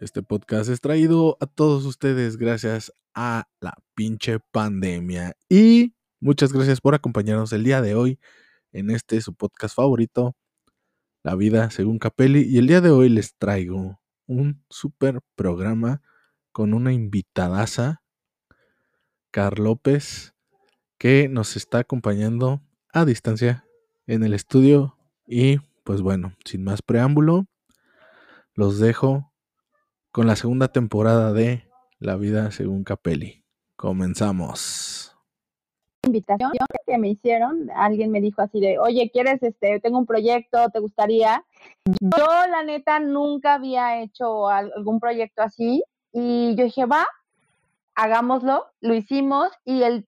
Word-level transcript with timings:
Este 0.00 0.22
podcast 0.22 0.70
es 0.70 0.80
traído 0.80 1.36
a 1.40 1.46
todos 1.46 1.84
ustedes 1.84 2.38
gracias 2.38 2.94
a 3.14 3.46
la 3.60 3.74
pinche 3.94 4.38
pandemia. 4.40 5.36
Y 5.50 5.94
muchas 6.18 6.50
gracias 6.50 6.80
por 6.80 6.94
acompañarnos 6.94 7.52
el 7.52 7.62
día 7.62 7.82
de 7.82 7.94
hoy 7.94 8.18
en 8.72 8.88
este 8.90 9.20
su 9.20 9.34
podcast 9.34 9.76
favorito, 9.76 10.34
La 11.22 11.34
vida 11.34 11.70
según 11.70 11.98
Capelli. 11.98 12.40
Y 12.40 12.56
el 12.56 12.68
día 12.68 12.80
de 12.80 12.88
hoy 12.88 13.10
les 13.10 13.36
traigo 13.36 14.00
un 14.26 14.64
super 14.70 15.20
programa 15.34 16.00
con 16.52 16.72
una 16.72 16.94
invitadaza, 16.94 18.02
Car 19.30 19.58
López, 19.58 20.32
que 20.96 21.28
nos 21.28 21.54
está 21.54 21.80
acompañando 21.80 22.62
a 22.94 23.04
distancia 23.04 23.66
en 24.06 24.24
el 24.24 24.32
estudio. 24.32 24.96
Y 25.26 25.58
pues 25.84 26.00
bueno, 26.00 26.34
sin 26.46 26.64
más 26.64 26.80
preámbulo, 26.80 27.46
los 28.54 28.78
dejo 28.78 29.31
con 30.12 30.26
la 30.26 30.36
segunda 30.36 30.68
temporada 30.68 31.32
de 31.32 31.64
La 31.98 32.16
vida 32.16 32.50
según 32.50 32.84
Capelli. 32.84 33.44
Comenzamos. 33.76 35.16
Invitación 36.04 36.52
que 36.86 36.98
me 36.98 37.08
hicieron, 37.08 37.70
alguien 37.74 38.10
me 38.10 38.20
dijo 38.20 38.42
así 38.42 38.60
de, 38.60 38.78
oye, 38.78 39.10
¿quieres, 39.10 39.42
este, 39.42 39.80
tengo 39.80 39.98
un 39.98 40.06
proyecto, 40.06 40.68
te 40.68 40.80
gustaría? 40.80 41.44
Yo, 41.86 42.26
la 42.50 42.62
neta, 42.64 42.98
nunca 43.00 43.54
había 43.54 44.02
hecho 44.02 44.48
algún 44.48 45.00
proyecto 45.00 45.42
así 45.42 45.82
y 46.12 46.54
yo 46.56 46.64
dije, 46.64 46.84
va, 46.84 47.06
hagámoslo, 47.94 48.66
lo 48.80 48.94
hicimos 48.94 49.48
y 49.64 49.82
el 49.84 50.06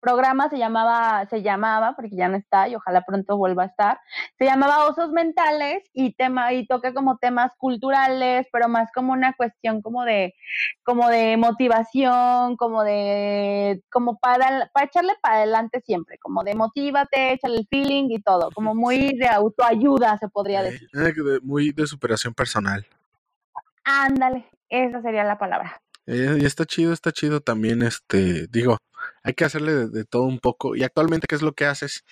programa 0.00 0.48
se 0.48 0.58
llamaba, 0.58 1.26
se 1.28 1.42
llamaba, 1.42 1.94
porque 1.96 2.16
ya 2.16 2.28
no 2.28 2.36
está 2.36 2.68
y 2.68 2.74
ojalá 2.74 3.02
pronto 3.02 3.36
vuelva 3.36 3.64
a 3.64 3.66
estar, 3.66 4.00
se 4.38 4.44
llamaba 4.44 4.86
Osos 4.86 5.10
Mentales 5.10 5.82
y 5.92 6.14
tema, 6.14 6.52
y 6.52 6.66
toca 6.66 6.94
como 6.94 7.18
temas 7.18 7.52
culturales, 7.58 8.46
pero 8.52 8.68
más 8.68 8.90
como 8.94 9.12
una 9.12 9.32
cuestión 9.34 9.82
como 9.82 10.04
de, 10.04 10.34
como 10.82 11.08
de 11.08 11.36
motivación, 11.36 12.56
como 12.56 12.82
de, 12.82 13.82
como 13.90 14.18
para, 14.18 14.70
para 14.72 14.86
echarle 14.86 15.14
para 15.20 15.36
adelante 15.36 15.80
siempre, 15.80 16.18
como 16.18 16.44
de 16.44 16.54
motívate, 16.54 17.32
échale 17.32 17.56
el 17.56 17.66
feeling 17.68 18.08
y 18.10 18.20
todo, 18.20 18.50
como 18.52 18.74
muy 18.74 19.16
de 19.18 19.28
autoayuda 19.28 20.18
se 20.18 20.28
podría 20.28 20.62
decir. 20.62 20.88
Muy 21.42 21.72
de 21.72 21.86
superación 21.86 22.34
personal. 22.34 22.86
Ándale, 23.84 24.46
esa 24.68 25.00
sería 25.02 25.24
la 25.24 25.38
palabra. 25.38 25.80
Eh, 26.06 26.38
y 26.40 26.44
está 26.44 26.64
chido, 26.64 26.92
está 26.92 27.10
chido 27.12 27.40
también, 27.40 27.82
este, 27.82 28.46
digo, 28.48 28.78
hay 29.22 29.34
que 29.34 29.44
hacerle 29.44 29.88
de, 29.88 30.04
todo 30.04 30.22
un 30.22 30.38
poco. 30.38 30.76
¿Y 30.76 30.82
actualmente 30.82 31.26
qué 31.26 31.34
es 31.34 31.42
lo 31.42 31.52
que 31.52 31.66
haces? 31.66 32.04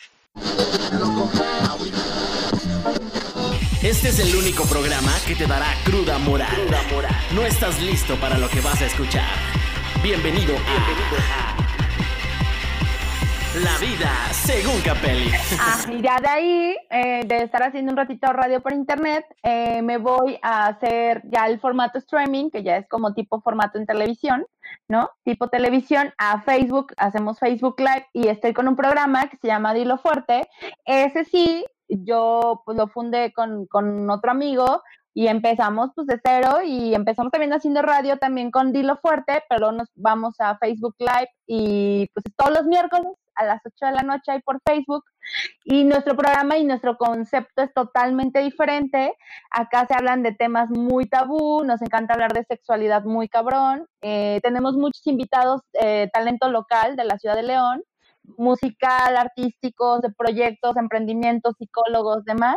Este 3.83 4.09
es 4.09 4.19
el 4.19 4.35
único 4.35 4.65
programa 4.65 5.13
que 5.27 5.35
te 5.35 5.47
dará 5.47 5.75
cruda 5.85 6.19
moral. 6.19 6.57
No 7.35 7.43
estás 7.43 7.81
listo 7.83 8.17
para 8.17 8.39
lo 8.39 8.49
que 8.49 8.61
vas 8.61 8.81
a 8.81 8.87
escuchar. 8.87 9.29
Bienvenido 10.03 10.57
a... 10.57 11.64
La 13.63 13.79
vida 13.79 14.11
según 14.33 14.81
Capelli. 14.81 15.31
Ah, 15.61 15.79
y 15.89 16.03
ya 16.03 16.19
de 16.19 16.29
ahí, 16.29 16.77
eh, 16.91 17.25
de 17.25 17.37
estar 17.45 17.63
haciendo 17.63 17.93
un 17.93 17.97
ratito 17.97 18.33
radio 18.33 18.61
por 18.61 18.73
internet, 18.73 19.25
eh, 19.45 19.81
me 19.81 19.99
voy 19.99 20.41
a 20.43 20.67
hacer 20.67 21.23
ya 21.31 21.47
el 21.47 21.61
formato 21.61 21.99
streaming, 21.99 22.51
que 22.51 22.65
ya 22.65 22.79
es 22.79 22.89
como 22.89 23.15
tipo 23.15 23.41
formato 23.43 23.79
en 23.79 23.87
televisión, 23.87 24.45
¿no? 24.89 25.09
Tipo 25.23 25.51
televisión 25.51 26.13
a 26.19 26.43
Facebook, 26.43 26.95
hacemos 26.97 27.39
Facebook 27.39 27.77
Live 27.79 28.09
y 28.13 28.27
estoy 28.27 28.55
con 28.55 28.67
un 28.67 28.75
programa 28.75 29.29
que 29.29 29.37
se 29.37 29.47
llama 29.47 29.73
Dilo 29.73 29.99
Fuerte. 29.99 30.49
Ese 30.85 31.25
sí, 31.25 31.65
yo 31.87 32.63
pues, 32.65 32.77
lo 32.77 32.89
fundé 32.89 33.33
con, 33.33 33.67
con 33.67 34.11
otro 34.11 34.33
amigo 34.33 34.83
y 35.15 35.29
empezamos 35.29 35.93
pues 35.95 36.09
de 36.09 36.21
cero 36.25 36.59
y 36.65 36.93
empezamos 36.93 37.31
también 37.31 37.53
haciendo 37.53 37.83
radio 37.83 38.19
también 38.19 38.51
con 38.51 38.73
Dilo 38.73 38.97
Fuerte, 38.97 39.45
pero 39.49 39.71
nos 39.71 39.89
vamos 39.95 40.35
a 40.41 40.59
Facebook 40.59 40.97
Live 40.99 41.31
y 41.47 42.11
pues 42.13 42.25
todos 42.37 42.53
los 42.53 42.67
miércoles 42.67 43.13
a 43.37 43.45
las 43.45 43.61
8 43.65 43.87
de 43.87 43.93
la 43.93 44.03
noche 44.03 44.33
ahí 44.33 44.41
por 44.43 44.61
Facebook 44.65 45.05
y 45.65 45.85
nuestro 45.85 46.17
programa 46.17 46.59
y 46.59 46.65
nuestro 46.65 46.97
concepto 46.97 47.63
es 47.63 47.73
totalmente 47.73 48.41
diferente. 48.41 49.15
Acá 49.51 49.87
se 49.87 49.95
hablan 49.95 50.23
de 50.23 50.33
temas 50.33 50.71
muy 50.71 51.07
tabú, 51.07 51.65
nos 51.65 51.83
encanta 51.83 52.15
hablar 52.15 52.33
de 52.33 52.45
sexualidad 52.45 53.05
muy 53.05 53.29
cabrón. 53.29 53.87
Eh, 54.03 54.41
tenemos 54.43 54.75
muchos 54.75 55.07
invitados, 55.07 55.63
eh, 55.75 56.09
talento 56.13 56.49
local 56.51 56.97
de 56.97 57.05
la 57.05 57.19
ciudad 57.19 57.37
de 57.37 57.43
León, 57.43 57.83
musical, 58.37 59.17
artísticos, 59.17 60.03
de 60.03 60.11
proyectos, 60.11 60.77
emprendimientos, 60.77 61.55
psicólogos, 61.59 62.25
demás. 62.25 62.57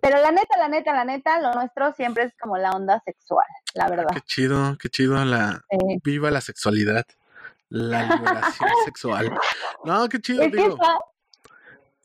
Pero 0.00 0.18
la 0.18 0.30
neta, 0.30 0.56
la 0.56 0.68
neta, 0.68 0.94
la 0.94 1.04
neta, 1.04 1.40
lo 1.40 1.52
nuestro 1.52 1.92
siempre 1.92 2.24
es 2.24 2.32
como 2.40 2.56
la 2.56 2.70
onda 2.70 3.00
sexual, 3.04 3.46
la 3.74 3.88
verdad. 3.88 4.08
Qué 4.14 4.20
chido, 4.22 4.78
qué 4.80 4.88
chido 4.88 5.22
la 5.24 5.62
viva 6.02 6.30
la 6.30 6.40
sexualidad 6.40 7.04
la 7.70 8.02
liberación 8.02 8.70
sexual. 8.84 9.32
No, 9.84 10.08
qué 10.08 10.20
chido, 10.20 10.42
es 10.42 10.52
digo. 10.52 10.76
Que 10.76 10.82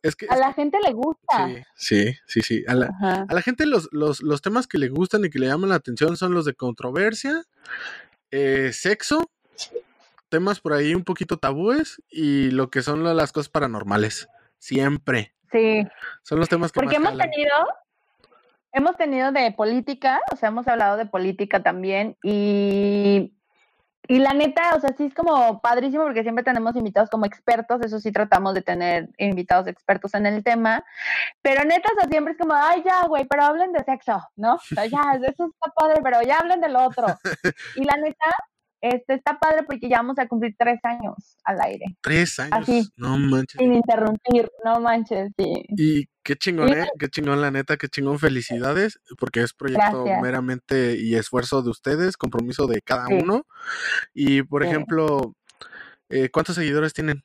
es 0.08 0.16
que, 0.16 0.28
a 0.30 0.38
la 0.38 0.54
gente 0.54 0.78
le 0.86 0.94
gusta. 0.94 1.50
Sí, 1.76 2.14
sí, 2.28 2.42
sí, 2.42 2.64
A 2.68 2.76
la, 2.76 2.92
a 3.28 3.34
la 3.34 3.42
gente 3.42 3.66
los, 3.66 3.90
los, 3.92 4.22
los, 4.22 4.40
temas 4.42 4.68
que 4.68 4.78
le 4.78 4.88
gustan 4.90 5.26
y 5.26 5.32
que 5.32 5.40
le 5.40 5.48
llaman 5.48 5.70
la 5.70 5.76
atención 5.76 6.16
son 6.16 6.36
los 6.36 6.46
de 6.46 6.54
controversia, 6.54 7.44
eh, 8.30 8.72
sexo, 8.72 9.32
temas 10.30 10.60
por 10.60 10.74
ahí 10.74 10.94
un 10.94 11.04
poquito 11.04 11.38
tabúes 11.38 12.04
y 12.08 12.52
lo 12.52 12.70
que 12.70 12.84
son 12.84 13.04
las 13.04 13.32
cosas 13.32 13.50
paranormales. 13.50 14.28
Siempre. 14.60 15.34
Sí. 15.52 15.88
Son 16.22 16.40
los 16.40 16.50
temas 16.50 16.72
que 16.72 16.80
Porque 16.80 16.98
hemos 16.98 17.18
tenido, 17.18 17.54
hemos 18.74 18.98
tenido 18.98 19.32
de 19.32 19.52
política, 19.54 20.22
o 20.32 20.36
sea, 20.36 20.50
hemos 20.50 20.68
hablado 20.68 20.98
de 20.98 21.08
política 21.08 21.64
también 21.64 22.16
y 22.22 23.35
y 24.08 24.20
la 24.20 24.34
neta, 24.34 24.76
o 24.76 24.80
sea, 24.80 24.94
sí 24.98 25.06
es 25.06 25.14
como 25.14 25.62
padrísimo 25.62 26.04
porque 26.04 26.24
siempre 26.24 26.44
tenemos 26.44 26.76
invitados 26.76 27.10
como 27.10 27.26
expertos, 27.26 27.82
eso 27.84 28.00
sí 28.00 28.12
tratamos 28.12 28.54
de 28.54 28.62
tener 28.62 29.10
invitados 29.18 29.68
expertos 29.68 30.14
en 30.14 30.26
el 30.26 30.44
tema, 30.44 30.84
pero 31.42 31.64
neta, 31.64 31.90
o 31.96 32.00
sea, 32.00 32.10
siempre 32.10 32.34
es 32.34 32.40
como, 32.40 32.54
ay, 32.54 32.84
ya, 32.86 33.06
güey, 33.08 33.26
pero 33.28 33.44
hablen 33.44 33.72
de 33.72 33.84
sexo, 33.84 34.22
¿no? 34.36 34.56
O 34.56 34.60
sea, 34.60 34.86
ya, 34.86 35.02
eso 35.24 35.46
está 35.48 35.72
padre, 35.76 36.02
pero 36.04 36.22
ya 36.22 36.40
hablen 36.40 36.62
del 36.62 36.76
otro. 36.76 37.08
Y 37.76 37.84
la 37.84 37.98
neta, 37.98 38.26
este 38.82 39.16
está 39.16 39.40
padre 39.40 39.64
porque 39.64 39.90
ya 39.90 39.98
vamos 39.98 40.20
a 40.20 40.28
cumplir 40.28 40.56
tres 40.58 40.80
años 40.84 41.38
al 41.44 41.62
aire. 41.62 41.86
Tres 42.02 42.40
años. 42.40 42.92
no 42.98 43.18
manches. 43.18 43.60
Sin 43.60 43.74
interrumpir, 43.74 44.52
no 44.64 44.80
manches, 44.80 45.32
sí. 45.38 45.66
Y 45.70 46.08
qué 46.26 46.36
chingón, 46.36 46.74
¿eh? 46.74 46.90
Qué 47.00 47.08
chingón, 47.08 47.40
la 47.40 47.52
neta, 47.52 47.78
qué 47.78 47.88
chingón. 47.88 48.20
Felicidades, 48.20 49.00
porque 49.20 49.42
es 49.42 49.54
proyecto 49.54 50.06
meramente 50.22 50.98
y 50.98 51.16
esfuerzo 51.16 51.62
de 51.62 51.70
ustedes, 51.70 52.18
compromiso 52.18 52.66
de 52.68 52.82
cada 52.82 53.08
uno. 53.08 53.46
Y, 54.14 54.42
por 54.42 54.64
ejemplo, 54.64 55.36
eh, 56.10 56.30
¿cuántos 56.30 56.56
seguidores 56.56 56.94
tienen? 56.94 57.24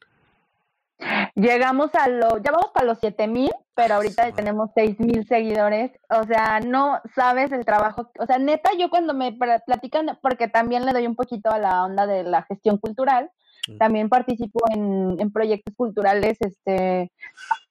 Llegamos 1.35 1.95
a 1.95 2.09
los, 2.09 2.35
ya 2.45 2.53
vamos 2.53 2.73
para 2.75 2.85
los 2.85 2.99
siete 3.01 3.27
mil, 3.27 3.51
pero 3.75 3.95
ahorita 3.95 4.33
tenemos 4.33 4.69
seis 4.75 5.01
mil 5.01 5.27
seguidores. 5.27 5.93
O 6.11 6.25
sea, 6.25 6.61
no 6.61 7.01
sabes 7.15 7.51
el 7.53 7.65
trabajo. 7.65 8.13
O 8.19 8.27
sea, 8.27 8.39
neta, 8.39 8.71
yo 8.79 8.91
cuando 8.91 9.15
me 9.15 9.33
platican, 9.33 10.19
porque 10.21 10.47
también 10.47 10.85
le 10.85 10.93
doy 10.93 11.07
un 11.07 11.17
poquito 11.17 11.51
a 11.51 11.59
la 11.59 11.85
onda 11.85 12.07
de 12.07 12.25
la 12.25 12.43
gestión 12.43 12.77
cultural, 12.77 13.31
también 13.79 14.11
participo 14.11 14.61
en, 14.71 15.17
en 15.19 15.33
proyectos 15.33 15.75
culturales. 15.75 16.37
Este, 16.41 17.11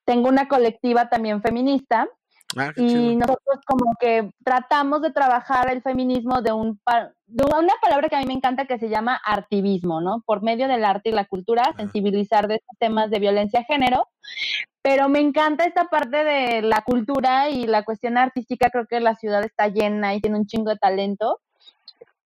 tengo 0.10 0.28
una 0.28 0.48
colectiva 0.48 1.08
también 1.08 1.42
feminista 1.42 2.08
Ah, 2.58 2.74
y 2.76 3.16
nosotros 3.16 3.60
como 3.66 3.96
que 4.00 4.32
tratamos 4.44 5.04
de 5.04 5.12
trabajar 5.12 5.72
el 5.72 5.84
feminismo 5.84 6.42
de, 6.42 6.52
un 6.52 6.80
de 7.28 7.46
una 7.46 7.74
palabra 7.80 8.10
que 8.10 8.16
a 8.16 8.20
mí 8.22 8.26
me 8.26 8.34
encanta 8.34 8.66
que 8.66 8.80
se 8.80 8.90
llama 8.90 9.22
artivismo, 9.24 10.02
¿no? 10.02 10.24
Por 10.26 10.42
medio 10.42 10.68
del 10.68 10.84
arte 10.84 11.10
y 11.10 11.12
la 11.12 11.26
cultura, 11.26 11.74
sensibilizar 11.78 12.48
de 12.48 12.56
estos 12.56 12.76
temas 12.80 13.12
de 13.12 13.20
violencia 13.20 13.60
de 13.60 13.66
género. 13.66 14.08
Pero 14.82 15.10
me 15.10 15.20
encanta 15.20 15.66
esta 15.66 15.90
parte 15.90 16.24
de 16.24 16.64
la 16.64 16.82
cultura 16.82 17.50
y 17.50 17.68
la 17.68 17.84
cuestión 17.84 18.18
artística, 18.18 18.72
creo 18.72 18.88
que 18.88 19.00
la 19.00 19.14
ciudad 19.14 19.44
está 19.44 19.68
llena 19.68 20.16
y 20.16 20.22
tiene 20.22 20.38
un 20.38 20.48
chingo 20.48 20.72
de 20.72 20.78
talento. 20.78 21.40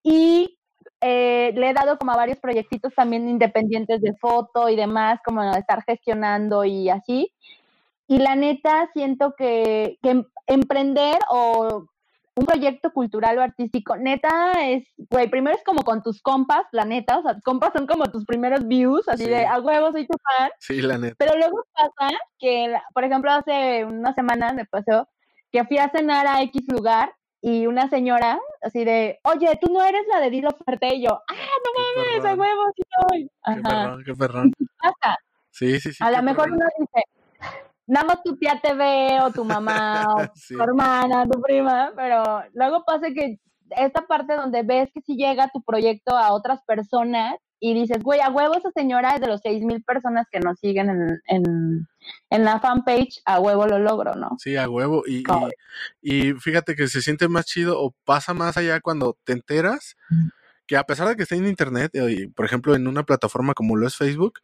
Y 0.03 0.57
eh, 1.01 1.51
le 1.53 1.69
he 1.69 1.73
dado 1.73 1.97
como 1.97 2.13
a 2.13 2.17
varios 2.17 2.37
proyectitos 2.37 2.93
también 2.95 3.27
independientes 3.27 3.99
de 3.99 4.13
foto 4.13 4.69
y 4.69 4.77
demás, 4.77 5.19
como 5.25 5.43
estar 5.53 5.83
gestionando 5.83 6.63
y 6.63 6.89
así. 6.89 7.33
Y 8.07 8.17
la 8.19 8.35
neta, 8.35 8.89
siento 8.93 9.33
que, 9.37 9.97
que 10.01 10.25
emprender 10.47 11.19
o 11.29 11.87
un 12.35 12.45
proyecto 12.45 12.91
cultural 12.91 13.37
o 13.37 13.41
artístico, 13.41 13.95
neta, 13.95 14.53
es, 14.65 14.87
güey, 14.97 15.29
primero 15.29 15.55
es 15.55 15.63
como 15.63 15.83
con 15.83 16.01
tus 16.01 16.21
compas, 16.21 16.63
la 16.71 16.83
neta, 16.83 17.19
o 17.19 17.21
sea, 17.21 17.37
compas 17.43 17.73
son 17.73 17.85
como 17.85 18.05
tus 18.05 18.25
primeros 18.25 18.67
views, 18.67 19.07
así 19.07 19.25
de, 19.25 19.45
a 19.45 19.59
huevo, 19.59 19.91
soy 19.91 20.07
tu 20.07 20.17
fan. 20.17 20.49
Sí, 20.59 20.81
la 20.81 20.97
neta. 20.97 21.15
Pero 21.19 21.37
luego 21.37 21.63
pasa 21.73 22.11
que, 22.39 22.75
por 22.93 23.03
ejemplo, 23.03 23.31
hace 23.31 23.85
unas 23.85 24.15
semanas 24.15 24.55
me 24.55 24.65
pasó 24.65 25.07
que 25.51 25.63
fui 25.65 25.77
a 25.77 25.89
cenar 25.89 26.25
a 26.25 26.41
X 26.41 26.63
lugar 26.67 27.13
y 27.39 27.67
una 27.67 27.87
señora, 27.89 28.39
así 28.63 28.83
de, 28.83 29.19
oye, 29.23 29.59
tú 29.61 29.71
no 29.71 29.83
eres 29.83 30.03
la 30.11 30.19
de 30.19 30.31
Dilo 30.31 30.49
Fuerte, 30.65 30.95
y 30.95 31.03
yo, 31.03 31.11
ah, 31.11 31.33
no 31.35 32.03
mames, 32.03 32.25
a 32.25 32.33
huevo, 32.33 32.63
sí 32.75 32.83
soy. 32.99 33.29
Ajá. 33.43 33.61
Qué 33.61 33.69
perrón, 33.69 34.03
qué 34.05 34.13
perrón. 34.15 34.53
pasa? 34.81 35.17
Sí, 35.51 35.79
sí, 35.79 35.93
sí. 35.93 36.03
A 36.03 36.09
lo 36.09 36.23
mejor 36.23 36.51
uno 36.51 36.65
dice, 36.79 37.03
nada 37.87 38.05
más 38.05 38.23
tu 38.23 38.35
tía 38.37 38.59
te 38.61 38.73
ve 38.73 39.19
o 39.21 39.31
tu 39.31 39.43
mamá 39.43 40.05
o 40.15 40.17
tu 40.49 40.61
hermana, 40.61 41.27
tu 41.29 41.41
prima, 41.41 41.91
pero 41.95 42.43
luego 42.53 42.83
pasa 42.85 43.07
que 43.13 43.39
esta 43.77 44.05
parte 44.05 44.35
donde 44.35 44.63
ves 44.63 44.89
que 44.93 45.01
si 45.01 45.15
llega 45.15 45.49
tu 45.51 45.61
proyecto 45.63 46.15
a 46.15 46.33
otras 46.33 46.59
personas 46.65 47.35
y 47.59 47.73
dices, 47.73 48.03
güey, 48.03 48.19
a 48.19 48.29
huevo 48.29 48.55
esa 48.55 48.71
señora 48.71 49.15
es 49.15 49.21
de 49.21 49.27
los 49.27 49.39
seis 49.41 49.63
mil 49.63 49.81
personas 49.83 50.27
que 50.29 50.41
nos 50.41 50.59
siguen 50.59 50.89
en, 50.89 51.21
en, 51.27 51.87
en, 52.29 52.43
la 52.43 52.59
fanpage, 52.59 53.21
a 53.23 53.39
huevo 53.39 53.65
lo 53.65 53.79
logro, 53.79 54.15
¿no? 54.15 54.31
Sí, 54.37 54.57
a 54.57 54.69
huevo. 54.69 55.03
Y, 55.07 55.23
y, 56.01 56.29
y, 56.29 56.33
fíjate 56.33 56.75
que 56.75 56.89
se 56.89 57.01
siente 57.01 57.29
más 57.29 57.45
chido 57.45 57.81
o 57.81 57.95
pasa 58.03 58.33
más 58.33 58.57
allá 58.57 58.81
cuando 58.81 59.17
te 59.23 59.31
enteras 59.31 59.95
que 60.65 60.77
a 60.77 60.83
pesar 60.83 61.07
de 61.07 61.15
que 61.15 61.23
esté 61.23 61.35
en 61.35 61.47
internet, 61.47 61.91
y, 61.93 62.27
por 62.27 62.45
ejemplo, 62.45 62.75
en 62.75 62.87
una 62.87 63.03
plataforma 63.03 63.53
como 63.53 63.75
lo 63.75 63.85
es 63.85 63.95
Facebook, 63.95 64.39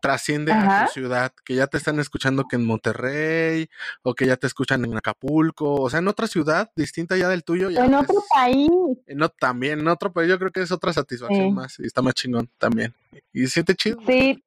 trasciende 0.00 0.52
a 0.52 0.86
tu 0.86 0.92
ciudad, 0.92 1.32
que 1.44 1.54
ya 1.54 1.66
te 1.66 1.76
están 1.76 1.98
escuchando 1.98 2.44
que 2.48 2.56
en 2.56 2.64
Monterrey, 2.64 3.68
o 4.02 4.14
que 4.14 4.26
ya 4.26 4.36
te 4.36 4.46
escuchan 4.46 4.84
en 4.84 4.96
Acapulco, 4.96 5.74
o 5.74 5.90
sea, 5.90 5.98
en 5.98 6.08
otra 6.08 6.26
ciudad 6.26 6.70
distinta 6.76 7.16
ya 7.16 7.28
del 7.28 7.44
tuyo. 7.44 7.70
en 7.70 7.94
otro 7.94 8.22
país. 8.34 8.70
No, 9.08 9.28
también, 9.28 9.80
en 9.80 9.88
otro 9.88 10.12
país, 10.12 10.28
yo 10.28 10.38
creo 10.38 10.52
que 10.52 10.62
es 10.62 10.72
otra 10.72 10.92
satisfacción 10.92 11.54
más, 11.54 11.78
y 11.78 11.86
está 11.86 12.02
más 12.02 12.14
chingón 12.14 12.48
también. 12.58 12.94
Y 13.32 13.46
siente 13.48 13.74
chido. 13.74 13.98
Sí, 14.06 14.42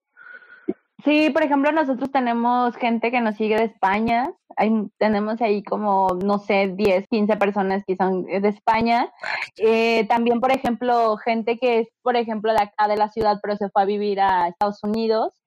Sí, 1.04 1.30
por 1.30 1.44
ejemplo, 1.44 1.72
nosotros 1.72 2.12
tenemos 2.12 2.76
gente 2.76 3.10
que 3.10 3.22
nos 3.22 3.36
sigue 3.36 3.56
de 3.56 3.66
España. 3.66 4.34
Hay, 4.58 4.70
tenemos 4.98 5.42
ahí 5.42 5.64
como, 5.64 6.10
no 6.26 6.40
sé, 6.40 6.74
10, 6.76 7.08
15 7.08 7.38
personas 7.38 7.84
que 7.88 7.96
son 7.96 8.24
de 8.24 8.48
España. 8.50 9.10
Ah, 9.24 9.36
eh, 9.58 10.06
también, 10.10 10.42
por 10.42 10.52
ejemplo, 10.52 11.16
gente 11.18 11.58
que 11.58 11.80
es, 11.80 11.88
por 12.02 12.18
ejemplo, 12.18 12.52
de 12.52 12.64
acá 12.64 12.90
de 12.90 12.98
la 12.98 13.08
ciudad, 13.10 13.40
pero 13.42 13.56
se 13.56 13.70
fue 13.70 13.84
a 13.84 13.86
vivir 13.86 14.20
a 14.20 14.50
Estados 14.50 14.84
Unidos. 14.84 15.42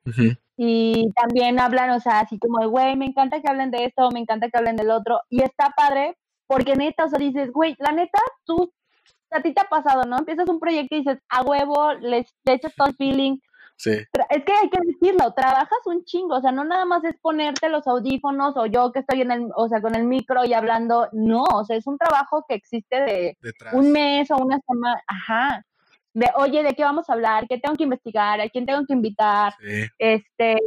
Y 0.57 1.11
también 1.15 1.61
hablan, 1.61 1.91
o 1.91 2.01
sea, 2.01 2.21
así 2.21 2.39
como, 2.39 2.67
güey, 2.69 2.97
me 2.97 3.07
encanta 3.07 3.41
que 3.43 3.49
hablen 3.49 3.71
de 3.71 3.85
esto, 3.85 4.11
me 4.11 4.21
encanta 4.21 4.49
que 4.49 4.57
hablen 4.57 4.77
del 4.77 4.91
otro. 4.91 5.21
Y 5.29 5.43
está 5.43 5.75
padre, 5.77 6.17
porque 6.47 6.77
neta, 6.77 7.05
o 7.05 7.09
sea, 7.09 7.19
dices, 7.19 7.51
güey, 7.53 7.77
la 7.79 7.93
neta, 7.93 8.19
tú, 8.47 8.73
a 9.31 9.43
ti 9.43 9.53
te 9.53 9.61
ha 9.61 9.65
pasado, 9.65 10.05
¿no? 10.05 10.19
Empiezas 10.19 10.49
un 10.49 10.61
proyecto 10.61 10.95
y 10.95 10.99
dices, 11.01 11.19
a 11.29 11.43
huevo, 11.43 11.93
les, 11.95 12.27
le 12.45 12.55
echas 12.55 12.75
todo 12.75 12.89
el 12.89 12.97
feeling 12.97 13.37
es 14.31 14.45
que 14.45 14.53
hay 14.53 14.71
que 14.71 14.79
decirlo, 14.85 15.33
trabajas 15.35 15.79
un 15.87 16.05
chingo, 16.05 16.37
o 16.37 16.41
sea, 16.41 16.53
no 16.53 16.65
nada 16.65 16.85
más 16.85 17.03
es 17.05 17.15
ponerte 17.21 17.69
los 17.69 17.87
audífonos 17.87 18.57
o 18.57 18.67
yo 18.67 18.93
que 18.93 19.01
estoy 19.01 19.23
en 19.23 19.31
el, 19.31 19.49
o 19.57 19.69
sea, 19.69 19.81
con 19.81 19.95
el 19.95 20.05
micro 20.05 20.45
y 20.45 20.55
hablando, 20.55 21.09
no, 21.13 21.43
o 21.43 21.65
sea, 21.65 21.77
es 21.77 21.87
un 21.87 21.99
trabajo 21.99 22.45
que 22.49 22.55
existe 22.55 23.01
de 23.01 23.37
un 23.73 23.93
mes 23.93 24.31
o 24.31 24.37
una 24.37 24.59
semana, 24.67 25.03
ajá, 25.07 25.65
de, 26.15 26.29
oye, 26.37 26.63
¿de 26.63 26.75
qué 26.75 26.85
vamos 26.85 27.09
a 27.09 27.15
hablar? 27.15 27.47
¿Qué 27.49 27.59
tengo 27.59 27.75
que 27.75 27.85
investigar? 27.85 28.41
¿A 28.41 28.49
quién 28.49 28.67
tengo 28.67 28.85
que 28.87 28.93
invitar? 28.93 29.55
Este, 29.99 30.59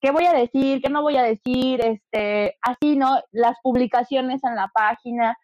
¿qué 0.00 0.10
voy 0.10 0.24
a 0.24 0.32
decir? 0.32 0.80
¿Qué 0.80 0.88
no 0.88 1.02
voy 1.02 1.16
a 1.16 1.22
decir? 1.22 1.80
Este, 1.82 2.56
así, 2.62 2.96
¿no? 2.96 3.20
Las 3.30 3.58
publicaciones 3.62 4.42
en 4.42 4.56
la 4.56 4.68
página. 4.68 5.36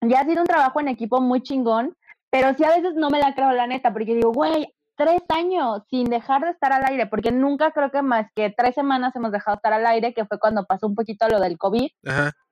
Ya 0.00 0.20
ha 0.20 0.24
sido 0.24 0.40
un 0.40 0.46
trabajo 0.46 0.80
en 0.80 0.88
equipo 0.88 1.20
muy 1.20 1.42
chingón, 1.42 1.96
pero 2.30 2.54
sí 2.54 2.64
a 2.64 2.74
veces 2.74 2.94
no 2.94 3.10
me 3.10 3.18
la 3.18 3.34
creo 3.34 3.52
la 3.52 3.66
neta, 3.66 3.92
porque 3.92 4.14
digo, 4.14 4.32
güey, 4.32 4.74
tres 4.96 5.22
años 5.28 5.82
sin 5.90 6.06
dejar 6.06 6.42
de 6.42 6.50
estar 6.50 6.72
al 6.72 6.84
aire, 6.86 7.06
porque 7.06 7.30
nunca 7.30 7.70
creo 7.72 7.90
que 7.90 8.02
más 8.02 8.30
que 8.34 8.50
tres 8.56 8.74
semanas 8.74 9.14
hemos 9.14 9.32
dejado 9.32 9.56
de 9.56 9.58
estar 9.58 9.72
al 9.72 9.86
aire, 9.86 10.14
que 10.14 10.24
fue 10.24 10.38
cuando 10.38 10.64
pasó 10.64 10.86
un 10.86 10.94
poquito 10.94 11.28
lo 11.28 11.40
del 11.40 11.58
COVID, 11.58 11.88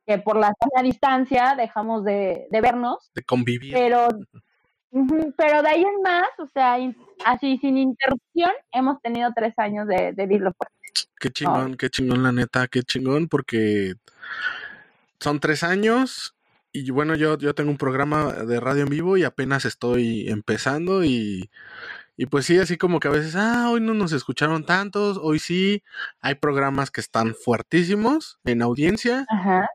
que 0.07 0.19
por 0.19 0.37
la, 0.37 0.53
distancia 0.83 1.55
dejamos 1.57 2.05
de, 2.05 2.47
vernos. 2.51 3.11
De 3.15 3.23
convivir. 3.23 3.73
Pero, 3.73 4.09
pero 5.37 5.63
de 5.63 5.69
ahí 5.69 5.83
en 5.83 6.03
más, 6.03 6.29
o 6.39 6.47
sea, 6.53 6.77
así 7.25 7.59
sin 7.59 7.79
interrupción, 7.79 8.53
hemos 8.73 9.01
tenido 9.01 9.31
tres 9.35 9.59
años 9.59 9.89
de, 9.89 10.13
de 10.13 10.27
Dilo 10.27 10.53
Fuerte. 10.53 10.75
Qué 11.19 11.31
chingón, 11.31 11.77
qué 11.77 11.89
chingón 11.89 12.23
la 12.23 12.33
neta, 12.33 12.69
qué 12.69 12.83
chingón, 12.83 13.29
porque 13.29 13.95
son 15.19 15.41
tres 15.41 15.65
años 15.65 16.35
y 16.77 16.91
bueno, 16.91 17.15
yo, 17.15 17.39
yo 17.39 17.55
tengo 17.55 17.71
un 17.71 17.79
programa 17.79 18.33
de 18.33 18.59
radio 18.59 18.83
en 18.83 18.89
vivo 18.89 19.17
y 19.17 19.23
apenas 19.23 19.65
estoy 19.65 20.29
empezando 20.29 21.05
y 21.05 21.49
y 22.17 22.27
pues 22.27 22.47
sí, 22.47 22.59
así 22.59 22.77
como 22.77 23.01
que 23.01 23.09
a 23.09 23.11
veces, 23.11 23.35
ah, 23.37 23.71
hoy 23.71 23.81
no 23.81 23.93
nos 23.93 24.13
escucharon 24.13 24.65
tantos, 24.65 25.19
hoy 25.21 25.39
sí, 25.41 25.83
hay 26.21 26.37
programas 26.37 26.91
que 26.91 27.01
están 27.01 27.35
fuertísimos 27.35 28.39
en 28.45 28.63
audiencia, 28.63 29.27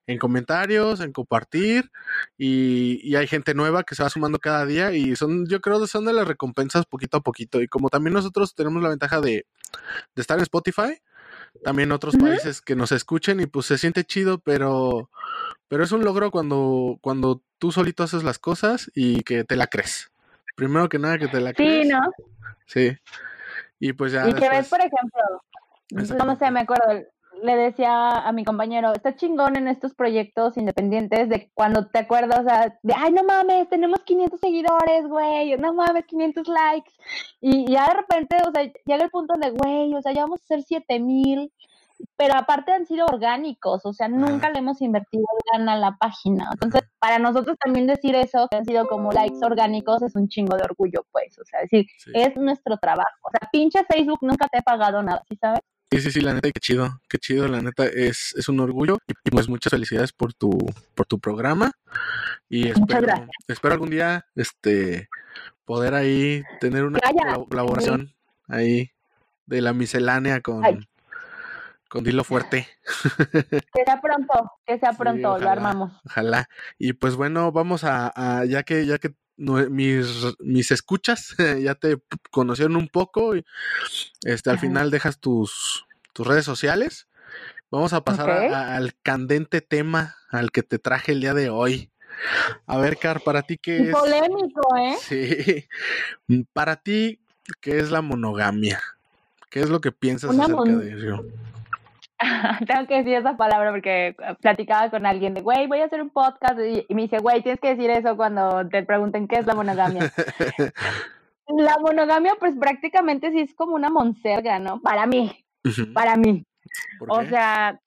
en 0.08 0.18
comentarios, 0.18 1.02
en 1.02 1.12
compartir, 1.12 1.92
y, 2.38 3.00
y, 3.04 3.16
hay 3.16 3.28
gente 3.28 3.54
nueva 3.54 3.84
que 3.84 3.96
se 3.96 4.04
va 4.04 4.10
sumando 4.10 4.40
cada 4.40 4.66
día 4.66 4.94
y 4.94 5.16
son, 5.18 5.48
yo 5.48 5.60
creo 5.60 5.82
que 5.82 5.88
son 5.88 6.06
de 6.06 6.14
las 6.14 6.28
recompensas 6.28 6.86
poquito 6.86 7.18
a 7.18 7.22
poquito. 7.22 7.62
Y 7.62 7.68
como 7.68 7.90
también 7.90 8.14
nosotros 8.14 8.56
tenemos 8.56 8.82
la 8.82 8.90
ventaja 8.90 9.20
de, 9.20 9.46
de 10.16 10.22
estar 10.22 10.38
en 10.38 10.44
Spotify, 10.44 11.02
también 11.64 11.92
otros 11.92 12.16
países 12.16 12.62
que 12.62 12.76
nos 12.76 12.92
escuchen 12.92 13.40
y 13.40 13.48
pues 13.48 13.66
se 13.66 13.78
siente 13.78 14.06
chido, 14.06 14.40
pero, 14.40 15.10
pero 15.68 15.84
es 15.84 15.92
un 15.92 16.04
logro 16.04 16.32
cuando, 16.32 16.98
cuando 17.02 17.42
tú 17.58 17.72
solito 17.72 18.04
haces 18.04 18.24
las 18.24 18.40
cosas 18.40 18.90
y 18.96 19.24
que 19.24 19.44
te 19.44 19.56
la 19.56 19.68
crees. 19.68 20.12
Primero 20.60 20.90
que 20.90 21.00
nada 21.00 21.18
que 21.18 21.30
te 21.30 21.40
la 21.40 21.54
crees. 21.54 21.88
Sí, 21.88 21.90
¿no? 21.90 22.02
Sí. 22.66 22.98
Y 23.80 23.94
pues 23.94 24.12
ya. 24.12 24.28
Y 24.28 24.34
que 24.34 24.50
ves, 24.50 24.68
por 24.68 24.80
ejemplo, 24.80 26.26
no 26.26 26.36
sé, 26.36 26.52
me 26.52 26.60
acuerdo, 26.60 27.02
le 27.42 27.56
decía 27.56 28.10
a 28.10 28.34
mi 28.34 28.44
compañero, 28.44 28.92
está 28.92 29.16
chingón 29.16 29.56
en 29.56 29.70
estos 29.70 29.94
proyectos 29.96 30.58
independientes 30.58 31.30
de 31.30 31.50
cuando 31.54 31.88
te 31.88 32.00
acuerdas, 32.00 32.42
o 32.42 32.44
sea, 32.44 32.78
de, 32.84 32.94
ay, 32.94 33.14
no 33.14 33.24
mames, 33.24 33.70
tenemos 33.70 34.02
500 34.02 34.38
seguidores, 34.38 35.08
güey, 35.08 35.56
no 35.56 35.74
mames, 35.74 36.06
500 36.06 36.46
likes. 36.50 36.92
Y, 37.40 37.72
ya 37.72 37.88
de 37.88 37.94
repente, 37.94 38.36
o 38.46 38.52
sea, 38.52 38.64
llega 38.64 39.06
el 39.06 39.10
punto 39.12 39.36
de, 39.36 39.52
güey, 39.52 39.96
o 39.96 40.02
sea, 40.02 40.12
ya 40.12 40.24
vamos 40.24 40.42
a 40.42 40.46
ser 40.46 40.64
7000 40.64 41.54
pero 42.16 42.36
aparte 42.36 42.72
han 42.72 42.86
sido 42.86 43.06
orgánicos, 43.06 43.86
o 43.86 43.94
sea, 43.94 44.08
nunca 44.08 44.50
le 44.50 44.60
hemos 44.60 44.82
invertido 44.82 45.26
gana 45.54 45.74
a 45.74 45.78
la 45.78 45.98
página. 45.98 46.50
Entonces, 46.54 46.82
para 47.00 47.20
nosotros 47.20 47.58
también 47.64 47.88
decir 47.88 48.16
eso, 48.16 48.48
que 48.50 48.58
han 48.58 48.66
sido 48.66 48.88
como 48.88 49.12
likes 49.12 49.44
orgánicos, 49.44 50.02
es 50.02 50.16
un 50.16 50.28
chingo 50.28 50.56
de 50.58 50.64
orgullo, 50.64 51.06
pues, 51.12 51.38
o 51.40 51.46
sea, 51.46 51.62
decir, 51.62 51.86
es 52.14 52.36
nuestro 52.36 52.78
trabajo. 52.78 53.10
O 53.24 53.32
sea, 53.32 53.50
pinche 53.52 53.80
Facebook 53.90 54.20
nunca 54.22 54.48
te 54.48 54.60
ha 54.60 54.62
pagado 54.62 55.02
nada, 55.02 55.22
¿sí 55.28 55.36
sabes? 55.38 55.62
Sí, 55.92 56.02
sí, 56.02 56.12
sí, 56.12 56.22
la 56.22 56.34
neta, 56.34 56.52
qué 56.52 56.60
chido, 56.60 57.02
qué 57.10 57.18
chido, 57.18 57.48
la 57.48 57.62
neta, 57.62 57.86
es, 57.86 58.36
es 58.38 58.48
un 58.48 58.60
orgullo 58.60 59.00
y, 59.08 59.32
pues 59.32 59.50
muchas 59.50 59.72
felicidades 59.72 60.14
por 60.14 60.34
tu, 60.34 60.52
por 60.94 61.08
tu 61.08 61.20
programa 61.20 61.72
y 62.48 62.68
espero, 62.68 63.08
espero 63.48 63.74
algún 63.74 63.90
día, 63.90 64.24
este, 64.36 65.10
poder 65.66 65.96
ahí 65.96 66.44
tener 66.60 66.84
una 66.84 67.00
colaboración 67.48 68.14
ahí 68.48 68.92
de 69.48 69.62
la 69.62 69.74
miscelánea 69.74 70.42
con, 70.42 70.64
con 71.90 72.04
Dilo 72.04 72.24
Fuerte. 72.24 72.68
Que 73.74 73.84
sea 73.86 74.00
pronto, 74.02 74.52
que 74.66 74.80
sea 74.80 74.94
pronto, 74.94 75.38
lo 75.38 75.50
armamos. 75.50 75.92
Ojalá. 76.06 76.48
Y 76.78 76.94
pues 76.94 77.16
bueno, 77.16 77.52
vamos 77.52 77.84
a, 77.84 78.44
ya 78.46 78.64
que, 78.64 78.86
ya 78.86 78.98
que 78.98 79.14
mis, 79.38 80.08
mis 80.40 80.72
escuchas 80.72 81.36
ya 81.62 81.76
te 81.76 81.98
conocieron 82.32 82.76
un 82.76 82.88
poco, 82.88 83.36
y 83.36 83.46
este, 84.24 84.50
al 84.50 84.60
final 84.60 84.92
dejas 84.92 85.20
tus, 85.20 85.86
tus 86.14 86.28
redes 86.28 86.46
sociales. 86.46 87.08
Vamos 87.72 87.94
a 87.94 88.04
pasar 88.04 88.30
al 88.30 88.96
candente 89.04 89.62
tema 89.62 90.16
al 90.32 90.52
que 90.52 90.64
te 90.64 90.80
traje 90.80 91.12
el 91.12 91.22
día 91.22 91.34
de 91.34 91.50
hoy. 91.50 91.92
A 92.66 92.78
ver, 92.78 92.98
Car, 92.98 93.22
para 93.22 93.44
ti 93.44 93.58
qué 93.58 93.90
es. 93.90 93.92
Polémico, 93.92 94.76
¿eh? 94.76 94.96
Sí. 95.00 95.68
Para 96.54 96.78
ti, 96.78 97.20
¿qué 97.62 97.80
es 97.80 97.92
la 97.92 98.02
monogamia? 98.02 98.82
¿Qué 99.50 99.62
es 99.62 99.70
lo 99.70 99.82
que 99.82 99.92
piensas 99.92 100.38
acerca 100.38 100.64
de 100.64 100.94
eso? 100.94 101.26
tengo 102.68 102.88
que 102.88 102.98
decir 102.98 103.14
esa 103.14 103.38
palabra 103.38 103.72
porque 103.72 104.16
platicaba 104.42 104.90
con 104.90 105.06
alguien 105.06 105.34
de, 105.34 105.42
güey, 105.42 105.68
voy 105.68 105.80
a 105.80 105.86
hacer 105.86 106.02
un 106.02 106.10
podcast 106.10 106.60
y, 106.60 106.94
me 106.94 107.04
dice, 107.04 107.20
güey, 107.20 107.42
tienes 107.42 107.62
que 107.62 107.76
decir 107.76 107.90
eso 107.90 108.18
cuando 108.18 108.68
te 108.68 108.84
pregunten 108.84 109.28
qué 109.28 109.38
es 109.38 109.46
la 109.46 109.56
monogamia. 109.56 110.12
la 111.48 111.78
monogamia, 111.80 112.36
pues 112.40 112.56
prácticamente 112.60 113.32
sí 113.32 113.40
es 113.40 113.56
como 113.56 113.76
una 113.76 113.90
monserga, 113.90 114.60
¿no? 114.60 114.82
Para 114.82 115.06
mí, 115.06 115.32
para 115.94 116.16
mí. 116.18 116.46
O 117.08 117.24
sea, 117.24 117.80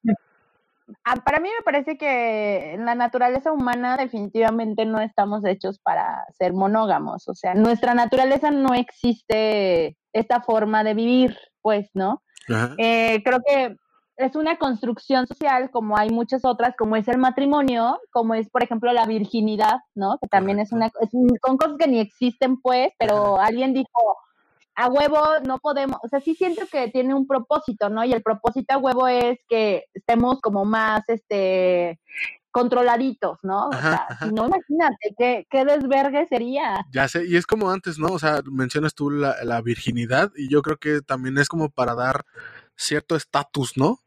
para 1.25 1.41
mí 1.41 1.49
me 1.49 1.65
parece 1.65 1.97
que 1.97 2.75
en 2.75 2.85
la 2.85 2.95
naturaleza 2.95 3.53
humana 3.53 3.97
definitivamente 3.97 4.85
no 4.85 5.01
estamos 5.01 5.45
hechos 5.45 5.79
para 5.79 6.25
ser 6.39 6.53
monógamos. 6.55 7.29
O 7.29 7.35
sea, 7.35 7.55
nuestra 7.55 7.95
naturaleza 7.95 8.51
no 8.51 8.75
existe 8.75 9.97
esta 10.13 10.41
forma 10.41 10.85
de 10.85 10.95
vivir, 10.95 11.37
pues, 11.61 11.91
¿no? 11.95 12.23
Eh, 12.79 13.23
creo 13.25 13.41
que 13.47 13.77
es 14.25 14.37
una 14.37 14.59
construcción 14.59 15.27
social 15.27 15.71
como 15.71 15.97
hay 15.97 16.11
muchas 16.11 16.45
otras, 16.45 16.75
como 16.77 16.97
es 16.97 17.09
el 17.09 17.19
matrimonio, 17.19 17.99
como 18.11 18.35
es, 18.35 18.49
por 18.51 18.63
ejemplo, 18.63 18.93
la 18.93 19.07
virginidad, 19.07 19.81
¿no? 19.95 20.19
Que 20.21 20.29
también 20.29 20.59
es 20.59 20.73
una, 20.73 20.87
es, 20.87 21.11
son 21.45 21.57
cosas 21.57 21.77
que 21.79 21.89
ni 21.89 22.01
existen, 22.01 22.61
pues, 22.61 22.93
pero 22.99 23.41
alguien 23.41 23.75
dijo, 23.75 24.17
a 24.75 24.89
huevo 24.89 25.21
no 25.47 25.59
podemos, 25.59 25.99
o 26.03 26.09
sea, 26.09 26.21
sí 26.21 26.35
siento 26.35 26.63
que 26.71 26.89
tiene 26.89 27.15
un 27.15 27.27
propósito, 27.27 27.89
¿no? 27.91 28.05
Y 28.05 28.13
el 28.13 28.23
propósito 28.23 28.75
a 28.75 28.79
huevo 28.79 29.09
es 29.09 29.39
que 29.49 29.85
estemos 29.95 30.41
como 30.41 30.65
más, 30.65 31.03
este, 31.09 32.01
controladitos, 32.53 33.39
¿no? 33.43 33.69
o 33.69 33.73
sea, 33.73 34.07
no 34.33 34.47
imagínate 34.47 35.15
qué, 35.19 35.47
qué 35.51 35.65
desvergue 35.65 36.27
sería. 36.29 36.85
Ya 36.93 37.09
sé, 37.09 37.27
y 37.27 37.37
es 37.37 37.47
como 37.47 37.71
antes, 37.71 37.99
¿no? 37.99 38.09
O 38.09 38.19
sea, 38.19 38.43
mencionas 38.45 38.95
tú 38.95 39.11
la, 39.11 39.37
la 39.43 39.63
virginidad 39.63 40.31
y 40.37 40.49
yo 40.49 40.63
creo 40.63 40.77
que 40.77 41.01
también 41.01 41.39
es 41.39 41.49
como 41.49 41.71
para 41.71 41.95
dar 41.95 42.25
cierto 42.77 43.17
estatus, 43.17 43.77
¿no? 43.77 44.02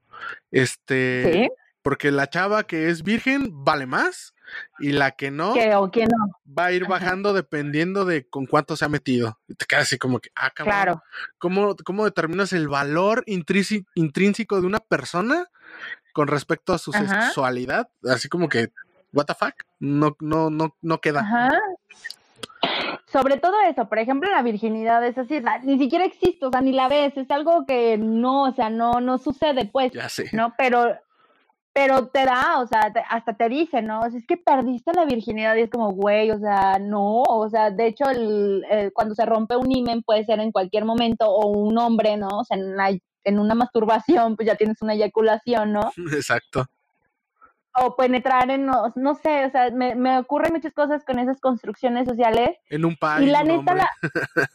Este, 0.52 1.50
porque 1.82 2.12
la 2.12 2.30
chava 2.30 2.64
que 2.64 2.90
es 2.90 3.04
virgen 3.04 3.50
vale 3.52 3.86
más 3.86 4.34
y 4.80 4.92
la 4.92 5.12
que 5.12 5.32
no 5.32 5.54
que 5.54 5.76
o 5.76 5.90
que 5.92 6.06
no. 6.06 6.40
va 6.46 6.66
a 6.66 6.72
ir 6.72 6.84
Ajá. 6.84 6.92
bajando 6.92 7.34
dependiendo 7.34 8.06
de 8.06 8.28
con 8.28 8.46
cuánto 8.46 8.76
se 8.76 8.86
ha 8.86 8.90
metido. 8.90 9.40
Y 9.48 9.56
te 9.56 9.66
quedas 9.66 9.84
así 9.84 9.98
como 9.98 10.20
que, 10.20 10.30
ah, 10.36 10.52
cabrón, 10.52 10.74
Claro. 10.76 11.04
¿cómo, 11.38 11.76
¿cómo 11.84 12.06
determinas 12.06 12.54
el 12.54 12.68
valor 12.68 13.24
intrínseco 13.28 14.62
de 14.62 14.68
una 14.68 14.80
persona 14.80 15.48
con 16.14 16.28
respecto 16.28 16.74
a 16.74 16.78
su 16.78 16.92
Ajá. 16.96 17.24
sexualidad? 17.24 17.90
Así 18.08 18.30
como 18.30 18.50
que, 18.50 18.72
what 19.14 19.26
the 19.26 19.34
fuck, 19.34 19.56
no, 19.80 20.16
no, 20.20 20.50
no, 20.50 20.76
no 20.82 21.02
queda. 21.02 21.22
Ajá. 21.22 21.50
Sobre 23.08 23.38
todo 23.38 23.54
eso, 23.70 23.88
por 23.88 24.00
ejemplo, 24.00 24.30
la 24.32 24.42
virginidad 24.42 25.06
es 25.06 25.18
así, 25.18 25.40
ni 25.64 25.78
siquiera 25.78 26.06
existe, 26.06 26.46
o 26.46 26.52
sea, 26.52 26.62
ni 26.62 26.72
la 26.72 26.88
ves, 26.88 27.16
es 27.18 27.30
algo 27.30 27.66
que 27.66 27.98
no, 27.98 28.44
o 28.44 28.52
sea, 28.52 28.70
no, 28.70 28.94
no 29.00 29.18
sucede, 29.20 29.66
pues, 29.66 29.92
Ya 29.94 30.10
sé. 30.10 30.30
¿no? 30.34 30.54
Pero, 30.58 30.88
pero 31.72 32.08
te 32.08 32.26
da, 32.26 32.60
o 32.62 32.68
sea, 32.68 32.92
te- 32.94 33.04
hasta 33.10 33.34
te 33.34 33.48
dice, 33.50 33.82
¿no? 33.82 34.00
O 34.00 34.10
sea, 34.10 34.18
es 34.18 34.26
que 34.26 34.38
perdiste 34.38 34.92
la 34.94 35.06
virginidad 35.06 35.56
y 35.56 35.62
es 35.62 35.70
como, 35.70 35.92
güey, 35.92 36.32
o 36.32 36.40
sea, 36.40 36.80
no, 36.80 37.22
o 37.22 37.50
sea, 37.50 37.70
de 37.70 37.88
hecho, 37.88 38.10
el, 38.10 38.66
el- 38.70 38.94
cuando 38.94 39.14
se 39.14 39.26
rompe 39.26 39.56
un 39.56 39.72
himen 39.72 40.02
puede 40.02 40.26
ser 40.26 40.40
en 40.40 40.52
cualquier 40.52 40.86
momento 40.86 41.30
o 41.30 41.48
un 41.48 41.78
hombre, 41.78 42.18
¿no? 42.18 42.28
O 42.30 42.44
sea, 42.44 42.58
en 42.58 42.74
una, 42.74 42.90
en 42.90 43.40
una 43.40 43.56
masturbación, 43.56 44.36
pues 44.36 44.48
ya 44.48 44.56
tienes 44.56 44.82
una 44.82 44.94
eyaculación, 44.94 45.74
¿no? 45.74 45.92
Exacto. 46.12 46.66
O 47.77 47.96
penetrar 47.96 48.50
en, 48.51 48.65
no, 48.65 48.94
no 48.96 49.15
sé, 49.15 49.46
o 49.46 49.51
sea, 49.51 49.70
me, 49.72 49.96
me 49.96 50.17
ocurren 50.17 50.53
muchas 50.53 50.74
cosas 50.74 51.03
con 51.03 51.20
esas 51.20 51.39
construcciones 51.41 52.08
sociales 52.08 52.58
En 52.70 52.86
un 52.86 52.96
país. 52.96 53.27
y 53.27 53.32
la 53.32 53.44
neta, 53.44 53.75
la... 53.75 53.89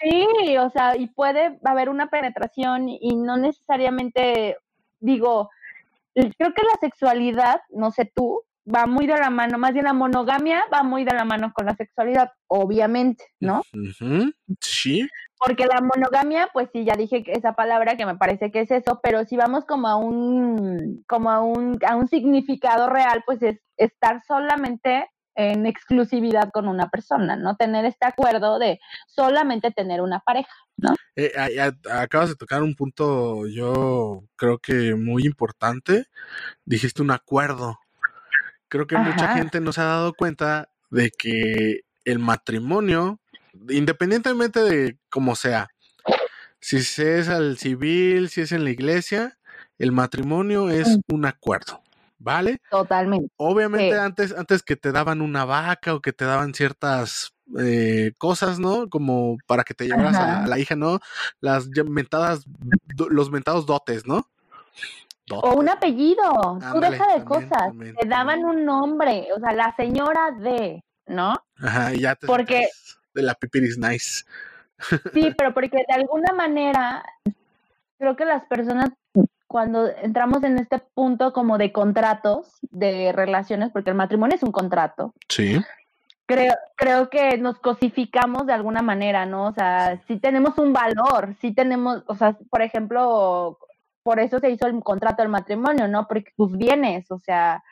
sí, 0.00 0.56
o 0.56 0.70
sea, 0.70 0.96
y 0.96 1.08
puede 1.08 1.58
haber 1.64 1.88
una 1.88 2.08
penetración 2.08 2.88
y 2.88 3.16
no 3.16 3.36
necesariamente, 3.36 4.56
digo, 5.00 5.50
creo 6.14 6.54
que 6.54 6.62
la 6.62 6.78
sexualidad, 6.80 7.60
no 7.70 7.90
sé 7.90 8.10
tú, 8.14 8.42
va 8.72 8.86
muy 8.86 9.06
de 9.06 9.18
la 9.18 9.30
mano, 9.30 9.58
más 9.58 9.72
bien 9.72 9.84
la 9.84 9.92
monogamia 9.92 10.64
va 10.72 10.82
muy 10.82 11.04
de 11.04 11.12
la 11.12 11.24
mano 11.24 11.52
con 11.52 11.66
la 11.66 11.74
sexualidad, 11.76 12.32
obviamente, 12.46 13.24
¿no? 13.40 13.62
Ujú, 13.74 14.32
Sí. 14.60 15.06
Porque 15.38 15.66
la 15.66 15.80
monogamia, 15.80 16.48
pues 16.52 16.68
sí, 16.72 16.84
ya 16.84 16.94
dije 16.94 17.22
que 17.24 17.32
esa 17.32 17.52
palabra 17.54 17.96
que 17.96 18.06
me 18.06 18.16
parece 18.16 18.50
que 18.50 18.60
es 18.60 18.70
eso, 18.70 19.00
pero 19.02 19.24
si 19.24 19.36
vamos 19.36 19.64
como 19.64 19.88
a 19.88 19.96
un, 19.96 21.04
como 21.08 21.30
a 21.30 21.40
un, 21.40 21.78
a 21.86 21.96
un 21.96 22.08
significado 22.08 22.88
real, 22.88 23.22
pues 23.26 23.42
es 23.42 23.60
estar 23.76 24.22
solamente 24.26 25.08
en 25.34 25.66
exclusividad 25.66 26.50
con 26.52 26.68
una 26.68 26.88
persona, 26.88 27.34
¿no? 27.36 27.56
Tener 27.56 27.84
este 27.84 28.06
acuerdo 28.06 28.58
de 28.60 28.78
solamente 29.08 29.72
tener 29.72 30.00
una 30.00 30.20
pareja. 30.20 30.52
Eh, 31.16 31.32
a- 31.36 31.90
a- 31.92 32.02
acabas 32.02 32.28
de 32.28 32.36
tocar 32.36 32.62
un 32.62 32.74
punto, 32.76 33.46
yo 33.48 34.22
creo 34.36 34.58
que 34.58 34.94
muy 34.94 35.24
importante. 35.24 36.06
Dijiste 36.64 37.02
un 37.02 37.10
acuerdo. 37.10 37.78
Creo 38.68 38.86
que 38.86 38.96
mucha 38.96 39.34
gente 39.36 39.60
no 39.60 39.72
se 39.72 39.80
ha 39.80 39.84
dado 39.84 40.14
cuenta 40.14 40.68
de 40.90 41.10
que 41.10 41.80
el 42.04 42.18
matrimonio, 42.20 43.18
independientemente 43.70 44.60
de 44.60 44.98
cómo 45.10 45.34
sea, 45.36 45.68
si 46.60 46.76
es 46.78 47.28
al 47.28 47.58
civil, 47.58 48.28
si 48.28 48.40
es 48.42 48.52
en 48.52 48.64
la 48.64 48.70
iglesia, 48.70 49.38
el 49.78 49.92
matrimonio 49.92 50.70
es 50.70 50.98
un 51.08 51.26
acuerdo, 51.26 51.82
¿vale? 52.18 52.60
Totalmente. 52.70 53.28
Obviamente 53.36 53.90
Sí. 53.94 53.98
antes, 54.00 54.32
antes 54.36 54.62
que 54.62 54.76
te 54.76 54.92
daban 54.92 55.20
una 55.20 55.44
vaca 55.44 55.94
o 55.94 56.00
que 56.00 56.12
te 56.12 56.24
daban 56.24 56.54
ciertas 56.54 57.32
eh, 57.60 58.12
cosas, 58.16 58.58
¿no? 58.58 58.88
Como 58.88 59.36
para 59.46 59.64
que 59.64 59.74
te 59.74 59.84
llevaras 59.86 60.16
a, 60.16 60.46
la 60.46 60.58
hija, 60.58 60.76
¿no? 60.76 61.00
Las 61.40 61.68
mentadas, 61.68 62.44
do- 62.96 63.10
los 63.10 63.30
mentados 63.30 63.66
dotes, 63.66 64.06
¿no? 64.06 64.26
O 65.30 65.54
un 65.54 65.68
apellido, 65.68 66.22
tú 66.32 66.64
Ándale, 66.64 66.90
deja 66.98 67.06
de 67.06 67.20
también, 67.20 67.24
cosas, 67.48 67.66
también, 67.68 67.94
te 67.96 68.08
daban 68.08 68.40
también. 68.40 68.60
un 68.60 68.64
nombre, 68.64 69.26
o 69.36 69.40
sea, 69.40 69.52
la 69.52 69.74
señora 69.76 70.30
de, 70.38 70.82
¿no? 71.06 71.34
Ajá, 71.56 71.92
y 71.94 72.00
ya 72.00 72.14
te 72.14 72.26
Porque- 72.26 72.66
de 73.14 73.22
la 73.22 73.34
pipiris 73.34 73.78
nice. 73.78 74.24
Sí, 75.12 75.32
pero 75.38 75.54
porque 75.54 75.78
de 75.88 75.94
alguna 75.94 76.32
manera 76.32 77.04
creo 77.98 78.16
que 78.16 78.24
las 78.24 78.44
personas 78.46 78.90
cuando 79.46 79.88
entramos 80.02 80.42
en 80.42 80.58
este 80.58 80.80
punto 80.94 81.32
como 81.32 81.58
de 81.58 81.70
contratos, 81.70 82.58
de 82.72 83.12
relaciones, 83.12 83.70
porque 83.70 83.90
el 83.90 83.96
matrimonio 83.96 84.34
es 84.34 84.42
un 84.42 84.50
contrato, 84.50 85.14
Sí. 85.28 85.60
creo, 86.26 86.54
creo 86.74 87.08
que 87.08 87.38
nos 87.38 87.60
cosificamos 87.60 88.46
de 88.46 88.52
alguna 88.52 88.82
manera, 88.82 89.26
¿no? 89.26 89.44
O 89.46 89.52
sea, 89.54 90.02
sí 90.08 90.18
tenemos 90.18 90.58
un 90.58 90.72
valor, 90.72 91.36
sí 91.40 91.54
tenemos, 91.54 92.02
o 92.08 92.16
sea, 92.16 92.36
por 92.50 92.62
ejemplo, 92.62 93.58
por 94.02 94.18
eso 94.18 94.40
se 94.40 94.50
hizo 94.50 94.66
el 94.66 94.82
contrato 94.82 95.22
del 95.22 95.30
matrimonio, 95.30 95.86
¿no? 95.86 96.08
Porque 96.08 96.32
tus 96.36 96.56
bienes, 96.58 97.08
o 97.12 97.20
sea, 97.20 97.62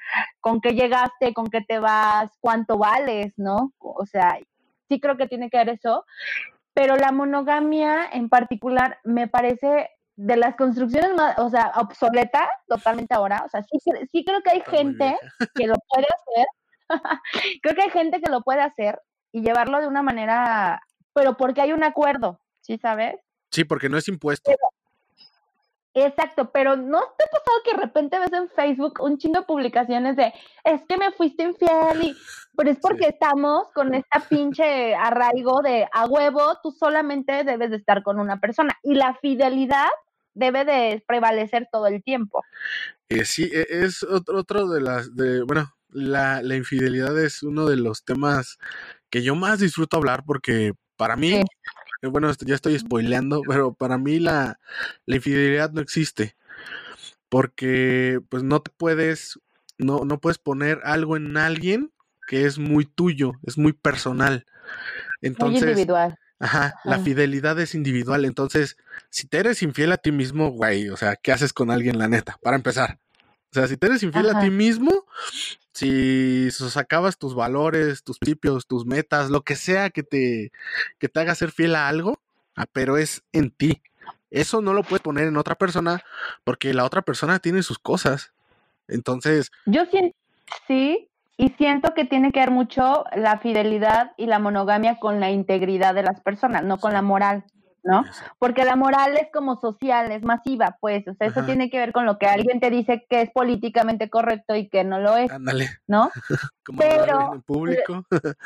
con 0.40 0.60
qué 0.60 0.74
llegaste, 0.74 1.34
con 1.34 1.48
qué 1.48 1.62
te 1.62 1.80
vas, 1.80 2.30
cuánto 2.40 2.78
vales, 2.78 3.32
¿no? 3.36 3.72
O 3.80 4.06
sea, 4.06 4.38
sí 4.92 5.00
creo 5.00 5.16
que 5.16 5.28
tiene 5.28 5.48
que 5.48 5.56
ver 5.56 5.70
eso, 5.70 6.04
pero 6.74 6.96
la 6.96 7.12
monogamia 7.12 8.08
en 8.12 8.28
particular 8.28 8.98
me 9.04 9.26
parece 9.28 9.90
de 10.16 10.36
las 10.36 10.56
construcciones 10.56 11.14
más, 11.14 11.38
o 11.38 11.48
sea, 11.48 11.72
obsoleta 11.76 12.48
totalmente 12.66 13.14
ahora, 13.14 13.42
o 13.46 13.48
sea, 13.48 13.62
sí, 13.62 13.78
sí 14.10 14.24
creo 14.24 14.42
que 14.42 14.50
hay 14.50 14.58
Está 14.58 14.70
gente 14.70 15.16
que 15.54 15.66
lo 15.66 15.74
puede 15.88 16.06
hacer, 16.06 16.46
creo 17.62 17.74
que 17.74 17.82
hay 17.82 17.90
gente 17.90 18.20
que 18.20 18.30
lo 18.30 18.42
puede 18.42 18.60
hacer 18.60 19.00
y 19.32 19.40
llevarlo 19.40 19.80
de 19.80 19.86
una 19.86 20.02
manera, 20.02 20.82
pero 21.14 21.36
porque 21.36 21.62
hay 21.62 21.72
un 21.72 21.84
acuerdo, 21.84 22.40
¿sí 22.60 22.76
sabes? 22.76 23.16
Sí, 23.50 23.64
porque 23.64 23.88
no 23.88 23.96
es 23.96 24.08
impuesto. 24.08 24.50
Exacto, 25.94 26.50
pero 26.50 26.74
¿no 26.76 27.00
te 27.18 27.24
ha 27.24 27.26
pasado 27.26 27.56
que 27.64 27.72
de 27.72 27.82
repente 27.82 28.18
ves 28.18 28.32
en 28.32 28.48
Facebook 28.48 29.00
un 29.00 29.18
chingo 29.18 29.40
de 29.40 29.46
publicaciones 29.46 30.16
de 30.16 30.32
es 30.64 30.80
que 30.88 30.96
me 30.96 31.12
fuiste 31.12 31.42
infiel 31.42 32.02
y 32.02 32.16
pero 32.56 32.70
es 32.70 32.78
porque 32.80 33.04
Sí. 33.04 33.10
estamos 33.10 33.68
con 33.74 33.94
esta 33.94 34.20
pinche 34.28 34.94
arraigo 34.94 35.62
de 35.62 35.86
a 35.92 36.06
huevo, 36.06 36.58
tú 36.62 36.70
solamente 36.70 37.44
debes 37.44 37.70
de 37.70 37.76
estar 37.76 38.02
con 38.02 38.18
una 38.20 38.40
persona 38.40 38.78
y 38.82 38.94
la 38.94 39.14
fidelidad 39.16 39.88
debe 40.34 40.64
de 40.64 41.02
prevalecer 41.06 41.68
todo 41.70 41.86
el 41.86 42.02
tiempo. 42.02 42.42
Eh, 43.08 43.24
sí, 43.24 43.50
e- 43.52 43.66
es 43.68 44.02
otro, 44.02 44.38
otro 44.38 44.68
de 44.68 44.80
las, 44.80 45.14
de, 45.14 45.42
bueno, 45.42 45.74
la, 45.90 46.40
la 46.42 46.56
infidelidad 46.56 47.18
es 47.22 47.42
uno 47.42 47.66
de 47.66 47.76
los 47.76 48.04
temas 48.04 48.58
que 49.10 49.22
yo 49.22 49.34
más 49.34 49.58
disfruto 49.60 49.98
hablar 49.98 50.24
porque 50.26 50.72
para 50.96 51.16
mí, 51.16 51.32
Sí. 51.32 51.42
Eh, 52.02 52.08
bueno, 52.08 52.30
ya 52.44 52.54
estoy 52.54 52.78
spoileando, 52.78 53.42
pero 53.46 53.72
para 53.72 53.96
mí 53.98 54.18
la, 54.18 54.60
la 55.06 55.16
infidelidad 55.16 55.72
no 55.72 55.80
existe 55.80 56.36
porque 57.32 58.20
pues 58.28 58.42
no 58.42 58.60
te 58.60 58.70
puedes, 58.76 59.40
no, 59.78 60.04
no 60.04 60.20
puedes 60.20 60.36
poner 60.36 60.80
algo 60.84 61.16
en 61.16 61.38
alguien 61.38 61.90
que 62.28 62.44
es 62.44 62.58
muy 62.58 62.84
tuyo, 62.84 63.32
es 63.46 63.56
muy 63.56 63.72
personal. 63.72 64.44
Muy 65.22 65.30
Entonces, 65.30 65.62
individual. 65.62 66.18
Ajá, 66.38 66.74
la 66.84 66.98
fidelidad 66.98 67.58
es 67.58 67.74
individual. 67.74 68.26
Entonces, 68.26 68.76
si 69.08 69.26
te 69.26 69.38
eres 69.38 69.62
infiel 69.62 69.92
a 69.92 69.96
ti 69.96 70.12
mismo, 70.12 70.50
güey, 70.50 70.90
o 70.90 70.96
sea, 70.98 71.16
¿qué 71.16 71.32
haces 71.32 71.54
con 71.54 71.70
alguien, 71.70 71.98
la 71.98 72.06
neta? 72.06 72.36
Para 72.42 72.56
empezar. 72.56 72.98
O 73.52 73.54
sea, 73.54 73.68
si 73.68 73.76
te 73.76 73.86
eres 73.86 74.02
infiel 74.02 74.30
a 74.30 74.40
ti 74.40 74.48
mismo, 74.48 75.04
si 75.72 76.50
sacabas 76.50 77.18
tus 77.18 77.34
valores, 77.34 78.02
tus 78.02 78.18
principios, 78.18 78.66
tus 78.66 78.86
metas, 78.86 79.28
lo 79.28 79.42
que 79.42 79.56
sea 79.56 79.90
que 79.90 80.02
te, 80.02 80.52
que 80.98 81.10
te 81.10 81.20
haga 81.20 81.34
ser 81.34 81.50
fiel 81.50 81.74
a 81.74 81.86
algo, 81.88 82.18
ah, 82.56 82.64
pero 82.72 82.96
es 82.96 83.22
en 83.32 83.50
ti. 83.50 83.82
Eso 84.30 84.62
no 84.62 84.72
lo 84.72 84.82
puedes 84.82 85.02
poner 85.02 85.26
en 85.26 85.36
otra 85.36 85.54
persona 85.54 86.02
porque 86.44 86.72
la 86.72 86.86
otra 86.86 87.02
persona 87.02 87.40
tiene 87.40 87.62
sus 87.62 87.78
cosas. 87.78 88.32
Entonces, 88.88 89.52
Yo 89.66 89.84
siento, 89.84 90.16
sí, 90.66 91.08
y 91.36 91.50
siento 91.58 91.92
que 91.92 92.06
tiene 92.06 92.32
que 92.32 92.40
ver 92.40 92.50
mucho 92.50 93.04
la 93.14 93.38
fidelidad 93.38 94.12
y 94.16 94.26
la 94.26 94.38
monogamia 94.38 94.98
con 94.98 95.20
la 95.20 95.30
integridad 95.30 95.94
de 95.94 96.04
las 96.04 96.20
personas, 96.22 96.64
no 96.64 96.78
con 96.78 96.94
la 96.94 97.02
moral, 97.02 97.44
¿no? 97.82 98.04
Porque 98.38 98.64
la 98.64 98.76
moral 98.76 99.16
es 99.16 99.28
como 99.32 99.60
social, 99.60 100.10
es 100.12 100.22
masiva, 100.22 100.76
pues, 100.80 101.06
o 101.08 101.14
sea, 101.14 101.26
eso 101.26 101.44
tiene 101.44 101.70
que 101.70 101.78
ver 101.78 101.92
con 101.92 102.06
lo 102.06 102.18
que 102.18 102.26
alguien 102.26 102.60
te 102.60 102.70
dice 102.70 103.06
que 103.08 103.22
es 103.22 103.30
políticamente 103.30 104.08
correcto 104.08 104.54
y 104.54 104.68
que 104.68 104.84
no 104.84 105.00
lo 105.00 105.16
es, 105.16 105.30
ándale, 105.30 105.68
¿no? 105.86 106.10
como 106.64 106.78
Pero, 106.78 107.34
en 107.34 107.42
público. 107.42 108.04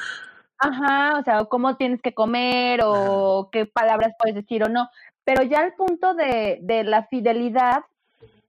Ajá, 0.59 1.19
o 1.19 1.23
sea, 1.23 1.43
o 1.43 1.49
cómo 1.49 1.77
tienes 1.77 2.01
que 2.01 2.15
comer 2.15 2.81
o 2.83 3.51
qué 3.53 3.67
palabras 3.67 4.15
puedes 4.19 4.35
decir 4.35 4.65
o 4.65 4.69
no. 4.69 4.89
Pero 5.25 5.43
ya 5.43 5.61
el 5.61 5.75
punto 5.75 6.15
de, 6.15 6.61
de 6.63 6.83
la 6.85 7.05
fidelidad 7.09 7.85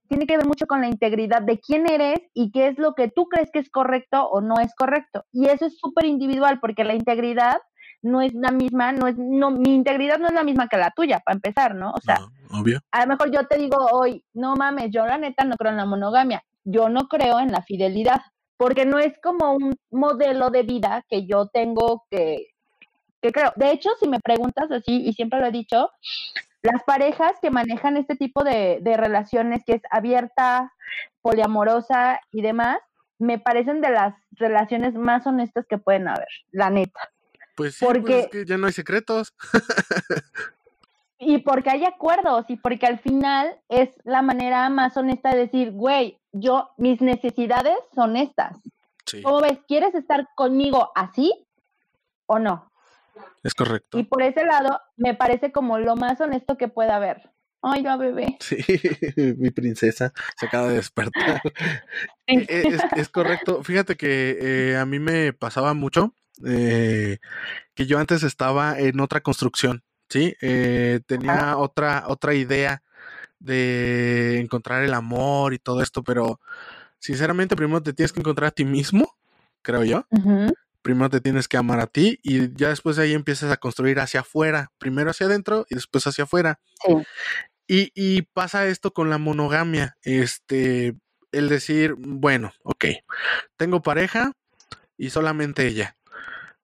tiene 0.08 0.26
que 0.26 0.38
ver 0.38 0.46
mucho 0.46 0.66
con 0.66 0.80
la 0.80 0.88
integridad 0.88 1.42
de 1.42 1.60
quién 1.60 1.90
eres 1.90 2.18
y 2.32 2.50
qué 2.50 2.68
es 2.68 2.78
lo 2.78 2.94
que 2.94 3.08
tú 3.08 3.28
crees 3.28 3.50
que 3.52 3.58
es 3.58 3.68
correcto 3.68 4.26
o 4.26 4.40
no 4.40 4.54
es 4.58 4.74
correcto. 4.74 5.26
Y 5.32 5.48
eso 5.48 5.66
es 5.66 5.78
súper 5.78 6.06
individual 6.06 6.60
porque 6.60 6.84
la 6.84 6.94
integridad 6.94 7.58
no 8.02 8.20
es 8.22 8.32
la 8.34 8.50
misma, 8.50 8.92
no 8.92 9.06
es, 9.08 9.16
no, 9.18 9.50
mi 9.50 9.74
integridad 9.74 10.18
no 10.18 10.28
es 10.28 10.32
la 10.34 10.44
misma 10.44 10.68
que 10.68 10.76
la 10.76 10.90
tuya, 10.90 11.20
para 11.20 11.34
empezar, 11.36 11.74
¿no? 11.74 11.90
O 11.92 12.00
sea, 12.00 12.18
No, 12.50 12.60
obvio. 12.60 12.80
a 12.90 13.02
lo 13.02 13.08
mejor 13.08 13.30
yo 13.32 13.46
te 13.46 13.58
digo 13.58 13.76
hoy, 13.92 14.24
no 14.34 14.54
mames, 14.56 14.90
yo 14.90 15.04
la 15.06 15.18
neta 15.18 15.44
no 15.44 15.56
creo 15.56 15.72
en 15.72 15.78
la 15.78 15.86
monogamia, 15.86 16.42
yo 16.64 16.88
no 16.88 17.08
creo 17.08 17.40
en 17.40 17.50
la 17.52 17.62
fidelidad, 17.62 18.20
porque 18.56 18.84
no 18.86 18.98
es 18.98 19.18
como 19.22 19.52
un 19.52 19.76
modelo 19.90 20.50
de 20.50 20.62
vida 20.62 21.04
que 21.08 21.26
yo 21.26 21.46
tengo 21.48 22.04
que, 22.10 22.48
que 23.20 23.32
creo. 23.32 23.52
De 23.56 23.70
hecho, 23.72 23.90
si 24.00 24.08
me 24.08 24.20
preguntas 24.20 24.70
así, 24.70 25.02
y 25.06 25.12
siempre 25.12 25.40
lo 25.40 25.46
he 25.46 25.52
dicho, 25.52 25.90
las 26.62 26.82
parejas 26.84 27.32
que 27.40 27.50
manejan 27.50 27.96
este 27.96 28.16
tipo 28.16 28.42
de, 28.44 28.78
de 28.82 28.96
relaciones 28.96 29.62
que 29.64 29.74
es 29.74 29.82
abierta, 29.90 30.72
poliamorosa 31.22 32.20
y 32.32 32.42
demás, 32.42 32.78
me 33.18 33.38
parecen 33.38 33.80
de 33.80 33.90
las 33.90 34.14
relaciones 34.32 34.94
más 34.94 35.26
honestas 35.26 35.66
que 35.68 35.78
pueden 35.78 36.08
haber, 36.08 36.28
la 36.50 36.70
neta. 36.70 37.00
Pues 37.58 37.74
sí, 37.74 37.84
pues 37.84 37.98
Porque- 37.98 38.20
es 38.20 38.26
que 38.28 38.44
ya 38.46 38.56
no 38.56 38.68
hay 38.68 38.72
secretos. 38.72 39.34
Y 41.18 41.38
porque 41.38 41.70
hay 41.70 41.84
acuerdos 41.84 42.44
y 42.48 42.56
porque 42.56 42.86
al 42.86 43.00
final 43.00 43.58
es 43.68 43.90
la 44.04 44.22
manera 44.22 44.68
más 44.70 44.96
honesta 44.96 45.30
de 45.30 45.38
decir, 45.38 45.72
güey, 45.72 46.20
yo, 46.30 46.70
mis 46.76 47.00
necesidades 47.00 47.74
son 47.92 48.16
estas. 48.16 48.56
Sí, 49.04 49.22
¿Cómo 49.22 49.40
ves? 49.40 49.58
¿Quieres 49.66 49.94
estar 49.96 50.28
conmigo 50.36 50.92
así 50.94 51.32
o 52.26 52.38
no? 52.38 52.70
es 53.42 53.52
correcto. 53.54 53.98
Y 53.98 54.04
por 54.04 54.22
ese 54.22 54.44
lado, 54.44 54.80
me 54.96 55.14
parece 55.14 55.50
como 55.50 55.78
lo 55.78 55.96
más 55.96 56.20
honesto 56.20 56.56
que 56.56 56.68
pueda 56.68 56.94
haber. 56.96 57.28
Ay, 57.62 57.82
ya 57.82 57.96
bebé. 57.96 58.36
Sí, 58.40 58.58
mi 59.38 59.50
princesa 59.50 60.12
se 60.36 60.46
acaba 60.46 60.68
de 60.68 60.74
despertar. 60.76 61.40
Eh, 62.30 62.46
Es, 62.48 62.80
es 62.94 63.08
correcto. 63.08 63.64
Fíjate 63.64 63.96
que 63.96 64.36
eh, 64.40 64.76
a 64.76 64.84
mí 64.84 64.98
me 65.00 65.32
pasaba 65.32 65.72
mucho 65.74 66.14
eh, 66.46 67.18
que 67.74 67.86
yo 67.86 67.98
antes 67.98 68.22
estaba 68.22 68.78
en 68.78 69.00
otra 69.00 69.20
construcción, 69.20 69.82
¿sí? 70.08 70.36
Eh, 70.40 71.00
tenía 71.06 71.56
otra, 71.56 72.04
otra 72.08 72.34
idea 72.34 72.82
de 73.38 74.38
encontrar 74.40 74.82
el 74.82 74.94
amor 74.94 75.54
y 75.54 75.58
todo 75.58 75.82
esto, 75.82 76.02
pero 76.02 76.40
sinceramente 76.98 77.56
primero 77.56 77.82
te 77.82 77.92
tienes 77.92 78.12
que 78.12 78.20
encontrar 78.20 78.48
a 78.48 78.52
ti 78.52 78.64
mismo, 78.64 79.16
creo 79.62 79.84
yo. 79.84 80.06
Ujú, 80.10 80.52
Primero 80.82 81.10
te 81.10 81.20
tienes 81.20 81.48
que 81.48 81.56
amar 81.56 81.80
a 81.80 81.86
ti 81.86 82.18
y 82.22 82.54
ya 82.56 82.70
después 82.70 82.96
de 82.96 83.04
ahí 83.04 83.12
empiezas 83.12 83.50
a 83.50 83.56
construir 83.56 84.00
hacia 84.00 84.20
afuera, 84.20 84.72
primero 84.78 85.10
hacia 85.10 85.26
adentro 85.26 85.66
y 85.68 85.74
después 85.74 86.06
hacia 86.06 86.24
afuera. 86.24 86.60
Sí. 86.84 86.94
Y, 87.66 87.92
y 87.94 88.22
pasa 88.22 88.66
esto 88.66 88.92
con 88.92 89.10
la 89.10 89.18
monogamia, 89.18 89.98
este, 90.02 90.94
el 91.32 91.48
decir, 91.50 91.94
bueno, 91.98 92.52
ok, 92.62 92.86
tengo 93.58 93.82
pareja 93.82 94.32
y 94.96 95.10
solamente 95.10 95.66
ella. 95.66 95.97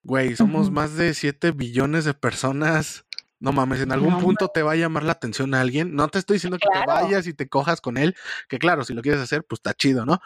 Güey, 0.05 0.37
somos 0.37 0.71
más 0.71 0.97
de 0.97 1.15
7 1.15 1.53
billones 1.53 2.05
de 2.05 2.13
personas. 2.13 3.07
No 3.41 3.53
mames, 3.53 3.81
en 3.81 3.91
algún 3.91 4.11
No 4.11 4.21
punto 4.21 4.49
te 4.49 4.63
va 4.63 4.73
a 4.73 4.77
llamar 4.77 5.03
la 5.03 5.13
atención 5.13 5.55
a 5.55 5.63
alguien. 5.63 5.95
No 5.95 6.09
te 6.09 6.19
estoy 6.19 6.35
diciendo 6.35 6.59
que 6.59 6.69
te 6.69 6.87
vayas 6.87 7.27
y 7.27 7.33
te 7.33 7.49
cojas 7.49 7.81
con 7.81 7.97
él, 7.97 8.15
que 8.49 8.59
claro, 8.59 8.85
si 8.85 8.93
lo 8.93 9.01
quieres 9.01 9.21
hacer, 9.21 9.45
pues 9.45 9.61
está 9.61 9.73
chido, 9.73 10.05
¿no? 10.05 10.21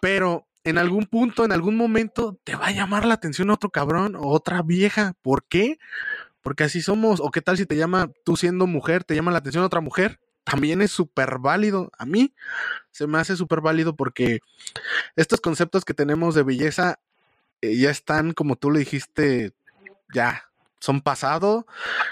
Pero 0.00 0.46
en 0.62 0.78
algún 0.78 1.06
punto, 1.06 1.44
en 1.44 1.50
algún 1.50 1.76
momento, 1.76 2.38
te 2.44 2.54
va 2.54 2.68
a 2.68 2.72
llamar 2.72 3.04
la 3.06 3.14
atención 3.14 3.50
otro 3.50 3.70
cabrón 3.70 4.14
o 4.14 4.28
otra 4.28 4.62
vieja. 4.62 5.14
¿Por 5.20 5.44
qué? 5.44 5.78
Porque 6.40 6.62
así 6.62 6.80
somos. 6.80 7.20
O 7.20 7.32
qué 7.32 7.42
tal 7.42 7.56
si 7.56 7.66
te 7.66 7.76
llama, 7.76 8.10
tú 8.24 8.36
siendo 8.36 8.68
mujer, 8.68 9.02
te 9.02 9.16
llama 9.16 9.32
la 9.32 9.38
atención 9.38 9.64
otra 9.64 9.80
mujer. 9.80 10.20
También 10.44 10.80
es 10.80 10.92
súper 10.92 11.38
válido. 11.38 11.90
A 11.98 12.06
mí 12.06 12.34
se 12.92 13.08
me 13.08 13.18
hace 13.18 13.36
súper 13.36 13.60
válido 13.60 13.96
porque 13.96 14.40
estos 15.16 15.40
conceptos 15.40 15.84
que 15.84 15.94
tenemos 15.94 16.34
de 16.34 16.44
belleza 16.44 17.00
eh, 17.62 17.76
ya 17.76 17.90
están, 17.90 18.32
como 18.32 18.56
tú 18.56 18.70
le 18.70 18.80
dijiste, 18.80 19.52
ya 20.14 20.50
son 20.80 21.02
pasado. 21.02 21.66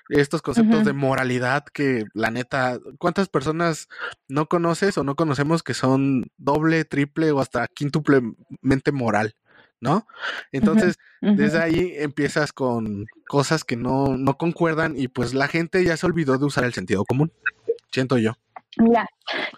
Estos 0.09 0.43
conceptos 0.43 0.85
de 0.85 0.93
moralidad 0.93 1.65
que 1.65 2.05
la 2.15 2.31
neta, 2.31 2.79
¿cuántas 2.99 3.29
personas 3.29 3.89
no 4.29 4.47
conoces 4.47 4.97
o 4.99 5.05
no 5.05 5.17
conocemos 5.17 5.63
que 5.63 5.75
son 5.75 6.31
doble, 6.37 6.85
triple 6.85 7.33
o 7.33 7.41
hasta 7.41 7.67
quíntuplemente 7.67 8.93
moral? 8.93 9.35
¿No? 9.81 10.09
Entonces, 10.51 10.99
desde 11.21 11.63
ahí 11.63 11.93
empiezas 11.97 12.53
con 12.53 13.07
cosas 13.29 13.63
que 13.63 13.77
no, 13.77 14.17
no 14.17 14.37
concuerdan 14.37 14.99
y 14.99 15.07
pues 15.07 15.35
la 15.35 15.47
gente 15.47 15.85
ya 15.85 15.97
se 15.97 16.05
olvidó 16.05 16.37
de 16.37 16.45
usar 16.45 16.65
el 16.65 16.75
sentido 16.75 17.05
común. 17.05 17.33
Siento 17.93 18.19
yo. 18.19 18.37
Mira, 18.81 19.09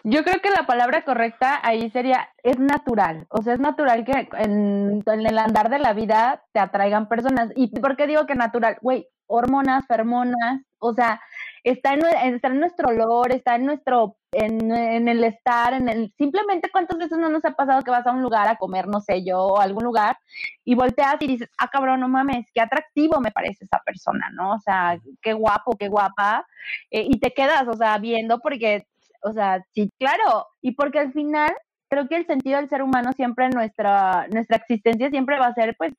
yo 0.03 0.25
creo 0.25 0.41
que 0.41 0.49
la 0.51 0.67
palabra 0.67 1.05
correcta 1.05 1.61
ahí 1.63 1.91
sería, 1.91 2.31
es 2.43 2.59
natural, 2.59 3.27
o 3.29 3.43
sea, 3.43 3.53
es 3.53 3.61
natural 3.61 4.05
que 4.05 4.29
en, 4.39 5.03
el 5.07 5.39
andar 5.39 5.69
de 5.69 5.79
la 5.79 5.93
vida 5.93 6.43
te 6.53 6.61
atraigan 6.61 7.07
personas. 7.09 7.51
¿Y 7.55 7.69
por 7.81 7.97
qué 7.97 8.07
digo 8.07 8.25
que 8.27 8.35
natural? 8.35 8.79
Güey, 8.81 9.09
hormonas, 9.27 9.87
fermonas, 9.87 10.63
o 10.79 10.95
sea, 10.95 11.21
está 11.65 11.93
en, 11.93 12.35
está 12.35 12.49
nuestro 12.49 12.89
olor, 12.89 13.33
está 13.33 13.57
en 13.57 13.67
nuestro, 13.67 14.17
en, 14.33 15.07
el 15.07 15.23
estar, 15.25 15.75
en 15.75 15.91
el, 15.91 16.15
simplemente 16.17 16.71
cuántas 16.73 16.97
veces 16.97 17.19
no 17.19 17.29
nos 17.29 17.45
ha 17.45 17.51
pasado 17.53 17.83
que 17.83 17.91
vas 17.91 18.07
a 18.07 18.13
un 18.13 18.23
lugar 18.23 18.49
a 18.49 18.57
comer, 18.57 18.89
no 18.89 19.01
sé 19.01 19.23
yo, 19.23 19.39
o 19.39 19.61
algún 19.61 19.85
lugar, 19.85 20.17
y 20.65 20.75
volteas 20.75 21.17
y 21.21 21.27
dices, 21.27 21.51
ah, 21.59 21.69
cabrón, 21.69 22.01
no 22.01 22.09
mames, 22.09 22.47
qué 22.55 22.63
atractivo 22.63 23.21
me 23.21 23.33
parece 23.33 23.65
esa 23.65 23.81
persona, 23.85 24.31
¿no? 24.33 24.55
O 24.55 24.61
sea, 24.61 24.99
qué 25.21 25.35
guapo, 25.35 25.77
qué 25.79 25.89
guapa, 25.89 26.47
eh, 26.91 27.07
y 27.07 27.21
te 27.21 27.33
quedas, 27.33 27.69
o 27.69 27.75
sea, 27.75 27.99
viendo 27.99 28.39
porque 28.41 28.87
o 29.23 29.33
sea, 29.33 29.65
sí, 29.73 29.91
claro, 29.99 30.47
y 30.61 30.73
porque 30.73 30.99
al 30.99 31.13
final 31.13 31.51
creo 31.89 32.09
que 32.09 32.17
el 32.17 32.27
sentido 32.27 32.59
del 32.59 32.69
ser 32.69 32.83
humano 32.83 33.13
siempre, 33.13 33.49
nuestra, 33.51 34.27
nuestra 34.33 34.59
existencia 34.59 35.11
siempre 35.11 35.39
va 35.39 35.47
a 35.47 35.55
ser, 35.55 35.75
pues, 35.77 35.93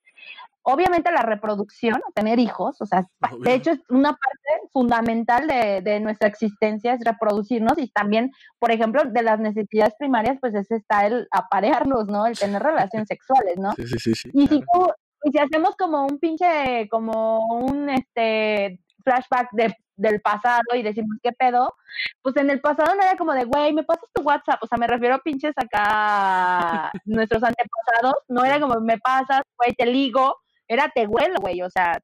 obviamente 0.64 1.12
la 1.12 1.24
reproducción, 1.24 2.02
tener 2.14 2.40
hijos, 2.40 2.82
o 2.82 2.86
sea, 2.86 3.08
Obvio. 3.32 3.40
de 3.40 3.54
hecho 3.56 3.72
es 3.72 3.80
una 3.90 4.12
parte 4.12 4.70
fundamental 4.72 5.48
de, 5.48 5.82
de 5.82 6.00
nuestra 6.00 6.28
existencia, 6.28 6.94
es 6.94 7.02
reproducirnos 7.04 7.78
y 7.78 7.90
también, 7.90 8.32
por 8.60 8.72
ejemplo, 8.72 9.04
de 9.04 9.24
las 9.24 9.40
necesidades 9.40 9.96
primarias, 9.98 10.38
pues 10.40 10.54
ese 10.54 10.76
está 10.76 11.08
el 11.08 11.28
aparearnos, 11.32 12.08
¿no? 12.08 12.26
El 12.26 12.38
tener 12.38 12.62
relaciones 12.62 13.08
sexuales, 13.08 13.58
¿no? 13.58 13.74
Sí, 13.74 13.88
sí, 13.88 13.98
sí, 14.00 14.14
sí. 14.16 14.30
Y 14.34 14.48
si 14.48 14.60
tú, 14.60 14.88
y 15.24 15.32
si 15.32 15.40
hacemos 15.40 15.76
como 15.76 16.06
un 16.06 16.20
pinche, 16.20 16.88
como 16.90 17.40
un 17.66 17.90
este 17.90 18.80
flashback 19.04 19.50
de, 19.54 19.76
del 20.02 20.22
pasado 20.22 20.64
y 20.76 20.82
decimos 20.84 21.18
qué 21.22 21.32
pedo, 21.32 21.76
pues 22.22 22.36
en 22.38 22.50
el 22.50 22.60
pasado 22.60 22.96
no 22.96 23.02
era 23.02 23.16
como 23.16 23.34
de, 23.34 23.46
güey, 23.46 23.74
me 23.74 23.84
pasas 23.84 24.10
tu 24.14 24.22
WhatsApp, 24.24 24.62
o 24.62 24.68
sea, 24.68 24.78
me 24.78 24.88
refiero 24.88 25.16
a 25.16 25.20
pinches 25.20 25.54
acá 25.56 26.92
nuestros 27.06 27.44
antepasados, 27.44 28.16
no 28.28 28.44
era 28.44 28.60
como 28.60 28.80
me 28.82 28.98
pasas, 28.98 29.42
güey, 29.58 29.74
te 29.74 29.86
ligo, 29.86 30.38
era 30.68 30.90
te 30.90 31.06
huelo, 31.08 31.36
güey, 31.40 31.62
o 31.62 31.70
sea, 31.70 32.00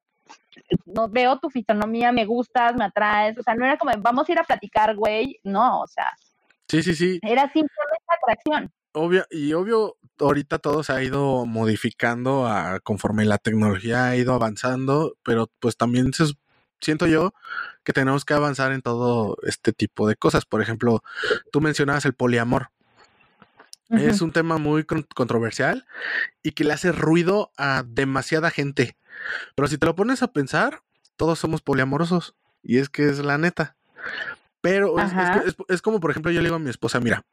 no 0.86 1.10
veo 1.10 1.40
tu 1.40 1.50
fisonomía, 1.50 2.12
me 2.12 2.26
gustas, 2.26 2.76
me 2.76 2.86
atraes, 2.86 3.38
o 3.38 3.44
sea, 3.44 3.56
no 3.56 3.66
era 3.66 3.78
como 3.78 3.92
vamos 4.00 4.28
a 4.28 4.32
ir 4.32 4.40
a 4.40 4.44
platicar, 4.44 4.96
güey, 4.96 5.40
no, 5.44 5.82
o 5.82 5.88
sea, 5.88 6.12
Sí, 6.68 6.84
sí, 6.84 6.96
sí. 6.96 7.20
era 7.24 7.44
simplemente 7.44 8.06
atracción. 8.08 8.72
Obvio, 8.94 9.26
y 9.30 9.54
obvio, 9.54 9.96
ahorita 10.20 10.60
todo 10.60 10.84
se 10.84 10.92
ha 10.92 11.04
ido 11.04 11.46
modificando 11.46 12.48
a, 12.48 12.80
conforme 12.80 13.26
la 13.26 13.38
tecnología 13.38 14.08
ha 14.08 14.16
ido 14.16 14.34
avanzando, 14.34 15.14
pero 15.24 15.50
pues 15.60 15.78
también 15.78 16.14
se, 16.14 16.26
siento 16.82 17.08
yo 17.08 17.34
que 17.84 17.94
tenemos 17.94 18.26
que 18.26 18.34
avanzar 18.34 18.72
en 18.72 18.82
todo 18.82 19.38
este 19.44 19.74
tipo 19.74 20.08
de 20.08 20.16
cosas. 20.16 20.46
Por 20.46 20.62
ejemplo, 20.62 21.04
tú 21.52 21.62
mencionabas 21.62 22.06
el 22.06 22.14
poliamor. 22.14 22.70
Es 23.90 24.22
un 24.22 24.34
tema 24.34 24.58
muy 24.58 24.84
con- 24.84 25.04
controversial 25.16 25.86
y 26.44 26.52
que 26.52 26.66
le 26.66 26.74
hace 26.74 26.92
ruido 26.92 27.52
a 27.58 27.84
demasiada 27.88 28.52
gente. 28.52 28.98
Pero 29.56 29.68
si 29.70 29.78
te 29.78 29.86
lo 29.86 29.96
pones 29.96 30.22
a 30.24 30.34
pensar, 30.34 30.82
todos 31.16 31.40
somos 31.40 31.62
poliamorosos. 31.62 32.36
Y 32.62 32.80
es 32.80 32.90
que 32.90 33.08
es 33.08 33.20
la 33.20 33.38
neta. 33.38 33.76
Pero 34.60 35.00
es- 35.46 35.56
es 35.70 35.82
como, 35.82 36.02
por 36.02 36.12
ejemplo, 36.12 36.32
yo 36.32 36.42
le 36.42 36.48
digo 36.48 36.58
a 36.58 36.60
mi 36.60 36.70
esposa, 36.70 37.00
mira, 37.00 37.24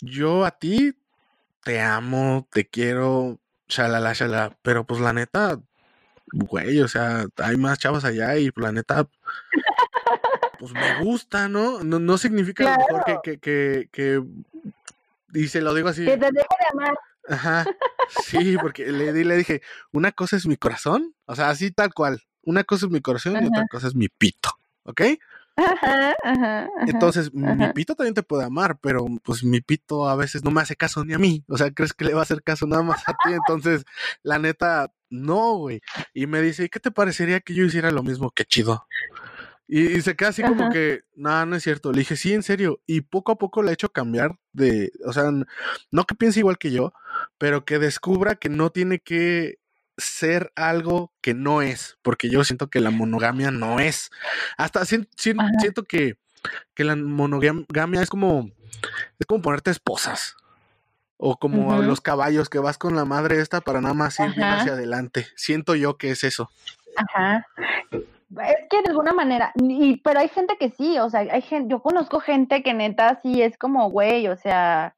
yo 0.00 0.44
a 0.44 0.52
ti 0.52 0.94
te 1.62 1.80
amo, 1.80 2.48
te 2.50 2.66
quiero, 2.66 3.38
shalala, 3.68 4.12
shalala, 4.14 4.56
pero 4.62 4.84
pues 4.86 5.00
la 5.00 5.12
neta, 5.12 5.60
güey, 6.32 6.80
o 6.80 6.88
sea, 6.88 7.26
hay 7.36 7.56
más 7.56 7.78
chavas 7.78 8.04
allá 8.04 8.36
y 8.38 8.50
pues, 8.50 8.62
la 8.64 8.72
neta, 8.72 9.08
pues 10.58 10.72
me 10.74 10.92
gusta, 11.04 11.48
¿no? 11.48 11.82
No, 11.84 11.98
no 11.98 12.18
significa 12.18 12.74
a 12.74 12.78
lo 12.78 12.84
mejor 12.84 13.04
que, 13.04 13.18
que, 13.22 13.38
que, 13.40 13.88
que- 13.92 14.22
y 15.34 15.48
se 15.48 15.60
lo 15.60 15.74
digo 15.74 15.88
así, 15.88 16.04
Que 16.04 16.16
te 16.16 16.26
deje 16.26 16.32
de 16.32 16.66
amar. 16.72 16.94
ajá, 17.28 17.66
sí, 18.08 18.56
porque 18.58 18.90
le, 18.90 19.12
le 19.12 19.36
dije, 19.36 19.62
una 19.92 20.12
cosa 20.12 20.36
es 20.36 20.46
mi 20.46 20.56
corazón, 20.56 21.14
o 21.26 21.36
sea, 21.36 21.50
así 21.50 21.70
tal 21.70 21.92
cual, 21.92 22.22
una 22.42 22.64
cosa 22.64 22.86
es 22.86 22.92
mi 22.92 23.00
corazón 23.00 23.34
y 23.42 23.46
otra 23.46 23.66
cosa 23.70 23.88
es 23.88 23.94
mi 23.94 24.08
pito, 24.08 24.50
¿ok? 24.84 25.02
Ajá, 25.58 26.14
ajá, 26.22 26.62
ajá. 26.62 26.70
Entonces, 26.86 27.34
mi 27.34 27.72
pito 27.72 27.96
también 27.96 28.14
te 28.14 28.22
puede 28.22 28.44
amar, 28.44 28.78
pero 28.80 29.06
pues 29.24 29.42
mi 29.42 29.60
pito 29.60 30.08
a 30.08 30.14
veces 30.14 30.44
no 30.44 30.52
me 30.52 30.60
hace 30.60 30.76
caso 30.76 31.04
ni 31.04 31.14
a 31.14 31.18
mí. 31.18 31.44
O 31.48 31.58
sea, 31.58 31.72
¿crees 31.72 31.92
que 31.92 32.04
le 32.04 32.14
va 32.14 32.20
a 32.20 32.22
hacer 32.22 32.44
caso 32.44 32.66
nada 32.66 32.82
más 32.82 33.02
a 33.08 33.12
ti? 33.12 33.32
Entonces, 33.32 33.84
la 34.22 34.38
neta, 34.38 34.92
no, 35.10 35.56
güey. 35.56 35.80
Y 36.14 36.26
me 36.28 36.40
dice, 36.40 36.64
¿y 36.64 36.68
qué 36.68 36.78
te 36.78 36.92
parecería 36.92 37.40
que 37.40 37.54
yo 37.54 37.64
hiciera 37.64 37.90
lo 37.90 38.04
mismo? 38.04 38.30
Qué 38.30 38.44
chido. 38.44 38.86
Y, 39.66 39.98
y 39.98 40.00
se 40.00 40.14
queda 40.14 40.28
así 40.28 40.42
como 40.42 40.70
que, 40.70 41.02
no, 41.16 41.44
no 41.44 41.56
es 41.56 41.64
cierto. 41.64 41.90
Le 41.92 41.98
dije, 41.98 42.16
sí, 42.16 42.32
en 42.32 42.44
serio. 42.44 42.80
Y 42.86 43.00
poco 43.00 43.32
a 43.32 43.38
poco 43.38 43.62
le 43.62 43.70
he 43.70 43.74
hecho 43.74 43.90
cambiar 43.90 44.38
de, 44.52 44.92
o 45.04 45.12
sea, 45.12 45.30
no 45.90 46.04
que 46.04 46.14
piense 46.14 46.38
igual 46.38 46.56
que 46.58 46.70
yo, 46.70 46.92
pero 47.36 47.64
que 47.64 47.80
descubra 47.80 48.36
que 48.36 48.48
no 48.48 48.70
tiene 48.70 49.00
que 49.00 49.58
ser 49.98 50.52
algo 50.56 51.12
que 51.20 51.34
no 51.34 51.60
es, 51.60 51.98
porque 52.02 52.30
yo 52.30 52.44
siento 52.44 52.68
que 52.68 52.80
la 52.80 52.90
monogamia 52.90 53.50
no 53.50 53.80
es. 53.80 54.10
Hasta 54.56 54.84
siento 54.84 55.84
que, 55.86 56.16
que 56.74 56.84
la 56.84 56.96
monogamia 56.96 58.00
es 58.00 58.08
como, 58.08 58.50
es 59.18 59.26
como 59.26 59.42
ponerte 59.42 59.70
esposas. 59.70 60.36
O 61.20 61.36
como 61.36 61.82
los 61.82 62.00
caballos 62.00 62.48
que 62.48 62.60
vas 62.60 62.78
con 62.78 62.94
la 62.94 63.04
madre 63.04 63.40
esta 63.40 63.60
para 63.60 63.80
nada 63.80 63.92
más 63.92 64.20
ir 64.20 64.34
bien 64.36 64.46
hacia 64.46 64.74
adelante. 64.74 65.26
Siento 65.34 65.74
yo 65.74 65.98
que 65.98 66.12
es 66.12 66.22
eso. 66.22 66.48
Ajá. 66.96 67.44
Es 68.30 68.68
que 68.70 68.82
de 68.82 68.90
alguna 68.90 69.12
manera, 69.12 69.52
y, 69.56 69.96
pero 69.96 70.20
hay 70.20 70.28
gente 70.28 70.56
que 70.60 70.70
sí, 70.70 70.96
o 70.98 71.10
sea, 71.10 71.20
hay 71.20 71.42
gente, 71.42 71.72
yo 71.72 71.82
conozco 71.82 72.20
gente 72.20 72.62
que 72.62 72.72
neta 72.72 73.18
sí 73.22 73.42
es 73.42 73.58
como, 73.58 73.90
güey, 73.90 74.28
o 74.28 74.36
sea, 74.36 74.94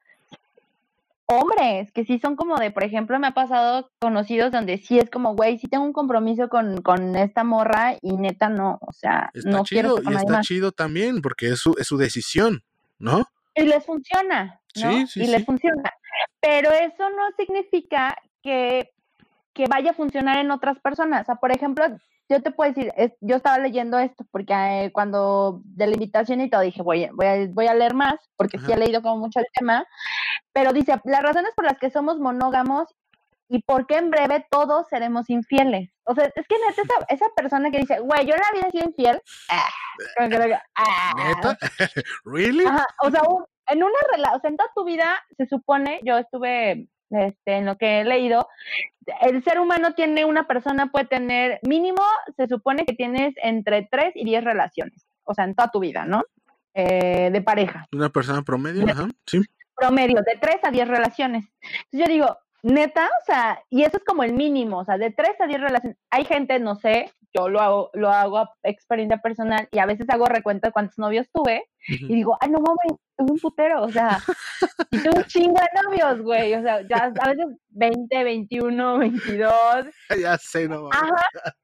hombres 1.27 1.91
que 1.91 2.03
sí 2.05 2.19
son 2.19 2.35
como 2.35 2.57
de, 2.57 2.71
por 2.71 2.83
ejemplo, 2.83 3.17
me 3.19 3.27
ha 3.27 3.33
pasado 3.33 3.89
conocidos 3.99 4.51
donde 4.51 4.77
sí 4.77 4.99
es 4.99 5.09
como, 5.09 5.35
güey, 5.35 5.57
sí 5.57 5.67
tengo 5.67 5.85
un 5.85 5.93
compromiso 5.93 6.49
con, 6.49 6.81
con 6.81 7.15
esta 7.15 7.43
morra 7.43 7.95
y 8.01 8.17
neta 8.17 8.49
no, 8.49 8.77
o 8.81 8.91
sea, 8.91 9.31
Está 9.33 9.49
no 9.49 9.63
chido 9.63 9.97
y 10.03 10.13
está 10.13 10.33
más. 10.33 10.47
chido 10.47 10.71
también 10.71 11.21
porque 11.21 11.49
es 11.49 11.59
su, 11.59 11.75
es 11.79 11.87
su 11.87 11.97
decisión, 11.97 12.63
¿no? 12.99 13.25
Y 13.55 13.63
les 13.63 13.85
funciona, 13.85 14.61
¿no? 14.75 14.91
Sí, 14.91 15.07
sí, 15.07 15.23
y 15.23 15.27
les 15.27 15.39
sí. 15.39 15.45
funciona. 15.45 15.91
Pero 16.39 16.71
eso 16.71 17.09
no 17.09 17.23
significa 17.37 18.15
que, 18.41 18.89
que 19.53 19.65
vaya 19.67 19.91
a 19.91 19.95
funcionar 19.95 20.37
en 20.37 20.51
otras 20.51 20.79
personas. 20.79 21.23
O 21.23 21.25
sea, 21.25 21.35
por 21.35 21.51
ejemplo, 21.51 21.85
yo 22.31 22.41
te 22.41 22.51
puedo 22.51 22.71
decir, 22.71 22.91
es- 22.97 23.13
yo 23.21 23.35
estaba 23.35 23.57
leyendo 23.59 23.99
esto 23.99 24.25
porque 24.31 24.53
eh, 24.53 24.91
cuando 24.93 25.61
de 25.65 25.87
la 25.87 25.93
invitación 25.93 26.41
y 26.41 26.49
todo 26.49 26.61
dije, 26.61 26.81
voy, 26.81 27.07
voy, 27.13 27.25
a, 27.27 27.47
voy 27.49 27.67
a 27.67 27.73
leer 27.75 27.93
más 27.93 28.15
porque 28.37 28.57
sí 28.57 28.65
Ajá. 28.65 28.73
he 28.75 28.79
leído 28.79 29.01
como 29.01 29.17
mucho 29.17 29.39
el 29.39 29.45
tema, 29.53 29.85
pero 30.53 30.73
dice, 30.73 30.99
las 31.05 31.21
razones 31.23 31.53
por 31.55 31.65
las 31.65 31.77
que 31.77 31.89
somos 31.91 32.19
monógamos 32.19 32.87
y 33.49 33.61
por 33.63 33.85
qué 33.85 33.97
en 33.97 34.09
breve 34.11 34.45
todos 34.49 34.87
seremos 34.89 35.29
infieles. 35.29 35.89
O 36.05 36.15
sea, 36.15 36.25
es 36.33 36.47
que 36.47 36.55
neta, 36.65 36.81
esa, 36.83 37.05
esa 37.09 37.25
persona 37.35 37.69
que 37.69 37.79
dice, 37.79 37.99
güey, 37.99 38.25
yo 38.25 38.33
en 38.33 38.39
la 38.39 38.51
vida 38.53 38.67
he 38.67 38.71
sido 38.71 38.85
infiel, 38.85 39.21
ah, 39.49 39.69
como 40.17 40.29
que 40.29 40.39
diga, 40.39 40.63
ah, 40.75 41.13
¿Neta? 41.17 41.57
¿Really? 42.23 42.65
Ajá, 42.65 42.85
o 43.03 43.11
sea, 43.11 43.21
un- 43.23 43.45
en 43.67 43.83
una 43.83 43.99
relación, 44.11 44.37
o 44.37 44.39
sea, 44.41 44.49
en 44.49 44.57
toda 44.57 44.69
tu 44.73 44.83
vida 44.85 45.21
se 45.37 45.45
supone, 45.47 45.99
yo 46.03 46.17
estuve 46.17 46.87
este, 47.11 47.57
en 47.57 47.65
lo 47.65 47.77
que 47.77 48.01
he 48.01 48.03
leído, 48.03 48.47
el 49.21 49.43
ser 49.43 49.59
humano 49.59 49.93
tiene, 49.93 50.25
una 50.25 50.47
persona 50.47 50.91
puede 50.91 51.05
tener, 51.05 51.59
mínimo, 51.67 52.01
se 52.37 52.47
supone 52.47 52.85
que 52.85 52.93
tienes 52.93 53.33
entre 53.43 53.87
3 53.89 54.13
y 54.15 54.25
10 54.25 54.43
relaciones, 54.43 55.05
o 55.23 55.33
sea, 55.33 55.45
en 55.45 55.55
toda 55.55 55.69
tu 55.71 55.79
vida, 55.79 56.05
¿no? 56.05 56.23
Eh, 56.73 57.29
de 57.31 57.41
pareja, 57.41 57.87
Una 57.91 58.09
persona 58.09 58.41
promedio, 58.43 58.85
ajá, 58.89 59.09
sí. 59.25 59.41
promedio, 59.75 60.21
de 60.25 60.37
3 60.39 60.57
a 60.63 60.71
10 60.71 60.87
relaciones. 60.87 61.45
Entonces 61.61 61.99
yo 61.99 62.05
digo, 62.05 62.37
neta, 62.63 63.09
o 63.21 63.25
sea, 63.25 63.63
y 63.69 63.83
eso 63.83 63.97
es 63.97 64.03
como 64.03 64.23
el 64.23 64.33
mínimo, 64.33 64.79
o 64.79 64.85
sea, 64.85 64.97
de 64.97 65.11
3 65.11 65.41
a 65.41 65.47
10 65.47 65.61
relaciones. 65.61 65.97
Hay 66.09 66.25
gente, 66.25 66.59
no 66.59 66.75
sé, 66.75 67.11
yo 67.33 67.49
lo 67.49 67.59
hago, 67.61 67.89
lo 67.93 68.09
hago 68.09 68.37
a 68.39 68.53
experiencia 68.63 69.17
personal 69.17 69.67
y 69.71 69.79
a 69.79 69.85
veces 69.85 70.09
hago 70.09 70.25
recuento 70.25 70.67
de 70.67 70.73
cuántos 70.73 70.97
novios 70.97 71.27
tuve 71.33 71.65
y 71.87 72.13
digo, 72.13 72.37
ay, 72.41 72.49
no 72.49 72.59
mames, 72.59 72.99
tuve 73.17 73.31
un 73.31 73.39
putero, 73.39 73.83
o 73.83 73.91
sea, 73.91 74.19
y 74.91 74.99
tuve 74.99 75.17
un 75.17 75.25
chingo 75.25 75.59
de 75.59 75.81
novios, 75.81 76.21
güey, 76.21 76.53
o 76.53 76.61
sea, 76.61 76.81
ya 76.87 77.11
a 77.19 77.29
veces 77.29 77.45
20, 77.69 78.23
21, 78.23 78.97
22, 78.99 79.85
ya 80.21 80.37
sé, 80.37 80.67
no 80.67 80.83
mames. 80.83 80.99
ajá. 81.01 81.55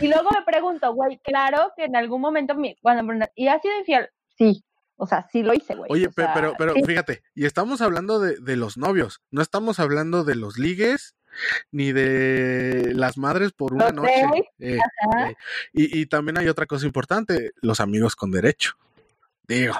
Y 0.00 0.08
luego 0.08 0.30
me 0.30 0.44
pregunto, 0.44 0.94
güey, 0.94 1.18
claro 1.18 1.72
que 1.76 1.84
en 1.84 1.96
algún 1.96 2.20
momento, 2.20 2.54
mi, 2.54 2.76
cuando 2.80 3.26
¿y 3.34 3.48
has 3.48 3.60
sido 3.60 3.78
infiel? 3.78 4.08
Sí, 4.36 4.64
o 4.98 5.06
sea, 5.06 5.26
sí 5.30 5.42
lo 5.42 5.54
hice, 5.54 5.74
güey. 5.74 5.90
Oye, 5.90 6.08
o 6.08 6.12
sea, 6.12 6.34
pero, 6.34 6.54
pero 6.58 6.74
sí, 6.74 6.82
fíjate, 6.84 7.22
y 7.34 7.46
estamos 7.46 7.80
hablando 7.80 8.20
de, 8.20 8.36
de 8.40 8.56
los 8.56 8.76
novios, 8.76 9.22
no 9.30 9.40
estamos 9.40 9.78
hablando 9.78 10.24
de 10.24 10.34
los 10.34 10.58
ligues 10.58 11.14
ni 11.70 11.92
de 11.92 12.92
las 12.94 13.16
madres 13.16 13.52
por 13.52 13.72
una 13.72 13.90
noche. 13.90 14.24
eh, 14.58 14.78
eh, 14.78 15.34
y, 15.72 16.00
y 16.00 16.06
también 16.06 16.36
hay 16.38 16.48
otra 16.48 16.66
cosa 16.66 16.84
importante, 16.84 17.52
los 17.62 17.80
amigos 17.80 18.16
con 18.16 18.30
derecho. 18.30 18.72
Digo, 19.46 19.74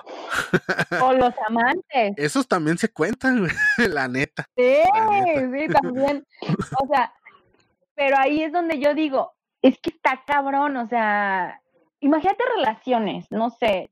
o 1.03 1.13
los 1.13 1.35
amantes. 1.47 2.15
esos 2.17 2.49
también 2.49 2.79
se 2.79 2.89
cuentan, 2.91 3.41
güey, 3.41 3.53
la 3.93 4.09
neta. 4.09 4.47
Sí, 4.57 4.77
La 4.95 5.11
neta. 5.11 5.41
sí, 5.59 5.69
también. 5.83 6.27
O 6.81 6.87
sea, 6.87 7.13
pero 7.95 8.17
ahí 8.19 8.43
es 8.43 8.53
donde 8.53 8.81
yo 8.81 8.95
digo, 8.95 9.35
es 9.61 9.79
que 9.79 9.91
está 9.91 10.23
cabrón, 10.27 10.77
o 10.79 10.87
sea, 10.87 11.61
imagínate 12.01 12.45
relaciones, 12.57 13.27
no 13.31 13.51
sé, 13.51 13.91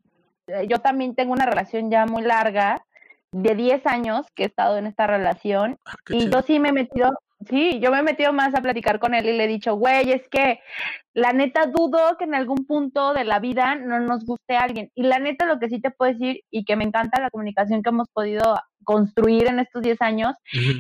yo 0.69 0.79
también 0.81 1.15
tengo 1.15 1.33
una 1.33 1.47
relación 1.47 1.91
ya 1.91 2.07
muy 2.07 2.23
larga, 2.23 2.83
de 3.33 3.55
10 3.55 3.85
años 3.87 4.27
que 4.35 4.45
he 4.45 4.47
estado 4.47 4.79
en 4.79 4.87
esta 4.87 5.07
relación, 5.07 5.79
Ah, 5.85 5.95
y 6.09 6.21
chido. 6.21 6.41
yo 6.41 6.47
sí 6.47 6.59
me 6.61 6.69
he 6.71 6.73
metido, 6.73 7.13
sí, 7.49 7.81
yo 7.81 7.91
me 7.91 7.99
he 7.99 8.03
metido 8.03 8.33
más 8.33 8.55
a 8.55 8.63
platicar 8.63 8.99
con 8.99 9.15
él 9.15 9.27
y 9.29 9.33
le 9.37 9.45
he 9.45 9.49
dicho, 9.49 9.75
güey, 9.75 10.11
es 10.13 10.27
que 10.29 10.61
la 11.13 11.33
neta 11.33 11.67
dudo 11.67 12.17
que 12.19 12.25
en 12.25 12.35
algún 12.35 12.65
punto 12.67 13.13
de 13.13 13.25
la 13.25 13.39
vida 13.41 13.75
no 13.75 13.99
nos 14.01 14.25
guste 14.25 14.57
alguien. 14.57 14.91
Y 14.95 15.03
la 15.03 15.19
neta 15.19 15.45
lo 15.45 15.59
que 15.59 15.69
sí 15.69 15.81
te 15.81 15.91
puedo 15.91 16.13
decir 16.13 16.43
y 16.51 16.65
que 16.65 16.77
me 16.77 16.85
encanta 16.85 17.21
la 17.21 17.31
comunicación 17.31 17.83
que 17.83 17.91
hemos 17.91 18.09
podido 18.09 18.57
construir 18.85 19.49
en 19.49 19.59
estos 19.59 19.83
10 19.83 20.01
años, 20.01 20.35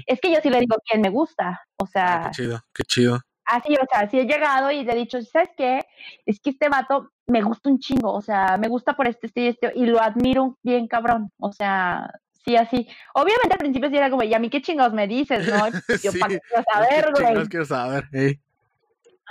es 0.07 0.21
que 0.21 0.33
yo 0.33 0.39
sí 0.43 0.49
le 0.49 0.61
digo 0.61 0.77
quién 0.89 1.03
me 1.03 1.11
gusta. 1.11 1.61
O 1.79 1.85
Ah, 1.85 1.89
sea, 1.93 2.23
qué 2.27 2.31
chido, 2.43 2.61
qué 2.73 2.83
chido. 2.85 3.21
así, 3.45 3.75
o 3.75 3.87
sea, 3.91 4.09
sí 4.09 4.21
he 4.21 4.25
llegado 4.25 4.71
y 4.71 4.85
le 4.85 4.93
he 4.93 4.97
dicho, 4.97 5.21
¿sabes 5.23 5.51
qué? 5.57 5.81
Es 6.25 6.41
que 6.41 6.51
este 6.51 6.69
vato 6.69 7.11
me 7.27 7.43
gusta 7.43 7.69
un 7.69 7.79
chingo, 7.79 8.13
o 8.13 8.23
sea, 8.23 8.57
me 8.57 8.69
gusta 8.69 8.95
por 8.95 9.09
este, 9.09 9.27
este 9.27 9.41
y 9.41 9.47
este, 9.49 9.73
y 9.75 9.87
lo 9.87 10.01
admiro 10.01 10.57
bien 10.63 10.87
cabrón. 10.87 11.31
O 11.39 11.53
sea, 11.53 12.11
sí, 12.45 12.57
así. 12.57 12.89
Obviamente 13.15 13.53
al 13.53 13.59
principio 13.59 13.91
sí 13.91 13.97
era 13.97 14.11
como, 14.11 14.23
¿y 14.23 14.35
a 14.35 14.39
mí 14.39 14.49
qué 14.51 14.63
chingos 14.63 14.93
me 14.93 15.07
dices, 15.09 15.47
no? 15.49 15.69
Yo 16.03 16.13
Sí, 16.13 16.19
para 16.19 16.35
qué 16.35 16.41
quiero 16.41 16.65
¿Qué 16.67 16.73
saber, 16.73 17.13
güey. 17.13 17.27
chingados 17.27 17.49
quiero 17.49 17.65
saber? 17.65 18.05
Ey. 18.13 18.41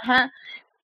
Ajá. 0.02 0.32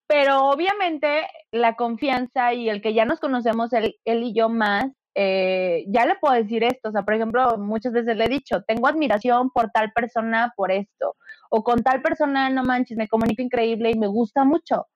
Pero 0.07 0.45
obviamente 0.49 1.27
la 1.51 1.75
confianza 1.75 2.53
y 2.53 2.69
el 2.69 2.81
que 2.81 2.93
ya 2.93 3.05
nos 3.05 3.19
conocemos 3.19 3.71
él, 3.73 3.95
él 4.03 4.23
y 4.23 4.33
yo 4.33 4.49
más, 4.49 4.85
eh, 5.15 5.85
ya 5.87 6.05
le 6.05 6.15
puedo 6.15 6.33
decir 6.35 6.63
esto. 6.63 6.89
O 6.89 6.91
sea, 6.91 7.03
por 7.03 7.13
ejemplo, 7.13 7.57
muchas 7.57 7.93
veces 7.93 8.17
le 8.17 8.25
he 8.25 8.29
dicho, 8.29 8.61
tengo 8.63 8.87
admiración 8.87 9.51
por 9.51 9.71
tal 9.71 9.91
persona 9.93 10.53
por 10.55 10.71
esto. 10.71 11.15
O 11.49 11.63
con 11.63 11.83
tal 11.83 12.01
persona, 12.01 12.49
no 12.49 12.63
manches, 12.63 12.97
me 12.97 13.07
comunico 13.07 13.41
increíble 13.41 13.91
y 13.91 13.97
me 13.99 14.07
gusta 14.07 14.43
mucho. 14.43 14.87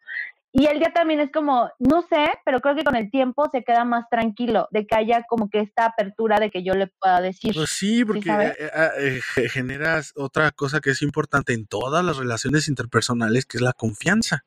Y 0.58 0.68
él 0.68 0.80
ya 0.80 0.94
también 0.94 1.20
es 1.20 1.32
como, 1.34 1.70
no 1.80 2.02
sé, 2.04 2.30
pero 2.46 2.62
creo 2.62 2.76
que 2.78 2.86
con 2.86 2.96
el 2.96 3.12
tiempo 3.12 3.50
se 3.52 3.62
queda 3.66 3.84
más 3.84 4.06
tranquilo 4.10 4.70
de 4.72 4.88
que 4.88 4.96
haya 4.96 5.24
como 5.28 5.50
que 5.50 5.60
esta 5.60 5.84
apertura 5.88 6.40
de 6.40 6.50
que 6.50 6.64
yo 6.64 6.74
le 6.76 6.88
pueda 6.88 7.20
decir. 7.20 7.54
Pues 7.54 7.72
sí, 7.72 8.06
porque 8.06 8.30
sabes? 8.30 8.52
eh, 8.58 8.72
eh, 8.74 8.90
eh, 9.00 9.22
ge- 9.34 9.50
generas 9.50 10.14
otra 10.16 10.52
cosa 10.52 10.80
que 10.80 10.92
es 10.92 11.02
importante 11.02 11.52
en 11.52 11.66
todas 11.68 12.06
las 12.06 12.16
relaciones 12.16 12.70
interpersonales, 12.70 13.46
que 13.46 13.58
es 13.58 13.62
la 13.62 13.74
confianza. 13.74 14.46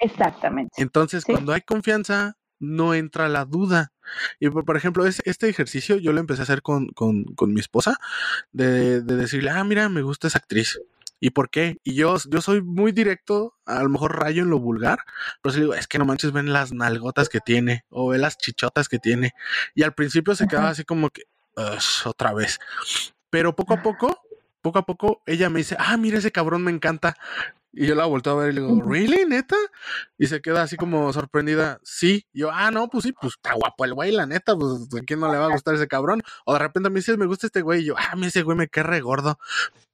Exactamente. 0.00 0.82
Entonces, 0.82 1.22
Sí. 1.24 1.32
cuando 1.32 1.52
hay 1.52 1.60
confianza, 1.60 2.36
no 2.58 2.94
entra 2.94 3.28
la 3.28 3.44
duda. 3.44 3.92
Y 4.40 4.50
por, 4.50 4.64
por 4.64 4.76
ejemplo, 4.76 5.06
es- 5.06 5.22
este 5.24 5.48
ejercicio 5.48 5.96
yo 5.96 6.12
lo 6.12 6.18
empecé 6.18 6.42
a 6.42 6.44
hacer 6.44 6.60
con, 6.62 6.88
con- 6.88 7.22
con 7.36 7.54
mi 7.54 7.60
esposa, 7.60 7.96
de, 8.50 9.00
de 9.00 9.16
decirle, 9.16 9.50
ah, 9.50 9.62
mira, 9.62 9.88
me 9.88 10.02
gusta 10.02 10.26
esa 10.26 10.38
actriz. 10.38 10.80
¿Y 11.20 11.30
por 11.30 11.50
qué? 11.50 11.76
Y 11.84 11.94
yo, 11.94 12.16
yo 12.28 12.40
soy 12.40 12.62
muy 12.62 12.92
directo, 12.92 13.54
a 13.66 13.82
lo 13.82 13.90
mejor 13.90 14.18
rayo 14.18 14.42
en 14.42 14.50
lo 14.50 14.58
vulgar, 14.58 15.00
pero 15.42 15.52
sí 15.52 15.60
digo, 15.60 15.74
es 15.74 15.86
que 15.86 15.98
no 15.98 16.06
manches, 16.06 16.32
ven 16.32 16.52
las 16.52 16.72
nalgotas 16.72 17.28
que 17.28 17.40
tiene, 17.40 17.84
o 17.90 18.08
ve 18.08 18.18
las 18.18 18.38
chichotas 18.38 18.88
que 18.88 18.98
tiene. 18.98 19.34
Y 19.74 19.82
al 19.82 19.94
principio 19.94 20.34
se 20.34 20.48
quedaba 20.48 20.70
así 20.70 20.84
como 20.84 21.10
que, 21.10 21.24
"Ush, 21.56 22.06
otra 22.06 22.32
vez. 22.32 22.58
Pero 23.28 23.54
poco 23.54 23.74
a 23.74 23.82
poco, 23.82 24.18
poco 24.62 24.78
a 24.78 24.86
poco, 24.86 25.22
ella 25.26 25.50
me 25.50 25.58
dice, 25.58 25.76
ah, 25.78 25.96
mira, 25.96 26.18
ese 26.18 26.32
cabrón 26.32 26.64
me 26.64 26.70
encanta. 26.70 27.16
Y 27.72 27.86
yo 27.86 27.94
la 27.94 28.06
volteo 28.06 28.32
a 28.32 28.42
ver 28.42 28.52
y 28.52 28.54
le 28.54 28.60
digo. 28.62 28.82
¿really, 28.82 29.24
neta? 29.26 29.56
Y 30.18 30.26
se 30.26 30.40
queda 30.40 30.62
así 30.62 30.76
como 30.76 31.12
sorprendida. 31.12 31.78
Sí. 31.84 32.26
Y 32.32 32.40
yo, 32.40 32.50
ah, 32.50 32.70
no, 32.70 32.88
pues 32.88 33.04
sí, 33.04 33.12
pues 33.12 33.34
está 33.34 33.54
guapo 33.54 33.84
el 33.84 33.94
güey, 33.94 34.10
la 34.10 34.26
neta, 34.26 34.56
pues 34.56 34.88
a 35.00 35.04
quién 35.04 35.20
no 35.20 35.30
le 35.30 35.38
va 35.38 35.46
a 35.46 35.52
gustar 35.52 35.74
ese 35.74 35.86
cabrón. 35.86 36.22
O 36.44 36.52
de 36.52 36.58
repente 36.58 36.90
me 36.90 36.96
dices, 36.96 37.16
me 37.16 37.26
gusta 37.26 37.46
este 37.46 37.62
güey. 37.62 37.82
Y 37.82 37.84
yo, 37.86 37.94
ah, 37.96 38.10
a 38.12 38.16
mí 38.16 38.26
ese 38.26 38.42
güey 38.42 38.56
me 38.56 38.68
cae 38.68 38.82
re 38.82 39.00
gordo. 39.00 39.38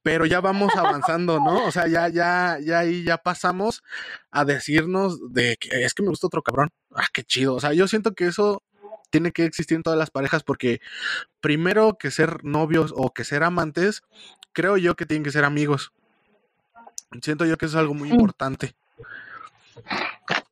Pero 0.02 0.24
ya 0.24 0.40
vamos 0.40 0.74
avanzando, 0.76 1.38
¿no? 1.40 1.66
O 1.66 1.70
sea, 1.70 1.86
ya, 1.88 2.08
ya, 2.08 2.58
ya 2.60 2.78
ahí 2.78 3.04
ya 3.04 3.18
pasamos 3.18 3.82
a 4.30 4.44
decirnos 4.44 5.32
de 5.32 5.56
que 5.58 5.84
es 5.84 5.94
que 5.94 6.02
me 6.02 6.08
gusta 6.08 6.28
otro 6.28 6.42
cabrón. 6.42 6.70
Ah, 6.94 7.08
qué 7.12 7.24
chido. 7.24 7.54
O 7.54 7.60
sea, 7.60 7.72
yo 7.74 7.88
siento 7.88 8.14
que 8.14 8.26
eso 8.26 8.62
tiene 9.10 9.32
que 9.32 9.44
existir 9.44 9.76
en 9.76 9.82
todas 9.82 9.98
las 9.98 10.10
parejas 10.10 10.42
porque 10.42 10.80
primero 11.40 11.96
que 11.98 12.10
ser 12.10 12.44
novios 12.44 12.92
o 12.96 13.12
que 13.12 13.24
ser 13.24 13.42
amantes, 13.42 14.02
creo 14.52 14.76
yo 14.76 14.94
que 14.96 15.06
tienen 15.06 15.24
que 15.24 15.32
ser 15.32 15.44
amigos. 15.44 15.92
Siento 17.22 17.44
yo 17.44 17.56
que 17.56 17.66
es 17.66 17.74
algo 17.74 17.94
muy 17.94 18.08
Sí. 18.08 18.14
importante. 18.14 18.74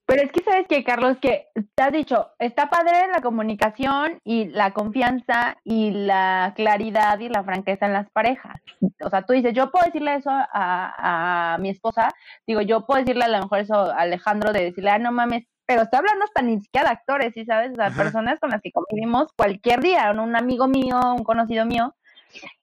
Pero 0.07 0.23
es 0.23 0.33
que 0.33 0.45
sabes 0.45 0.67
que, 0.69 0.85
Carlos, 0.85 1.17
que 1.21 1.49
te 1.75 1.83
has 1.83 1.93
dicho, 1.93 2.29
está 2.39 2.69
padre 2.69 3.09
la 3.11 3.23
comunicación 3.23 4.21
y 4.23 4.45
la 4.47 4.73
confianza 4.73 5.57
y 5.65 5.91
la 5.93 6.53
claridad 6.55 7.19
y 7.21 7.29
la 7.31 7.43
franqueza 7.43 7.87
en 7.87 7.95
las 7.95 8.11
parejas. 8.11 8.61
O 9.01 9.09
sea, 9.11 9.23
tú 9.23 9.33
dices, 9.33 9.55
yo 9.55 9.71
puedo 9.71 9.87
decirle 9.87 10.17
eso 10.17 10.31
a, 10.31 11.55
a 11.55 11.59
mi 11.59 11.71
esposa, 11.71 12.11
digo, 12.47 12.61
yo 12.61 12.85
puedo 12.87 13.01
decirle 13.01 13.25
a 13.25 13.29
lo 13.29 13.41
mejor 13.41 13.61
eso 13.61 13.75
a 13.75 14.01
Alejandro 14.03 14.53
de 14.53 14.65
decirle, 14.65 14.91
ah, 14.91 14.99
no 14.99 15.11
mames, 15.11 15.47
pero 15.67 15.83
estoy 15.83 15.99
hablando 16.01 16.25
hasta 16.27 16.43
ni 16.43 16.61
siquiera 16.61 16.91
de 16.91 16.95
actores, 16.97 17.33
¿sí 17.33 17.47
sabes? 17.47 17.73
O 17.73 17.77
sea, 17.77 17.87
Ajá. 17.87 17.97
personas 18.03 18.39
con 18.39 18.51
las 18.51 18.61
que 18.61 18.73
convivimos 18.73 19.33
cualquier 19.37 19.81
día, 19.81 20.11
un 20.13 20.37
amigo 20.37 20.69
mío, 20.69 21.01
un 21.17 21.25
conocido 21.25 21.65
mío, 21.65 21.95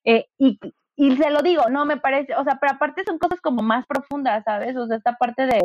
eh, 0.06 0.28
y, 0.38 0.60
y 0.96 1.16
se 1.16 1.30
lo 1.30 1.42
digo, 1.42 1.70
no 1.70 1.86
me 1.86 1.98
parece, 1.98 2.36
o 2.36 2.44
sea, 2.44 2.58
pero 2.60 2.74
aparte 2.74 3.04
son 3.04 3.18
cosas 3.18 3.42
como 3.42 3.62
más 3.62 3.86
profundas, 3.86 4.44
¿sabes? 4.44 4.76
O 4.76 4.88
sea, 4.88 4.98
esta 4.98 5.16
parte 5.16 5.46
de 5.46 5.60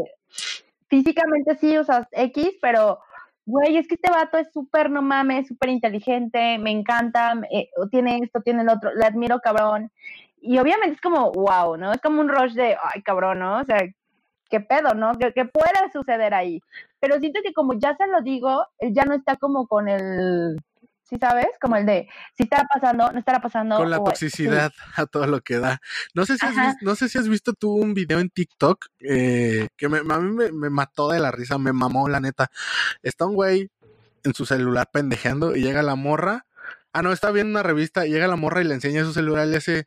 físicamente 0.88 1.56
sí, 1.56 1.76
o 1.76 1.84
sea, 1.84 2.08
X, 2.12 2.56
pero 2.60 3.00
güey, 3.46 3.76
es 3.76 3.86
que 3.88 3.94
este 3.94 4.10
vato 4.10 4.38
es 4.38 4.52
súper, 4.52 4.90
no 4.90 5.02
mames, 5.02 5.46
súper 5.48 5.70
inteligente, 5.70 6.58
me 6.58 6.72
encanta, 6.72 7.34
eh, 7.50 7.68
tiene 7.90 8.18
esto, 8.22 8.40
tiene 8.40 8.62
el 8.62 8.68
otro, 8.68 8.92
le 8.94 9.04
admiro 9.06 9.40
cabrón. 9.40 9.90
Y 10.40 10.58
obviamente 10.58 10.94
es 10.94 11.00
como, 11.00 11.32
wow, 11.32 11.76
¿no? 11.76 11.92
Es 11.92 12.00
como 12.00 12.20
un 12.20 12.28
rush 12.28 12.54
de, 12.54 12.76
ay, 12.82 13.02
cabrón, 13.02 13.38
¿no? 13.38 13.60
O 13.60 13.64
sea, 13.64 13.78
qué 14.50 14.60
pedo, 14.60 14.94
¿no? 14.94 15.12
¿Qué, 15.18 15.32
qué 15.32 15.44
puede 15.44 15.90
suceder 15.92 16.34
ahí? 16.34 16.60
Pero 17.00 17.18
siento 17.20 17.40
que 17.44 17.52
como 17.52 17.74
ya 17.74 17.96
se 17.96 18.06
lo 18.08 18.20
digo, 18.22 18.66
él 18.78 18.92
ya 18.94 19.04
no 19.04 19.14
está 19.14 19.36
como 19.36 19.66
con 19.66 19.88
el, 19.88 20.56
¿sí 21.08 21.16
sabes? 21.20 21.46
Como 21.60 21.76
el 21.76 21.86
de, 21.86 22.08
si 22.36 22.44
estará 22.44 22.64
pasando, 22.72 23.10
no 23.12 23.18
estará 23.18 23.40
pasando. 23.40 23.76
Con 23.76 23.90
la 23.90 23.98
toxicidad 23.98 24.72
a 24.96 25.06
todo 25.06 25.26
lo 25.26 25.40
que 25.40 25.58
da. 25.58 25.80
No 26.14 26.26
sé 26.26 26.38
si 26.38 26.46
has, 26.46 26.56
Ajá. 26.56 26.66
vis- 26.68 26.82
no 26.82 26.94
sé 26.94 27.08
si 27.08 27.18
has 27.18 27.28
visto 27.28 27.52
tú 27.52 27.72
un 27.74 27.94
video 27.94 28.20
en 28.20 28.30
TikTok 28.30 28.86
eh, 29.00 29.68
que 29.76 29.88
me, 29.88 29.98
a 29.98 30.18
mí 30.20 30.34
me, 30.34 30.52
me 30.52 30.70
mató 30.70 31.10
de 31.10 31.20
la 31.20 31.30
risa, 31.30 31.58
me 31.58 31.72
mamó 31.72 32.08
la 32.08 32.20
neta. 32.20 32.50
Está 33.02 33.26
un 33.26 33.34
güey 33.34 33.70
en 34.24 34.34
su 34.34 34.44
celular 34.46 34.88
pendejeando 34.92 35.54
y 35.56 35.62
llega 35.62 35.82
la 35.82 35.94
morra. 35.94 36.46
Ah, 36.92 37.02
no, 37.02 37.12
está 37.12 37.30
viendo 37.30 37.50
una 37.50 37.62
revista 37.62 38.06
y 38.06 38.10
llega 38.10 38.26
la 38.26 38.36
morra 38.36 38.60
y 38.60 38.64
le 38.64 38.74
enseña 38.74 39.04
su 39.04 39.12
celular 39.12 39.46
y 39.46 39.50
le 39.50 39.56
dice, 39.56 39.86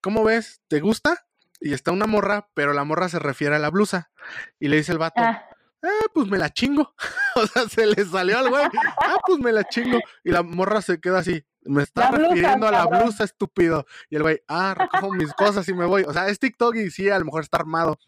¿cómo 0.00 0.24
ves? 0.24 0.60
¿Te 0.68 0.80
gusta? 0.80 1.24
Y 1.60 1.74
está 1.74 1.92
una 1.92 2.06
morra, 2.06 2.48
pero 2.54 2.72
la 2.72 2.84
morra 2.84 3.08
se 3.08 3.18
refiere 3.18 3.56
a 3.56 3.58
la 3.58 3.70
blusa. 3.70 4.10
Y 4.58 4.68
le 4.68 4.76
dice 4.76 4.92
el 4.92 4.98
vato, 4.98 5.22
Ah, 5.22 5.44
ah, 5.82 6.06
pues 6.14 6.28
me 6.28 6.38
la 6.38 6.50
chingo. 6.50 6.94
o 7.36 7.46
sea, 7.46 7.68
se 7.68 7.86
le 7.86 8.04
salió 8.04 8.38
al 8.38 8.48
güey, 8.50 8.64
ah, 8.64 9.16
pues 9.26 9.38
me 9.38 9.52
la 9.52 9.64
chingo. 9.64 9.98
Y 10.24 10.30
la 10.30 10.42
morra 10.42 10.82
se 10.82 11.00
queda 11.00 11.18
así, 11.18 11.44
me 11.62 11.82
está 11.82 12.10
La 12.10 12.10
blusa, 12.10 12.28
refiriendo 12.28 12.66
a 12.68 12.70
la 12.72 12.78
cabrón. 12.78 13.02
blusa, 13.04 13.24
estúpido. 13.24 13.86
Y 14.08 14.16
el 14.16 14.22
güey, 14.22 14.42
ah, 14.48 14.74
recojo 14.76 15.12
mis 15.12 15.32
cosas 15.34 15.68
y 15.68 15.74
me 15.74 15.86
voy. 15.86 16.02
O 16.04 16.12
sea, 16.12 16.28
es 16.28 16.38
TikTok 16.38 16.76
y 16.76 16.90
sí, 16.90 17.08
a 17.08 17.18
lo 17.18 17.24
mejor 17.24 17.42
está 17.42 17.58
armado. 17.58 17.98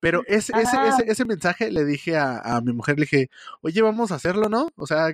Pero 0.00 0.22
ese, 0.26 0.52
ese, 0.58 0.76
ese, 0.88 1.04
ese 1.10 1.24
mensaje 1.24 1.70
le 1.70 1.84
dije 1.84 2.16
a, 2.16 2.38
a 2.38 2.60
mi 2.60 2.72
mujer, 2.72 2.96
le 2.98 3.02
dije, 3.06 3.30
oye, 3.62 3.82
vamos 3.82 4.12
a 4.12 4.16
hacerlo, 4.16 4.48
¿no? 4.48 4.68
O 4.76 4.86
sea, 4.86 5.08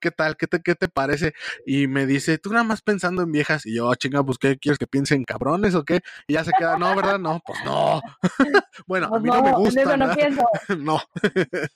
¿qué 0.00 0.10
tal? 0.10 0.36
¿Qué 0.36 0.46
te, 0.46 0.60
¿Qué 0.62 0.74
te 0.74 0.88
parece? 0.88 1.32
Y 1.66 1.86
me 1.86 2.06
dice, 2.06 2.38
tú 2.38 2.50
nada 2.50 2.64
más 2.64 2.82
pensando 2.82 3.22
en 3.22 3.32
viejas. 3.32 3.66
Y 3.66 3.76
yo, 3.76 3.90
"Ah, 3.90 3.96
chinga, 3.96 4.22
pues, 4.24 4.38
¿qué 4.38 4.56
quieres 4.58 4.78
que 4.78 4.86
piensen 4.86 5.24
cabrones 5.24 5.74
o 5.74 5.84
qué? 5.84 6.00
Y 6.26 6.34
ya 6.34 6.44
se 6.44 6.52
queda, 6.58 6.76
no, 6.78 6.94
¿verdad? 6.96 7.18
No, 7.18 7.40
pues 7.44 7.58
no. 7.64 8.00
bueno, 8.86 9.06
a 9.06 9.10
pues 9.10 9.22
mí 9.22 9.28
no, 9.30 9.42
me 9.42 9.48
en 9.50 9.54
gusta. 9.56 9.82
eso 9.82 9.96
no 9.96 10.14
pienso. 10.14 10.42
no. 10.78 11.00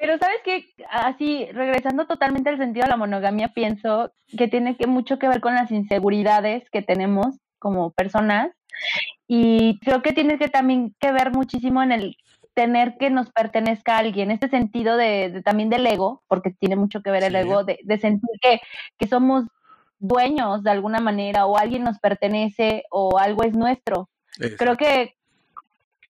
Pero 0.00 0.16
sabes 0.18 0.38
que 0.44 0.72
así, 0.90 1.46
regresando 1.52 2.06
totalmente 2.06 2.50
al 2.50 2.58
sentido 2.58 2.84
de 2.84 2.90
la 2.90 2.96
monogamia, 2.96 3.48
pienso 3.52 4.12
que 4.36 4.46
tiene 4.46 4.76
que 4.76 4.86
mucho 4.86 5.18
que 5.18 5.28
ver 5.28 5.40
con 5.40 5.54
las 5.54 5.72
inseguridades 5.72 6.62
que 6.70 6.82
tenemos 6.82 7.36
como 7.58 7.90
personas 7.90 8.52
y 9.26 9.80
creo 9.80 10.00
que 10.02 10.12
tiene 10.12 10.38
que 10.38 10.48
también 10.48 10.94
que 11.00 11.10
ver 11.10 11.32
muchísimo 11.32 11.82
en 11.82 11.90
el 11.90 12.16
tener 12.60 12.96
que 12.98 13.08
nos 13.08 13.30
pertenezca 13.30 13.94
a 13.94 13.98
alguien, 13.98 14.32
este 14.32 14.48
sentido 14.48 14.96
de, 14.96 15.30
de 15.30 15.42
también 15.42 15.70
del 15.70 15.86
ego, 15.86 16.22
porque 16.26 16.50
tiene 16.50 16.74
mucho 16.74 17.02
que 17.02 17.12
ver 17.12 17.22
el 17.22 17.34
Sí. 17.34 17.38
ego, 17.38 17.62
de, 17.62 17.78
de 17.84 17.98
sentir 17.98 18.34
que, 18.42 18.60
que 18.98 19.06
somos 19.06 19.44
dueños 20.00 20.64
de 20.64 20.70
alguna 20.72 20.98
manera 20.98 21.46
o 21.46 21.56
alguien 21.56 21.84
nos 21.84 21.98
pertenece 22.00 22.82
o 22.90 23.18
algo 23.18 23.44
es 23.44 23.52
nuestro 23.54 24.08
creo 24.56 24.76
que 24.76 25.14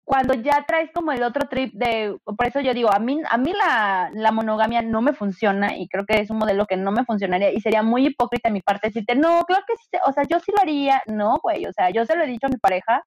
cuando 0.04 0.32
ya 0.32 0.64
traes 0.66 0.90
como 0.94 1.12
el 1.12 1.22
otro 1.22 1.48
trip 1.48 1.70
de, 1.74 2.16
por 2.24 2.46
eso 2.46 2.60
yo 2.60 2.72
digo, 2.72 2.90
a 2.90 2.98
mí, 2.98 3.20
a 3.30 3.36
mí 3.36 3.52
la, 3.52 4.10
la 4.14 4.32
monogamia 4.32 4.80
no 4.80 5.02
me 5.02 5.12
funciona 5.12 5.76
y 5.76 5.86
creo 5.86 6.06
que 6.06 6.20
es 6.20 6.30
un 6.30 6.38
modelo 6.38 6.64
que 6.66 6.78
no 6.78 6.92
me 6.92 7.04
funcionaría 7.04 7.52
y 7.52 7.60
sería 7.60 7.82
muy 7.82 8.06
hipócrita 8.06 8.48
de 8.48 8.54
mi 8.54 8.62
parte 8.62 8.88
decirte, 8.88 9.14
no, 9.14 9.44
claro 9.44 9.64
que 9.68 9.74
sí, 9.76 9.98
o 10.06 10.12
sea, 10.12 10.24
yo 10.24 10.40
sí 10.40 10.50
lo 10.56 10.62
haría, 10.62 11.02
no, 11.06 11.38
güey, 11.42 11.66
o 11.66 11.72
sea, 11.74 11.90
yo 11.90 12.06
se 12.06 12.16
lo 12.16 12.24
he 12.24 12.26
dicho 12.26 12.46
a 12.46 12.50
mi 12.50 12.56
pareja 12.56 13.04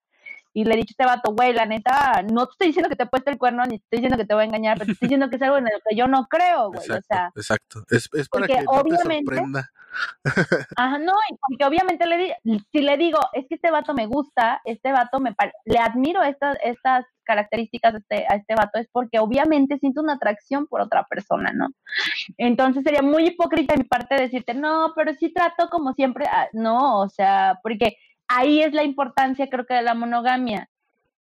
y 0.54 0.66
le 0.66 0.74
he 0.74 0.78
dicho 0.78 0.92
a 0.92 0.96
este 1.04 1.06
vato, 1.06 1.34
güey, 1.34 1.54
la 1.54 1.66
neta, 1.66 2.24
no 2.32 2.46
te 2.46 2.52
estoy 2.52 2.68
diciendo 2.68 2.90
que 2.90 2.96
te 2.96 3.04
he 3.04 3.08
puesto 3.08 3.32
el 3.32 3.38
cuerno 3.38 3.64
ni 3.64 3.80
te 3.80 3.84
estoy 3.86 3.98
diciendo 3.98 4.18
que 4.18 4.26
te 4.26 4.34
voy 4.34 4.44
a 4.44 4.48
engañar, 4.48 4.78
pero 4.78 4.88
te 4.88 4.92
estoy 4.94 5.08
diciendo 5.08 5.30
que 5.30 5.36
es 5.38 5.42
algo 5.42 5.58
en 5.58 5.66
lo 5.66 5.70
que 5.88 5.96
yo 5.96 6.08
no 6.08 6.28
creo, 6.28 6.68
güey, 6.70 6.82
Exacto, 6.82 7.00
o 7.00 7.08
sea, 7.08 7.32
exacto. 7.36 7.84
Es, 7.90 8.10
es 8.14 8.30
para 8.30 8.48
que 8.48 8.62
no 8.62 8.72
te 8.72 8.80
obviamente- 8.80 9.26
sorprenda. 9.26 9.70
Ajá, 10.78 11.00
no, 11.00 11.14
y 11.30 11.36
porque 11.36 11.66
obviamente 11.66 12.06
le 12.08 12.18
di, 12.18 12.62
si 12.72 12.80
le 12.82 12.96
digo, 12.98 13.20
es 13.34 13.46
que 13.50 13.56
este 13.56 13.72
vato 13.72 13.94
me 13.94 14.06
gusta, 14.06 14.62
este 14.64 14.92
vato 14.94 15.20
me 15.20 15.36
le 15.66 15.80
admiro 15.80 16.24
estas, 16.24 16.58
estas 16.64 17.06
características 17.24 17.96
a 17.96 17.98
este, 17.98 18.26
a 18.30 18.36
este 18.36 18.56
vato, 18.56 18.80
es 18.80 18.88
porque 18.92 19.20
obviamente 19.20 19.78
siento 19.80 20.02
una 20.02 20.14
atracción 20.14 20.68
por 20.68 20.82
otra 20.82 21.04
persona, 21.10 21.52
¿no? 21.54 21.68
Entonces 22.38 22.84
sería 22.84 23.02
muy 23.02 23.28
hipócrita 23.28 23.74
de 23.76 23.84
mi 23.84 23.88
parte 23.90 24.16
decirte, 24.16 24.54
no, 24.54 24.94
pero 24.96 25.14
sí 25.16 25.34
trato 25.34 25.70
como 25.70 25.94
siempre, 25.94 26.26
ah, 26.32 26.48
no, 26.54 27.00
o 27.02 27.10
sea, 27.10 27.60
porque 27.62 27.98
ahí 28.32 28.62
es 28.62 28.74
la 28.74 28.84
importancia, 28.84 29.48
creo 29.50 29.66
que, 29.66 29.74
de 29.74 29.82
la 29.82 29.94
monogamia. 29.94 30.70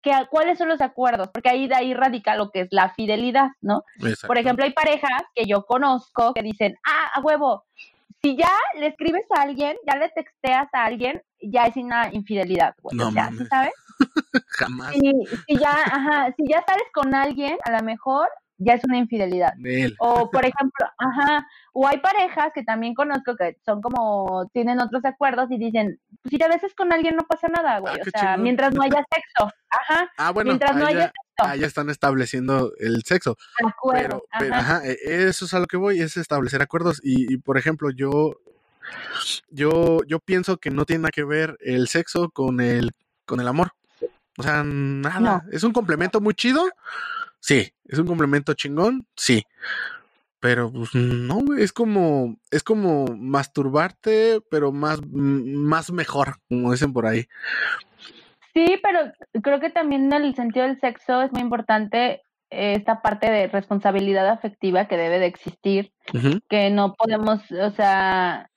Que, 0.02 0.12
¿Cuáles 0.30 0.58
son 0.58 0.70
los 0.70 0.82
acuerdos? 0.82 1.30
Porque 1.34 1.50
ahí 1.50 1.68
de 1.68 1.76
ahí 1.76 1.94
radica 1.94 2.36
lo 2.36 2.52
que 2.52 2.62
es 2.62 2.68
la 2.72 2.94
fidelidad, 2.94 3.50
¿no? 3.62 3.84
Exacto. 3.98 4.28
Por 4.28 4.38
ejemplo, 4.38 4.66
hay 4.66 4.72
parejas 4.72 5.24
que 5.36 5.46
yo 5.46 5.66
conozco 5.66 6.34
que 6.34 6.42
dicen, 6.42 6.78
ah, 6.86 7.12
a 7.16 7.20
huevo, 7.22 7.66
si 8.22 8.38
ya 8.38 8.52
le 8.78 8.88
escribes 8.88 9.26
a 9.36 9.42
alguien, 9.42 9.78
ya 9.88 9.98
le 9.98 10.10
texteas 10.10 10.68
a 10.74 10.86
alguien, 10.86 11.22
ya 11.42 11.64
es 11.66 11.76
una 11.76 12.10
infidelidad, 12.14 12.76
güey. 12.82 12.98
No 12.98 13.10
o 13.10 13.12
sea, 13.12 13.28
¿sí 13.28 13.34
mames. 13.34 13.50
¿sabes? 13.50 13.74
Jamás. 14.48 14.94
Si, 14.94 15.12
si 15.48 15.58
ya, 15.58 15.72
ajá, 15.72 16.34
si 16.38 16.44
ya 16.48 16.64
sales 16.66 16.88
con 16.94 17.14
alguien, 17.14 17.58
a 17.66 17.72
lo 17.72 17.84
mejor 17.84 18.30
ya 18.60 18.74
es 18.74 18.84
una 18.84 18.98
infidelidad. 18.98 19.54
O, 20.00 20.30
por 20.30 20.46
ejemplo, 20.46 20.86
ajá, 20.98 21.48
o 21.74 21.88
hay 21.88 21.98
parejas 22.00 22.52
que 22.54 22.64
también 22.64 22.94
conozco 22.94 23.36
que 23.36 23.58
son 23.66 23.82
como, 23.82 24.50
tienen 24.54 24.80
otros 24.80 25.04
acuerdos 25.06 25.50
y 25.50 25.58
dicen, 25.58 26.00
pues 26.22 26.32
si 26.32 26.38
te 26.38 26.48
besas 26.48 26.74
con 26.76 26.92
alguien 26.94 27.16
no 27.16 27.24
pasa 27.26 27.48
nada, 27.48 27.80
güey. 27.80 27.96
Ah, 27.96 28.02
o 28.06 28.10
sea, 28.10 28.22
chingón. 28.22 28.44
mientras 28.44 28.74
no 28.74 28.82
haya 28.84 29.04
sexo. 29.14 29.52
Ajá, 29.72 30.12
Ah, 30.18 30.32
bueno, 30.32 30.50
mientras 30.50 30.76
no 30.76 30.86
haya 30.86 31.12
ya, 31.38 31.50
ahí 31.50 31.60
ya 31.62 31.68
están 31.68 31.90
estableciendo 31.90 32.74
el 32.80 33.04
sexo. 33.04 33.38
acuerdo. 33.66 34.24
Pero, 34.32 34.40
pero, 34.40 34.56
ajá. 34.56 34.76
ajá, 34.78 34.88
e- 34.88 34.98
eso 35.28 35.46
es 35.46 35.54
a 35.54 35.60
lo 35.60 35.66
que 35.68 35.78
voy, 35.78 36.02
es 36.02 36.18
establecer 36.18 36.62
acuerdos. 36.62 37.00
Y, 37.04 37.34
y, 37.34 37.38
por 37.38 37.58
ejemplo, 37.58 37.92
yo, 37.92 38.36
yo, 39.50 40.00
yo 40.08 40.20
pienso 40.20 40.58
que 40.58 40.70
no 40.72 40.86
tiene 40.86 41.04
nada 41.04 41.12
que 41.12 41.24
ver 41.24 41.58
el 41.62 41.88
sexo 41.88 42.30
con 42.30 42.60
el, 42.60 42.92
con 43.26 43.40
el 43.40 43.48
amor. 43.48 43.72
O 44.38 44.44
sea, 44.44 44.64
nada. 44.64 45.20
No. 45.20 45.42
Es 45.52 45.64
un 45.64 45.72
complemento 45.74 46.20
muy 46.22 46.34
chido. 46.34 46.64
Sí. 47.40 47.72
Es 47.86 48.00
un 48.00 48.08
complemento 48.08 48.54
chingón. 48.54 49.06
Sí. 49.16 49.44
Pero 50.40 50.72
pues 50.72 50.96
no, 50.96 51.40
es 51.58 51.74
como, 51.74 52.38
es 52.50 52.64
como 52.64 53.08
masturbarte, 53.08 54.40
pero 54.50 54.72
más, 54.72 55.02
más 55.12 55.92
mejor, 55.92 56.38
como 56.48 56.72
dicen 56.72 56.94
por 56.94 57.06
ahí. 57.06 57.26
Sí, 58.54 58.80
pero 58.82 59.12
creo 59.44 59.60
que 59.60 59.70
también 59.70 60.12
en 60.12 60.24
el 60.24 60.36
sentido 60.36 60.66
del 60.66 60.80
sexo 60.80 61.22
es 61.22 61.32
muy 61.34 61.42
importante 61.42 62.22
eh, 62.52 62.74
esta 62.78 63.02
parte 63.02 63.30
de 63.30 63.48
responsabilidad 63.48 64.28
afectiva 64.28 64.88
que 64.88 64.98
debe 64.98 65.20
de 65.20 65.28
existir, 65.28 65.92
que 66.50 66.70
no 66.72 66.96
podemos, 66.96 67.40
o 67.52 67.72
sea, 67.72 68.49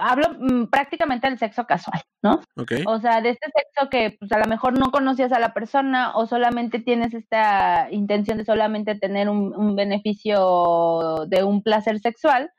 hablo 0.00 0.28
mm, 0.38 0.64
prácticamente 0.66 1.28
del 1.28 1.38
sexo 1.38 1.64
casual, 1.66 2.00
¿no? 2.22 2.40
Ok. 2.56 2.72
O 2.86 2.98
sea, 3.00 3.20
de 3.20 3.30
este 3.30 3.50
sexo 3.54 3.90
que 3.90 4.16
pues 4.18 4.30
a 4.32 4.38
lo 4.38 4.46
mejor 4.46 4.78
no 4.78 4.90
conocías 4.90 5.32
a 5.32 5.38
la 5.38 5.52
persona 5.54 6.12
o 6.16 6.26
solamente 6.26 6.78
tienes 6.80 7.14
esta 7.14 7.88
intención 7.90 8.38
de 8.38 8.44
solamente 8.44 8.94
tener 8.94 9.28
un, 9.28 9.54
un 9.54 9.76
beneficio 9.76 11.26
de 11.26 11.42
un 11.44 11.62
placer 11.62 11.98
sexual, 12.00 12.50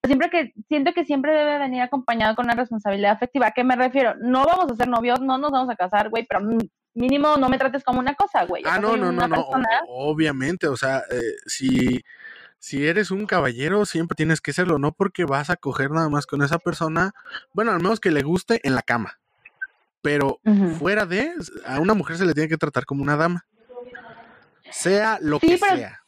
pues 0.00 0.08
siempre 0.08 0.30
que 0.30 0.52
siento 0.68 0.92
que 0.92 1.04
siempre 1.04 1.32
debe 1.32 1.58
venir 1.58 1.82
acompañado 1.82 2.34
con 2.34 2.46
una 2.46 2.54
responsabilidad 2.54 3.12
afectiva. 3.12 3.48
¿A 3.48 3.52
qué 3.52 3.64
me 3.64 3.76
refiero? 3.76 4.14
No 4.20 4.44
vamos 4.44 4.70
a 4.72 4.76
ser 4.76 4.88
novios, 4.88 5.20
no 5.20 5.38
nos 5.38 5.50
vamos 5.50 5.70
a 5.70 5.76
casar, 5.76 6.10
güey, 6.10 6.26
pero 6.28 6.40
mínimo 6.94 7.36
no 7.36 7.48
me 7.48 7.58
trates 7.58 7.82
como 7.82 7.98
una 7.98 8.14
cosa, 8.14 8.44
güey. 8.44 8.62
Ah, 8.66 8.78
no, 8.78 8.96
no, 8.96 9.10
no, 9.10 9.26
no. 9.26 9.34
persona- 9.34 9.66
Obviamente, 9.88 10.68
o 10.68 10.76
sea, 10.76 10.98
eh, 11.10 11.20
si, 11.46 12.00
si 12.66 12.86
eres 12.86 13.10
un 13.10 13.26
caballero, 13.26 13.84
siempre 13.84 14.14
tienes 14.16 14.40
que 14.40 14.54
serlo, 14.54 14.78
no 14.78 14.92
porque 14.92 15.26
vas 15.26 15.50
a 15.50 15.56
coger 15.56 15.90
nada 15.90 16.08
más 16.08 16.24
con 16.26 16.40
esa 16.40 16.58
persona, 16.58 17.12
bueno, 17.52 17.72
al 17.72 17.82
menos 17.82 18.00
que 18.00 18.10
le 18.10 18.22
guste 18.22 18.58
en 18.66 18.74
la 18.74 18.80
cama. 18.80 19.18
Pero 20.00 20.38
fuera 20.78 21.04
de, 21.04 21.30
a 21.66 21.78
una 21.80 21.92
mujer 21.92 22.16
se 22.16 22.24
le 22.24 22.32
tiene 22.32 22.48
que 22.48 22.56
tratar 22.56 22.86
como 22.86 23.02
una 23.02 23.16
dama. 23.16 23.44
Sea 24.70 25.18
lo 25.20 25.38
Sí, 25.40 25.46
que 25.48 25.58
pero- 25.58 25.76
sea. 25.76 26.00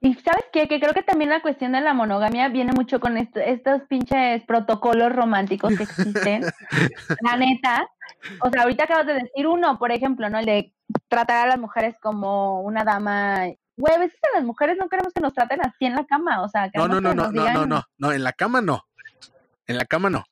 Y 0.00 0.14
sabes 0.16 0.44
qué? 0.52 0.68
Que 0.68 0.78
creo 0.78 0.92
que 0.92 1.02
también 1.02 1.30
la 1.30 1.40
cuestión 1.40 1.72
de 1.72 1.80
la 1.80 1.94
monogamia 1.94 2.48
viene 2.50 2.72
mucho 2.72 3.00
con 3.00 3.16
esto- 3.16 3.40
estos 3.40 3.82
pinches 3.88 4.44
protocolos 4.44 5.10
románticos 5.16 5.74
que 5.76 5.84
existen. 5.84 6.44
la 7.22 7.36
neta. 7.38 7.88
O 8.42 8.50
sea, 8.50 8.62
ahorita 8.64 8.84
acabas 8.84 9.06
de 9.06 9.14
decir 9.14 9.46
uno, 9.46 9.78
por 9.78 9.90
ejemplo, 9.90 10.28
¿no? 10.28 10.38
El 10.38 10.44
de 10.46 10.72
tratar 11.08 11.46
a 11.46 11.48
las 11.48 11.58
mujeres 11.58 11.96
como 12.02 12.60
una 12.60 12.84
dama. 12.84 13.46
Güey, 13.78 13.94
a 13.94 13.98
veces 13.98 14.18
a 14.32 14.36
las 14.38 14.44
mujeres 14.44 14.76
no 14.78 14.88
queremos 14.88 15.12
que 15.12 15.20
nos 15.20 15.32
traten 15.32 15.60
así 15.64 15.86
en 15.86 15.94
la 15.94 16.04
cama. 16.04 16.42
O 16.42 16.48
sea, 16.48 16.66
No, 16.66 16.70
queremos 16.72 16.88
no, 16.88 17.00
no, 17.00 17.10
que 17.10 17.16
no, 17.16 17.22
no, 17.22 17.30
no, 17.32 17.40
digan 17.42 17.68
no, 17.68 17.82
no, 17.96 18.12
en 18.12 18.24
la 18.24 18.32
cama 18.32 18.60
no. 18.60 18.84
En 19.66 19.76
la 19.78 19.84
cama 19.84 20.10
no. 20.10 20.24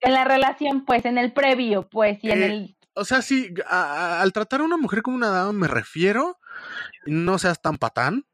En 0.00 0.12
la 0.12 0.24
relación, 0.24 0.84
pues, 0.84 1.04
en 1.06 1.18
el 1.18 1.32
previo, 1.32 1.88
pues, 1.88 2.18
y 2.22 2.30
en 2.30 2.42
Eh, 2.42 2.46
el. 2.46 2.76
O 2.94 3.04
sea, 3.04 3.22
sí, 3.22 3.54
a- 3.66 4.16
a- 4.18 4.20
al 4.22 4.32
tratar 4.32 4.60
a 4.60 4.64
una 4.64 4.76
mujer 4.76 5.02
como 5.02 5.16
una 5.16 5.30
dama 5.30 5.52
me 5.52 5.68
refiero, 5.68 6.38
no 7.06 7.38
seas 7.38 7.62
tan 7.62 7.78
patán, 7.78 8.26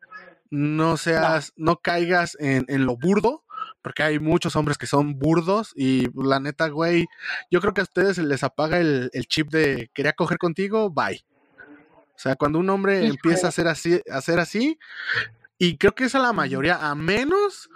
no 0.51 0.97
seas, 0.97 1.53
no, 1.57 1.77
caigas 1.77 2.37
en, 2.41 2.65
en 2.69 2.87
lo 2.87 2.97
burdo, 2.97 3.45
porque 3.83 4.03
hay 4.03 4.19
muchos 4.19 4.57
hombres 4.57 4.79
que 4.79 4.87
son 4.87 5.19
burdos 5.19 5.73
y 5.77 6.09
la 6.15 6.41
neta, 6.41 6.69
güey, 6.69 7.07
yo 7.51 7.61
creo 7.61 7.75
que 7.75 7.81
a 7.83 7.85
ustedes 7.85 8.17
se 8.17 8.23
les 8.23 8.43
apaga 8.43 8.79
el, 8.79 9.11
el 9.13 9.27
chip 9.27 9.51
de 9.51 9.91
quería 9.95 10.15
coger 10.15 10.39
contigo, 10.39 10.91
bye. 10.91 11.25
O 12.17 12.19
sea, 12.19 12.37
cuando 12.37 12.59
un 12.59 12.71
hombre 12.71 12.97
Híjole. 12.97 13.11
empieza 13.11 13.49
a 13.49 13.53
ser 13.53 13.69
así, 13.69 14.01
a 14.11 14.21
ser 14.23 14.41
así, 14.41 14.79
y 15.59 15.77
creo 15.77 15.95
que 15.95 16.05
es 16.05 16.15
a 16.15 16.19
la 16.19 16.33
mayoría, 16.33 16.89
a 16.89 16.95
menos, 16.95 17.71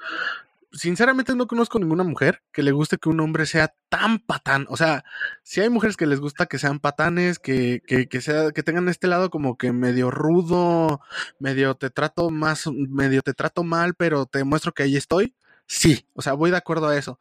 sinceramente 0.72 1.34
no 1.34 1.46
conozco 1.46 1.78
ninguna 1.78 2.04
mujer 2.04 2.42
que 2.52 2.62
le 2.62 2.72
guste 2.72 2.98
que 2.98 3.08
un 3.08 3.20
hombre 3.20 3.46
sea 3.46 3.74
tan 3.88 4.18
patán. 4.18 4.66
O 4.68 4.76
sea, 4.76 5.04
si 5.42 5.60
hay 5.60 5.68
mujeres 5.68 5.96
que 5.96 6.06
les 6.06 6.20
gusta 6.20 6.46
que 6.46 6.58
sean 6.58 6.78
patanes, 6.78 7.38
que, 7.38 7.82
que, 7.86 8.08
que, 8.08 8.20
sea, 8.20 8.52
que 8.52 8.62
tengan 8.62 8.88
este 8.88 9.06
lado 9.06 9.30
como 9.30 9.56
que 9.56 9.72
medio 9.72 10.10
rudo, 10.10 11.00
medio 11.38 11.74
te 11.74 11.90
trato 11.90 12.30
más, 12.30 12.66
medio 12.66 13.22
te 13.22 13.34
trato 13.34 13.64
mal, 13.64 13.94
pero 13.94 14.26
te 14.26 14.44
muestro 14.44 14.72
que 14.72 14.84
ahí 14.84 14.96
estoy. 14.96 15.34
sí, 15.66 16.06
o 16.14 16.22
sea, 16.22 16.34
voy 16.34 16.50
de 16.50 16.56
acuerdo 16.56 16.88
a 16.88 16.96
eso. 16.96 17.18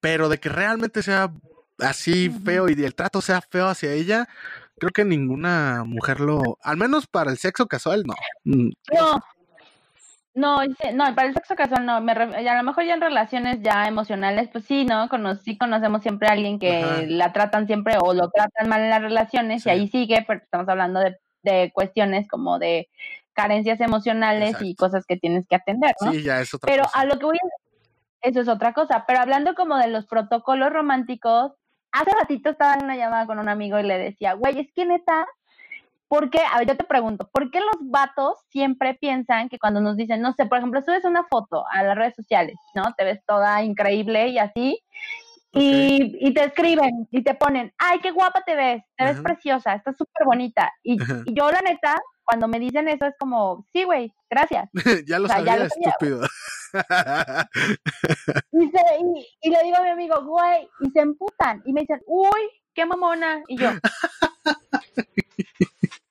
Pero 0.00 0.28
de 0.28 0.38
que 0.38 0.48
realmente 0.48 1.02
sea 1.02 1.32
así 1.78 2.30
feo 2.44 2.68
y 2.68 2.72
el 2.72 2.94
trato 2.94 3.20
sea 3.20 3.40
feo 3.40 3.68
hacia 3.68 3.92
ella, 3.92 4.28
creo 4.78 4.90
que 4.92 5.04
ninguna 5.04 5.84
mujer 5.84 6.20
lo, 6.20 6.58
al 6.62 6.76
menos 6.76 7.06
para 7.06 7.30
el 7.30 7.38
sexo 7.38 7.66
casual, 7.66 8.04
no. 8.06 8.14
Mm, 8.44 8.70
No. 8.94 9.20
No, 10.34 10.58
no, 10.92 11.14
para 11.14 11.28
el 11.28 11.32
sexo 11.32 11.54
casual 11.56 11.86
no, 11.86 11.98
me 12.02 12.12
a 12.12 12.56
lo 12.58 12.62
mejor 12.62 12.84
ya 12.84 12.92
en 12.92 13.00
relaciones 13.00 13.62
ya 13.62 13.88
emocionales, 13.88 14.50
pues 14.52 14.66
sí, 14.66 14.84
¿no? 14.84 15.08
Cono- 15.08 15.34
sí 15.36 15.56
conocemos 15.56 16.02
siempre 16.02 16.28
a 16.28 16.32
alguien 16.32 16.58
que 16.58 16.82
Ajá. 16.82 17.02
la 17.06 17.32
tratan 17.32 17.66
siempre 17.66 17.96
o 17.98 18.12
lo 18.12 18.28
tratan 18.28 18.68
mal 18.68 18.82
en 18.82 18.90
las 18.90 19.00
relaciones 19.00 19.62
Sí. 19.62 19.70
y 19.70 19.72
ahí 19.72 19.88
sigue, 19.88 20.22
pero 20.28 20.40
estamos 20.42 20.68
hablando 20.68 21.00
de, 21.00 21.16
de 21.42 21.70
cuestiones 21.72 22.28
como 22.28 22.58
de 22.58 22.90
carencias 23.32 23.80
emocionales 23.80 24.56
y 24.60 24.74
cosas 24.74 25.06
que 25.06 25.16
tienes 25.16 25.46
que 25.48 25.56
atender, 25.56 25.94
¿no? 26.02 26.12
Sí, 26.12 26.22
ya 26.22 26.38
es 26.42 26.52
otra 26.52 26.66
Pero 26.70 26.82
cosa. 26.84 26.98
a 27.00 27.04
lo 27.06 27.18
que 27.18 27.24
voy 27.24 27.36
a... 27.38 27.48
Eso 28.28 28.40
es 28.42 28.48
otra 28.48 28.74
cosa. 28.74 29.04
Pero 29.06 29.20
hablando 29.20 29.54
como 29.54 29.78
de 29.78 29.88
los 29.88 30.04
protocolos 30.04 30.70
románticos, 30.70 31.52
hace 31.96 32.10
ratito 32.10 32.50
estaba 32.50 32.74
en 32.74 32.84
una 32.84 32.96
llamada 32.96 33.26
con 33.26 33.38
un 33.38 33.48
amigo 33.48 33.78
y 33.78 33.82
le 33.82 33.98
decía, 33.98 34.34
güey, 34.34 34.60
es 34.60 34.72
que 34.72 34.84
neta, 34.84 35.26
¿por 36.08 36.30
qué? 36.30 36.40
A 36.52 36.58
ver, 36.58 36.68
yo 36.68 36.76
te 36.76 36.84
pregunto, 36.84 37.28
¿por 37.32 37.50
qué 37.50 37.60
los 37.60 37.90
vatos 37.90 38.38
siempre 38.50 38.94
piensan 38.94 39.48
que 39.48 39.58
cuando 39.58 39.80
nos 39.80 39.96
dicen, 39.96 40.20
no 40.20 40.32
sé, 40.32 40.46
por 40.46 40.58
ejemplo, 40.58 40.82
subes 40.82 41.04
una 41.04 41.24
foto 41.24 41.64
a 41.72 41.82
las 41.82 41.96
redes 41.96 42.14
sociales, 42.14 42.56
¿no? 42.74 42.84
Te 42.96 43.04
ves 43.04 43.20
toda 43.26 43.62
increíble 43.62 44.28
y 44.28 44.38
así. 44.38 44.78
Y, 45.52 46.18
y 46.20 46.34
te 46.34 46.44
escriben 46.44 47.08
y 47.10 47.22
te 47.22 47.34
ponen, 47.34 47.72
ay, 47.78 47.98
qué 48.00 48.10
guapa 48.10 48.42
te 48.42 48.54
ves, 48.54 48.82
te 48.94 49.04
ves 49.04 49.20
preciosa, 49.20 49.72
estás 49.72 49.96
súper 49.96 50.26
bonita. 50.26 50.70
Y, 50.82 50.98
yo, 51.32 51.50
la 51.50 51.62
neta, 51.62 51.98
cuando 52.24 52.46
me 52.46 52.58
dicen 52.58 52.88
eso 52.88 53.06
es 53.06 53.14
como, 53.18 53.66
sí, 53.72 53.84
güey, 53.84 54.12
gracias. 54.28 54.68
ya 55.06 55.18
lo 55.18 55.24
o 55.24 55.28
sea, 55.28 55.42
ya 55.42 55.56
lo 55.56 55.68
sabía, 55.68 55.88
estúpido. 55.88 56.20
Y, 58.52 58.70
se, 58.70 58.80
y, 59.00 59.26
y 59.42 59.50
le 59.50 59.62
digo 59.64 59.76
a 59.76 59.82
mi 59.82 59.90
amigo, 59.90 60.22
güey, 60.24 60.68
y 60.80 60.90
se 60.90 61.00
emputan 61.00 61.62
y 61.66 61.72
me 61.72 61.82
dicen, 61.82 62.00
uy, 62.06 62.50
qué 62.74 62.86
mamona. 62.86 63.42
Y 63.48 63.58
yo, 63.58 63.70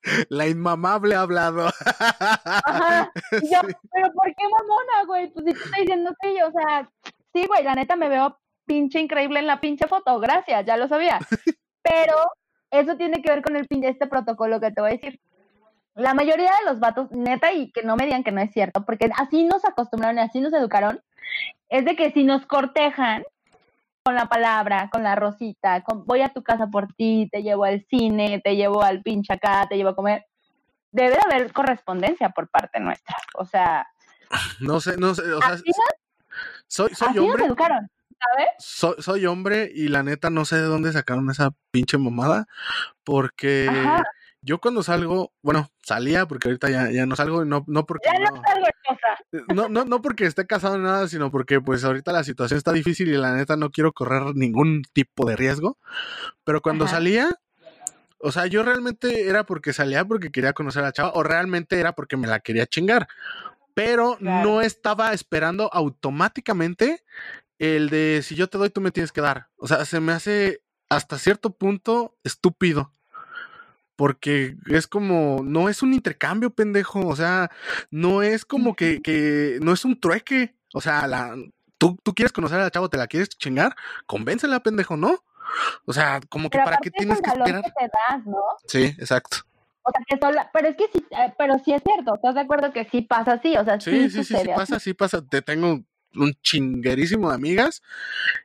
La 0.28 0.46
inmamable 0.46 1.14
ha 1.14 1.22
hablado. 1.22 1.66
ajá. 1.66 3.10
Y 3.42 3.52
yo, 3.52 3.60
pero 3.92 4.12
¿por 4.12 4.26
qué 4.26 4.44
mamona, 4.48 5.04
güey? 5.06 5.30
Pues 5.32 5.46
si 5.46 5.52
te 5.52 5.58
estoy 5.58 5.80
diciendo 5.80 6.12
sí, 6.20 6.36
o 6.42 6.52
sea, 6.52 6.90
sí, 7.32 7.46
güey, 7.46 7.64
la 7.64 7.74
neta 7.74 7.96
me 7.96 8.08
veo 8.08 8.38
pinche 8.66 9.00
increíble 9.00 9.40
en 9.40 9.46
la 9.46 9.60
pinche 9.60 9.86
foto, 9.86 10.18
gracias, 10.18 10.64
ya 10.64 10.76
lo 10.76 10.88
sabía. 10.88 11.18
Pero 11.82 12.16
eso 12.70 12.96
tiene 12.96 13.22
que 13.22 13.30
ver 13.30 13.42
con 13.42 13.56
el 13.56 13.66
este 13.70 14.06
protocolo 14.06 14.60
que 14.60 14.70
te 14.70 14.80
voy 14.80 14.90
a 14.90 14.94
decir. 14.94 15.20
La 15.96 16.12
mayoría 16.12 16.50
de 16.50 16.70
los 16.70 16.78
vatos, 16.78 17.10
neta, 17.10 17.52
y 17.52 17.72
que 17.72 17.82
no 17.82 17.96
me 17.96 18.04
digan 18.04 18.22
que 18.22 18.30
no 18.30 18.42
es 18.42 18.52
cierto, 18.52 18.84
porque 18.84 19.10
así 19.16 19.44
nos 19.44 19.64
acostumbraron 19.64 20.18
y 20.18 20.20
así 20.20 20.40
nos 20.40 20.52
educaron, 20.52 21.00
es 21.70 21.86
de 21.86 21.96
que 21.96 22.12
si 22.12 22.22
nos 22.22 22.44
cortejan 22.44 23.24
con 24.04 24.14
la 24.14 24.26
palabra, 24.26 24.90
con 24.92 25.02
la 25.02 25.16
rosita, 25.16 25.82
con 25.82 26.04
voy 26.04 26.20
a 26.20 26.28
tu 26.28 26.42
casa 26.42 26.66
por 26.66 26.92
ti, 26.92 27.28
te 27.32 27.42
llevo 27.42 27.64
al 27.64 27.84
cine, 27.88 28.40
te 28.44 28.56
llevo 28.56 28.82
al 28.82 29.02
pinche 29.02 29.32
acá, 29.32 29.66
te 29.68 29.76
llevo 29.76 29.88
a 29.90 29.96
comer, 29.96 30.26
debe 30.92 31.14
de 31.14 31.20
haber 31.24 31.52
correspondencia 31.52 32.28
por 32.28 32.48
parte 32.48 32.78
nuestra. 32.78 33.16
O 33.34 33.46
sea, 33.46 33.88
No 34.60 34.80
sé, 34.80 34.96
no 34.98 35.14
sé, 35.14 35.22
o 35.32 35.40
sea, 35.40 35.54
así, 35.54 35.64
nos, 35.66 35.76
soy, 36.66 36.94
soy 36.94 37.08
así 37.08 37.16
nos 37.16 37.26
hombre, 37.26 37.46
educaron, 37.46 37.90
¿sabes? 38.20 38.48
soy, 38.58 38.94
soy 38.98 39.26
hombre 39.26 39.70
y 39.74 39.88
la 39.88 40.02
neta 40.02 40.28
no 40.28 40.44
sé 40.44 40.56
de 40.56 40.62
dónde 40.62 40.92
sacaron 40.92 41.30
esa 41.30 41.50
pinche 41.70 41.96
mamada, 41.96 42.46
porque 43.02 43.66
Ajá. 43.70 44.04
Yo 44.46 44.60
cuando 44.60 44.84
salgo, 44.84 45.32
bueno, 45.42 45.70
salía 45.82 46.26
porque 46.26 46.46
ahorita 46.48 46.70
ya, 46.70 46.90
ya 46.92 47.04
no 47.04 47.16
salgo 47.16 47.42
y 47.42 47.48
no, 47.48 47.64
no 47.66 47.84
porque 47.84 48.08
Ya 48.12 48.18
no 48.20 48.36
no, 48.36 48.42
salgo 48.46 48.66
cosa. 48.86 49.44
no, 49.54 49.68
no, 49.68 49.84
no 49.84 50.00
porque 50.00 50.24
esté 50.24 50.46
casado 50.46 50.78
ni 50.78 50.84
nada, 50.84 51.08
sino 51.08 51.32
porque 51.32 51.60
pues 51.60 51.82
ahorita 51.82 52.12
la 52.12 52.22
situación 52.22 52.56
está 52.56 52.72
difícil 52.72 53.08
y 53.08 53.16
la 53.16 53.34
neta 53.34 53.56
no 53.56 53.70
quiero 53.70 53.92
correr 53.92 54.36
ningún 54.36 54.82
tipo 54.92 55.28
de 55.28 55.34
riesgo, 55.34 55.78
pero 56.44 56.62
cuando 56.62 56.84
Ajá. 56.84 56.94
salía, 56.94 57.34
o 58.18 58.30
sea, 58.30 58.46
yo 58.46 58.62
realmente 58.62 59.28
era 59.28 59.44
porque 59.44 59.72
salía 59.72 60.04
porque 60.04 60.30
quería 60.30 60.52
conocer 60.52 60.82
a 60.82 60.86
la 60.86 60.92
chava 60.92 61.10
o 61.14 61.24
realmente 61.24 61.80
era 61.80 61.92
porque 61.94 62.16
me 62.16 62.28
la 62.28 62.38
quería 62.38 62.66
chingar, 62.66 63.08
pero 63.74 64.16
Claro. 64.18 64.48
no 64.48 64.62
estaba 64.62 65.12
esperando 65.12 65.68
automáticamente 65.72 67.02
el 67.58 67.90
de 67.90 68.20
si 68.22 68.36
yo 68.36 68.48
te 68.48 68.58
doy, 68.58 68.70
tú 68.70 68.80
me 68.80 68.92
tienes 68.92 69.10
que 69.10 69.22
dar. 69.22 69.48
O 69.56 69.66
sea, 69.66 69.84
se 69.84 69.98
me 69.98 70.12
hace 70.12 70.62
hasta 70.88 71.18
cierto 71.18 71.50
punto 71.56 72.16
estúpido. 72.22 72.92
Porque 73.96 74.56
es 74.66 74.86
como, 74.86 75.42
no 75.42 75.68
es 75.68 75.82
un 75.82 75.94
intercambio, 75.94 76.50
pendejo. 76.50 77.00
O 77.06 77.16
sea, 77.16 77.50
no 77.90 78.22
es 78.22 78.44
como 78.44 78.76
que, 78.76 79.00
que 79.02 79.58
no 79.62 79.72
es 79.72 79.84
un 79.84 79.98
trueque. 79.98 80.54
O 80.74 80.80
sea, 80.80 81.06
la, 81.06 81.34
tú, 81.78 81.98
tú 82.02 82.14
quieres 82.14 82.32
conocer 82.32 82.60
a 82.60 82.64
la 82.64 82.70
chava, 82.70 82.88
te 82.88 82.98
la 82.98 83.06
quieres 83.06 83.30
chingar, 83.30 83.74
convéncela, 84.06 84.60
pendejo, 84.60 84.96
¿no? 84.96 85.24
O 85.86 85.92
sea, 85.92 86.20
como 86.28 86.50
que 86.50 86.58
Pero 86.58 86.64
para 86.64 86.78
qué 86.78 86.88
es 86.88 86.94
tienes 86.94 87.20
que 87.20 87.30
esperar. 87.30 87.62
que 87.62 87.70
te 87.70 87.90
das, 88.10 88.26
¿no? 88.26 88.36
Sí, 88.66 88.84
exacto. 88.98 89.38
O 89.82 89.90
sea, 89.92 90.00
que 90.06 90.18
sola, 90.18 90.50
pero 90.52 90.68
es 90.68 90.76
que 90.76 90.88
sí, 90.92 91.06
eh, 91.12 91.32
pero 91.38 91.58
sí 91.64 91.72
es 91.72 91.80
cierto, 91.82 92.16
¿estás 92.16 92.34
de 92.34 92.40
acuerdo 92.40 92.72
que 92.72 92.86
sí 92.90 93.02
pasa 93.02 93.34
así? 93.34 93.56
O 93.56 93.64
sea, 93.64 93.80
sí, 93.80 94.10
Sí, 94.10 94.24
sí, 94.24 94.34
sí, 94.36 94.48
pasa, 94.54 94.80
sí 94.80 94.94
pasa. 94.94 95.24
Te 95.24 95.42
tengo 95.42 95.80
un 96.16 96.34
chinguerísimo 96.42 97.28
de 97.28 97.34
amigas 97.36 97.82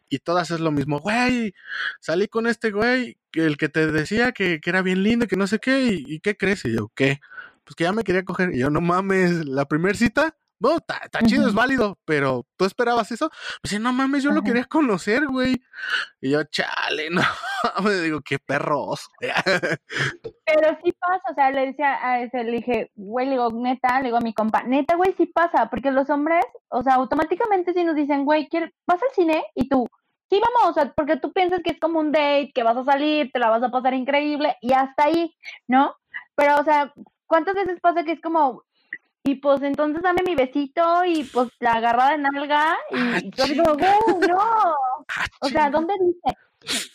y 0.10 0.20
todas 0.20 0.52
es 0.52 0.60
lo 0.60 0.72
mismo. 0.72 1.00
Güey, 1.00 1.54
salí 2.00 2.28
con 2.28 2.48
este 2.48 2.72
güey, 2.72 3.18
el 3.34 3.58
que 3.58 3.70
te 3.70 3.88
decía 3.92 4.32
que, 4.34 4.60
que 4.62 4.70
era 4.70 4.82
bien 4.82 5.04
lindo, 5.04 5.28
que 5.28 5.38
no 5.38 5.48
sé 5.48 5.60
qué, 5.60 5.84
y, 5.86 6.04
y 6.08 6.20
¿qué 6.20 6.38
crees? 6.38 6.66
Y 6.66 6.74
yo, 6.74 6.92
¿qué? 6.96 7.20
Pues 7.64 7.76
que 7.76 7.86
ya 7.86 7.94
me 7.94 8.04
quería 8.04 8.24
coger. 8.26 8.54
Y 8.54 8.60
yo, 8.60 8.70
no 8.70 8.82
mames, 8.82 9.46
la 9.46 9.66
primera 9.68 9.98
cita, 9.98 10.38
no, 10.62 10.78
está 10.78 11.20
chido, 11.26 11.48
es 11.48 11.54
válido, 11.54 11.98
pero 12.06 12.46
¿tú 12.56 12.66
esperabas 12.66 13.12
eso? 13.12 13.30
Me 13.30 13.60
dice, 13.64 13.80
no 13.80 13.92
mames, 13.94 14.24
yo 14.24 14.32
lo 14.32 14.44
quería 14.44 14.66
conocer, 14.66 15.26
güey. 15.28 15.62
Y 16.22 16.30
yo, 16.32 16.44
chale, 16.44 17.10
no. 17.10 17.22
Me 17.84 17.96
digo, 17.96 18.22
qué 18.22 18.38
perros. 18.40 19.10
Pero 20.46 20.78
sí 20.84 20.92
pasa, 20.94 21.24
o 21.32 21.34
sea, 21.36 21.52
le 21.52 21.68
decía 21.68 21.98
a 22.06 22.22
ese, 22.22 22.44
le 22.44 22.58
dije, 22.58 22.92
güey, 22.96 23.26
le 23.26 23.32
digo, 23.34 23.50
neta, 23.54 24.00
le 24.00 24.06
digo 24.06 24.18
a 24.18 24.22
mi 24.22 24.34
compa, 24.34 24.64
neta, 24.64 24.96
güey, 24.96 25.14
sí 25.18 25.26
pasa, 25.28 25.70
porque 25.70 25.92
los 25.92 26.10
hombres, 26.10 26.44
o 26.70 26.84
sea, 26.84 26.96
automáticamente 26.96 27.74
sí 27.74 27.84
nos 27.84 27.96
dicen, 27.96 28.26
güey, 28.26 28.48
¿quiere- 28.50 28.74
¿vas 28.86 29.02
al 29.02 29.10
cine? 29.16 29.44
Y 29.56 29.70
tú, 29.70 29.88
sí, 30.30 30.40
vamos, 30.40 30.72
o 30.72 30.74
sea, 30.74 30.92
porque 30.94 31.18
tú 31.18 31.32
piensas 31.32 31.62
que 31.64 31.72
es 31.72 31.80
como 31.80 32.00
un 32.00 32.12
date, 32.12 32.52
que 32.54 32.64
vas 32.64 32.78
a 32.78 32.84
salir, 32.84 33.32
te 33.32 33.40
la 33.40 33.50
vas 33.50 33.64
a 33.64 33.72
pasar 33.72 33.94
increíble, 33.94 34.58
y 34.62 34.74
hasta 34.74 35.06
ahí, 35.06 35.36
¿no? 35.68 35.96
Pero, 36.36 36.60
o 36.60 36.64
sea, 36.64 36.94
¿cuántas 37.26 37.56
veces 37.56 37.80
pasa 37.82 38.04
que 38.04 38.12
es 38.14 38.22
como, 38.22 38.64
y 39.24 39.36
pues 39.36 39.62
entonces 39.62 40.02
dame 40.02 40.22
mi 40.26 40.36
besito, 40.36 41.06
y 41.06 41.24
pues 41.26 41.50
la 41.60 41.74
agarrada 41.74 42.12
de 42.12 42.18
nalga, 42.20 42.78
y, 42.92 42.96
Ah, 42.98 43.20
y 43.22 43.32
yo 43.32 43.46
digo, 43.46 43.64
güey, 43.78 44.30
no, 44.30 44.38
Ah, 45.18 45.26
o 45.42 45.48
sea. 45.48 45.70
¿dónde 45.70 45.94
dice? 46.00 46.38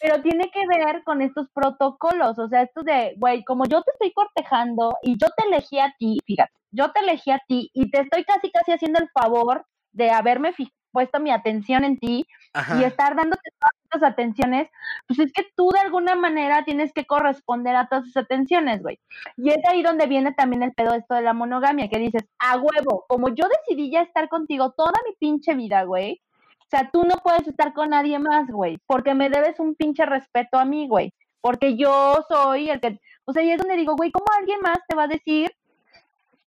Pero 0.01 0.23
tiene 0.23 0.51
que 0.53 0.67
ver 0.69 1.03
con 1.05 1.23
estos 1.23 1.49
protocolos, 1.53 2.39
o 2.39 2.49
sea, 2.49 2.63
esto 2.63 2.83
de, 2.83 3.15
güey, 3.17 3.45
como 3.45 3.65
yo 3.67 3.83
te 3.83 3.91
estoy 3.93 4.13
cortejando 4.13 4.97
y 5.03 5.19
yo 5.19 5.27
te 5.37 5.45
elegí 5.47 5.79
a 5.81 5.93
ti, 5.99 6.19
fíjate, 6.25 6.53
yo 6.71 6.93
te 6.93 7.01
elegí 7.01 7.31
a 7.33 7.43
ti 7.49 7.71
y 7.75 7.91
te 7.91 8.01
estoy 8.01 8.25
casi, 8.25 8.51
casi 8.53 8.73
haciendo 8.73 9.01
el 9.01 9.09
favor 9.11 9.67
de 9.93 10.11
haberme 10.11 10.53
puesto 10.97 11.21
mi 11.21 11.31
atención 11.31 11.85
en 11.85 11.99
ti 11.99 12.27
Ajá. 12.55 12.81
y 12.81 12.85
estar 12.85 13.15
dándote 13.15 13.51
todas 13.61 13.75
estas 13.85 14.03
atenciones, 14.03 14.71
pues 15.07 15.19
es 15.19 15.31
que 15.31 15.47
tú 15.55 15.69
de 15.69 15.81
alguna 15.81 16.15
manera 16.15 16.65
tienes 16.65 16.91
que 16.95 17.05
corresponder 17.05 17.77
a 17.77 17.87
todas 17.87 18.07
esas 18.07 18.25
atenciones, 18.25 18.81
güey. 18.81 18.99
Y 19.37 19.51
es 19.51 19.59
ahí 19.69 19.83
donde 19.83 20.07
viene 20.07 20.33
también 20.33 20.63
el 20.63 20.73
pedo 20.73 20.95
esto 20.95 21.15
de 21.15 21.21
la 21.21 21.35
monogamia, 21.35 21.91
que 21.91 21.99
dices, 21.99 22.25
a 22.39 22.57
huevo, 22.57 23.05
como 23.09 23.29
yo 23.29 23.45
decidí 23.59 23.91
ya 23.91 24.01
estar 24.01 24.31
contigo 24.31 24.71
toda 24.71 24.95
mi 25.07 25.15
pinche 25.17 25.55
vida, 25.55 25.83
güey, 25.83 26.23
o 26.61 26.67
sea, 26.71 26.91
tú 26.91 27.03
no 27.03 27.17
puedes 27.23 27.47
estar 27.47 27.75
con 27.75 27.91
nadie 27.91 28.19
más, 28.19 28.47
güey, 28.47 28.79
porque 28.87 29.13
me 29.13 29.29
debes 29.29 29.61
un 29.61 29.75
pinche 29.75 30.07
respeto 30.07 30.59
a 30.59 30.65
mí, 30.65 30.89
güey, 30.89 31.13
porque 31.43 31.77
yo 31.77 32.25
soy 32.27 32.71
el 32.71 32.81
que, 32.81 32.99
o 33.27 33.35
sea, 33.35 33.43
y 33.43 33.51
es 33.51 33.59
donde 33.59 33.77
digo, 33.77 33.97
güey, 33.97 34.11
¿cómo 34.13 34.25
alguien 34.39 34.61
más 34.63 34.79
te 34.89 34.97
va 34.97 35.03
a 35.03 35.09
decir 35.09 35.51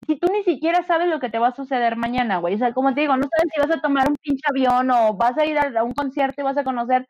si 0.07 0.17
tú 0.17 0.31
ni 0.33 0.43
siquiera 0.45 0.83
sabes 0.87 1.09
lo 1.09 1.21
que 1.21 1.31
te 1.31 1.39
va 1.39 1.49
a 1.49 1.57
suceder 1.57 1.97
mañana, 1.97 2.39
güey? 2.39 2.55
O 2.55 2.59
sea, 2.59 2.73
como 2.73 2.95
te 2.95 3.03
digo, 3.03 3.17
no 3.17 3.29
sabes 3.29 3.53
si 3.55 3.61
vas 3.61 3.77
a 3.77 3.81
tomar 3.81 4.09
un 4.09 4.17
pinche 4.17 4.43
avión 4.49 4.91
o 4.91 5.15
vas 5.15 5.37
a 5.39 5.45
ir 5.45 5.59
a, 5.59 5.83
un 5.83 5.93
concierto 5.93 6.41
y 6.41 6.45
vas 6.45 6.57
a 6.57 6.65
conocer 6.65 7.07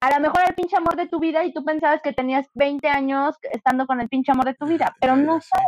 a 0.00 0.14
lo 0.14 0.20
mejor 0.20 0.42
el 0.46 0.54
pinche 0.54 0.76
amor 0.76 0.96
de 0.96 1.08
tu 1.08 1.18
vida 1.18 1.44
y 1.44 1.52
tú 1.52 1.64
pensabas 1.64 2.00
que 2.02 2.12
tenías 2.12 2.46
20 2.54 2.88
años 2.88 3.34
estando 3.52 3.86
con 3.86 4.00
el 4.00 4.08
pinche 4.08 4.30
amor 4.30 4.44
de 4.44 4.54
tu 4.54 4.66
vida, 4.66 4.94
pero 5.00 5.16
no 5.16 5.40
sabes. 5.40 5.66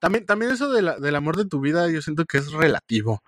También, 0.00 0.26
también 0.26 0.52
eso 0.52 0.72
de 0.72 0.82
la- 0.82 0.98
del 0.98 1.14
amor 1.14 1.36
de 1.36 1.44
tu 1.44 1.60
vida, 1.60 1.88
yo 1.90 2.02
siento 2.02 2.24
que 2.24 2.38
es 2.38 2.52
relativo. 2.52 3.22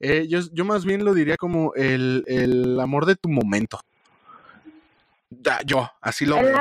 Eh, 0.00 0.26
yo, 0.28 0.40
yo 0.52 0.64
más 0.64 0.84
bien 0.84 1.04
lo 1.04 1.14
diría 1.14 1.36
como 1.36 1.74
el, 1.74 2.24
el 2.26 2.80
amor 2.80 3.06
de 3.06 3.16
tu 3.16 3.28
momento. 3.28 3.80
Ya, 5.30 5.60
yo, 5.64 5.90
así 6.00 6.26
lo 6.26 6.36
veo. 6.36 6.58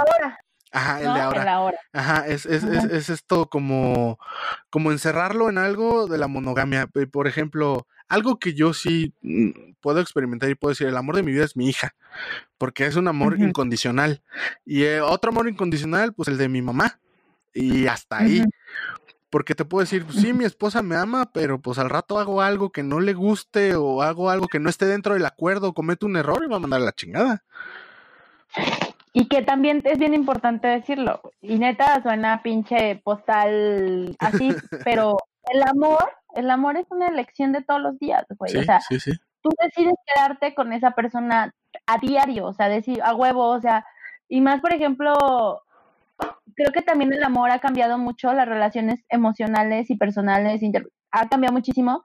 Ajá, 0.72 1.00
el 1.00 1.08
¿no? 1.08 1.16
de 1.16 1.22
ahora. 1.22 1.44
la 1.44 1.60
hora. 1.62 1.78
Ajá, 1.92 2.28
es, 2.28 2.46
es, 2.46 2.64
es, 2.64 2.86
Ajá. 2.86 2.88
es 2.96 3.10
esto 3.10 3.50
como, 3.50 4.18
como 4.70 4.92
encerrarlo 4.92 5.50
en 5.50 5.58
algo 5.58 6.08
de 6.08 6.18
la 6.18 6.28
monogamia. 6.28 6.88
Por 6.88 7.28
ejemplo, 7.28 7.88
algo 8.08 8.40
que 8.40 8.54
yo 8.54 8.74
sí 8.74 9.14
mm, 9.22 9.74
puedo 9.82 10.00
experimentar 10.00 10.50
y 10.50 10.56
puedo 10.56 10.72
decir, 10.72 10.88
el 10.88 10.98
amor 10.98 11.16
de 11.16 11.24
mi 11.24 11.32
vida 11.32 11.46
es 11.46 11.56
mi 11.56 11.68
hija, 11.68 11.96
porque 12.58 12.86
es 12.86 12.96
un 12.96 13.08
amor 13.08 13.40
incondicional. 13.40 14.22
Y 14.66 14.84
eh, 14.84 15.02
otro 15.02 15.32
amor 15.32 15.48
incondicional, 15.50 16.14
pues 16.14 16.30
el 16.30 16.38
de 16.38 16.50
mi 16.50 16.62
mamá. 16.62 17.00
Y 17.54 17.88
hasta 17.88 18.20
ahí. 18.20 18.44
Porque 19.30 19.56
te 19.56 19.66
puedo 19.66 19.82
decir, 19.82 20.06
sí, 20.12 20.34
mi 20.34 20.46
esposa 20.46 20.82
me 20.82 20.96
ama, 20.96 21.32
pero 21.34 21.60
pues 21.62 21.80
al 21.80 21.90
rato 21.90 22.20
hago 22.20 22.42
algo 22.42 22.72
que 22.72 22.84
no 22.84 23.00
le 23.00 23.14
guste 23.14 23.76
o 23.76 24.02
hago 24.02 24.30
algo 24.30 24.48
que 24.48 24.60
no 24.60 24.70
esté 24.70 24.86
dentro 24.86 25.14
del 25.14 25.26
acuerdo, 25.26 25.74
cometo 25.74 26.06
un 26.06 26.18
error 26.18 26.44
y 26.46 26.50
va 26.50 26.58
a 26.58 26.60
mandar 26.62 26.82
la 26.82 26.94
chingada. 26.94 27.44
Y 29.14 29.28
que 29.28 29.42
también 29.42 29.82
es 29.84 30.00
bien 30.00 30.14
importante 30.14 30.68
decirlo. 30.68 31.22
Y 31.42 31.58
neta 31.60 32.02
suena 32.02 32.42
pinche 32.42 33.02
postal 33.04 34.16
así, 34.20 34.50
pero 34.86 35.18
el 35.52 35.64
amor, 35.64 36.12
el 36.36 36.50
amor 36.50 36.78
es 36.78 36.88
una 36.92 37.08
elección 37.08 37.52
de 37.52 37.62
todos 37.62 37.82
los 37.82 38.00
días, 38.00 38.26
güey. 38.38 38.56
o 38.56 38.64
sea, 38.64 38.80
tú 39.42 39.50
decides 39.62 39.96
quedarte 40.06 40.54
con 40.54 40.72
esa 40.72 40.92
persona 40.92 41.54
a 41.88 41.98
diario, 41.98 42.46
o 42.46 42.54
sea, 42.54 42.70
decir 42.70 43.02
a 43.04 43.14
huevo, 43.16 43.50
o 43.50 43.60
sea, 43.60 43.86
y 44.30 44.40
más, 44.40 44.62
por 44.62 44.74
ejemplo, 44.74 45.62
creo 46.56 46.72
que 46.72 46.82
también 46.82 47.12
el 47.12 47.24
amor 47.24 47.52
ha 47.52 47.60
cambiado 47.60 47.98
mucho 47.98 48.34
las 48.34 48.48
relaciones 48.48 49.04
emocionales 49.10 49.90
y 49.90 49.98
personales, 49.98 50.62
ha 51.12 51.28
cambiado 51.30 51.54
muchísimo. 51.54 52.04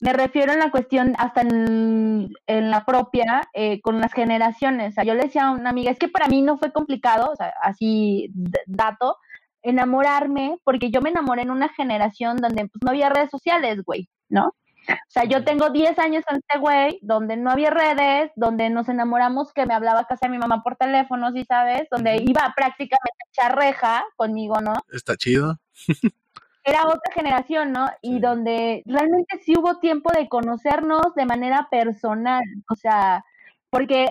Me 0.00 0.12
refiero 0.12 0.52
en 0.52 0.58
la 0.58 0.70
cuestión 0.70 1.14
hasta 1.18 1.42
en, 1.42 2.30
la 2.46 2.84
propia, 2.84 3.48
eh, 3.54 3.80
con 3.80 4.00
las 4.00 4.12
generaciones. 4.12 4.92
O 4.92 4.94
sea, 4.94 5.04
yo 5.04 5.14
le 5.14 5.24
decía 5.24 5.48
a 5.48 5.52
una 5.52 5.70
amiga, 5.70 5.90
es 5.90 5.98
que 5.98 6.08
para 6.08 6.28
mí 6.28 6.42
no 6.42 6.58
fue 6.58 6.72
complicado, 6.72 7.30
o 7.32 7.36
sea, 7.36 7.54
así 7.62 8.30
dato, 8.66 9.16
enamorarme, 9.62 10.58
porque 10.64 10.90
yo 10.90 11.00
me 11.00 11.10
enamoré 11.10 11.42
en 11.42 11.50
una 11.50 11.68
generación 11.70 12.36
donde 12.36 12.68
pues, 12.68 12.82
no 12.82 12.90
había 12.90 13.08
redes 13.08 13.30
sociales, 13.30 13.82
güey, 13.84 14.08
¿no? 14.28 14.52
O 14.86 15.10
sea, 15.10 15.24
yo 15.24 15.44
tengo 15.44 15.70
10 15.70 15.98
años 15.98 16.24
con 16.26 16.36
este 16.36 16.58
güey, 16.58 16.98
donde 17.00 17.36
no 17.36 17.50
había 17.50 17.70
redes, 17.70 18.30
donde 18.36 18.68
nos 18.68 18.88
enamoramos 18.88 19.52
que 19.54 19.64
me 19.64 19.72
hablaba 19.72 20.04
casi 20.04 20.26
a 20.26 20.28
mi 20.28 20.36
mamá 20.36 20.62
por 20.62 20.76
teléfono, 20.76 21.32
¿sí 21.32 21.44
sabes? 21.48 21.88
Donde 21.90 22.22
iba 22.22 22.52
prácticamente 22.54 23.18
a 23.24 23.28
echar 23.30 23.56
reja 23.56 24.04
conmigo, 24.16 24.60
¿no? 24.60 24.74
Está 24.92 25.16
chido. 25.16 25.58
Era 26.64 26.86
otra 26.86 27.12
generación, 27.14 27.72
¿no? 27.72 27.88
Y 28.00 28.20
donde 28.20 28.82
realmente 28.86 29.38
sí 29.44 29.52
hubo 29.56 29.78
tiempo 29.78 30.10
de 30.12 30.28
conocernos 30.28 31.14
de 31.14 31.26
manera 31.26 31.68
personal, 31.70 32.42
o 32.70 32.74
sea, 32.74 33.24
porque 33.70 34.08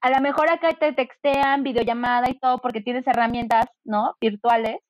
a 0.00 0.10
lo 0.10 0.20
mejor 0.20 0.50
acá 0.50 0.74
te 0.74 0.92
textean, 0.92 1.62
videollamada 1.62 2.28
y 2.28 2.38
todo, 2.38 2.58
porque 2.58 2.82
tienes 2.82 3.06
herramientas, 3.06 3.66
¿no? 3.84 4.14
Virtuales, 4.20 4.80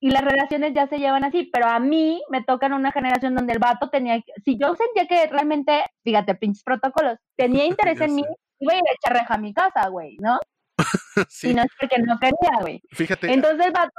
y 0.00 0.10
las 0.10 0.22
relaciones 0.22 0.74
ya 0.74 0.86
se 0.86 0.98
llevan 0.98 1.24
así, 1.24 1.50
pero 1.52 1.66
a 1.66 1.80
mí 1.80 2.22
me 2.30 2.42
tocan 2.44 2.72
una 2.72 2.92
generación 2.92 3.34
donde 3.34 3.52
el 3.52 3.58
vato 3.58 3.90
tenía, 3.90 4.22
si 4.44 4.56
yo 4.56 4.74
sentía 4.76 5.06
que 5.08 5.26
realmente, 5.26 5.84
fíjate, 6.04 6.36
pinches 6.36 6.62
protocolos, 6.62 7.18
tenía 7.36 7.64
interés 7.96 8.00
en 8.00 8.14
mí, 8.14 8.24
iba 8.60 8.72
a 8.72 8.76
ir 8.76 8.82
a 8.82 8.94
echar 8.94 9.20
reja 9.20 9.34
a 9.34 9.38
mi 9.38 9.52
casa, 9.52 9.88
güey, 9.88 10.16
¿no? 10.20 10.38
sí. 11.28 11.50
Y 11.50 11.54
no 11.54 11.62
es 11.62 11.68
porque 11.80 11.98
no 12.00 12.18
quería, 12.18 12.60
güey. 12.60 12.80
Fíjate. 12.92 13.32
Entonces 13.32 13.66
el 13.66 13.72
vato, 13.72 13.92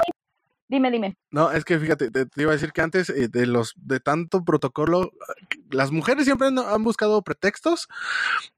dime, 0.70 0.92
dime. 0.92 1.18
No, 1.32 1.52
es 1.52 1.66
que 1.66 1.78
fíjate, 1.78 2.12
te, 2.12 2.28
iba 2.38 2.52
a 2.52 2.56
decir 2.56 2.72
que 2.72 2.82
antes 2.82 3.10
eh, 3.10 3.28
de 3.28 3.46
los, 3.46 3.74
de 3.76 4.00
tanto 4.00 4.44
protocolo, 4.44 5.12
las 5.70 5.92
mujeres 5.92 6.26
siempre 6.26 6.48
han 6.48 6.84
buscado 6.84 7.22
pretextos 7.22 7.88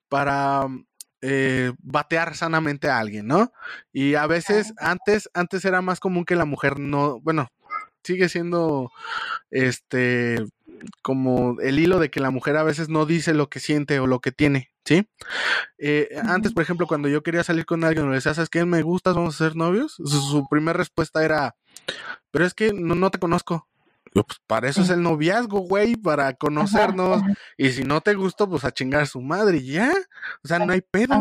para 0.10 0.68
eh, 1.22 1.74
batear 1.80 2.36
sanamente 2.36 2.90
a 2.90 3.00
alguien, 3.00 3.28
¿no? 3.28 3.52
Y 3.94 4.16
a 4.16 4.28
veces 4.28 4.74
antes, 4.78 5.30
antes 5.34 5.66
era 5.66 5.82
más 5.82 6.00
común 6.00 6.26
que 6.26 6.36
la 6.36 6.46
mujer 6.46 6.80
no, 6.80 7.20
bueno, 7.22 7.50
sigue 8.04 8.30
siendo 8.30 8.92
este 9.52 10.38
como 11.04 11.60
el 11.62 11.78
hilo 11.80 12.00
de 12.00 12.10
que 12.10 12.20
la 12.20 12.32
mujer 12.32 12.58
a 12.58 12.64
veces 12.64 12.90
no 12.90 13.06
dice 13.06 13.36
lo 13.36 13.50
que 13.50 13.60
siente 13.60 14.00
o 14.00 14.08
lo 14.08 14.20
que 14.20 14.32
tiene, 14.32 14.71
¿sí? 14.86 15.08
Eh, 15.78 16.10
antes, 16.24 16.54
por 16.54 16.64
ejemplo, 16.64 16.88
cuando 16.88 17.08
yo 17.08 17.24
quería 17.24 17.44
salir 17.44 17.66
con 17.66 17.84
alguien 17.84 18.10
le 18.10 18.16
decía, 18.16 18.34
¿sabes 18.34 18.50
qué? 18.50 18.66
¿Me 18.66 18.82
gustas? 18.82 19.16
¿Vamos 19.16 19.36
a 19.36 19.46
ser 19.46 19.56
novios? 19.56 19.94
Su, 19.94 20.48
primera 20.50 20.78
respuesta 20.78 21.24
era, 21.24 21.56
pero 22.32 22.46
es 22.46 22.54
que 22.54 22.74
no, 22.74 22.96
no 22.96 23.10
te 23.12 23.20
conozco. 23.20 23.68
Pues 24.14 24.26
para 24.46 24.68
eso 24.68 24.82
es 24.82 24.90
el 24.90 25.02
noviazgo, 25.02 25.60
güey, 25.60 25.96
para 25.96 26.34
conocernos. 26.34 27.22
Y 27.58 27.72
si 27.72 27.84
no 27.84 28.02
te 28.02 28.14
gustó, 28.14 28.50
pues 28.50 28.66
a 28.66 28.72
chingar 28.72 29.04
a 29.04 29.06
su 29.06 29.22
madre 29.22 29.58
y 29.58 29.74
ya. 29.74 29.94
O 30.44 30.48
sea, 30.48 30.60
no 30.60 30.74
hay 30.74 30.82
pedo. 30.82 31.16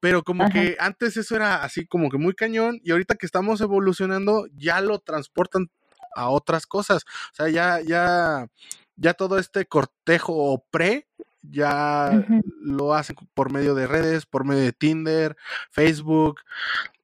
Pero 0.00 0.22
como 0.22 0.50
que 0.50 0.76
antes 0.78 1.16
eso 1.16 1.34
era 1.34 1.64
así 1.64 1.86
como 1.86 2.10
que 2.10 2.18
muy 2.18 2.34
cañón 2.34 2.78
y 2.84 2.90
ahorita 2.90 3.14
que 3.14 3.24
estamos 3.24 3.62
evolucionando 3.62 4.46
ya 4.52 4.82
lo 4.82 4.98
transportan 4.98 5.70
a 6.14 6.28
otras 6.28 6.66
cosas. 6.66 7.04
O 7.32 7.34
sea, 7.34 7.48
ya, 7.48 7.80
ya, 7.80 8.48
ya 8.96 9.14
todo 9.14 9.38
este 9.38 9.64
cortejo 9.64 10.34
o 10.34 10.62
pre 10.70 11.08
ya 11.50 12.24
lo 12.60 12.94
hacen 12.94 13.16
por 13.34 13.52
medio 13.52 13.74
de 13.74 13.86
redes, 13.86 14.26
por 14.26 14.44
medio 14.44 14.62
de 14.62 14.72
Tinder, 14.72 15.36
Facebook. 15.70 16.40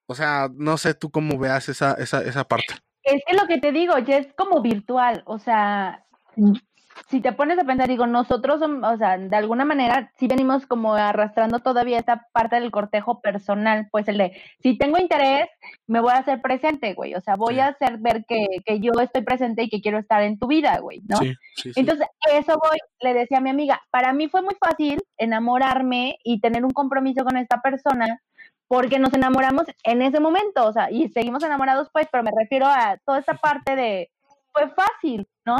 O 0.06 0.14
sea, 0.14 0.48
no 0.54 0.76
sé 0.76 0.94
tú 0.94 1.10
cómo 1.10 1.38
veas 1.38 1.68
esa, 1.68 1.94
esa, 1.94 2.22
esa 2.22 2.44
parte. 2.44 2.74
Es 3.02 3.22
que 3.26 3.36
lo 3.36 3.46
que 3.46 3.58
te 3.58 3.72
digo, 3.72 3.96
ya 3.98 4.18
es 4.18 4.32
como 4.34 4.60
virtual, 4.60 5.22
o 5.26 5.38
sea, 5.38 6.04
si 7.08 7.20
te 7.20 7.32
pones 7.32 7.58
a 7.58 7.64
pensar, 7.64 7.88
digo, 7.88 8.06
nosotros, 8.06 8.60
o 8.62 8.96
sea, 8.96 9.18
de 9.18 9.36
alguna 9.36 9.64
manera 9.64 10.12
sí 10.18 10.26
venimos 10.26 10.66
como 10.66 10.94
arrastrando 10.94 11.60
todavía 11.60 11.98
esta 11.98 12.28
parte 12.32 12.56
del 12.56 12.70
cortejo 12.70 13.20
personal, 13.20 13.88
pues 13.90 14.08
el 14.08 14.18
de, 14.18 14.40
si 14.60 14.76
tengo 14.76 14.98
interés, 14.98 15.48
me 15.86 16.00
voy 16.00 16.12
a 16.12 16.18
hacer 16.18 16.40
presente, 16.40 16.94
güey, 16.94 17.14
o 17.14 17.20
sea, 17.20 17.36
voy 17.36 17.60
a 17.60 17.68
hacer 17.68 17.98
ver 17.98 18.24
que, 18.26 18.46
que, 18.64 18.80
yo 18.80 18.92
estoy 19.00 19.22
presente 19.22 19.62
y 19.62 19.68
que 19.68 19.80
quiero 19.80 19.98
estar 19.98 20.22
en 20.22 20.38
tu 20.38 20.46
vida, 20.46 20.78
güey, 20.78 21.00
¿no? 21.08 21.16
Sí, 21.16 21.34
sí, 21.56 21.72
Entonces, 21.76 22.06
eso 22.32 22.58
voy, 22.62 22.78
le 23.00 23.14
decía 23.14 23.38
a 23.38 23.42
mi 23.42 23.50
amiga, 23.50 23.80
para 23.90 24.12
mí 24.12 24.28
fue 24.28 24.42
muy 24.42 24.54
fácil 24.60 25.02
enamorarme 25.16 26.18
y 26.24 26.40
tener 26.40 26.64
un 26.64 26.72
compromiso 26.72 27.24
con 27.24 27.36
esta 27.36 27.60
persona 27.60 28.20
porque 28.68 29.00
nos 29.00 29.12
enamoramos 29.14 29.64
en 29.82 30.00
ese 30.00 30.20
momento, 30.20 30.64
o 30.64 30.72
sea, 30.72 30.92
y 30.92 31.08
seguimos 31.08 31.42
enamorados 31.42 31.88
pues, 31.92 32.06
pero 32.12 32.22
me 32.22 32.30
refiero 32.36 32.66
a 32.66 32.98
toda 33.04 33.18
esta 33.18 33.34
parte 33.34 33.74
de, 33.74 34.10
fue 34.52 34.68
fácil, 34.68 35.26
¿no? 35.44 35.56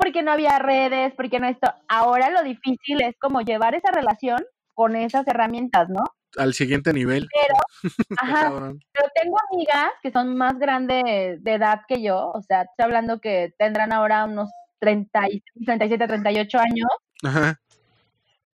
Porque 0.00 0.22
no 0.22 0.32
había 0.32 0.58
redes, 0.58 1.12
porque 1.14 1.38
no 1.38 1.46
esto, 1.46 1.72
ahora 1.86 2.30
lo 2.30 2.42
difícil 2.42 3.02
es 3.02 3.14
como 3.20 3.42
llevar 3.42 3.74
esa 3.74 3.90
relación 3.92 4.42
con 4.74 4.96
esas 4.96 5.26
herramientas, 5.28 5.90
¿no? 5.90 6.02
Al 6.38 6.54
siguiente 6.54 6.92
nivel. 6.92 7.28
Pero, 7.30 7.54
ajá, 8.18 8.72
pero 8.92 9.08
tengo 9.14 9.36
amigas 9.52 9.90
que 10.02 10.10
son 10.10 10.36
más 10.36 10.58
grandes 10.58 11.42
de 11.44 11.52
edad 11.52 11.82
que 11.86 12.02
yo, 12.02 12.30
o 12.30 12.40
sea, 12.42 12.62
estoy 12.62 12.84
hablando 12.84 13.20
que 13.20 13.52
tendrán 13.58 13.92
ahora 13.92 14.24
unos 14.24 14.50
30, 14.78 15.20
37, 15.66 16.06
38 16.06 16.58
años. 16.58 16.88
Ajá. 17.22 17.60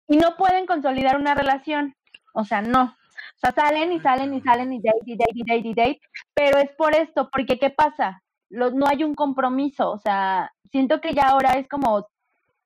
Y 0.08 0.16
no 0.16 0.38
pueden 0.38 0.66
consolidar 0.66 1.18
una 1.18 1.36
relación, 1.36 1.96
o 2.34 2.46
sea, 2.46 2.62
no. 2.62 2.96
O 3.36 3.40
sea, 3.40 3.52
salen 3.52 3.92
y 3.92 4.00
salen 4.00 4.34
y 4.34 4.42
salen 4.42 4.72
y 4.72 4.82
date 4.82 5.00
y 5.06 5.18
date 5.18 5.34
y 5.34 5.44
date 5.44 5.68
y 5.68 5.74
date, 5.74 6.02
pero 6.34 6.60
es 6.60 6.72
por 6.78 6.96
esto, 6.96 7.30
porque 7.32 7.60
¿qué 7.60 7.70
pasa? 7.70 8.23
No 8.54 8.88
hay 8.88 9.04
un 9.04 9.16
compromiso, 9.16 9.92
o 9.92 9.98
sea, 9.98 10.54
siento 10.72 11.02
que 11.02 11.14
ya 11.14 11.30
ahora 11.30 11.54
es 11.54 11.68
como, 11.68 12.08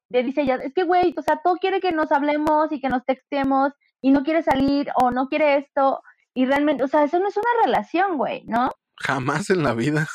le 0.09 0.23
dice 0.23 0.41
ella, 0.41 0.55
es 0.55 0.73
que 0.73 0.83
güey, 0.83 1.13
o 1.17 1.21
sea, 1.21 1.41
todo 1.43 1.55
quiere 1.55 1.79
que 1.79 1.91
nos 1.91 2.11
hablemos 2.11 2.71
y 2.71 2.79
que 2.79 2.89
nos 2.89 3.05
textemos 3.05 3.73
y 4.01 4.11
no 4.11 4.23
quiere 4.23 4.43
salir 4.43 4.89
o 4.95 5.11
no 5.11 5.27
quiere 5.27 5.57
esto 5.57 6.01
y 6.33 6.45
realmente, 6.45 6.83
o 6.83 6.88
sea, 6.88 7.03
eso 7.03 7.19
no 7.19 7.27
es 7.27 7.35
una 7.35 7.65
relación, 7.65 8.17
güey, 8.17 8.43
¿no? 8.45 8.69
Jamás 8.97 9.49
en 9.49 9.63
la 9.63 9.73
vida. 9.73 10.07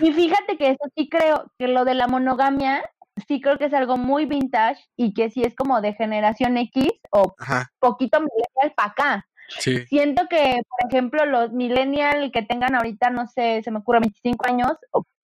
y 0.00 0.12
fíjate 0.12 0.56
que 0.58 0.70
eso 0.70 0.84
sí 0.96 1.08
creo, 1.08 1.52
que 1.58 1.68
lo 1.68 1.84
de 1.84 1.94
la 1.94 2.08
monogamia 2.08 2.82
sí 3.28 3.40
creo 3.40 3.58
que 3.58 3.66
es 3.66 3.74
algo 3.74 3.96
muy 3.96 4.26
vintage 4.26 4.82
y 4.96 5.14
que 5.14 5.30
sí 5.30 5.42
es 5.42 5.54
como 5.54 5.80
de 5.80 5.94
generación 5.94 6.56
X 6.56 6.88
o 7.10 7.34
poquito 7.78 8.20
millennial 8.20 8.74
para 8.76 8.88
acá. 8.90 9.26
Siento 9.58 10.26
que, 10.28 10.62
por 10.68 10.90
ejemplo, 10.90 11.26
los 11.26 11.52
millennial 11.52 12.30
que 12.32 12.42
tengan 12.42 12.74
ahorita, 12.74 13.10
no 13.10 13.26
sé, 13.26 13.62
se 13.62 13.70
me 13.70 13.78
ocurre 13.78 14.00
25 14.00 14.46
años, 14.46 14.72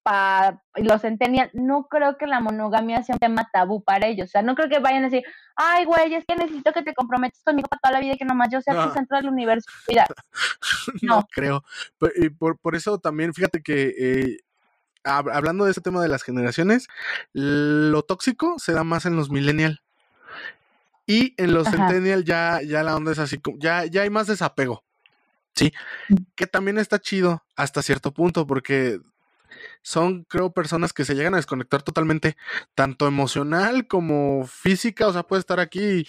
para 0.03 0.63
los 0.75 1.01
centennial, 1.01 1.49
no 1.53 1.87
creo 1.87 2.17
que 2.17 2.25
la 2.25 2.39
monogamia 2.39 3.03
sea 3.03 3.15
un 3.15 3.19
tema 3.19 3.49
tabú 3.51 3.83
para 3.83 4.07
ellos. 4.07 4.29
O 4.29 4.31
sea, 4.31 4.41
no 4.41 4.55
creo 4.55 4.69
que 4.69 4.79
vayan 4.79 5.03
a 5.03 5.09
decir, 5.09 5.23
ay, 5.55 5.85
güey, 5.85 6.13
es 6.13 6.25
que 6.25 6.35
necesito 6.35 6.71
que 6.71 6.83
te 6.83 6.93
comprometas 6.93 7.41
conmigo 7.43 7.67
para 7.67 7.79
toda 7.81 7.93
la 7.93 7.99
vida 7.99 8.13
y 8.13 8.17
que 8.17 8.25
nomás 8.25 8.49
yo 8.51 8.61
sea 8.61 8.85
el 8.85 8.91
centro 8.93 9.17
del 9.17 9.27
universo. 9.27 9.69
no. 11.01 11.27
creo. 11.31 11.63
Por, 11.97 12.57
por, 12.59 12.75
eso 12.75 12.99
también, 12.99 13.33
fíjate 13.33 13.61
que 13.61 13.93
eh, 13.99 14.37
hablando 15.03 15.65
de 15.65 15.71
ese 15.71 15.81
tema 15.81 16.01
de 16.01 16.07
las 16.07 16.23
generaciones, 16.23 16.87
lo 17.33 18.01
tóxico 18.03 18.57
se 18.57 18.73
da 18.73 18.83
más 18.83 19.05
en 19.05 19.15
los 19.15 19.29
millennial. 19.29 19.81
Y 21.09 21.33
en 21.37 21.55
los 21.55 21.67
centennial 21.67 22.23
ya, 22.23 22.61
ya 22.61 22.83
la 22.83 22.95
onda 22.95 23.11
es 23.11 23.17
así, 23.17 23.41
ya, 23.57 23.85
ya 23.85 24.03
hay 24.03 24.11
más 24.11 24.27
desapego. 24.27 24.83
Sí, 25.55 25.73
mm. 26.09 26.15
que 26.35 26.45
también 26.45 26.77
está 26.77 26.99
chido 26.99 27.43
hasta 27.55 27.81
cierto 27.81 28.13
punto, 28.13 28.45
porque 28.45 28.99
son, 29.81 30.23
creo, 30.25 30.51
personas 30.51 30.93
que 30.93 31.05
se 31.05 31.15
llegan 31.15 31.33
a 31.33 31.37
desconectar 31.37 31.81
totalmente, 31.81 32.37
tanto 32.75 33.07
emocional 33.07 33.87
como 33.87 34.45
física. 34.45 35.07
O 35.07 35.11
sea, 35.11 35.23
puedes 35.23 35.41
estar 35.41 35.59
aquí 35.59 35.81
y 35.81 36.07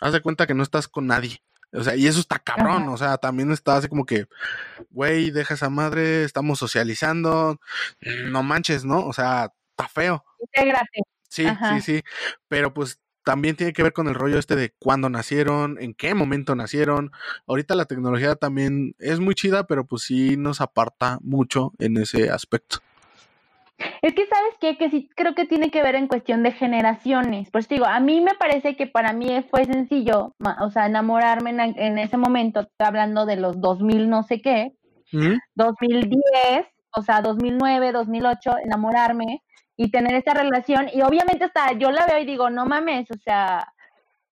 haz 0.00 0.14
de 0.14 0.22
cuenta 0.22 0.46
que 0.46 0.54
no 0.54 0.62
estás 0.62 0.88
con 0.88 1.06
nadie. 1.06 1.42
O 1.74 1.84
sea, 1.84 1.94
y 1.94 2.06
eso 2.06 2.20
está 2.20 2.38
cabrón, 2.38 2.88
o 2.88 2.96
sea, 2.96 3.18
también 3.18 3.52
está 3.52 3.76
así 3.76 3.88
como 3.88 4.06
que, 4.06 4.28
güey, 4.88 5.30
deja 5.30 5.52
esa 5.52 5.68
madre, 5.68 6.24
estamos 6.24 6.58
socializando, 6.58 7.60
no 8.30 8.42
manches, 8.42 8.86
¿no? 8.86 9.06
O 9.06 9.12
sea, 9.12 9.52
está 9.72 9.88
feo. 9.88 10.24
Sí, 11.28 11.46
sí, 11.46 11.80
sí, 11.82 12.02
pero 12.48 12.72
pues 12.72 12.98
también 13.24 13.56
tiene 13.56 13.72
que 13.72 13.82
ver 13.82 13.92
con 13.92 14.08
el 14.08 14.14
rollo 14.14 14.38
este 14.38 14.56
de 14.56 14.72
cuándo 14.78 15.08
nacieron, 15.08 15.76
en 15.80 15.94
qué 15.94 16.14
momento 16.14 16.54
nacieron. 16.54 17.12
Ahorita 17.46 17.74
la 17.74 17.84
tecnología 17.84 18.34
también 18.34 18.94
es 18.98 19.20
muy 19.20 19.34
chida, 19.34 19.66
pero 19.66 19.84
pues 19.86 20.02
sí 20.02 20.36
nos 20.36 20.60
aparta 20.60 21.18
mucho 21.22 21.72
en 21.78 21.96
ese 21.96 22.30
aspecto. 22.30 22.78
Es 24.00 24.14
que 24.14 24.26
sabes 24.26 24.54
qué? 24.60 24.76
que 24.76 24.90
sí 24.90 25.10
creo 25.16 25.34
que 25.34 25.46
tiene 25.46 25.70
que 25.70 25.82
ver 25.82 25.94
en 25.94 26.08
cuestión 26.08 26.42
de 26.42 26.52
generaciones. 26.52 27.50
Pues 27.50 27.68
digo, 27.68 27.86
a 27.86 28.00
mí 28.00 28.20
me 28.20 28.34
parece 28.34 28.76
que 28.76 28.86
para 28.86 29.12
mí 29.12 29.28
fue 29.50 29.64
sencillo, 29.64 30.34
o 30.60 30.70
sea, 30.70 30.86
enamorarme 30.86 31.50
en, 31.50 31.98
ese 31.98 32.16
momento, 32.16 32.68
hablando 32.78 33.26
de 33.26 33.36
los 33.36 33.60
2000 33.60 34.08
no 34.08 34.22
sé 34.22 34.40
qué, 34.40 34.72
2010, 35.54 36.66
o 36.96 37.02
sea, 37.02 37.20
2009, 37.22 37.92
2008, 37.92 38.54
enamorarme 38.64 39.42
y 39.82 39.90
tener 39.90 40.14
esta 40.14 40.34
relación. 40.34 40.88
Y 40.92 41.02
obviamente 41.02 41.44
hasta 41.44 41.72
yo 41.72 41.90
la 41.90 42.06
veo 42.06 42.18
y 42.18 42.24
digo, 42.24 42.50
no 42.50 42.66
mames, 42.66 43.10
o 43.10 43.18
sea, 43.18 43.72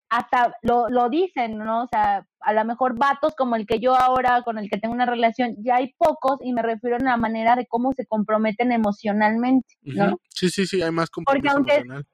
hasta 0.08 0.54
lo, 0.62 0.88
lo 0.88 1.08
dicen, 1.08 1.58
¿no? 1.58 1.84
O 1.84 1.88
sea, 1.88 2.26
a 2.40 2.52
lo 2.52 2.64
mejor 2.64 2.96
vatos 2.96 3.34
como 3.36 3.56
el 3.56 3.66
que 3.66 3.80
yo 3.80 3.96
ahora, 3.96 4.42
con 4.42 4.58
el 4.58 4.68
que 4.70 4.78
tengo 4.78 4.94
una 4.94 5.06
relación, 5.06 5.56
ya 5.58 5.76
hay 5.76 5.92
pocos 5.98 6.38
y 6.42 6.52
me 6.52 6.62
refiero 6.62 6.96
a 6.96 7.00
la 7.00 7.16
manera 7.16 7.56
de 7.56 7.66
cómo 7.66 7.92
se 7.92 8.06
comprometen 8.06 8.72
emocionalmente, 8.72 9.74
¿no? 9.82 10.18
Sí, 10.28 10.50
sí, 10.50 10.66
sí, 10.66 10.82
hay 10.82 10.90
más 10.90 11.10
compromiso 11.10 11.58
emocional. 11.58 12.06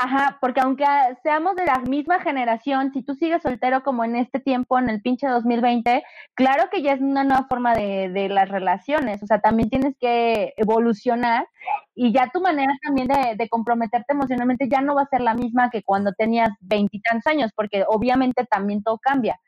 Ajá, 0.00 0.38
porque 0.40 0.60
aunque 0.60 0.84
seamos 1.24 1.56
de 1.56 1.66
la 1.66 1.80
misma 1.80 2.20
generación, 2.20 2.92
si 2.92 3.02
tú 3.02 3.16
sigues 3.16 3.42
soltero 3.42 3.82
como 3.82 4.04
en 4.04 4.14
este 4.14 4.38
tiempo, 4.38 4.78
en 4.78 4.88
el 4.88 5.02
pinche 5.02 5.26
2020, 5.26 6.04
claro 6.34 6.70
que 6.70 6.82
ya 6.82 6.92
es 6.92 7.00
una 7.00 7.24
nueva 7.24 7.46
forma 7.48 7.74
de, 7.74 8.08
de 8.08 8.28
las 8.28 8.48
relaciones, 8.48 9.20
o 9.24 9.26
sea, 9.26 9.40
también 9.40 9.70
tienes 9.70 9.96
que 9.98 10.54
evolucionar 10.56 11.48
y 11.96 12.12
ya 12.12 12.30
tu 12.32 12.40
manera 12.40 12.72
también 12.84 13.08
de, 13.08 13.34
de 13.36 13.48
comprometerte 13.48 14.12
emocionalmente 14.12 14.68
ya 14.68 14.82
no 14.82 14.94
va 14.94 15.02
a 15.02 15.08
ser 15.08 15.20
la 15.20 15.34
misma 15.34 15.68
que 15.68 15.82
cuando 15.82 16.12
tenías 16.12 16.50
veintitantos 16.60 17.26
años, 17.26 17.50
porque 17.56 17.84
obviamente 17.88 18.44
también 18.44 18.84
todo 18.84 18.98
cambia. 18.98 19.40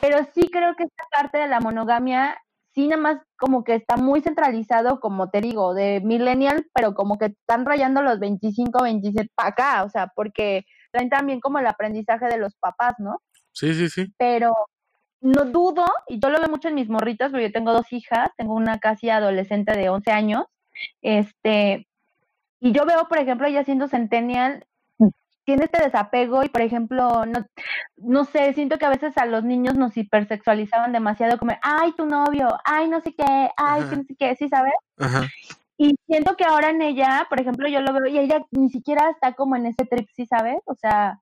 Pero 0.00 0.18
sí 0.34 0.48
creo 0.50 0.74
que 0.74 0.82
esta 0.82 1.04
parte 1.12 1.38
de 1.38 1.46
la 1.46 1.60
monogamia 1.60 2.36
sí 2.74 2.88
nada 2.88 3.00
más 3.02 3.18
como 3.36 3.64
que 3.64 3.74
está 3.74 3.96
muy 3.96 4.20
centralizado, 4.22 5.00
como 5.00 5.30
te 5.30 5.40
digo, 5.40 5.74
de 5.74 6.00
millennial, 6.02 6.66
pero 6.74 6.94
como 6.94 7.18
que 7.18 7.26
están 7.26 7.64
rayando 7.64 8.02
los 8.02 8.18
25, 8.18 8.82
27 8.82 9.30
para 9.34 9.48
acá, 9.50 9.84
o 9.84 9.90
sea, 9.90 10.08
porque 10.14 10.64
traen 10.90 11.10
también 11.10 11.40
como 11.40 11.58
el 11.58 11.66
aprendizaje 11.66 12.26
de 12.26 12.38
los 12.38 12.54
papás, 12.56 12.94
¿no? 12.98 13.20
Sí, 13.52 13.74
sí, 13.74 13.88
sí. 13.88 14.12
Pero 14.18 14.54
no 15.20 15.44
dudo, 15.44 15.84
y 16.08 16.18
yo 16.18 16.30
lo 16.30 16.38
veo 16.38 16.48
mucho 16.48 16.68
en 16.68 16.74
mis 16.74 16.88
morritas, 16.88 17.30
porque 17.30 17.46
yo 17.46 17.52
tengo 17.52 17.72
dos 17.72 17.92
hijas, 17.92 18.30
tengo 18.36 18.54
una 18.54 18.78
casi 18.78 19.10
adolescente 19.10 19.72
de 19.72 19.88
11 19.88 20.10
años, 20.10 20.44
este, 21.00 21.86
y 22.60 22.72
yo 22.72 22.86
veo, 22.86 23.06
por 23.08 23.18
ejemplo, 23.18 23.46
ella 23.46 23.64
siendo 23.64 23.88
centennial, 23.88 24.64
tiene 25.44 25.64
este 25.64 25.82
desapego 25.82 26.42
y, 26.44 26.48
por 26.48 26.62
ejemplo, 26.62 27.26
no, 27.26 27.44
no 27.96 28.24
sé, 28.24 28.52
siento 28.54 28.78
que 28.78 28.86
a 28.86 28.90
veces 28.90 29.16
a 29.18 29.26
los 29.26 29.44
niños 29.44 29.74
nos 29.74 29.96
hipersexualizaban 29.96 30.92
demasiado, 30.92 31.38
como, 31.38 31.52
ay, 31.62 31.92
tu 31.92 32.06
novio, 32.06 32.48
ay, 32.64 32.88
no 32.88 33.00
sé 33.00 33.14
qué, 33.14 33.50
ay, 33.56 33.82
no 33.82 34.02
sé 34.04 34.14
qué, 34.18 34.36
¿sí 34.36 34.48
sabes? 34.48 34.74
Ajá. 34.98 35.28
Y 35.78 35.96
siento 36.06 36.36
que 36.36 36.44
ahora 36.44 36.70
en 36.70 36.80
ella, 36.80 37.26
por 37.28 37.40
ejemplo, 37.40 37.68
yo 37.68 37.80
lo 37.80 37.92
veo 37.92 38.06
y 38.06 38.18
ella 38.18 38.44
ni 38.52 38.70
siquiera 38.70 39.10
está 39.10 39.32
como 39.32 39.56
en 39.56 39.66
ese 39.66 39.84
trip, 39.84 40.08
¿sí 40.14 40.26
sabes? 40.26 40.58
O 40.66 40.74
sea, 40.74 41.18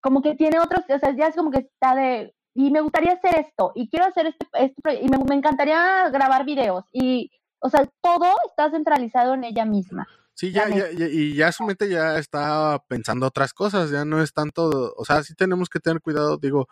como 0.00 0.20
que 0.20 0.34
tiene 0.34 0.58
otros, 0.58 0.84
o 0.88 0.98
sea, 0.98 1.10
ya 1.12 1.28
es 1.28 1.36
como 1.36 1.50
que 1.50 1.60
está 1.60 1.94
de, 1.94 2.34
y 2.54 2.70
me 2.70 2.80
gustaría 2.80 3.12
hacer 3.12 3.38
esto, 3.38 3.72
y 3.74 3.88
quiero 3.88 4.06
hacer 4.06 4.26
este, 4.26 4.46
este 4.52 5.02
y 5.02 5.08
me, 5.08 5.18
me 5.18 5.34
encantaría 5.34 6.08
grabar 6.10 6.44
videos, 6.44 6.84
y, 6.92 7.30
o 7.60 7.70
sea, 7.70 7.88
todo 8.02 8.26
está 8.46 8.70
centralizado 8.70 9.34
en 9.34 9.44
ella 9.44 9.64
misma. 9.64 10.06
Sí, 10.38 10.52
ya, 10.52 10.68
ya, 10.68 10.88
y 10.92 11.34
ya 11.34 11.50
su 11.50 11.64
mente 11.64 11.88
ya 11.88 12.16
está 12.16 12.80
pensando 12.86 13.26
otras 13.26 13.52
cosas, 13.52 13.90
ya 13.90 14.04
no 14.04 14.22
es 14.22 14.32
tanto, 14.32 14.94
o 14.96 15.04
sea, 15.04 15.24
sí 15.24 15.34
tenemos 15.34 15.68
que 15.68 15.80
tener 15.80 16.00
cuidado, 16.00 16.36
digo, 16.36 16.68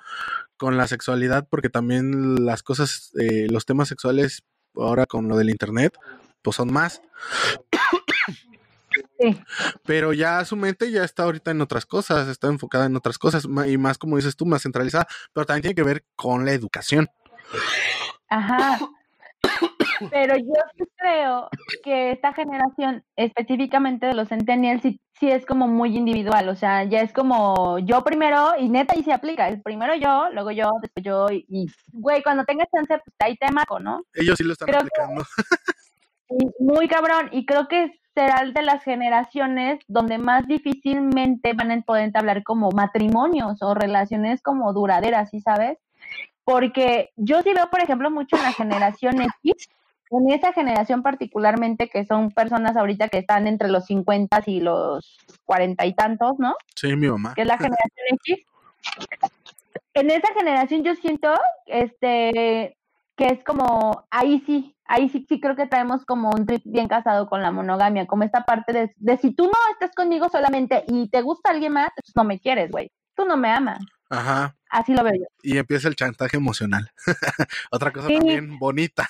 con 0.57 0.77
la 0.77 0.87
sexualidad, 0.87 1.49
porque 1.51 1.69
también 1.69 2.47
las 2.47 2.63
cosas, 2.63 3.11
eh, 3.19 3.49
los 3.51 3.67
temas 3.67 3.89
sexuales, 3.89 4.45
ahora 4.77 5.07
con 5.07 5.27
lo 5.27 5.37
del 5.37 5.51
internet, 5.51 5.99
pues 6.43 6.55
son 6.55 6.73
más. 6.73 7.03
Sí. 9.19 9.43
Pero 9.85 10.13
ya 10.13 10.45
su 10.45 10.55
mente 10.55 10.93
ya 10.93 11.03
está 11.03 11.25
ahorita 11.25 11.51
en 11.51 11.61
otras 11.61 11.87
cosas, 11.87 12.29
está 12.29 12.47
enfocada 12.47 12.87
en 12.87 12.95
otras 12.95 13.19
cosas, 13.19 13.49
y 13.67 13.79
más 13.79 13.99
como 13.99 14.15
dices 14.15 14.37
tú, 14.37 14.47
más 14.47 14.63
centralizada, 14.63 15.09
pero 15.33 15.45
también 15.45 15.63
tiene 15.63 15.75
que 15.75 15.83
ver 15.83 16.05
con 16.15 16.45
la 16.45 16.53
educación. 16.53 17.09
Ajá, 18.29 18.79
pero 20.11 20.37
yo 20.37 20.87
creo 20.97 21.49
que 21.83 22.11
esta 22.13 22.33
generación, 22.33 23.05
específicamente 23.17 24.07
de 24.07 24.15
los 24.15 24.29
centennials, 24.29 24.83
sí, 24.83 25.01
sí, 25.19 25.31
es 25.31 25.47
como 25.47 25.69
muy 25.69 25.97
individual, 25.97 26.49
o 26.49 26.57
sea, 26.57 26.85
ya 26.85 27.01
es 27.01 27.13
como 27.13 27.79
yo 27.79 28.03
primero, 28.05 28.53
y 28.59 28.69
neta 28.69 28.95
y 28.97 29.03
se 29.03 29.13
aplica, 29.13 29.49
el 29.49 29.63
primero 29.63 29.95
yo, 29.95 30.29
luego 30.33 30.51
yo, 30.51 30.71
después 30.83 31.05
yo, 31.05 31.27
y, 31.31 31.67
güey, 31.93 32.23
cuando 32.23 32.45
tengas 32.45 32.69
chance, 32.75 32.99
pues 33.05 33.17
ahí 33.21 33.37
te 33.37 33.51
marco, 33.53 33.81
¿no? 33.81 34.03
Ellos 34.15 34.37
sí 34.37 34.45
lo 34.45 34.53
están 34.53 34.75
aplicando. 34.75 35.25
muy 36.59 36.89
cabrón, 36.89 37.29
y 37.33 37.47
creo 37.47 37.69
que 37.69 37.93
será 38.15 38.45
de 38.51 38.63
las 38.63 38.83
generaciones 38.83 39.79
donde 39.89 40.17
más 40.19 40.47
difícilmente 40.47 41.53
van 41.53 41.71
a 41.71 41.81
poder 41.83 42.05
entablar 42.05 42.43
como 42.45 42.71
matrimonios 42.71 43.63
o 43.63 43.75
relaciones 43.75 44.41
como 44.43 44.73
duraderas, 44.73 45.31
¿sí 45.31 45.41
sabes? 45.41 45.79
Porque 46.47 47.11
yo 47.17 47.43
sí 47.43 47.53
veo, 47.53 47.69
por 47.71 47.81
ejemplo, 47.81 48.09
mucho 48.09 48.37
en 48.37 48.45
la 48.45 48.53
generación 48.53 49.21
X, 49.21 49.69
en 50.13 50.31
esa 50.31 50.53
generación 50.53 51.03
particularmente, 51.03 51.89
que 51.89 52.05
son 52.05 52.31
personas 52.31 52.77
ahorita 52.77 53.09
que 53.09 53.19
están 53.19 53.49
entre 53.49 53.69
los 53.69 53.87
50 53.87 54.45
y 54.47 54.61
los 54.61 55.19
40 55.45 55.85
y 55.87 55.95
tantos, 55.95 56.39
¿no? 56.39 56.55
Sí, 56.77 56.95
mi 56.95 57.09
mamá. 57.09 57.35
Que 57.35 57.43
es 57.43 57.49
la 57.49 57.59
generación 57.59 58.07
X. 58.25 58.47
En 59.95 60.09
esa 60.13 60.29
generación 60.39 60.85
yo 60.85 60.95
siento 60.95 61.35
este 61.67 62.77
que 63.17 63.27
es 63.27 63.43
como, 63.43 64.05
ahí 64.11 64.41
sí, 64.47 64.77
ahí 64.85 65.09
sí, 65.09 65.27
sí 65.29 65.41
creo 65.41 65.57
que 65.57 65.67
traemos 65.67 66.05
como 66.05 66.31
un 66.31 66.47
trip 66.47 66.63
bien 66.65 66.87
casado 66.87 67.29
con 67.29 67.43
la 67.43 67.51
monogamia, 67.51 68.07
como 68.07 68.23
esta 68.23 68.45
parte 68.45 68.73
de, 68.73 68.95
de 68.99 69.17
si 69.17 69.35
tú 69.35 69.47
no 69.47 69.59
estás 69.73 69.97
conmigo 69.97 70.29
solamente 70.29 70.85
y 70.87 71.09
te 71.09 71.23
gusta 71.23 71.51
alguien 71.51 71.73
más, 71.73 71.89
pues 71.97 72.15
no 72.15 72.23
me 72.23 72.39
quieres, 72.39 72.71
güey. 72.71 72.93
Tú 73.17 73.25
no 73.25 73.37
me 73.37 73.51
amas. 73.51 73.81
Ajá. 74.09 74.57
Así 74.71 74.95
lo 74.95 75.03
veo 75.03 75.15
yo. 75.15 75.27
Y 75.43 75.59
empieza 75.59 75.89
el 75.89 75.97
chantaje 75.97 76.37
emocional. 76.37 76.91
Otra 77.71 77.93
cosa 77.93 78.09
también 78.09 78.59
bonita. 78.59 79.09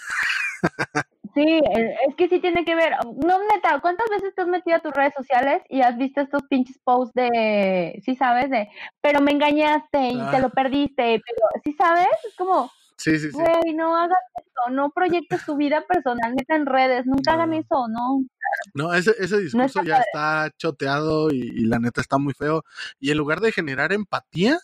Sí, 1.35 1.61
es 2.09 2.15
que 2.17 2.29
sí 2.31 2.41
tiene 2.41 2.65
que 2.65 2.75
ver. 2.75 2.95
No, 3.05 3.39
neta, 3.53 3.79
¿cuántas 3.81 4.09
veces 4.09 4.35
te 4.35 4.41
has 4.41 4.49
metido 4.49 4.77
a 4.77 4.81
tus 4.81 4.93
redes 4.95 5.13
sociales 5.15 5.63
y 5.69 5.83
has 5.83 5.99
visto 5.99 6.23
estos 6.23 6.43
pinches 6.45 6.79
posts 6.83 7.13
de, 7.15 8.01
sí 8.05 8.17
sabes, 8.17 8.49
de, 8.49 8.71
pero 9.03 9.21
me 9.21 9.33
engañaste 9.33 10.09
y 10.09 10.31
te 10.31 10.41
lo 10.41 10.47
ah. 10.47 10.53
perdiste, 10.55 10.97
pero, 10.97 11.63
sí 11.63 11.75
sabes? 11.75 12.09
Es 12.27 12.35
como, 12.37 12.71
sí, 12.97 13.19
sí, 13.19 13.31
sí. 13.31 13.37
güey, 13.37 13.75
no 13.75 13.95
hagas 13.99 14.19
eso, 14.35 14.73
no 14.73 14.91
proyectes 14.93 15.45
tu 15.45 15.57
vida 15.57 15.85
personal, 15.87 16.35
neta 16.35 16.57
en 16.57 16.65
redes, 16.65 17.05
nunca 17.05 17.35
hagan 17.35 17.53
eso, 17.53 17.87
¿no? 17.89 18.25
No, 18.73 18.95
ese, 18.95 19.13
ese 19.19 19.39
discurso 19.39 19.83
ya 19.83 19.99
está 19.99 20.51
choteado 20.57 21.31
y, 21.31 21.67
la 21.67 21.79
neta 21.79 22.01
está 22.01 22.17
muy 22.17 22.33
feo. 22.33 22.63
Y 22.99 23.11
en 23.11 23.19
lugar 23.19 23.41
de 23.41 23.53
generar 23.53 23.93
empatía, 23.93 24.59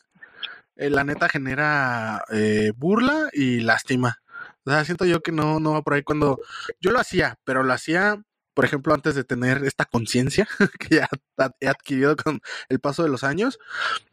eh, 0.83 0.91
la 0.91 1.05
neta 1.05 1.29
genera 1.29 2.25
eh, 2.31 2.73
burla 2.77 3.29
y 3.33 3.61
lástima. 3.61 4.21
O 4.65 4.71
sea, 4.71 4.85
siento 4.85 5.05
yo 5.05 5.23
que 5.23 5.33
no, 5.33 5.61
no 5.61 5.73
va 5.73 5.83
por 5.83 5.95
ahí 5.95 6.03
cuando 6.03 6.41
yo 6.81 6.91
lo 6.91 6.99
hacía, 6.99 7.39
pero 7.45 7.63
lo 7.63 7.73
hacía, 7.73 8.23
por 8.55 8.65
ejemplo, 8.65 8.93
antes 8.95 9.15
de 9.15 9.25
tener 9.25 9.65
esta 9.65 9.85
conciencia 9.85 10.49
que 10.79 10.97
ya 10.97 11.09
he 11.61 11.69
adquirido 11.69 12.17
con 12.17 12.41
el 12.69 12.81
paso 12.81 13.03
de 13.03 13.09
los 13.09 13.25
años. 13.25 13.59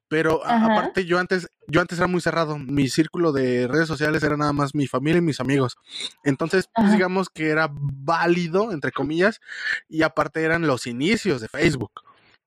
Pero 0.07 0.43
aparte 0.43 1.05
yo 1.05 1.19
antes, 1.19 1.49
yo 1.67 1.81
antes 1.81 1.99
era 1.99 2.07
muy 2.07 2.19
cerrado. 2.19 2.57
Mi 2.57 2.89
círculo 2.89 3.31
de 3.31 3.67
redes 3.67 3.87
sociales 3.87 4.23
era 4.23 4.37
nada 4.37 4.53
más 4.53 4.73
mi 4.73 4.87
familia 4.87 5.19
y 5.19 5.21
mis 5.21 5.39
amigos. 5.39 5.77
Entonces, 6.23 6.67
pues, 6.73 6.91
digamos 6.91 7.29
que 7.29 7.49
era 7.49 7.69
válido, 7.71 8.71
entre 8.71 8.91
comillas, 8.91 9.39
y 9.87 10.01
aparte 10.01 10.43
eran 10.43 10.65
los 10.65 10.87
inicios 10.87 11.41
de 11.41 11.47
Facebook. 11.47 11.91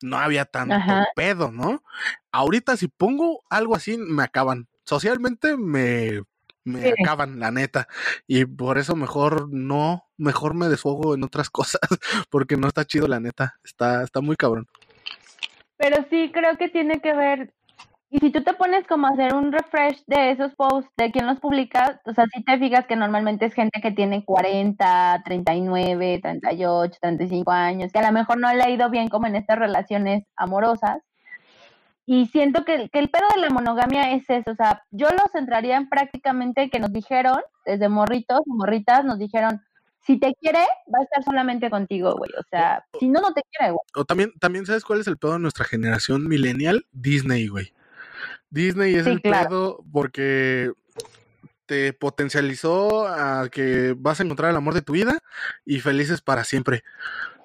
No 0.02 0.18
había 0.18 0.44
tanto 0.44 0.76
pedo, 1.14 1.50
¿no? 1.50 1.82
Ahorita 2.30 2.76
si 2.76 2.88
pongo 2.88 3.42
algo 3.48 3.76
así, 3.76 3.96
me 3.98 4.22
acaban. 4.22 4.68
Socialmente 4.84 5.56
me 5.56 6.22
me 6.64 6.90
acaban, 6.90 7.40
la 7.40 7.50
neta. 7.50 7.88
Y 8.26 8.44
por 8.44 8.78
eso 8.78 8.94
mejor 8.96 9.48
no, 9.52 10.06
mejor 10.16 10.54
me 10.54 10.68
desfogo 10.68 11.14
en 11.14 11.24
otras 11.24 11.50
cosas, 11.50 11.80
porque 12.30 12.56
no 12.56 12.68
está 12.68 12.84
chido, 12.84 13.08
la 13.08 13.20
neta. 13.20 13.58
Está, 13.64 14.02
está 14.02 14.20
muy 14.20 14.36
cabrón. 14.36 14.66
Pero 15.76 16.06
sí 16.10 16.30
creo 16.32 16.56
que 16.56 16.68
tiene 16.68 17.00
que 17.00 17.12
ver. 17.14 17.52
Y 18.14 18.18
si 18.18 18.30
tú 18.30 18.42
te 18.42 18.52
pones 18.52 18.86
como 18.86 19.06
a 19.06 19.10
hacer 19.10 19.34
un 19.34 19.52
refresh 19.52 20.04
de 20.06 20.32
esos 20.32 20.54
posts, 20.54 20.92
de 20.98 21.10
quién 21.10 21.26
los 21.26 21.40
publica, 21.40 21.98
o 22.04 22.12
sea, 22.12 22.26
si 22.26 22.44
te 22.44 22.58
fijas 22.58 22.86
que 22.86 22.94
normalmente 22.94 23.46
es 23.46 23.54
gente 23.54 23.80
que 23.80 23.90
tiene 23.90 24.22
40, 24.22 25.22
39, 25.24 26.20
38, 26.22 26.98
35 27.00 27.50
años, 27.50 27.90
que 27.90 27.98
a 28.00 28.06
lo 28.06 28.12
mejor 28.12 28.38
no 28.38 28.52
le 28.52 28.62
ha 28.64 28.68
ido 28.68 28.90
bien 28.90 29.08
como 29.08 29.26
en 29.28 29.36
estas 29.36 29.58
relaciones 29.58 30.24
amorosas 30.36 30.98
y 32.04 32.26
siento 32.26 32.66
que, 32.66 32.90
que, 32.90 32.98
el 32.98 33.08
pedo 33.08 33.24
de 33.34 33.40
la 33.40 33.48
monogamia 33.48 34.12
es 34.12 34.28
eso, 34.28 34.50
o 34.50 34.56
sea, 34.56 34.84
yo 34.90 35.08
lo 35.08 35.22
centraría 35.32 35.78
en 35.78 35.88
prácticamente 35.88 36.68
que 36.68 36.80
nos 36.80 36.92
dijeron, 36.92 37.40
desde 37.64 37.88
morritos, 37.88 38.42
morritas, 38.44 39.06
nos 39.06 39.18
dijeron, 39.18 39.62
si 40.06 40.20
te 40.20 40.34
quiere, 40.34 40.58
va 40.94 40.98
a 40.98 41.04
estar 41.04 41.24
solamente 41.24 41.70
contigo, 41.70 42.14
güey, 42.18 42.30
o 42.38 42.42
sea, 42.50 42.84
si 43.00 43.08
no, 43.08 43.22
no 43.22 43.32
te 43.32 43.40
quiere, 43.50 43.72
güey. 43.72 43.86
O 43.96 44.04
también, 44.04 44.32
también, 44.38 44.66
¿sabes 44.66 44.84
cuál 44.84 45.00
es 45.00 45.06
el 45.06 45.16
pedo 45.16 45.32
de 45.32 45.38
nuestra 45.38 45.64
generación 45.64 46.28
millennial? 46.28 46.84
Disney, 46.92 47.48
güey. 47.48 47.72
Disney 48.52 48.94
es 48.94 49.06
el 49.06 49.22
pedo 49.22 49.82
porque 49.90 50.72
te 51.64 51.94
potencializó 51.94 53.08
a 53.08 53.48
que 53.48 53.94
vas 53.96 54.20
a 54.20 54.24
encontrar 54.24 54.50
el 54.50 54.56
amor 54.56 54.74
de 54.74 54.82
tu 54.82 54.92
vida 54.92 55.20
y 55.64 55.80
felices 55.80 56.20
para 56.20 56.44
siempre. 56.44 56.82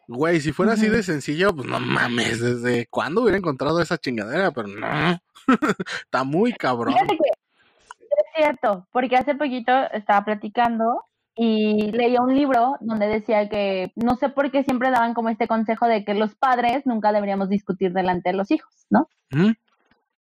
Güey, 0.09 0.41
si 0.41 0.51
fuera 0.51 0.73
así 0.73 0.89
de 0.89 1.03
sencillo, 1.03 1.55
pues 1.55 1.67
no 1.67 1.79
mames, 1.79 2.41
¿desde 2.41 2.87
cuándo 2.87 3.21
hubiera 3.21 3.37
encontrado 3.37 3.81
esa 3.81 3.97
chingadera? 3.97 4.51
Pero 4.51 4.67
no, 4.67 5.21
está 6.03 6.25
muy 6.25 6.51
cabrón. 6.53 6.93
Que 6.93 7.15
es 7.15 8.25
cierto, 8.35 8.87
porque 8.91 9.15
hace 9.15 9.35
poquito 9.35 9.71
estaba 9.93 10.25
platicando 10.25 11.05
y 11.35 11.91
leía 11.91 12.21
un 12.21 12.35
libro 12.35 12.75
donde 12.81 13.07
decía 13.07 13.47
que 13.47 13.93
no 13.95 14.17
sé 14.17 14.27
por 14.27 14.51
qué 14.51 14.63
siempre 14.63 14.91
daban 14.91 15.13
como 15.13 15.29
este 15.29 15.47
consejo 15.47 15.87
de 15.87 16.03
que 16.03 16.15
los 16.15 16.35
padres 16.35 16.85
nunca 16.85 17.13
deberíamos 17.13 17.47
discutir 17.47 17.93
delante 17.93 18.31
de 18.31 18.35
los 18.35 18.51
hijos, 18.51 18.73
¿no? 18.89 19.07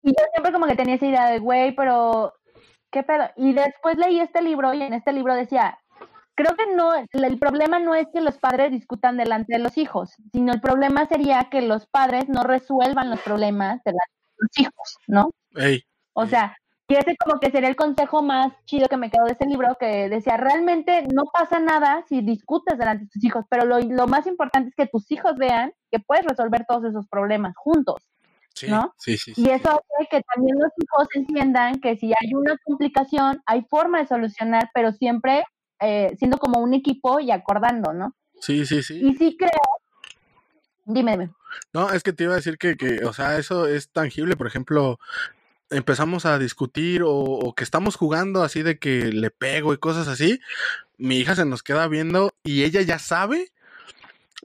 Y 0.04 0.10
yo 0.10 0.24
siempre 0.34 0.52
como 0.52 0.68
que 0.68 0.76
tenía 0.76 0.96
esa 0.96 1.06
idea 1.06 1.30
de, 1.30 1.40
güey, 1.40 1.74
pero 1.76 2.34
¿qué 2.92 3.04
pedo? 3.04 3.30
Y 3.38 3.54
después 3.54 3.98
leí 3.98 4.20
este 4.20 4.42
libro 4.42 4.74
y 4.74 4.84
en 4.84 4.94
este 4.94 5.14
libro 5.14 5.34
decía, 5.34 5.80
creo 6.36 6.56
que 6.56 6.74
no, 6.76 6.94
el 6.96 7.40
problema 7.40 7.80
no 7.80 7.96
es 7.96 8.08
que 8.14 8.22
los 8.22 8.38
padres 8.38 8.72
discutan 8.72 9.18
delante 9.18 9.54
de 9.54 9.64
los 9.64 9.78
hijos, 9.78 10.14
sino 10.32 10.54
el 10.54 10.62
problema 10.62 11.08
sería 11.08 11.48
que 11.50 11.62
los 11.62 11.88
padres 11.88 12.28
no 12.28 12.44
resuelvan 12.44 13.10
los 13.10 13.22
problemas 13.22 13.82
delante 13.84 14.12
de 14.12 14.36
los 14.40 14.60
hijos, 14.60 14.98
¿no? 15.08 15.32
Ey, 15.56 15.82
O 16.14 16.26
sea, 16.26 16.58
y 16.88 16.96
ese 16.96 17.16
como 17.18 17.40
que 17.40 17.50
sería 17.50 17.70
el 17.70 17.76
consejo 17.76 18.22
más 18.22 18.54
chido 18.66 18.88
que 18.88 18.98
me 18.98 19.10
quedó 19.10 19.26
de 19.26 19.32
ese 19.32 19.48
libro, 19.48 19.76
que 19.80 20.10
decía, 20.10 20.38
realmente 20.38 21.08
no 21.12 21.24
pasa 21.26 21.60
nada 21.60 22.04
si 22.08 22.22
discutes 22.22 22.78
delante 22.78 23.06
de 23.06 23.10
tus 23.10 23.24
hijos, 23.24 23.46
pero 23.50 23.66
lo, 23.66 23.80
lo 23.80 24.06
más 24.06 24.28
importante 24.28 24.70
es 24.70 24.76
que 24.76 24.86
tus 24.86 25.10
hijos 25.12 25.36
vean 25.38 25.74
que 25.92 25.98
puedes 26.00 26.24
resolver 26.24 26.66
todos 26.68 26.84
esos 26.84 27.08
problemas 27.08 27.56
juntos. 27.56 28.04
Sí, 28.54 28.68
¿no? 28.68 28.94
sí, 28.98 29.18
sí, 29.18 29.34
Y 29.36 29.50
eso 29.50 29.70
hace 29.70 30.08
que 30.10 30.22
también 30.34 30.58
los 30.60 30.72
hijos 30.78 31.08
entiendan 31.16 31.80
que 31.80 31.98
si 31.98 32.08
hay 32.08 32.34
una 32.34 32.56
complicación, 32.64 33.42
hay 33.46 33.66
forma 33.70 34.00
de 34.00 34.08
solucionar, 34.08 34.70
pero 34.74 34.92
siempre 34.92 35.44
eh, 35.80 36.16
siendo 36.18 36.38
como 36.38 36.60
un 36.60 36.74
equipo 36.74 37.20
y 37.20 37.32
acordando, 37.32 37.94
¿no? 37.94 38.16
Sí, 38.40 38.66
sí, 38.66 38.84
sí. 38.84 39.00
Y 39.02 39.16
sí 39.16 39.36
creo, 39.38 39.50
dime, 40.86 41.12
dime. 41.12 41.32
No, 41.74 41.92
es 41.92 42.04
que 42.04 42.14
te 42.14 42.24
iba 42.24 42.34
a 42.34 42.38
decir 42.38 42.58
que, 42.58 42.78
que, 42.78 43.06
o 43.06 43.14
sea, 43.14 43.38
eso 43.38 43.68
es 43.68 43.90
tangible. 43.90 44.36
Por 44.36 44.48
ejemplo, 44.48 45.00
empezamos 45.70 46.26
a 46.26 46.40
discutir 46.40 47.04
o, 47.04 47.12
o 47.12 47.54
que 47.54 47.64
estamos 47.64 47.96
jugando 47.96 48.44
así 48.44 48.64
de 48.64 48.80
que 48.80 49.12
le 49.12 49.32
pego 49.32 49.74
y 49.74 49.78
cosas 49.78 50.08
así. 50.08 50.40
Mi 50.98 51.18
hija 51.18 51.36
se 51.36 51.46
nos 51.46 51.64
queda 51.64 51.88
viendo 51.88 52.34
y 52.44 52.64
ella 52.64 52.82
ya 52.82 53.00
sabe. 53.00 53.53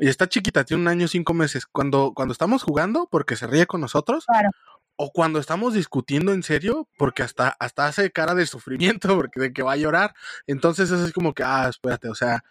Y 0.01 0.09
está 0.09 0.29
chiquita, 0.29 0.65
tiene 0.65 0.83
un 0.83 0.89
año 0.89 1.09
cinco 1.09 1.35
meses. 1.35 1.67
Cuando, 1.67 2.13
cuando 2.15 2.33
estamos 2.33 2.63
jugando, 2.63 3.09
porque 3.11 3.37
se 3.37 3.47
ríe 3.47 3.67
con 3.67 3.81
nosotros, 3.81 4.25
Claro. 4.27 4.51
o 4.97 5.11
cuando 5.13 5.39
estamos 5.41 5.75
discutiendo 5.75 6.33
en 6.33 6.43
serio, 6.43 6.89
porque 6.97 7.23
hasta, 7.23 7.49
hasta 7.59 7.87
hace 7.87 8.11
cara 8.11 8.35
de 8.35 8.47
sufrimiento, 8.47 9.09
porque 9.17 9.41
de 9.41 9.53
que 9.53 9.63
va 9.63 9.73
a 9.73 9.77
llorar. 9.77 10.15
Entonces 10.47 10.91
es 10.91 11.01
así 11.01 11.13
como 11.13 11.35
que, 11.35 11.43
ah, 11.43 11.67
espérate, 11.69 12.09
o 12.09 12.15
sea, 12.15 12.45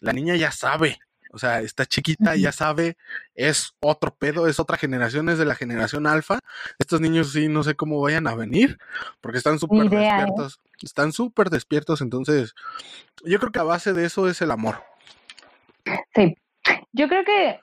la 0.00 0.12
niña 0.12 0.36
ya 0.36 0.50
sabe. 0.52 0.98
O 1.32 1.38
sea, 1.38 1.60
está 1.60 1.86
chiquita, 1.86 2.34
ya 2.34 2.50
sabe, 2.50 2.96
es 3.36 3.74
otro 3.78 4.12
pedo, 4.12 4.48
es 4.48 4.58
otra 4.58 4.76
generación, 4.76 5.28
es 5.28 5.38
de 5.38 5.44
la 5.44 5.54
generación 5.54 6.08
alfa. 6.08 6.40
Estos 6.78 7.00
niños 7.00 7.32
sí 7.32 7.48
no 7.48 7.62
sé 7.62 7.76
cómo 7.76 8.00
vayan 8.00 8.26
a 8.26 8.34
venir, 8.34 8.78
porque 9.20 9.38
están 9.38 9.60
súper 9.60 9.86
¿eh? 9.86 9.96
despiertos. 9.96 10.60
Están 10.82 11.12
súper 11.12 11.50
despiertos, 11.50 12.00
entonces 12.00 12.54
yo 13.24 13.38
creo 13.38 13.52
que 13.52 13.60
a 13.60 13.64
base 13.64 13.92
de 13.92 14.06
eso 14.06 14.28
es 14.28 14.42
el 14.42 14.50
amor. 14.50 14.82
Sí, 16.14 16.36
yo 16.92 17.08
creo 17.08 17.24
que 17.24 17.60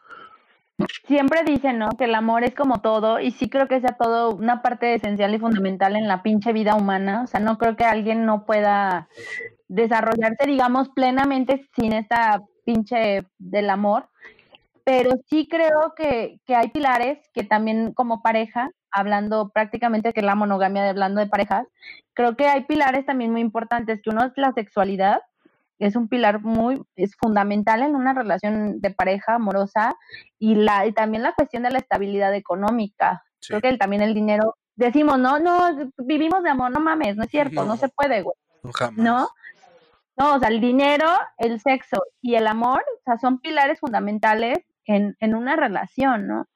siempre 1.08 1.44
dicen, 1.44 1.80
¿no? 1.80 1.90
Que 1.98 2.06
el 2.06 2.16
amor 2.16 2.44
es 2.44 2.54
como 2.56 2.82
todo 2.82 3.20
y 3.20 3.32
sí 3.32 3.50
creo 3.50 3.68
que 3.68 3.82
sea 3.82 3.98
todo 3.98 4.32
una 4.36 4.62
parte 4.62 4.94
esencial 4.94 5.34
y 5.34 5.40
fundamental 5.40 5.96
en 5.96 6.08
la 6.08 6.22
pinche 6.24 6.54
vida 6.54 6.76
humana. 6.76 7.24
O 7.24 7.28
sea, 7.28 7.40
no 7.40 7.58
creo 7.58 7.76
que 7.76 7.86
alguien 7.86 8.26
no 8.26 8.46
pueda 8.46 9.08
desarrollarse, 9.68 10.46
digamos, 10.48 10.90
plenamente 10.90 11.68
sin 11.76 11.94
esta 11.94 12.42
pinche 12.66 13.26
del 13.38 13.70
amor. 13.70 14.10
Pero 14.84 15.12
sí 15.30 15.48
creo 15.50 15.94
que, 15.96 16.40
que 16.46 16.56
hay 16.56 16.70
pilares 16.70 17.20
que 17.34 17.44
también 17.44 17.94
como 17.94 18.22
pareja, 18.22 18.72
hablando 18.92 19.50
prácticamente 19.50 20.14
que 20.14 20.22
la 20.22 20.36
monogamia, 20.36 20.84
de- 20.84 20.90
hablando 20.90 21.20
de 21.22 21.28
parejas, 21.28 21.68
creo 22.14 22.38
que 22.38 22.48
hay 22.48 22.64
pilares 22.66 23.06
también 23.06 23.32
muy 23.32 23.42
importantes, 23.42 24.02
que 24.02 24.10
uno 24.12 24.26
es 24.26 24.32
la 24.38 24.54
sexualidad, 24.54 25.22
es 25.80 25.96
un 25.96 26.08
pilar 26.08 26.42
muy, 26.42 26.82
es 26.96 27.16
fundamental 27.16 27.82
en 27.84 27.96
una 27.96 28.14
relación 28.14 28.80
de 28.82 28.90
pareja 28.92 29.36
amorosa 29.36 29.96
y, 30.40 30.56
la, 30.56 30.86
y 30.86 30.92
también 30.94 31.24
la 31.24 31.34
cuestión 31.34 31.64
de 31.64 31.72
la 31.72 31.80
estabilidad 31.80 32.34
económica. 32.34 33.24
Sí. 33.40 33.50
Creo 33.50 33.62
que 33.62 33.70
el- 33.70 33.78
también 33.78 34.02
el 34.02 34.14
dinero, 34.14 34.56
decimos, 34.76 35.20
no, 35.20 35.40
no, 35.40 35.92
vivimos 35.98 36.44
de 36.44 36.50
amor, 36.50 36.72
no 36.72 36.80
mames, 36.80 37.16
no 37.16 37.24
es 37.24 37.30
cierto, 37.30 37.62
no, 37.64 37.74
No. 37.74 37.78
se 37.78 37.90
puede, 37.90 38.22
güey, 38.24 38.36
No, 38.64 38.72
jamás. 38.74 38.98
¿no? 38.98 39.30
No, 40.18 40.36
o 40.36 40.40
sea, 40.40 40.50
el 40.50 40.60
dinero, 40.62 41.06
el 41.38 41.60
sexo 41.60 42.02
y 42.24 42.34
el 42.36 42.48
amor, 42.48 42.84
o 42.98 43.02
sea, 43.06 43.18
son 43.20 43.40
pilares 43.40 43.80
fundamentales 43.80 44.58
en, 44.86 45.16
en 45.20 45.36
una 45.36 45.56
relación, 45.56 46.28
¿no? 46.28 46.48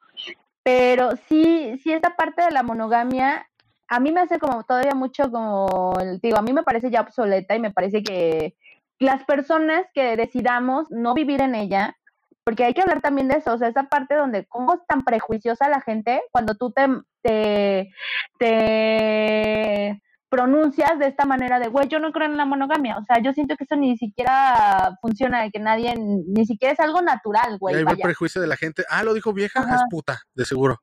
Pero 0.63 1.11
sí, 1.27 1.79
sí 1.83 1.91
esta 1.93 2.15
parte 2.15 2.43
de 2.43 2.51
la 2.51 2.63
monogamia, 2.63 3.47
a 3.87 3.99
mí 3.99 4.11
me 4.11 4.21
hace 4.21 4.39
como 4.39 4.63
todavía 4.63 4.93
mucho 4.95 5.31
como, 5.31 5.93
digo, 6.21 6.37
a 6.37 6.41
mí 6.41 6.53
me 6.53 6.63
parece 6.63 6.89
ya 6.89 7.01
obsoleta 7.01 7.55
y 7.55 7.59
me 7.59 7.71
parece 7.71 8.01
que 8.03 8.55
las 9.01 9.23
personas 9.23 9.85
que 9.93 10.15
decidamos 10.15 10.85
no 10.91 11.13
vivir 11.15 11.41
en 11.41 11.55
ella, 11.55 11.97
porque 12.43 12.65
hay 12.65 12.73
que 12.73 12.81
hablar 12.81 13.01
también 13.01 13.27
de 13.27 13.37
eso, 13.37 13.53
o 13.53 13.57
sea, 13.57 13.67
esa 13.67 13.83
parte 13.83 14.15
donde 14.15 14.45
cómo 14.45 14.73
es 14.75 14.79
tan 14.87 15.01
prejuiciosa 15.01 15.69
la 15.69 15.81
gente 15.81 16.21
cuando 16.31 16.53
tú 16.55 16.71
te, 16.71 16.87
te, 17.23 17.89
te 18.37 20.01
pronuncias 20.29 20.99
de 20.99 21.07
esta 21.07 21.25
manera 21.25 21.59
de, 21.59 21.67
güey, 21.67 21.87
yo 21.87 21.99
no 21.99 22.11
creo 22.11 22.27
en 22.27 22.37
la 22.37 22.45
monogamia, 22.45 22.97
o 22.97 23.03
sea, 23.03 23.21
yo 23.23 23.33
siento 23.33 23.57
que 23.57 23.63
eso 23.63 23.75
ni 23.75 23.97
siquiera 23.97 24.95
funciona, 25.01 25.49
que 25.49 25.59
nadie, 25.59 25.95
ni 25.97 26.45
siquiera 26.45 26.73
es 26.73 26.79
algo 26.79 27.01
natural, 27.01 27.55
Y 27.55 27.57
güey, 27.57 27.75
ahí 27.75 27.83
va 27.83 27.93
el 27.93 27.99
prejuicio 27.99 28.39
de 28.39 28.47
la 28.47 28.55
gente. 28.55 28.85
Ah, 28.89 29.03
lo 29.03 29.15
dijo 29.15 29.33
vieja, 29.33 29.61
Ajá. 29.61 29.75
es 29.75 29.81
puta, 29.89 30.21
de 30.35 30.45
seguro. 30.45 30.79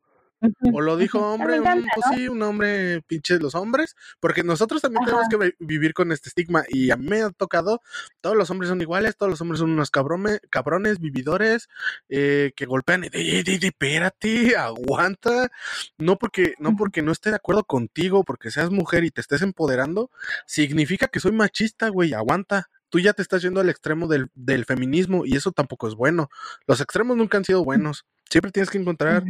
O 0.73 0.81
lo 0.81 0.97
dijo 0.97 1.19
ujú. 1.19 1.27
hombre, 1.27 1.61
un- 1.61 1.65
pues 1.95 2.07
¿no? 2.11 2.17
sí, 2.17 2.29
un 2.29 2.41
hombre 2.43 3.03
pinche 3.09 3.39
los 3.39 3.55
hombres, 3.55 3.97
porque 4.21 4.43
nosotros 4.45 4.81
también 4.81 5.03
Ajá. 5.03 5.11
tenemos 5.11 5.29
que 5.29 5.37
vi- 5.59 5.67
vivir 5.67 5.95
con 5.95 6.13
este 6.13 6.29
estigma 6.29 6.65
y 6.69 6.91
a 6.91 6.97
mí 6.97 7.07
me 7.09 7.23
ha 7.23 7.31
tocado, 7.31 7.83
todos 8.21 8.37
los 8.37 8.49
hombres 8.51 8.69
son 8.69 8.81
iguales, 8.81 9.17
todos 9.17 9.31
los 9.31 9.41
hombres 9.41 9.59
son 9.59 9.71
unos 9.71 9.91
cabrones, 9.91 10.41
cabrones 10.51 11.01
vividores, 11.01 11.69
eh, 12.09 12.53
que 12.55 12.67
golpean 12.67 13.05
y 13.05 13.09
de, 13.09 13.43
de, 13.43 13.59
de, 13.59 13.67
espérate, 13.67 14.57
aguanta, 14.57 15.51
no 15.99 16.17
porque, 16.19 16.55
no 16.59 16.77
porque 16.77 17.03
no 17.03 17.11
esté 17.13 17.31
de 17.31 17.37
acuerdo 17.37 17.65
contigo, 17.65 18.23
porque 18.25 18.51
seas 18.51 18.71
mujer 18.71 19.05
y 19.05 19.11
te 19.11 19.21
estés 19.21 19.43
empoderando, 19.43 20.11
significa 20.47 21.09
que 21.09 21.21
soy 21.21 21.33
machista, 21.33 21.89
güey, 21.89 22.13
aguanta. 22.15 22.69
Tú 22.91 22.99
ya 23.01 23.13
te 23.13 23.21
estás 23.21 23.43
yendo 23.43 23.61
al 23.61 23.69
extremo 23.69 24.07
del, 24.09 24.31
del 24.35 24.65
feminismo 24.65 25.27
y 25.27 25.37
eso 25.37 25.53
tampoco 25.53 25.89
es 25.89 25.95
bueno. 25.95 26.31
Los 26.67 26.81
extremos 26.81 27.19
nunca 27.19 27.37
han 27.37 27.45
sido 27.45 27.63
buenos. 27.63 28.07
Siempre 28.31 28.53
tienes 28.53 28.71
que 28.71 28.79
encontrar 28.79 29.25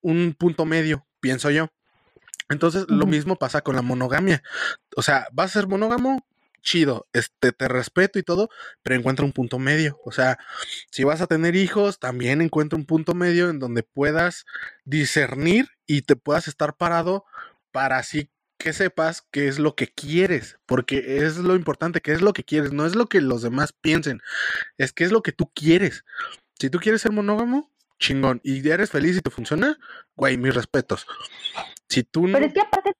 un 0.00 0.34
punto 0.34 0.64
medio, 0.64 1.06
pienso 1.20 1.50
yo. 1.50 1.68
Entonces, 2.48 2.84
lo 2.88 3.06
mismo 3.06 3.36
pasa 3.36 3.62
con 3.62 3.76
la 3.76 3.82
monogamia. 3.82 4.42
O 4.96 5.02
sea, 5.02 5.26
vas 5.32 5.50
a 5.50 5.60
ser 5.60 5.68
monógamo, 5.68 6.26
chido, 6.62 7.06
este, 7.12 7.52
te 7.52 7.68
respeto 7.68 8.18
y 8.18 8.22
todo, 8.22 8.48
pero 8.82 8.96
encuentra 8.96 9.24
un 9.24 9.32
punto 9.32 9.58
medio. 9.58 9.98
O 10.04 10.12
sea, 10.12 10.38
si 10.90 11.04
vas 11.04 11.20
a 11.20 11.26
tener 11.26 11.56
hijos, 11.56 11.98
también 11.98 12.40
encuentra 12.40 12.78
un 12.78 12.86
punto 12.86 13.14
medio 13.14 13.50
en 13.50 13.58
donde 13.58 13.82
puedas 13.82 14.44
discernir 14.84 15.68
y 15.86 16.02
te 16.02 16.16
puedas 16.16 16.48
estar 16.48 16.76
parado 16.76 17.24
para 17.72 17.98
así 17.98 18.30
que 18.58 18.72
sepas 18.72 19.26
qué 19.32 19.48
es 19.48 19.58
lo 19.58 19.74
que 19.74 19.88
quieres, 19.88 20.58
porque 20.66 21.24
es 21.24 21.36
lo 21.38 21.56
importante, 21.56 22.00
qué 22.00 22.12
es 22.12 22.22
lo 22.22 22.32
que 22.32 22.44
quieres, 22.44 22.72
no 22.72 22.86
es 22.86 22.94
lo 22.94 23.08
que 23.08 23.20
los 23.20 23.42
demás 23.42 23.72
piensen, 23.72 24.22
es 24.78 24.92
qué 24.92 25.02
es 25.02 25.10
lo 25.10 25.22
que 25.22 25.32
tú 25.32 25.50
quieres. 25.52 26.04
Si 26.60 26.70
tú 26.70 26.78
quieres 26.78 27.02
ser 27.02 27.10
monógamo, 27.10 27.71
chingón, 28.02 28.40
y 28.42 28.68
eres 28.68 28.90
feliz 28.90 29.16
y 29.16 29.22
te 29.22 29.30
funciona, 29.30 29.78
güey, 30.16 30.36
mis 30.36 30.54
respetos. 30.54 31.06
Si 31.88 32.02
tú 32.02 32.26
no... 32.26 32.34
Pero 32.34 32.46
es 32.46 32.52
que 32.52 32.60
aparte, 32.60 32.92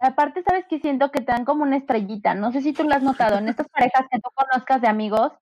aparte 0.00 0.42
sabes 0.42 0.66
que 0.68 0.78
siento 0.78 1.10
que 1.10 1.20
te 1.20 1.32
dan 1.32 1.44
como 1.44 1.62
una 1.62 1.78
estrellita, 1.78 2.34
no 2.34 2.52
sé 2.52 2.60
si 2.60 2.72
tú 2.72 2.84
lo 2.84 2.94
has 2.94 3.02
notado, 3.02 3.38
en 3.38 3.48
estas 3.48 3.68
parejas 3.68 4.06
que 4.10 4.20
tú 4.20 4.28
conozcas 4.34 4.82
de 4.82 4.88
amigos, 4.88 5.32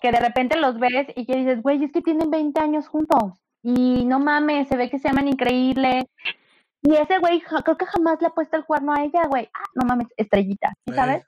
que 0.00 0.12
de 0.12 0.20
repente 0.20 0.58
los 0.58 0.78
ves 0.78 1.06
y 1.16 1.26
que 1.26 1.36
dices, 1.36 1.62
güey, 1.62 1.82
es 1.82 1.92
que 1.92 2.02
tienen 2.02 2.30
20 2.30 2.60
años 2.60 2.86
juntos 2.86 3.32
y 3.62 4.04
no 4.04 4.20
mames, 4.20 4.68
se 4.68 4.76
ve 4.76 4.90
que 4.90 4.98
se 4.98 5.08
aman 5.08 5.26
increíble. 5.26 6.06
Y 6.82 6.94
ese 6.96 7.18
güey, 7.18 7.40
creo 7.40 7.78
que 7.78 7.86
jamás 7.86 8.20
le 8.20 8.26
ha 8.26 8.34
puesto 8.34 8.58
el 8.58 8.64
cuerno 8.66 8.92
a 8.92 9.02
ella, 9.02 9.22
güey. 9.26 9.48
Ah, 9.54 9.64
no 9.74 9.86
mames, 9.86 10.08
estrellita, 10.18 10.68
¿sí 10.84 10.92
Ey, 10.92 10.94
sabes? 10.94 11.24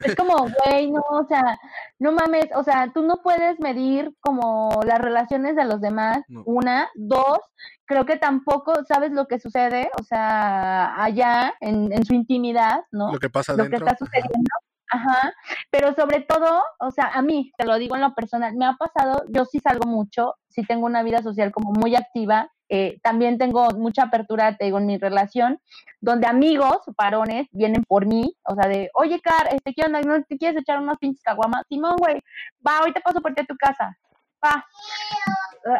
Es 0.00 0.14
como, 0.14 0.36
güey, 0.36 0.90
no, 0.90 1.02
o 1.08 1.24
sea, 1.26 1.58
no 1.98 2.12
mames, 2.12 2.46
o 2.54 2.62
sea, 2.62 2.90
tú 2.92 3.02
no 3.02 3.22
puedes 3.22 3.58
medir 3.60 4.14
como 4.20 4.80
las 4.84 5.00
relaciones 5.00 5.56
de 5.56 5.64
los 5.64 5.80
demás, 5.80 6.18
No. 6.28 6.42
una, 6.44 6.90
dos, 6.94 7.38
creo 7.86 8.04
que 8.04 8.16
tampoco 8.16 8.74
sabes 8.86 9.12
lo 9.12 9.26
que 9.26 9.38
sucede, 9.38 9.90
o 9.98 10.02
sea, 10.02 11.02
allá 11.02 11.54
en, 11.60 11.92
en 11.92 12.04
su 12.04 12.14
intimidad, 12.14 12.80
¿no? 12.90 13.12
lo 13.12 13.18
que 13.18 13.30
pasa 13.30 13.54
Lo 13.54 13.68
que 13.68 13.76
está 13.76 13.96
sucediendo. 13.96 14.50
Ajá, 14.88 15.32
pero 15.70 15.94
sobre 15.94 16.20
todo, 16.20 16.62
o 16.78 16.90
sea, 16.92 17.10
a 17.12 17.20
mí, 17.20 17.50
te 17.58 17.66
lo 17.66 17.76
digo 17.76 17.96
en 17.96 18.02
lo 18.02 18.14
personal, 18.14 18.54
me 18.54 18.66
ha 18.66 18.74
pasado, 18.74 19.24
yo 19.28 19.44
sí 19.44 19.58
salgo 19.58 19.88
mucho, 19.88 20.34
sí 20.48 20.62
tengo 20.62 20.86
una 20.86 21.02
vida 21.02 21.22
social 21.22 21.50
como 21.50 21.72
muy 21.72 21.96
activa, 21.96 22.52
eh, 22.68 22.98
también 23.02 23.38
tengo 23.38 23.70
mucha 23.70 24.04
apertura, 24.04 24.56
te 24.56 24.64
digo, 24.64 24.78
en 24.78 24.86
mi 24.86 24.98
relación, 24.98 25.60
donde 26.00 26.26
amigos, 26.26 26.78
varones, 26.96 27.46
vienen 27.52 27.84
por 27.84 28.06
mí, 28.06 28.34
o 28.44 28.54
sea, 28.54 28.68
de, 28.68 28.90
oye, 28.94 29.20
Car, 29.20 29.48
este, 29.52 29.72
¿qué 29.74 29.86
onda? 29.86 30.00
¿No 30.00 30.22
te 30.24 30.36
quieres 30.36 30.60
echar 30.60 30.80
unos 30.80 30.98
pinches 30.98 31.22
caguamas? 31.22 31.62
Simón, 31.68 31.96
güey, 31.96 32.20
va, 32.66 32.78
ahorita 32.78 33.00
paso 33.00 33.20
por 33.20 33.34
ti 33.34 33.42
a 33.42 33.46
tu 33.46 33.56
casa, 33.56 33.96
va. 34.44 34.64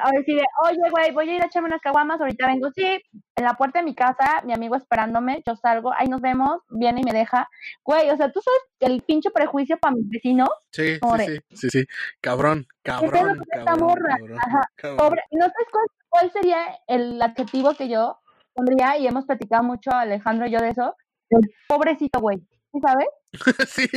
a 0.02 0.10
decir, 0.12 0.40
oye, 0.64 0.90
güey, 0.90 1.12
voy 1.12 1.28
a 1.28 1.36
ir 1.36 1.42
a 1.42 1.46
echarme 1.46 1.68
unas 1.68 1.80
caguamas, 1.80 2.20
ahorita 2.20 2.46
vengo, 2.46 2.70
sí, 2.72 2.84
en 2.84 3.44
la 3.44 3.54
puerta 3.54 3.80
de 3.80 3.84
mi 3.84 3.94
casa, 3.94 4.42
mi 4.44 4.52
amigo 4.52 4.76
esperándome, 4.76 5.42
yo 5.46 5.56
salgo, 5.56 5.92
ahí 5.96 6.08
nos 6.08 6.20
vemos, 6.20 6.60
viene 6.70 7.00
y 7.02 7.04
me 7.04 7.12
deja. 7.12 7.48
Güey, 7.84 8.10
o 8.10 8.16
sea, 8.16 8.30
tú 8.32 8.40
sabes 8.40 8.92
el 8.92 9.02
pinche 9.02 9.30
prejuicio 9.30 9.78
para 9.78 9.94
mis 9.94 10.08
vecinos. 10.08 10.48
Sí, 10.70 10.94
sí, 10.94 11.26
sí, 11.26 11.40
sí, 11.56 11.70
sí, 11.70 11.86
cabrón, 12.20 12.66
cabrón, 12.82 13.10
cabrón, 13.10 13.44
cabrón, 13.64 14.38
Ajá. 14.38 14.96
Pobre, 14.96 15.22
no 15.32 15.44
sabes 15.44 15.68
cuál, 15.70 15.86
cuál 16.16 16.32
sería 16.32 16.78
el 16.86 17.20
adjetivo 17.20 17.74
que 17.74 17.88
yo 17.88 18.18
pondría, 18.54 18.96
y 18.96 19.06
hemos 19.06 19.26
platicado 19.26 19.62
mucho 19.62 19.90
Alejandro 19.90 20.46
y 20.46 20.52
yo 20.52 20.60
de 20.60 20.70
eso, 20.70 20.96
el 21.28 21.40
pobrecito, 21.68 22.20
güey, 22.20 22.38
¿sí 22.72 22.80
sabes? 22.80 23.08
sí. 23.68 23.88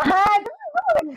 Ajá, 0.00 0.24
no, 0.40 1.12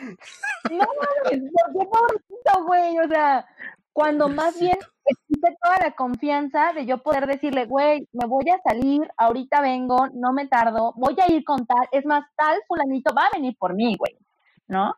no 0.70 0.86
mames, 0.86 1.44
qué 1.74 1.86
pobrecito, 1.86 2.66
güey? 2.66 3.00
O 3.00 3.08
sea, 3.08 3.48
cuando 3.94 4.28
más 4.28 4.60
bien 4.60 4.78
existe 5.06 5.56
toda 5.64 5.78
la 5.78 5.96
confianza 5.96 6.74
de 6.74 6.86
yo 6.86 7.02
poder 7.02 7.26
decirle, 7.26 7.66
güey, 7.66 8.06
me 8.12 8.28
voy 8.28 8.50
a 8.50 8.62
salir, 8.70 9.02
ahorita 9.16 9.62
vengo, 9.62 10.10
no 10.14 10.34
me 10.34 10.48
tardo, 10.48 10.94
voy 10.98 11.16
a 11.22 11.32
ir 11.32 11.46
con 11.46 11.66
tal, 11.66 11.88
es 11.94 12.06
más, 12.06 12.26
tal 12.36 12.60
fulanito 12.68 13.14
va 13.16 13.28
a 13.28 13.38
venir 13.38 13.56
por 13.58 13.76
mí, 13.76 13.96
güey, 13.98 14.18
¿no? 14.68 14.94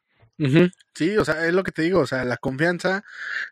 Sí, 0.96 1.16
o 1.18 1.24
sea, 1.24 1.46
es 1.46 1.54
lo 1.54 1.64
que 1.64 1.72
te 1.72 1.84
digo, 1.84 2.00
o 2.00 2.08
sea, 2.08 2.26
la 2.26 2.38
confianza, 2.38 3.04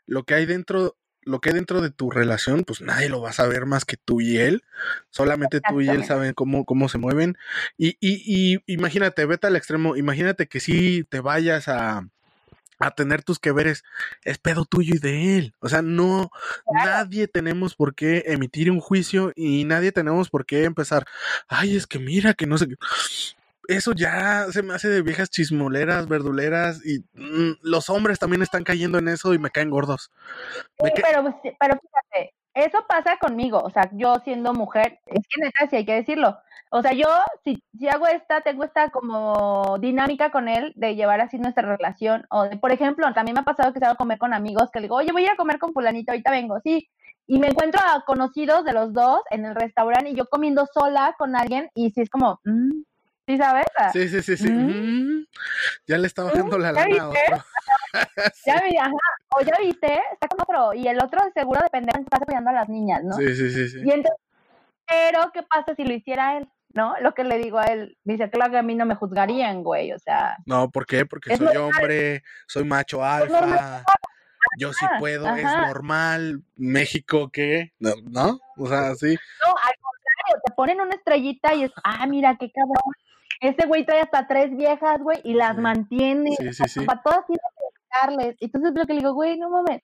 lo 0.08 0.24
que 0.24 0.34
hay 0.34 0.46
dentro, 0.46 0.98
lo 1.24 1.40
que 1.40 1.50
hay 1.50 1.56
dentro 1.56 1.82
de 1.82 1.92
tu 1.92 2.10
relación, 2.10 2.64
pues 2.64 2.82
nadie 2.82 3.10
lo 3.10 3.22
va 3.22 3.30
a 3.30 3.34
saber 3.34 3.66
más 3.66 3.86
que 3.86 3.98
tú 3.98 4.22
y 4.22 4.38
él. 4.38 4.64
Solamente 5.10 5.62
tú 5.62 5.82
y 5.82 5.90
él 5.90 6.06
saben 6.06 6.34
cómo, 6.34 6.66
cómo 6.66 6.90
se 6.90 6.98
mueven. 6.98 7.38
Y, 7.78 7.98
y, 8.00 8.56
y 8.56 8.60
imagínate, 8.68 9.26
vete 9.26 9.48
al 9.48 9.56
extremo, 9.56 9.96
imagínate 9.96 10.48
que 10.48 10.60
si 10.60 11.04
te 11.04 11.20
vayas 11.20 11.68
a, 11.68 12.08
a 12.80 12.92
tener 12.92 13.24
tus 13.24 13.40
que 13.40 13.52
veres, 13.52 13.84
es 14.24 14.38
pedo 14.40 14.66
tuyo 14.66 14.96
y 14.96 15.00
de 15.00 15.38
él. 15.38 15.54
O 15.60 15.70
sea, 15.70 15.82
no, 15.82 16.32
nadie 16.74 17.28
tenemos 17.28 17.76
por 17.76 17.94
qué 17.94 18.24
emitir 18.28 18.72
un 18.72 18.80
juicio 18.80 19.32
y 19.36 19.64
nadie 19.66 19.92
tenemos 19.92 20.30
por 20.30 20.46
qué 20.46 20.64
empezar, 20.64 21.06
ay, 21.48 21.76
es 21.76 21.88
que 21.88 22.00
mira, 22.00 22.34
que 22.34 22.48
no 22.48 22.58
sé 22.58 22.68
qué 22.68 22.76
eso 23.76 23.94
ya 23.94 24.46
se 24.52 24.64
me 24.64 24.74
hace 24.74 24.90
de 24.90 25.02
viejas 25.02 25.30
chismoleras, 25.30 26.08
verduleras 26.08 26.86
y 26.86 27.00
mm, 27.14 27.60
los 27.62 27.90
hombres 27.90 28.20
también 28.20 28.42
están 28.42 28.64
cayendo 28.64 28.98
en 28.98 29.08
eso 29.08 29.34
y 29.34 29.40
me 29.40 29.50
caen 29.50 29.70
gordos. 29.70 30.12
Sí, 30.84 30.92
pero, 31.02 31.24
pues, 31.24 31.56
pero 31.60 31.80
fíjate, 31.80 32.34
eso 32.54 32.86
pasa 32.88 33.18
conmigo, 33.18 33.60
o 33.60 33.70
sea, 33.70 33.90
yo 33.94 34.16
siendo 34.24 34.54
mujer, 34.54 35.00
es 35.06 35.26
que 35.28 35.42
neta 35.42 35.68
sí 35.70 35.78
hay 35.78 35.86
que 35.86 35.96
decirlo. 35.96 36.38
O 36.74 36.82
sea, 36.82 36.94
yo 36.94 37.08
si, 37.44 37.62
si 37.78 37.90
hago 37.90 38.08
esta, 38.08 38.42
tengo 38.42 38.64
esta 38.64 38.90
como 38.92 39.78
dinámica 39.80 40.32
con 40.32 40.48
él 40.48 40.72
de 40.78 40.96
llevar 40.96 41.20
así 41.20 41.38
nuestra 41.38 41.64
relación. 41.76 42.26
O 42.30 42.44
de, 42.44 42.58
por 42.58 42.72
ejemplo, 42.72 43.12
también 43.14 43.36
me 43.36 43.42
ha 43.42 43.44
pasado 43.44 43.74
que 43.74 43.80
salgo 43.80 43.94
a 43.94 43.98
comer 43.98 44.18
con 44.18 44.34
amigos 44.34 44.70
que 44.72 44.80
le 44.80 44.84
digo, 44.84 44.96
oye, 44.96 45.12
voy 45.12 45.24
a 45.24 45.26
ir 45.26 45.32
a 45.32 45.36
comer 45.36 45.60
con 45.60 45.74
fulanito, 45.74 46.14
ahorita 46.14 46.32
vengo, 46.32 46.60
sí. 46.64 46.88
Y 47.28 47.40
me 47.40 47.48
encuentro 47.48 47.82
a 47.82 48.04
conocidos 48.06 48.64
de 48.64 48.74
los 48.74 48.94
dos 48.94 49.22
en 49.32 49.46
el 49.46 49.56
restaurante 49.56 50.12
y 50.12 50.16
yo 50.16 50.26
comiendo 50.28 50.66
sola 50.74 51.14
con 51.18 51.36
alguien 51.36 51.70
y 51.76 51.92
sí 51.92 52.02
es 52.02 52.10
como, 52.10 52.40
mm, 52.46 52.84
¿Sí 53.32 53.38
sabes? 53.38 53.66
Sí, 53.94 54.10
sí, 54.10 54.22
sí, 54.22 54.36
sí. 54.36 54.52
Mm. 54.52 55.26
Ya 55.88 55.98
le 55.98 56.08
está 56.08 56.24
bajando 56.24 56.58
la 56.58 56.74
lana 56.74 57.04
a 57.04 57.10
otro. 57.10 57.46
Ya 58.46 58.62
vi, 58.62 58.78
ajá. 58.78 58.92
O 59.38 59.42
ya 59.42 59.54
viste, 59.60 60.00
está 60.14 60.28
con 60.28 60.40
otro. 60.42 60.74
Y 60.74 60.88
el 60.88 60.98
otro 61.02 61.20
seguro 61.34 61.62
depende 61.62 61.92
de 61.94 62.02
está 62.02 62.18
apoyando 62.18 62.50
a 62.50 62.54
las 62.54 62.70
niñas, 62.70 63.04
¿no? 63.04 63.16
Sí, 63.16 63.36
sí, 63.36 63.52
sí, 63.52 63.70
sí. 63.70 63.78
Y 63.80 63.92
entonces, 63.92 64.18
pero, 64.88 65.32
¿qué 65.34 65.44
pasa 65.44 65.76
si 65.76 65.84
lo 65.84 65.94
hiciera 65.94 66.38
él? 66.38 66.50
¿No? 66.74 66.96
Lo 67.02 67.14
que 67.14 67.24
le 67.24 67.38
digo 67.38 67.60
a 67.60 67.66
él, 67.66 67.98
dice, 68.04 68.30
claro 68.30 68.52
que 68.52 68.58
a 68.58 68.64
mí 68.64 68.76
no 68.76 68.86
me 68.86 68.96
juzgarían, 68.96 69.64
güey, 69.64 69.92
o 69.92 70.00
sea. 70.00 70.38
No, 70.46 70.70
¿por 70.70 70.86
qué? 70.86 71.06
Porque 71.06 71.36
soy 71.36 71.56
hombre, 71.58 72.24
soy 72.48 72.64
macho 72.64 73.04
alfa, 73.04 73.84
yo 74.58 74.74
sí 74.74 74.86
puedo, 75.00 75.34
es 75.36 75.44
normal, 75.44 76.44
México, 76.56 77.30
¿qué? 77.32 77.74
No, 77.80 77.92
¿no? 78.04 78.40
O 78.58 78.68
sea, 78.68 78.96
sí. 78.96 79.18
No, 79.46 79.50
al 79.50 79.76
contrario, 79.82 80.42
te 80.46 80.54
ponen 80.54 80.82
una 80.82 80.96
estrellita 80.96 81.54
y 81.54 81.64
es, 81.64 81.72
ah, 81.84 82.06
mira, 82.08 82.38
qué 82.40 82.52
cabrón, 82.52 82.94
ese 83.42 83.68
güey 83.68 83.86
trae 83.86 84.02
hasta 84.02 84.28
tres 84.28 84.56
viejas, 84.56 85.00
güey, 85.02 85.20
y 85.24 85.34
las 85.34 85.58
mantiene. 85.58 86.36
Sí, 86.38 86.54
sí, 86.54 86.64
sí. 86.68 86.86
Para 86.86 87.02
todas 87.02 87.26
tiene 87.26 87.42
que 88.38 88.46
Entonces, 88.46 88.72
lo 88.74 88.86
que 88.86 88.94
le 88.94 89.00
digo, 89.00 89.14
güey, 89.14 89.38
no 89.38 89.50
mames. 89.50 89.82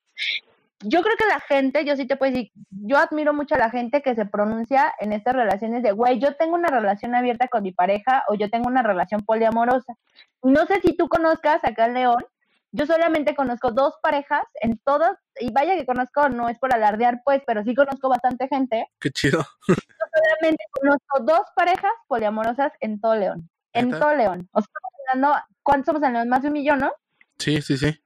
Yo 0.81 1.01
creo 1.01 1.17
que 1.17 1.25
la 1.25 1.39
gente, 1.39 1.83
yo 1.83 1.95
sí 1.95 2.05
te 2.05 2.17
puedo 2.17 2.31
decir, 2.31 2.51
yo 2.69 2.97
admiro 2.97 3.33
mucho 3.33 3.55
a 3.55 3.57
la 3.57 3.71
gente 3.71 4.03
que 4.03 4.13
se 4.13 4.27
pronuncia 4.27 4.93
en 4.99 5.11
estas 5.11 5.35
relaciones 5.35 5.81
de, 5.81 5.91
güey, 5.91 6.19
yo 6.19 6.35
tengo 6.35 6.53
una 6.53 6.69
relación 6.69 7.15
abierta 7.15 7.47
con 7.47 7.63
mi 7.63 7.71
pareja 7.71 8.23
o 8.29 8.35
yo 8.35 8.51
tengo 8.51 8.67
una 8.67 8.83
relación 8.83 9.21
poliamorosa. 9.21 9.95
No 10.43 10.67
sé 10.67 10.79
si 10.81 10.95
tú 10.95 11.09
conozcas 11.09 11.63
acá 11.63 11.87
en 11.87 11.95
León, 11.95 12.23
yo 12.71 12.85
solamente 12.85 13.35
conozco 13.35 13.71
dos 13.71 13.95
parejas 14.01 14.43
en 14.61 14.77
todos, 14.79 15.11
y 15.39 15.51
vaya 15.51 15.75
que 15.75 15.85
conozco, 15.85 16.29
no 16.29 16.49
es 16.49 16.59
por 16.59 16.73
alardear, 16.73 17.21
pues, 17.23 17.41
pero 17.47 17.63
sí 17.63 17.73
conozco 17.73 18.09
bastante 18.09 18.47
gente. 18.47 18.87
Qué 18.99 19.09
chido. 19.11 19.45
Yo 19.67 19.75
solamente 20.13 20.63
conozco 20.71 21.19
dos 21.21 21.41
parejas 21.55 21.91
poliamorosas 22.07 22.71
en 22.79 22.99
todo 22.99 23.15
León. 23.15 23.49
En 23.73 23.91
todo 23.91 24.13
León. 24.15 24.49
O 24.51 24.61
sea, 24.61 25.45
¿cuántos 25.63 25.93
somos 25.93 26.07
en 26.07 26.13
León? 26.13 26.29
Más 26.29 26.41
de 26.41 26.47
un 26.47 26.53
millón, 26.53 26.79
¿no? 26.79 26.91
Sí, 27.37 27.61
sí, 27.61 27.77
sí. 27.77 28.01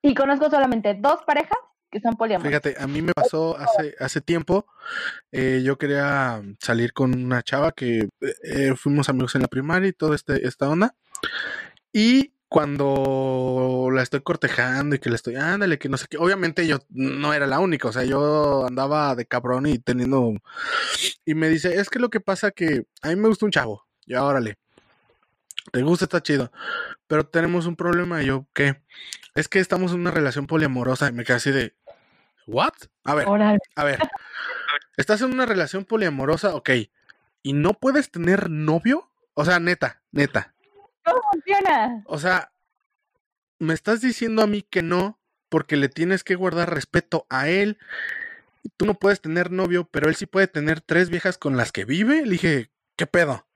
Y 0.00 0.14
conozco 0.14 0.48
solamente 0.48 0.94
dos 0.94 1.22
parejas 1.24 1.58
que 1.90 2.00
son 2.00 2.16
poliamorosas. 2.16 2.62
Fíjate, 2.62 2.82
a 2.82 2.86
mí 2.86 3.02
me 3.02 3.12
pasó 3.12 3.56
hace, 3.56 3.94
hace 3.98 4.20
tiempo, 4.20 4.66
eh, 5.32 5.62
yo 5.64 5.78
quería 5.78 6.42
salir 6.60 6.92
con 6.92 7.14
una 7.14 7.42
chava 7.42 7.72
que 7.72 8.08
eh, 8.20 8.74
fuimos 8.76 9.08
amigos 9.08 9.34
en 9.34 9.42
la 9.42 9.48
primaria 9.48 9.88
y 9.88 9.92
toda 9.92 10.14
este, 10.14 10.46
esta 10.46 10.68
onda. 10.68 10.94
Y 11.92 12.34
cuando 12.48 13.90
la 13.92 14.02
estoy 14.02 14.20
cortejando 14.22 14.96
y 14.96 14.98
que 14.98 15.10
le 15.10 15.16
estoy, 15.16 15.36
ándale, 15.36 15.78
que 15.78 15.88
no 15.88 15.98
sé 15.98 16.06
qué, 16.08 16.16
obviamente 16.16 16.66
yo 16.66 16.78
no 16.88 17.34
era 17.34 17.46
la 17.46 17.58
única, 17.58 17.88
o 17.88 17.92
sea, 17.92 18.04
yo 18.04 18.66
andaba 18.66 19.14
de 19.14 19.26
cabrón 19.26 19.66
y 19.66 19.78
teniendo, 19.78 20.32
y 21.26 21.34
me 21.34 21.48
dice, 21.48 21.78
es 21.78 21.90
que 21.90 21.98
lo 21.98 22.08
que 22.08 22.20
pasa 22.20 22.50
que 22.50 22.86
a 23.02 23.08
mí 23.08 23.16
me 23.16 23.28
gusta 23.28 23.44
un 23.44 23.52
chavo, 23.52 23.86
y 24.06 24.14
órale, 24.14 24.58
te 25.72 25.82
gusta, 25.82 26.06
está 26.06 26.22
chido, 26.22 26.50
pero 27.06 27.26
tenemos 27.26 27.66
un 27.66 27.76
problema, 27.76 28.22
y 28.22 28.26
yo, 28.26 28.46
¿qué? 28.54 28.82
Es 29.34 29.48
que 29.48 29.58
estamos 29.58 29.92
en 29.92 30.00
una 30.00 30.10
relación 30.10 30.46
poliamorosa, 30.46 31.08
y 31.10 31.12
me 31.12 31.24
quedé 31.24 31.36
así 31.36 31.50
de, 31.50 31.74
¿what? 32.46 32.72
A 33.04 33.14
ver, 33.14 33.28
a 33.76 33.84
ver, 33.84 33.98
estás 34.96 35.20
en 35.20 35.34
una 35.34 35.44
relación 35.44 35.84
poliamorosa, 35.84 36.54
ok, 36.54 36.70
y 37.42 37.52
no 37.52 37.74
puedes 37.74 38.10
tener 38.10 38.48
novio, 38.48 39.10
o 39.34 39.44
sea, 39.44 39.60
neta, 39.60 40.00
neta, 40.12 40.54
¿Cómo 41.10 41.22
funciona? 41.32 42.02
O 42.06 42.18
sea, 42.18 42.52
me 43.58 43.74
estás 43.74 44.00
diciendo 44.00 44.42
a 44.42 44.46
mí 44.46 44.62
que 44.62 44.82
no 44.82 45.18
porque 45.48 45.76
le 45.76 45.88
tienes 45.88 46.24
que 46.24 46.34
guardar 46.34 46.72
respeto 46.72 47.26
a 47.30 47.48
él. 47.48 47.78
Tú 48.76 48.86
no 48.86 48.94
puedes 48.94 49.20
tener 49.20 49.50
novio, 49.50 49.88
pero 49.90 50.08
él 50.08 50.16
sí 50.16 50.26
puede 50.26 50.46
tener 50.46 50.80
tres 50.80 51.10
viejas 51.10 51.38
con 51.38 51.56
las 51.56 51.72
que 51.72 51.84
vive. 51.84 52.24
Le 52.24 52.32
dije, 52.32 52.70
¿qué 52.96 53.06
pedo? 53.06 53.46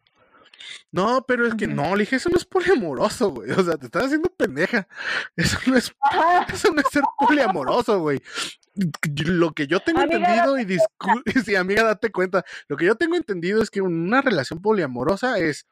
No, 0.90 1.24
pero 1.26 1.46
es 1.46 1.54
que 1.54 1.66
no, 1.66 1.96
le 1.96 2.02
dije, 2.02 2.16
eso 2.16 2.28
no 2.30 2.36
es 2.36 2.44
poliamoroso, 2.44 3.30
güey. 3.30 3.50
O 3.50 3.62
sea, 3.62 3.76
te 3.76 3.86
estás 3.86 4.04
haciendo 4.04 4.30
pendeja. 4.30 4.86
Eso 5.36 5.58
no 5.66 5.76
es, 5.76 5.92
eso 6.52 6.72
no 6.72 6.80
es 6.80 6.86
ser 6.90 7.02
poliamoroso, 7.18 7.98
güey. 8.00 8.22
Lo 9.26 9.52
que 9.52 9.66
yo 9.66 9.80
tengo 9.80 10.02
entendido, 10.02 10.58
y 10.58 10.78
sí, 11.44 11.56
amiga, 11.56 11.82
date 11.84 12.10
cuenta, 12.10 12.44
lo 12.68 12.76
que 12.76 12.86
yo 12.86 12.94
tengo 12.94 13.16
entendido 13.16 13.62
es 13.62 13.70
que 13.70 13.82
una 13.82 14.22
relación 14.22 14.62
poliamorosa 14.62 15.38
es 15.38 15.66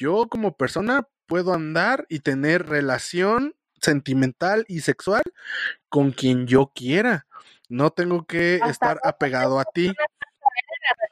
yo 0.00 0.28
como 0.28 0.56
persona 0.56 1.06
puedo 1.26 1.52
andar 1.52 2.06
y 2.08 2.20
tener 2.20 2.66
relación 2.66 3.54
sentimental 3.82 4.64
y 4.66 4.80
sexual 4.80 5.22
con 5.90 6.10
quien 6.12 6.46
yo 6.46 6.72
quiera. 6.74 7.26
No 7.68 7.90
tengo 7.90 8.24
que 8.24 8.56
estar 8.66 8.98
apegado 9.04 9.60
a 9.60 9.64
ti. 9.64 9.92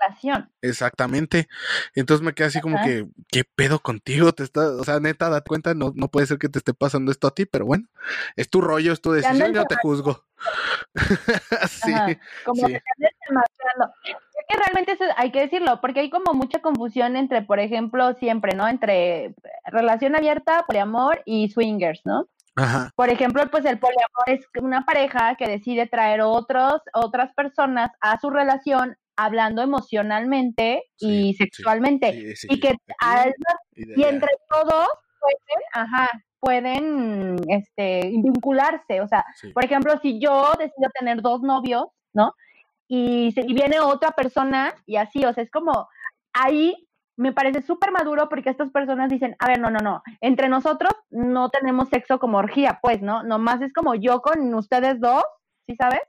Relación. 0.01 0.51
Exactamente. 0.63 1.49
Entonces 1.95 2.25
me 2.25 2.33
quedé 2.33 2.47
así 2.47 2.61
como 2.61 2.83
que, 2.83 3.07
¿qué 3.31 3.45
pedo 3.45 3.79
contigo? 3.81 4.33
Te 4.33 4.43
está, 4.43 4.71
o 4.71 4.85
sea, 4.85 5.01
neta, 5.01 5.29
date 5.29 5.47
cuenta, 5.47 5.75
no, 5.75 5.93
no 5.95 6.09
puede 6.09 6.27
ser 6.27 6.39
que 6.39 6.49
te 6.49 6.59
esté 6.59 6.73
pasando 6.73 7.13
esto 7.13 7.27
a 7.27 7.35
ti, 7.35 7.45
pero 7.45 7.67
bueno, 7.67 7.89
es 8.37 8.49
tu 8.49 8.63
rollo, 8.63 8.93
es 8.93 9.03
tu 9.03 9.13
decisión, 9.13 9.53
yo 9.53 9.65
te 9.67 9.77
juzgo. 9.77 10.25
sí, 11.69 11.93
como 12.45 12.67
sí 12.67 12.81
que 14.49 14.57
realmente 14.57 14.93
eso 14.93 15.05
hay 15.17 15.31
que 15.31 15.41
decirlo, 15.41 15.81
porque 15.81 16.01
hay 16.01 16.11
como 16.11 16.33
mucha 16.33 16.61
confusión 16.61 17.17
entre, 17.17 17.43
por 17.43 17.61
ejemplo, 17.61 18.15
siempre, 18.15 18.57
¿no? 18.57 18.67
Entre 18.67 19.35
relación 19.67 20.17
abierta, 20.17 20.65
poliamor 20.67 21.23
y 21.27 21.51
swingers, 21.51 22.01
¿no? 22.05 22.27
Ajá. 22.57 22.91
Por 22.97 23.11
ejemplo, 23.11 23.43
pues 23.51 23.65
el 23.67 23.79
poliamor 23.79 24.25
es 24.27 24.45
una 24.61 24.85
pareja 24.85 25.37
que 25.37 25.47
decide 25.47 25.87
traer 25.87 26.23
otros, 26.23 26.81
otras 26.93 27.33
personas 27.35 27.91
a 28.01 28.19
su 28.19 28.31
relación 28.31 28.97
hablando 29.17 29.63
emocionalmente 29.63 30.85
y 30.99 31.35
sexualmente. 31.35 32.35
y 32.49 32.61
que 32.61 32.77
y 33.75 34.03
entre 34.03 34.31
todos 34.49 34.89
pueden, 35.21 35.63
ajá, 35.75 36.09
pueden 36.41 37.37
este, 37.49 38.11
vincularse. 38.23 39.01
O 39.01 39.09
sea, 39.09 39.25
por 39.53 39.65
ejemplo, 39.65 39.99
si 40.01 40.21
yo 40.21 40.53
decido 40.59 40.89
tener 40.99 41.21
dos 41.21 41.43
novios, 41.43 41.87
¿no? 42.15 42.33
Y, 42.89 43.33
viene 43.53 43.81
otra 43.81 44.13
persona 44.13 44.75
y 44.87 44.97
así, 44.97 45.25
o 45.25 45.33
sea, 45.33 45.45
es 45.45 45.51
como 45.51 45.89
ahí 46.33 46.89
me 47.17 47.33
parece 47.33 47.63
súper 47.63 47.91
maduro 47.91 48.29
porque 48.29 48.49
estas 48.49 48.71
personas 48.71 49.11
dicen, 49.11 49.37
a 49.41 49.49
ver, 49.49 49.59
no, 49.59 49.71
no, 49.71 49.81
no, 49.81 50.03
entre 50.21 50.49
nosotros 50.49 50.93
no 51.11 51.51
tenemos 51.51 51.89
sexo 51.89 52.19
como 52.19 52.39
orgía, 52.39 52.79
pues, 52.81 53.03
¿no? 53.03 53.25
Nomás 53.25 53.61
es 53.61 53.73
como 53.73 53.95
yo 53.97 54.23
con 54.23 54.55
ustedes 54.55 55.01
dos, 55.01 55.25
¿sí 55.67 55.75
sabes? 55.77 56.01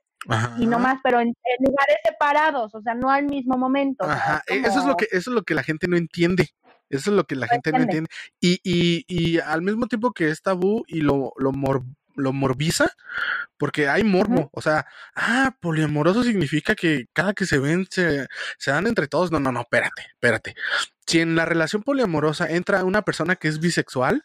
Y 0.60 0.68
nomás, 0.68 1.00
pero 1.04 1.20
en, 1.20 1.34
lugares 1.60 1.98
separados, 2.04 2.76
o 2.76 2.82
sea, 2.82 2.94
no 2.94 3.10
al 3.10 3.26
mismo 3.26 3.58
momento. 3.58 4.04
Ajá, 4.04 4.44
e, 4.48 4.60
eso 4.60 4.80
es 4.80 4.86
lo 4.86 4.96
que, 4.96 5.06
eso 5.12 5.32
es 5.32 5.36
lo 5.36 5.44
que 5.44 5.56
la 5.56 5.64
gente 5.64 5.88
no 5.88 5.98
entiende. 5.98 6.50
Eso 6.90 7.12
es 7.12 7.16
lo 7.16 7.24
que 7.26 7.36
la 7.36 7.48
gente 7.48 7.72
no 7.72 7.80
entiende. 7.80 8.10
Y, 8.40 8.60
y, 8.64 9.06
y 9.08 9.40
al 9.40 9.62
mismo 9.62 9.88
tiempo 9.88 10.12
que 10.12 10.30
es 10.30 10.42
tabú 10.42 10.84
y 10.88 11.02
lo, 11.02 11.34
lo, 11.38 11.52
lo 12.20 12.34
morbiza, 12.34 12.92
porque 13.58 13.90
hay 13.90 14.04
morbo. 14.04 14.50
O 14.54 14.62
sea, 14.62 14.86
ah, 15.16 15.56
poliamoroso 15.60 16.24
significa 16.24 16.76
que 16.76 17.06
cada 17.14 17.34
que 17.34 17.46
se 17.46 17.60
ven 17.60 17.88
se, 17.90 18.28
se, 18.58 18.72
dan 18.72 18.88
entre 18.88 19.08
todos. 19.08 19.32
No, 19.32 19.40
no, 19.40 19.52
no, 19.52 19.62
espérate, 19.62 20.04
espérate. 20.14 20.56
Si 21.08 21.20
en 21.20 21.36
la 21.36 21.46
relación 21.46 21.84
poliamorosa 21.84 22.50
entra 22.50 22.84
una 22.84 23.02
persona 23.02 23.36
que 23.36 23.48
es 23.48 23.60
bisexual, 23.60 24.24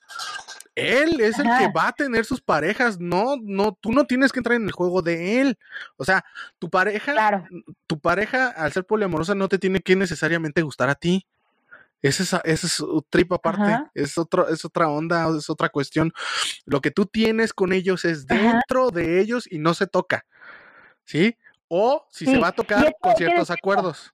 él 0.74 1.20
es 1.20 1.38
el 1.38 1.45
que 1.59 1.70
va 1.74 1.88
a 1.88 1.92
tener 1.92 2.24
sus 2.24 2.40
parejas, 2.40 2.99
no, 2.99 3.36
no, 3.42 3.78
tú 3.80 3.92
no 3.92 4.07
tienes 4.07 4.32
que 4.32 4.40
entrar 4.40 4.57
en 4.57 4.64
el 4.64 4.72
juego 4.72 5.03
de 5.03 5.40
él. 5.40 5.59
O 5.97 6.05
sea, 6.05 6.24
tu 6.59 6.68
pareja, 6.68 7.47
tu 7.86 8.01
pareja 8.01 8.49
al 8.49 8.72
ser 8.72 8.84
poliamorosa 8.84 9.34
no 9.34 9.49
te 9.49 9.59
tiene 9.59 9.80
que 9.80 9.97
necesariamente 9.97 10.62
gustar 10.62 10.90
a 10.90 10.95
ti. 10.95 11.26
Esa 12.05 12.43
es, 12.45 12.65
es 12.65 12.85
trip 13.09 13.33
aparte, 13.33 13.89
es, 13.95 14.19
otro, 14.19 14.47
es 14.49 14.63
otra 14.67 14.91
onda, 14.91 15.27
es 15.39 15.49
otra 15.49 15.71
cuestión. 15.71 16.13
Lo 16.67 16.83
que 16.83 16.91
tú 16.91 17.07
tienes 17.07 17.55
con 17.55 17.73
ellos 17.73 18.05
es 18.05 18.27
dentro 18.27 18.91
de 18.91 19.23
ellos 19.23 19.51
y 19.51 19.59
no 19.59 19.73
se 19.73 19.87
toca, 19.87 20.27
¿sí? 21.05 21.39
O 21.67 22.07
si 22.11 22.27
se 22.27 22.37
va 22.37 22.49
a 22.49 22.53
tocar 22.53 22.95
con 23.01 23.17
ciertos 23.17 23.51
acuerdos. 23.51 24.13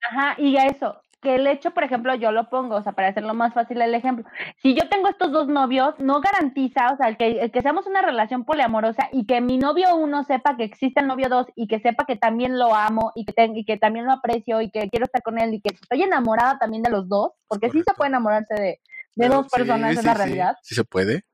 Ajá, 0.00 0.34
y 0.38 0.56
a 0.56 0.64
eso, 0.64 1.02
que 1.20 1.34
el 1.34 1.46
hecho, 1.46 1.72
por 1.72 1.84
ejemplo, 1.84 2.14
yo 2.14 2.32
lo 2.32 2.48
pongo, 2.48 2.76
o 2.76 2.82
sea, 2.82 2.92
para 2.92 3.08
hacerlo 3.08 3.34
más 3.34 3.52
fácil 3.54 3.80
el 3.82 3.94
ejemplo, 3.94 4.24
si 4.62 4.74
yo 4.74 4.88
tengo 4.88 5.08
estos 5.08 5.32
dos 5.32 5.48
novios, 5.48 5.94
no 5.98 6.20
garantiza, 6.20 6.92
o 6.92 6.96
sea, 6.96 7.08
el 7.08 7.16
que, 7.16 7.50
que 7.52 7.62
seamos 7.62 7.86
una 7.86 8.02
relación 8.02 8.44
poliamorosa 8.44 9.08
y 9.12 9.26
que 9.26 9.40
mi 9.40 9.58
novio 9.58 9.94
uno 9.96 10.24
sepa 10.24 10.56
que 10.56 10.64
existe 10.64 11.00
el 11.00 11.06
novio 11.06 11.28
dos 11.28 11.46
y 11.54 11.66
que 11.68 11.80
sepa 11.80 12.04
que 12.04 12.16
también 12.16 12.58
lo 12.58 12.74
amo 12.74 13.12
y 13.14 13.24
que, 13.26 13.50
y 13.54 13.64
que 13.64 13.76
también 13.76 14.06
lo 14.06 14.12
aprecio 14.12 14.60
y 14.60 14.70
que 14.70 14.88
quiero 14.88 15.04
estar 15.04 15.22
con 15.22 15.38
él 15.38 15.54
y 15.54 15.60
que 15.60 15.74
estoy 15.74 16.02
enamorada 16.02 16.58
también 16.58 16.82
de 16.82 16.90
los 16.90 17.08
dos, 17.08 17.32
porque 17.48 17.70
sí 17.70 17.82
se 17.86 17.94
puede 17.94 18.08
enamorarse 18.08 18.54
de, 18.54 18.80
de 19.16 19.28
dos 19.28 19.48
personas, 19.48 19.96
en 19.96 20.04
la 20.04 20.14
realidad. 20.14 20.56
Sí, 20.62 20.74
se 20.74 20.84
puede. 20.84 21.24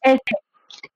Este, 0.00 0.36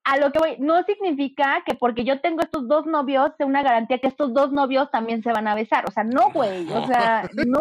a 0.04 0.16
lo 0.18 0.32
que 0.32 0.38
voy, 0.38 0.56
no 0.58 0.82
significa 0.84 1.62
que 1.66 1.74
porque 1.74 2.04
yo 2.04 2.20
tengo 2.20 2.42
estos 2.42 2.68
dos 2.68 2.86
novios 2.86 3.32
sea 3.36 3.46
una 3.46 3.62
garantía 3.62 3.98
que 3.98 4.08
estos 4.08 4.34
dos 4.34 4.52
novios 4.52 4.90
también 4.90 5.22
se 5.22 5.32
van 5.32 5.48
a 5.48 5.54
besar. 5.54 5.84
O 5.88 5.92
sea, 5.92 6.04
no, 6.04 6.30
güey. 6.30 6.68
O 6.70 6.86
sea, 6.86 7.28
no. 7.46 7.60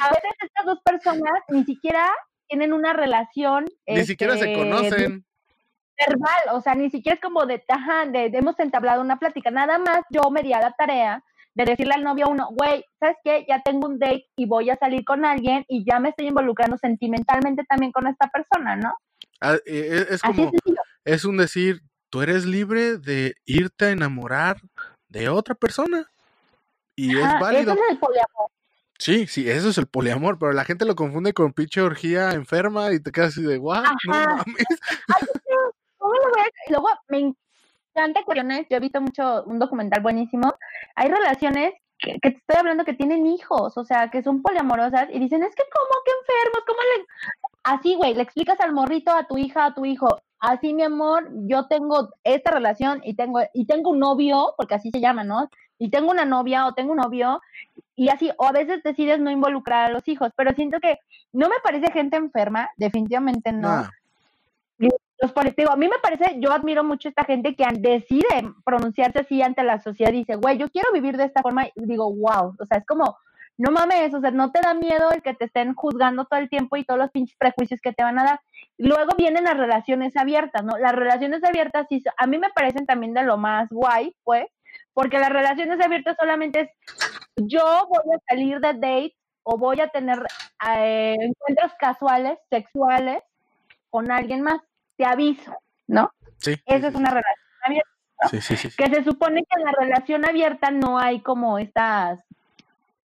A 0.00 0.08
veces 0.10 0.32
estas 0.40 0.66
dos 0.66 0.80
personas 0.84 1.42
ni 1.48 1.64
siquiera 1.64 2.08
tienen 2.46 2.72
una 2.72 2.92
relación. 2.92 3.66
Ni 3.86 4.04
siquiera 4.04 4.36
se 4.36 4.52
este, 4.52 4.58
conocen. 4.58 5.24
Verbal, 5.98 6.56
o 6.56 6.60
sea, 6.60 6.74
ni 6.74 6.90
siquiera 6.90 7.16
es 7.16 7.20
como 7.20 7.44
de, 7.46 7.62
ajá, 7.66 8.06
de, 8.06 8.26
hemos 8.26 8.58
entablado 8.60 9.00
una 9.00 9.18
plática. 9.18 9.50
Nada 9.50 9.78
más 9.78 10.02
yo 10.10 10.30
me 10.30 10.42
di 10.42 10.52
a 10.52 10.60
la 10.60 10.72
tarea 10.72 11.24
de 11.54 11.64
decirle 11.64 11.94
al 11.94 12.04
novio 12.04 12.28
uno, 12.28 12.48
güey, 12.52 12.84
¿sabes 13.00 13.16
qué? 13.24 13.44
Ya 13.48 13.62
tengo 13.62 13.88
un 13.88 13.98
date 13.98 14.28
y 14.36 14.46
voy 14.46 14.70
a 14.70 14.76
salir 14.76 15.04
con 15.04 15.24
alguien 15.24 15.64
y 15.66 15.84
ya 15.84 15.98
me 15.98 16.10
estoy 16.10 16.28
involucrando 16.28 16.78
sentimentalmente 16.78 17.64
también 17.64 17.90
con 17.90 18.06
esta 18.06 18.28
persona, 18.28 18.76
¿no? 18.76 18.94
Ah, 19.40 19.56
eh, 19.66 20.06
es, 20.10 20.22
como, 20.22 20.50
es, 21.04 21.24
un 21.24 21.36
decir, 21.36 21.82
tú 22.10 22.22
eres 22.22 22.44
libre 22.44 22.98
de 22.98 23.34
irte 23.44 23.86
a 23.86 23.90
enamorar 23.90 24.60
de 25.08 25.28
otra 25.28 25.54
persona. 25.54 26.10
Y 26.96 27.16
es 27.16 27.40
válido. 27.40 27.72
Eso 27.72 27.82
es 27.84 27.90
el 27.90 27.98
poliamor. 27.98 28.50
Sí, 28.98 29.28
sí, 29.28 29.48
eso 29.48 29.68
es 29.68 29.78
el 29.78 29.86
poliamor, 29.86 30.38
pero 30.40 30.52
la 30.52 30.64
gente 30.64 30.84
lo 30.84 30.96
confunde 30.96 31.32
con 31.32 31.52
pinche 31.52 31.80
orgía 31.80 32.32
enferma 32.32 32.92
y 32.92 33.00
te 33.00 33.12
quedas 33.12 33.28
así 33.28 33.42
de, 33.42 33.56
guau, 33.56 33.84
no 33.84 34.12
mames. 34.12 34.66
y 36.66 36.72
luego 36.72 36.88
me 37.06 37.34
encanta 37.94 38.24
cuestiones, 38.24 38.66
yo 38.68 38.76
he 38.76 38.80
visto 38.80 39.00
mucho, 39.00 39.44
un 39.44 39.60
documental 39.60 40.02
buenísimo, 40.02 40.52
hay 40.96 41.10
relaciones 41.10 41.74
que, 41.98 42.18
te 42.18 42.28
estoy 42.28 42.56
hablando 42.58 42.84
que 42.84 42.94
tienen 42.94 43.24
hijos, 43.26 43.78
o 43.78 43.84
sea, 43.84 44.10
que 44.10 44.22
son 44.22 44.42
poliamorosas 44.42 45.08
y 45.12 45.20
dicen, 45.20 45.44
es 45.44 45.54
que 45.54 45.62
cómo, 45.72 46.02
qué 46.04 46.12
enfermos, 46.20 46.64
cómo 46.66 46.80
le... 46.80 47.06
Así, 47.62 47.94
güey, 47.94 48.14
le 48.14 48.22
explicas 48.22 48.60
al 48.60 48.72
morrito, 48.72 49.12
a 49.12 49.26
tu 49.26 49.36
hija, 49.36 49.66
a 49.66 49.74
tu 49.74 49.84
hijo, 49.84 50.20
así, 50.40 50.72
mi 50.74 50.82
amor, 50.82 51.28
yo 51.46 51.66
tengo 51.66 52.10
esta 52.24 52.50
relación 52.50 53.00
y 53.04 53.14
tengo, 53.14 53.40
y 53.52 53.66
tengo 53.66 53.90
un 53.90 53.98
novio, 53.98 54.54
porque 54.56 54.74
así 54.74 54.90
se 54.90 55.00
llama, 55.00 55.24
¿no? 55.24 55.50
Y 55.78 55.90
tengo 55.90 56.10
una 56.10 56.24
novia 56.24 56.66
o 56.66 56.74
tengo 56.74 56.92
un 56.92 56.98
novio, 56.98 57.40
y 57.94 58.08
así, 58.08 58.30
o 58.36 58.46
a 58.46 58.52
veces 58.52 58.82
decides 58.82 59.20
no 59.20 59.30
involucrar 59.30 59.90
a 59.90 59.92
los 59.92 60.06
hijos, 60.08 60.32
pero 60.36 60.54
siento 60.54 60.80
que 60.80 60.98
no 61.32 61.48
me 61.48 61.56
parece 61.62 61.92
gente 61.92 62.16
enferma, 62.16 62.70
definitivamente 62.76 63.52
no 63.52 63.88
los 65.20 65.32
políticos, 65.32 65.72
a 65.72 65.76
mí 65.76 65.88
me 65.88 65.98
parece, 66.00 66.38
yo 66.38 66.52
admiro 66.52 66.84
mucho 66.84 67.08
a 67.08 67.10
esta 67.10 67.24
gente 67.24 67.56
que 67.56 67.66
decide 67.78 68.52
pronunciarse 68.64 69.20
así 69.20 69.42
ante 69.42 69.64
la 69.64 69.80
sociedad 69.80 70.12
y 70.12 70.18
dice, 70.18 70.36
güey, 70.36 70.58
yo 70.58 70.68
quiero 70.68 70.92
vivir 70.92 71.16
de 71.16 71.24
esta 71.24 71.42
forma 71.42 71.66
y 71.66 71.86
digo, 71.86 72.12
wow, 72.12 72.54
o 72.58 72.66
sea, 72.66 72.78
es 72.78 72.86
como, 72.86 73.16
no 73.58 73.72
mames, 73.72 74.14
o 74.14 74.20
sea, 74.20 74.30
no 74.30 74.52
te 74.52 74.60
da 74.60 74.72
miedo 74.72 75.10
el 75.10 75.20
que 75.20 75.34
te 75.34 75.46
estén 75.46 75.74
juzgando 75.74 76.24
todo 76.26 76.38
el 76.38 76.48
tiempo 76.48 76.76
y 76.76 76.84
todos 76.84 77.00
los 77.00 77.10
pinches 77.10 77.36
prejuicios 77.36 77.80
que 77.80 77.92
te 77.92 78.04
van 78.04 78.18
a 78.20 78.24
dar. 78.24 78.40
Luego 78.78 79.16
vienen 79.16 79.44
las 79.44 79.56
relaciones 79.56 80.16
abiertas, 80.16 80.62
¿no? 80.62 80.78
Las 80.78 80.94
relaciones 80.94 81.42
abiertas 81.42 81.86
sí, 81.88 82.02
a 82.16 82.26
mí 82.28 82.38
me 82.38 82.50
parecen 82.50 82.86
también 82.86 83.14
de 83.14 83.24
lo 83.24 83.36
más 83.36 83.68
guay, 83.68 84.14
pues, 84.22 84.46
porque 84.94 85.18
las 85.18 85.30
relaciones 85.30 85.84
abiertas 85.84 86.16
solamente 86.18 86.60
es, 86.60 86.70
yo 87.36 87.88
voy 87.88 88.14
a 88.14 88.20
salir 88.28 88.60
de 88.60 88.74
date 88.74 89.16
o 89.42 89.58
voy 89.58 89.80
a 89.80 89.88
tener 89.88 90.18
eh, 90.76 91.16
encuentros 91.18 91.72
casuales, 91.80 92.38
sexuales 92.48 93.24
con 93.90 94.12
alguien 94.12 94.42
más 94.42 94.60
te 94.96 95.04
aviso, 95.04 95.52
¿no? 95.88 96.12
Sí. 96.36 96.54
Esa 96.64 96.88
es 96.88 96.94
una 96.94 97.10
relación 97.10 97.48
abierta. 97.64 97.90
Sí, 98.30 98.40
sí, 98.40 98.56
sí. 98.56 98.70
Que 98.76 98.86
se 98.86 99.02
supone 99.02 99.42
que 99.42 99.60
en 99.60 99.64
la 99.64 99.72
relación 99.72 100.24
abierta 100.24 100.70
no 100.70 100.98
hay 100.98 101.22
como 101.22 101.58
estas 101.58 102.20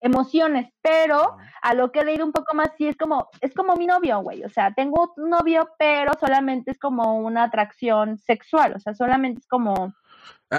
emociones, 0.01 0.71
pero 0.83 1.37
a 1.63 1.75
lo 1.75 1.91
que 1.91 2.01
he 2.01 2.05
leído 2.05 2.25
un 2.25 2.33
poco 2.33 2.55
más, 2.55 2.71
sí 2.77 2.87
es 2.87 2.97
como, 2.97 3.29
es 3.41 3.53
como 3.55 3.75
mi 3.77 3.87
novio, 3.87 4.21
güey, 4.21 4.45
o 4.45 4.49
sea, 4.49 4.73
tengo 4.73 5.13
un 5.17 5.31
novio, 5.31 5.71
pero 5.79 6.13
solamente 6.19 6.71
es 6.71 6.79
como 6.79 7.19
una 7.19 7.45
atracción 7.45 8.19
sexual, 8.19 8.75
o 8.77 8.81
sea, 8.81 8.95
solamente 8.95 9.41
es 9.41 9.47
como 9.47 9.95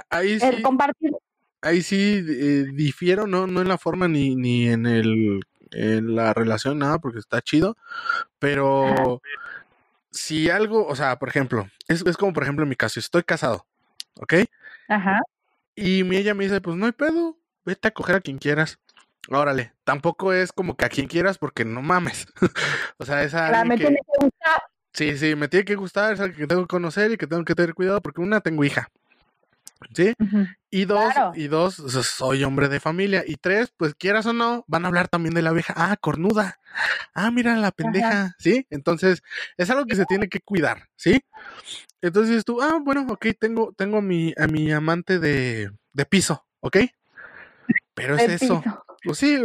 ahí 0.10 0.40
sí, 0.40 0.62
compartir. 0.62 1.12
Ahí 1.62 1.82
sí 1.82 2.24
eh, 2.28 2.66
difiero, 2.74 3.28
no, 3.28 3.48
no 3.48 3.62
en 3.62 3.68
la 3.68 3.78
forma 3.78 4.08
ni, 4.08 4.36
ni 4.36 4.68
en 4.68 4.86
el 4.86 5.42
en 5.72 6.16
la 6.16 6.34
relación, 6.34 6.80
nada, 6.80 7.00
porque 7.00 7.20
está 7.20 7.42
chido, 7.42 7.78
pero 8.40 9.22
si 10.12 10.50
algo, 10.50 10.88
o 10.88 10.96
sea, 10.96 11.20
por 11.20 11.30
ejemplo, 11.30 11.68
es, 11.88 12.04
es 12.06 12.18
como 12.18 12.34
por 12.34 12.44
ejemplo 12.44 12.64
en 12.64 12.70
mi 12.70 12.76
caso, 12.76 13.00
estoy 13.00 13.24
casado, 13.24 13.66
¿ok? 14.16 14.34
Ajá. 14.88 15.22
Y 15.76 16.04
mi 16.04 16.18
ella 16.18 16.34
me 16.34 16.46
dice, 16.46 16.62
pues 16.62 16.76
no 16.76 16.86
hay 16.88 16.92
pedo, 16.92 17.38
vete 17.66 17.88
a 17.88 17.92
coger 17.92 18.16
a 18.16 18.22
quien 18.22 18.38
quieras. 18.38 18.80
Órale, 19.28 19.74
tampoco 19.84 20.34
es 20.34 20.51
como 20.51 20.76
que 20.76 20.86
a 20.86 20.89
quien 20.89 21.07
quieras 21.07 21.38
porque 21.38 21.65
no 21.65 21.82
mames. 21.82 22.28
o 22.97 23.05
sea, 23.05 23.24
es 23.24 23.34
alguien 23.34 23.67
me 23.67 23.78
tiene 23.78 23.97
que 23.97 24.26
gustar. 24.26 24.63
Sí, 24.93 25.17
sí, 25.17 25.36
me 25.36 25.47
tiene 25.47 25.65
que 25.65 25.76
gustar, 25.76 26.13
es 26.13 26.20
alguien 26.20 26.39
que 26.39 26.47
tengo 26.47 26.63
que 26.63 26.67
conocer 26.67 27.11
y 27.11 27.17
que 27.17 27.28
tengo 27.28 27.45
que 27.45 27.55
tener 27.55 27.74
cuidado 27.74 28.01
porque 28.01 28.22
una, 28.22 28.41
tengo 28.41 28.63
hija. 28.63 28.89
¿Sí? 29.93 30.13
Y 30.70 30.86
dos, 30.86 31.13
y 31.36 31.47
dos, 31.47 31.76
soy 31.76 32.43
hombre 32.43 32.67
de 32.67 32.80
familia. 32.80 33.24
Y 33.26 33.36
tres, 33.36 33.74
pues 33.78 33.95
quieras 33.95 34.26
o 34.26 34.34
no, 34.34 34.65
van 34.67 34.84
a 34.84 34.89
hablar 34.89 35.07
también 35.07 35.34
de 35.34 35.41
la 35.41 35.53
vieja. 35.53 35.74
Ah, 35.78 35.95
cornuda. 35.95 36.59
Ah, 37.13 37.32
mira 37.32 37.55
la 37.55 37.72
pendeja. 37.72 38.36
¿Sí? 38.39 38.67
Entonces, 38.70 39.22
es 39.57 39.70
algo 39.70 39.86
que 39.86 39.95
se 39.95 40.05
tiene 40.05 40.28
que 40.28 40.41
cuidar. 40.41 40.89
¿Sí? 40.95 41.22
Entonces 42.01 42.43
tú, 42.43 42.61
ah, 42.61 42.80
bueno, 42.82 43.05
ok, 43.09 43.28
tengo, 43.39 43.74
tengo 43.78 44.01
mi, 44.01 44.34
a 44.38 44.47
mi 44.47 44.72
amante 44.72 45.20
de, 45.20 45.72
de 45.93 46.05
piso, 46.05 46.45
¿ok? 46.59 46.78
Pero 47.93 48.15
es 48.15 48.41
eso. 48.41 48.63
Pues 49.04 49.18
sí, 49.18 49.38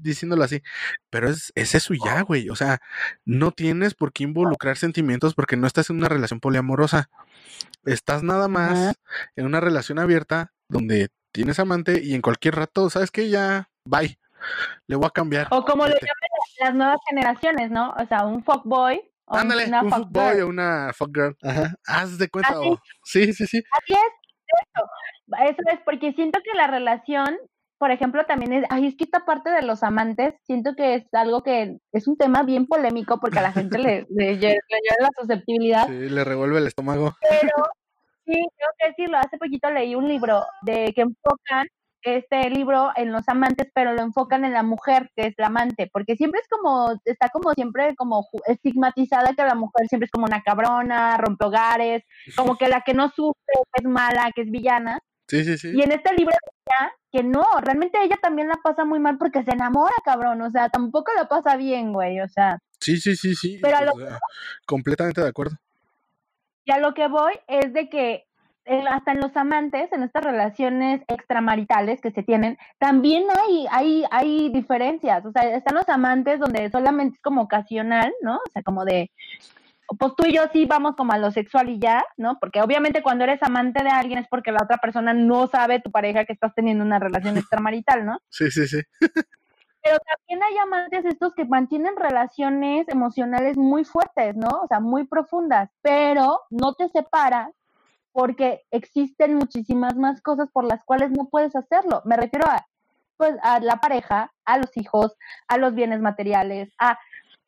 diciéndolo 0.00 0.44
así. 0.44 0.62
Pero 1.10 1.28
es, 1.28 1.52
es 1.54 1.74
eso 1.74 1.94
y 1.94 1.98
ya, 2.04 2.22
güey. 2.22 2.48
O 2.50 2.56
sea, 2.56 2.80
no 3.24 3.50
tienes 3.50 3.94
por 3.94 4.12
qué 4.12 4.24
involucrar 4.24 4.76
sentimientos 4.76 5.34
porque 5.34 5.56
no 5.56 5.66
estás 5.66 5.90
en 5.90 5.96
una 5.96 6.08
relación 6.08 6.40
poliamorosa. 6.40 7.10
Estás 7.84 8.22
nada 8.22 8.48
más 8.48 8.94
en 9.36 9.46
una 9.46 9.60
relación 9.60 9.98
abierta 9.98 10.52
donde 10.68 11.08
tienes 11.32 11.58
amante 11.58 12.02
y 12.02 12.14
en 12.14 12.22
cualquier 12.22 12.56
rato, 12.56 12.90
¿sabes 12.90 13.10
qué? 13.10 13.28
Ya, 13.28 13.70
bye. 13.84 14.18
Le 14.86 14.96
voy 14.96 15.06
a 15.06 15.10
cambiar. 15.10 15.48
O 15.50 15.64
como 15.64 15.84
lo 15.86 15.94
llaman 15.94 16.28
las 16.60 16.74
nuevas 16.74 16.98
generaciones, 17.08 17.70
¿no? 17.70 17.90
O 17.90 18.06
sea, 18.06 18.24
un 18.24 18.42
fuckboy. 18.44 19.00
Ándale, 19.26 19.70
un 19.82 19.90
fuckboy 19.90 20.40
o 20.40 20.48
una 20.48 20.92
fuckgirl. 20.94 21.36
Ajá. 21.42 21.74
Haz 21.86 22.18
de 22.18 22.28
cuenta. 22.28 22.54
Sí, 23.04 23.32
sí, 23.32 23.46
sí. 23.46 23.62
Así 23.72 23.92
es. 23.92 24.12
Eso. 24.74 24.88
Eso 25.44 25.62
es 25.72 25.80
porque 25.84 26.12
siento 26.14 26.40
que 26.42 26.56
la 26.56 26.66
relación 26.66 27.36
por 27.78 27.90
ejemplo, 27.90 28.24
también 28.26 28.52
es, 28.52 28.64
ay, 28.70 28.86
es 28.86 28.96
que 28.96 29.04
esta 29.04 29.24
parte 29.24 29.50
de 29.50 29.62
los 29.62 29.82
amantes, 29.82 30.34
siento 30.44 30.74
que 30.74 30.96
es 30.96 31.14
algo 31.14 31.42
que 31.42 31.78
es 31.92 32.08
un 32.08 32.16
tema 32.16 32.42
bien 32.42 32.66
polémico 32.66 33.20
porque 33.20 33.38
a 33.38 33.42
la 33.42 33.52
gente 33.52 33.78
le, 33.78 34.06
le, 34.10 34.38
lleva 34.38 34.58
la 35.00 35.10
susceptibilidad. 35.18 35.86
Sí, 35.86 36.08
le 36.08 36.24
revuelve 36.24 36.58
el 36.58 36.66
estómago. 36.66 37.14
Pero 37.20 37.68
sí, 38.26 38.34
tengo 38.34 38.72
que 38.78 38.88
decirlo, 38.88 39.18
hace 39.18 39.38
poquito 39.38 39.70
leí 39.70 39.94
un 39.94 40.08
libro 40.08 40.44
de 40.62 40.92
que 40.92 41.02
enfocan 41.02 41.66
este 42.02 42.48
libro 42.50 42.90
en 42.96 43.12
los 43.12 43.28
amantes, 43.28 43.68
pero 43.74 43.92
lo 43.92 44.02
enfocan 44.02 44.44
en 44.44 44.52
la 44.52 44.62
mujer, 44.62 45.10
que 45.14 45.26
es 45.26 45.34
la 45.36 45.46
amante, 45.46 45.88
porque 45.92 46.16
siempre 46.16 46.40
es 46.40 46.48
como, 46.48 46.92
está 47.04 47.28
como 47.28 47.52
siempre 47.52 47.94
como 47.96 48.26
estigmatizada 48.46 49.34
que 49.34 49.42
la 49.42 49.54
mujer 49.54 49.88
siempre 49.88 50.06
es 50.06 50.10
como 50.10 50.26
una 50.26 50.42
cabrona, 50.42 51.16
rompe 51.16 51.46
hogares, 51.46 52.04
como 52.36 52.56
que 52.56 52.68
la 52.68 52.82
que 52.82 52.94
no 52.94 53.10
sufre, 53.10 53.54
que 53.72 53.82
es 53.82 53.84
mala, 53.84 54.30
que 54.34 54.42
es 54.42 54.50
villana. 54.50 55.00
Sí, 55.28 55.44
sí, 55.44 55.58
sí. 55.58 55.72
Y 55.74 55.82
en 55.82 55.92
este 55.92 56.14
libro 56.14 56.34
decía 56.46 56.92
que 57.10 57.22
no, 57.22 57.44
realmente 57.62 57.98
ella 58.02 58.16
también 58.20 58.48
la 58.48 58.56
pasa 58.62 58.84
muy 58.84 58.98
mal 58.98 59.18
porque 59.18 59.42
se 59.42 59.52
enamora, 59.52 59.94
cabrón, 60.04 60.40
o 60.42 60.50
sea, 60.50 60.68
tampoco 60.68 61.10
la 61.16 61.26
pasa 61.28 61.56
bien, 61.56 61.92
güey, 61.92 62.20
o 62.20 62.28
sea. 62.28 62.58
Sí, 62.80 62.98
sí, 62.98 63.16
sí, 63.16 63.34
sí. 63.34 63.58
Pero 63.62 63.76
a 63.78 63.82
lo- 63.82 63.92
sea, 63.92 64.18
completamente 64.66 65.20
de 65.20 65.28
acuerdo. 65.28 65.56
Y 66.64 66.70
a 66.70 66.78
lo 66.78 66.92
que 66.94 67.08
voy 67.08 67.32
es 67.46 67.72
de 67.72 67.88
que 67.88 68.26
eh, 68.66 68.84
hasta 68.90 69.12
en 69.12 69.20
los 69.20 69.34
amantes, 69.34 69.90
en 69.92 70.02
estas 70.02 70.22
relaciones 70.22 71.00
extramaritales 71.08 72.02
que 72.02 72.10
se 72.10 72.22
tienen, 72.22 72.58
también 72.78 73.24
hay, 73.42 73.66
hay, 73.70 74.04
hay 74.10 74.50
diferencias. 74.50 75.24
O 75.24 75.32
sea, 75.32 75.44
están 75.54 75.74
los 75.76 75.88
amantes 75.88 76.38
donde 76.38 76.70
solamente 76.70 77.16
es 77.16 77.22
como 77.22 77.40
ocasional, 77.42 78.12
¿no? 78.20 78.36
O 78.36 78.52
sea, 78.52 78.62
como 78.62 78.84
de, 78.84 79.10
pues 79.96 80.14
tú 80.16 80.26
y 80.26 80.34
yo 80.34 80.42
sí 80.52 80.66
vamos 80.66 80.96
como 80.96 81.12
a 81.12 81.18
lo 81.18 81.30
sexual 81.30 81.70
y 81.70 81.78
ya, 81.78 82.04
¿no? 82.16 82.38
Porque 82.40 82.60
obviamente 82.60 83.02
cuando 83.02 83.24
eres 83.24 83.42
amante 83.42 83.82
de 83.82 83.90
alguien 83.90 84.18
es 84.18 84.28
porque 84.28 84.52
la 84.52 84.62
otra 84.62 84.76
persona 84.78 85.14
no 85.14 85.46
sabe, 85.46 85.80
tu 85.80 85.90
pareja, 85.90 86.24
que 86.24 86.32
estás 86.32 86.54
teniendo 86.54 86.84
una 86.84 86.98
relación 86.98 87.36
extramarital, 87.38 88.04
¿no? 88.04 88.18
Sí, 88.28 88.50
sí, 88.50 88.66
sí. 88.66 88.80
Pero 89.00 89.96
también 90.00 90.42
hay 90.42 90.58
amantes 90.58 91.04
estos 91.06 91.34
que 91.34 91.46
mantienen 91.46 91.96
relaciones 91.96 92.86
emocionales 92.88 93.56
muy 93.56 93.84
fuertes, 93.84 94.36
¿no? 94.36 94.48
O 94.62 94.66
sea, 94.66 94.80
muy 94.80 95.06
profundas, 95.06 95.70
pero 95.80 96.40
no 96.50 96.74
te 96.74 96.88
separas 96.88 97.50
porque 98.12 98.62
existen 98.70 99.36
muchísimas 99.36 99.96
más 99.96 100.20
cosas 100.20 100.50
por 100.50 100.64
las 100.64 100.84
cuales 100.84 101.10
no 101.12 101.28
puedes 101.30 101.54
hacerlo. 101.56 102.02
Me 102.04 102.16
refiero 102.16 102.46
a, 102.48 102.66
pues, 103.16 103.36
a 103.42 103.60
la 103.60 103.76
pareja, 103.76 104.32
a 104.44 104.58
los 104.58 104.76
hijos, 104.76 105.16
a 105.46 105.56
los 105.56 105.74
bienes 105.74 106.00
materiales, 106.00 106.70
a... 106.78 106.98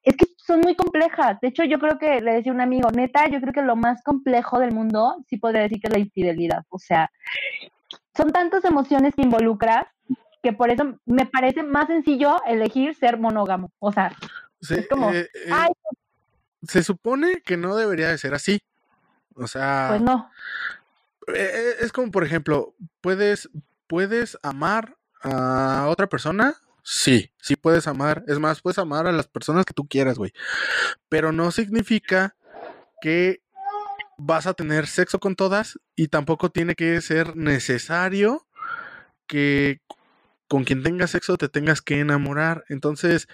Es 0.03 0.16
que 0.16 0.24
son 0.51 0.61
muy 0.61 0.74
complejas. 0.74 1.40
De 1.40 1.48
hecho, 1.48 1.64
yo 1.64 1.78
creo 1.78 1.98
que 1.98 2.20
le 2.20 2.32
decía 2.34 2.53
un 2.53 2.61
amigo, 2.61 2.90
neta, 2.90 3.28
yo 3.28 3.40
creo 3.40 3.53
que 3.53 3.62
lo 3.62 3.76
más 3.76 4.03
complejo 4.03 4.59
del 4.59 4.72
mundo, 4.72 5.24
sí 5.28 5.36
podría 5.36 5.62
decir 5.62 5.80
que 5.80 5.86
es 5.86 5.92
la 5.92 6.01
infidelidad. 6.01 6.64
O 6.70 6.78
sea, 6.78 7.11
son 8.16 8.32
tantas 8.32 8.64
emociones 8.64 9.14
que 9.14 9.22
involucras 9.22 9.86
que 10.42 10.53
por 10.53 10.70
eso 10.70 10.98
me 11.05 11.26
parece 11.26 11.62
más 11.62 11.86
sencillo 11.86 12.42
elegir 12.46 12.94
ser 12.96 13.18
monógamo. 13.18 13.70
O 13.78 13.92
sea, 13.92 14.12
Sí, 14.61 14.74
Es 14.74 14.88
como, 14.88 15.11
eh, 15.11 15.28
eh, 15.34 15.51
ay, 15.53 15.70
se 16.62 16.82
supone 16.82 17.40
que 17.44 17.57
no 17.57 17.76
debería 17.76 18.09
de 18.09 18.18
ser 18.18 18.34
así. 18.34 18.61
O 19.34 19.46
sea, 19.46 19.86
pues 19.88 20.03
no. 20.03 20.30
eh, 21.28 21.51
eh, 21.55 21.74
es 21.80 21.92
como, 21.92 22.11
por 22.11 22.24
ejemplo, 22.24 22.74
¿puedes, 23.01 23.48
¿puedes 23.86 24.36
amar 24.42 24.96
a 25.22 25.86
otra 25.88 26.09
persona? 26.09 26.57
Sí, 26.93 27.30
sí 27.41 27.55
puedes 27.55 27.86
amar. 27.86 28.24
Es 28.26 28.41
más, 28.41 28.61
puedes 28.62 28.78
amar 28.78 29.07
a 29.07 29.12
las 29.12 29.28
personas 29.28 29.64
que 29.64 29.74
tú 29.74 29.86
quieras, 29.86 30.18
güey. 30.18 30.32
Pero 31.09 31.32
no 31.32 31.53
significa 31.53 32.36
que 33.03 33.43
vas 34.18 34.47
a 34.47 34.55
tener 34.55 34.86
sexo 34.86 35.20
con 35.20 35.36
todas 35.36 35.78
y 35.97 36.09
tampoco 36.09 36.51
tiene 36.51 36.74
que 36.76 37.01
ser 37.03 37.36
necesario 37.36 38.47
que 39.28 39.80
con 40.49 40.64
quien 40.64 40.82
tengas 40.82 41.12
sexo 41.12 41.38
te 41.38 41.49
tengas 41.49 41.82
que 41.82 42.01
enamorar. 42.01 42.64
Entonces, 42.68 43.28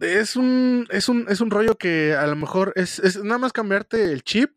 es 0.00 0.36
un, 0.36 0.88
es 0.90 1.08
un, 1.08 1.26
es 1.28 1.40
un 1.40 1.50
rollo 1.50 1.76
que 1.78 2.14
a 2.14 2.26
lo 2.26 2.36
mejor 2.36 2.72
es, 2.76 2.98
es 3.00 3.22
nada 3.24 3.38
más 3.38 3.52
cambiarte 3.52 4.04
el 4.12 4.24
chip, 4.24 4.52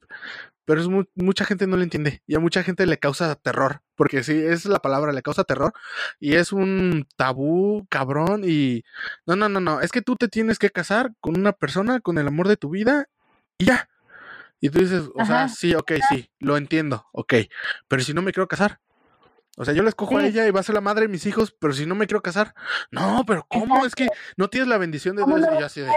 pero 0.65 0.81
es 0.81 0.87
mu- 0.87 1.05
mucha 1.15 1.45
gente 1.45 1.67
no 1.67 1.77
lo 1.77 1.83
entiende 1.83 2.23
y 2.27 2.35
a 2.35 2.39
mucha 2.39 2.63
gente 2.63 2.85
le 2.85 2.99
causa 2.99 3.35
terror, 3.35 3.81
porque 3.99 4.23
sí, 4.23 4.31
es 4.31 4.63
la 4.63 4.79
palabra, 4.79 5.11
le 5.11 5.21
causa 5.21 5.43
terror 5.43 5.73
y 6.21 6.35
es 6.35 6.53
un 6.53 7.05
tabú 7.17 7.85
cabrón 7.89 8.43
y 8.47 8.85
no, 9.25 9.35
no, 9.35 9.49
no, 9.49 9.59
no, 9.59 9.81
es 9.81 9.91
que 9.91 10.01
tú 10.01 10.15
te 10.15 10.29
tienes 10.29 10.57
que 10.57 10.69
casar 10.69 11.11
con 11.19 11.37
una 11.37 11.51
persona, 11.51 11.99
con 11.99 12.17
el 12.17 12.25
amor 12.25 12.47
de 12.47 12.55
tu 12.55 12.69
vida 12.69 13.09
y 13.57 13.65
ya. 13.65 13.89
Y 14.61 14.69
tú 14.69 14.79
dices, 14.79 15.09
o 15.13 15.25
sea, 15.25 15.43
Ajá. 15.43 15.47
sí, 15.49 15.75
ok, 15.75 15.91
sí, 16.07 16.31
lo 16.39 16.55
entiendo, 16.55 17.07
ok, 17.11 17.33
pero 17.89 18.01
si 18.01 18.13
no 18.13 18.21
me 18.21 18.31
quiero 18.31 18.47
casar. 18.47 18.79
O 19.57 19.65
sea, 19.65 19.73
yo 19.73 19.83
la 19.83 19.89
escojo 19.89 20.17
a 20.17 20.25
ella 20.25 20.47
y 20.47 20.51
va 20.51 20.61
a 20.61 20.63
ser 20.63 20.75
la 20.75 20.81
madre 20.81 21.01
de 21.01 21.07
mis 21.09 21.25
hijos, 21.25 21.53
pero 21.59 21.73
si 21.73 21.85
no 21.85 21.93
me 21.93 22.07
quiero 22.07 22.21
casar, 22.21 22.55
no, 22.91 23.25
pero 23.27 23.45
¿cómo? 23.49 23.85
Es 23.85 23.95
que 23.95 24.07
no 24.37 24.49
tienes 24.49 24.69
la 24.69 24.77
bendición 24.77 25.17
de 25.17 25.23
¿Cómo 25.23 25.35
Dios. 25.35 25.49
no? 25.49 25.55
Y 25.57 25.59
yo 25.59 25.65
así 25.65 25.81
de, 25.81 25.93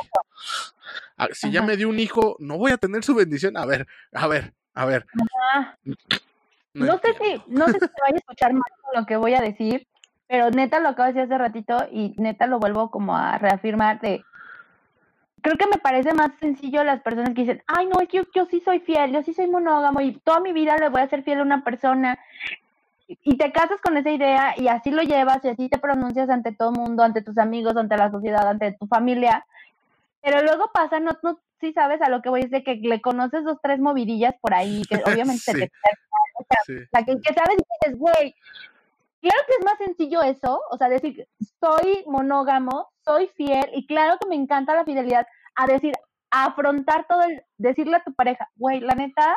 "Ah, 1.16 1.28
si 1.30 1.52
ya 1.52 1.60
Ajá. 1.60 1.68
me 1.68 1.76
dio 1.76 1.88
un 1.88 2.00
hijo, 2.00 2.34
no 2.40 2.58
voy 2.58 2.72
a 2.72 2.78
tener 2.78 3.04
su 3.04 3.14
bendición. 3.14 3.56
A 3.56 3.64
ver, 3.64 3.86
a 4.12 4.26
ver, 4.26 4.54
a 4.74 4.86
ver. 4.86 5.06
Ah, 5.54 5.78
no 6.74 6.98
sé 6.98 7.14
si, 7.20 7.42
no 7.48 7.66
sé 7.66 7.74
si 7.74 7.80
te 7.80 8.00
vaya 8.02 8.14
a 8.14 8.18
escuchar 8.18 8.52
mal 8.52 8.70
con 8.82 9.00
lo 9.00 9.06
que 9.06 9.16
voy 9.16 9.34
a 9.34 9.40
decir, 9.40 9.86
pero 10.26 10.50
neta 10.50 10.80
lo 10.80 10.88
acabo 10.88 11.06
de 11.06 11.12
decir 11.12 11.32
hace 11.32 11.38
ratito 11.38 11.76
y 11.90 12.14
neta 12.18 12.46
lo 12.46 12.58
vuelvo 12.58 12.90
como 12.90 13.16
a 13.16 13.38
reafirmar 13.38 14.00
de 14.00 14.24
creo 15.42 15.56
que 15.56 15.66
me 15.66 15.78
parece 15.78 16.14
más 16.14 16.30
sencillo 16.40 16.84
las 16.84 17.02
personas 17.02 17.34
que 17.34 17.42
dicen, 17.42 17.62
ay 17.66 17.86
no, 17.86 18.00
es 18.00 18.08
que 18.08 18.18
yo, 18.18 18.24
yo 18.34 18.46
sí 18.46 18.60
soy 18.60 18.78
fiel, 18.80 19.12
yo 19.12 19.22
sí 19.22 19.34
soy 19.34 19.48
monógamo 19.48 20.00
y 20.00 20.12
toda 20.20 20.40
mi 20.40 20.52
vida 20.52 20.76
le 20.78 20.88
voy 20.88 21.02
a 21.02 21.08
ser 21.08 21.24
fiel 21.24 21.40
a 21.40 21.42
una 21.42 21.64
persona 21.64 22.18
y 23.08 23.36
te 23.36 23.52
casas 23.52 23.80
con 23.82 23.96
esa 23.96 24.10
idea 24.10 24.54
y 24.56 24.68
así 24.68 24.90
lo 24.90 25.02
llevas 25.02 25.44
y 25.44 25.48
así 25.48 25.68
te 25.68 25.78
pronuncias 25.78 26.30
ante 26.30 26.52
todo 26.52 26.70
el 26.70 26.78
mundo, 26.78 27.02
ante 27.02 27.22
tus 27.22 27.36
amigos, 27.38 27.76
ante 27.76 27.96
la 27.96 28.10
sociedad, 28.10 28.48
ante 28.48 28.72
tu 28.72 28.86
familia. 28.86 29.44
Pero 30.22 30.42
luego 30.42 30.70
pasa, 30.72 31.00
no, 31.00 31.18
no, 31.22 31.38
sí 31.60 31.72
sabes 31.72 32.00
a 32.00 32.08
lo 32.08 32.22
que 32.22 32.30
voy, 32.30 32.42
es 32.42 32.50
de 32.50 32.62
que 32.62 32.76
le 32.76 33.02
conoces 33.02 33.44
dos, 33.44 33.58
tres 33.62 33.80
movidillas 33.80 34.34
por 34.40 34.54
ahí, 34.54 34.82
que 34.88 34.94
obviamente 35.04 35.52
Sí. 35.52 35.52
te, 35.52 35.70
Sí. 36.66 36.74
la 36.92 37.04
que, 37.04 37.20
que 37.20 37.34
sabes 37.34 37.56
y 37.56 37.86
dices, 37.86 37.98
güey, 37.98 38.34
claro 39.20 39.42
que 39.46 39.54
es 39.58 39.64
más 39.64 39.78
sencillo 39.78 40.22
eso, 40.22 40.60
o 40.70 40.76
sea, 40.76 40.88
decir, 40.88 41.26
soy 41.60 42.04
monógamo, 42.06 42.90
soy 43.04 43.28
fiel, 43.28 43.70
y 43.74 43.86
claro 43.86 44.18
que 44.20 44.28
me 44.28 44.36
encanta 44.36 44.74
la 44.74 44.84
fidelidad, 44.84 45.26
a 45.54 45.66
decir, 45.66 45.94
a 46.30 46.46
afrontar 46.46 47.06
todo 47.08 47.22
el, 47.22 47.42
decirle 47.58 47.96
a 47.96 48.04
tu 48.04 48.12
pareja, 48.14 48.48
güey, 48.56 48.80
la 48.80 48.94
neta, 48.94 49.36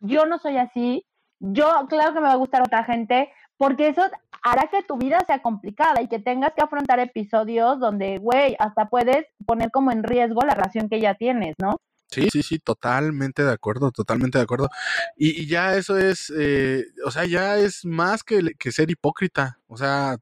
yo 0.00 0.26
no 0.26 0.38
soy 0.38 0.58
así, 0.58 1.06
yo, 1.40 1.86
claro 1.88 2.12
que 2.12 2.20
me 2.20 2.28
va 2.28 2.32
a 2.32 2.36
gustar 2.36 2.62
otra 2.62 2.84
gente, 2.84 3.32
porque 3.56 3.88
eso 3.88 4.02
hará 4.42 4.68
que 4.70 4.82
tu 4.82 4.96
vida 4.96 5.20
sea 5.26 5.40
complicada 5.40 6.02
y 6.02 6.08
que 6.08 6.18
tengas 6.18 6.52
que 6.54 6.62
afrontar 6.62 6.98
episodios 6.98 7.80
donde, 7.80 8.18
güey, 8.18 8.56
hasta 8.58 8.90
puedes 8.90 9.26
poner 9.46 9.70
como 9.70 9.90
en 9.90 10.02
riesgo 10.02 10.42
la 10.42 10.54
relación 10.54 10.88
que 10.88 11.00
ya 11.00 11.14
tienes, 11.14 11.54
¿no? 11.58 11.78
Sí, 12.10 12.28
sí, 12.30 12.42
sí, 12.42 12.58
totalmente 12.60 13.42
de 13.44 13.52
acuerdo, 13.52 13.90
totalmente 13.90 14.38
de 14.38 14.44
acuerdo. 14.44 14.68
Y, 15.16 15.42
y 15.42 15.46
ya 15.46 15.76
eso 15.76 15.98
es, 15.98 16.32
eh, 16.36 16.84
o 17.04 17.10
sea, 17.10 17.24
ya 17.24 17.58
es 17.58 17.84
más 17.84 18.22
que, 18.22 18.52
que 18.58 18.70
ser 18.72 18.90
hipócrita. 18.90 19.58
O 19.66 19.76
sea, 19.76 20.18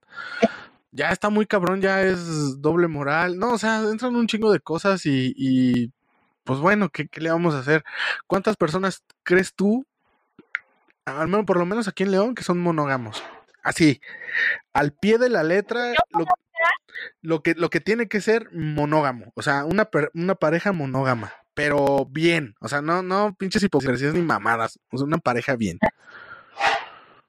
ya 0.93 1.11
está 1.11 1.31
muy 1.31 1.47
cabrón, 1.47 1.81
ya 1.83 2.03
es 2.03 2.61
doble 2.61 2.89
moral. 2.89 3.39
No, 3.39 3.53
o 3.55 3.59
sea, 3.59 3.81
entran 3.91 4.17
un 4.17 4.27
chingo 4.27 4.53
de 4.53 4.61
cosas 4.61 5.07
y, 5.07 5.35
y 5.37 5.93
pues 6.45 6.61
bueno, 6.61 6.89
¿qué, 6.91 7.09
qué 7.09 7.21
le 7.21 7.31
vamos 7.31 7.55
a 7.55 7.61
hacer? 7.61 7.85
¿Cuántas 8.27 8.57
personas 8.57 9.05
crees 9.23 9.55
tú, 9.55 9.87
al 11.05 11.29
menos, 11.29 11.47
por 11.47 11.59
lo 11.59 11.67
menos 11.67 11.89
aquí 11.89 12.05
en 12.05 12.13
León, 12.13 12.35
que 12.35 12.45
son 12.45 12.59
monógamos? 12.61 13.23
Así, 13.63 14.01
al 14.73 14.93
pie 14.93 15.19
de 15.19 15.29
la 15.29 15.45
letra, 15.45 15.93
lo, 16.11 16.27
lo 17.23 17.43
que, 17.43 17.55
lo 17.55 17.71
que 17.71 17.81
tiene 17.81 18.09
que 18.09 18.21
ser 18.21 18.51
monógamo. 18.53 19.33
O 19.35 19.43
sea, 19.43 19.65
una, 19.65 19.89
una 20.15 20.35
pareja 20.35 20.73
monógama. 20.73 21.33
Pero 21.55 22.07
bien. 22.07 22.55
O 22.61 22.69
sea, 22.69 22.81
no, 22.81 23.03
no 23.03 23.35
pinches 23.35 23.63
hipocresías 23.63 24.15
ni 24.15 24.23
mamadas. 24.23 24.79
O 24.91 24.99
sea, 24.99 25.07
una 25.07 25.19
pareja 25.19 25.57
bien. 25.57 25.79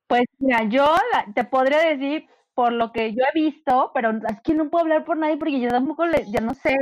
Pues 0.07 0.23
mira, 0.39 0.63
yo 0.65 0.95
te 1.33 1.43
podría 1.43 1.79
decir 1.79 2.27
por 2.53 2.71
lo 2.71 2.91
que 2.91 3.13
yo 3.13 3.23
he 3.23 3.39
visto, 3.39 3.91
pero 3.93 4.11
es 4.11 4.41
que 4.43 4.53
no 4.53 4.69
puedo 4.69 4.83
hablar 4.83 5.05
por 5.05 5.17
nadie 5.17 5.37
porque 5.37 5.59
yo 5.59 5.69
tampoco 5.69 6.05
le, 6.05 6.25
yo 6.31 6.39
no 6.41 6.53
sé, 6.53 6.75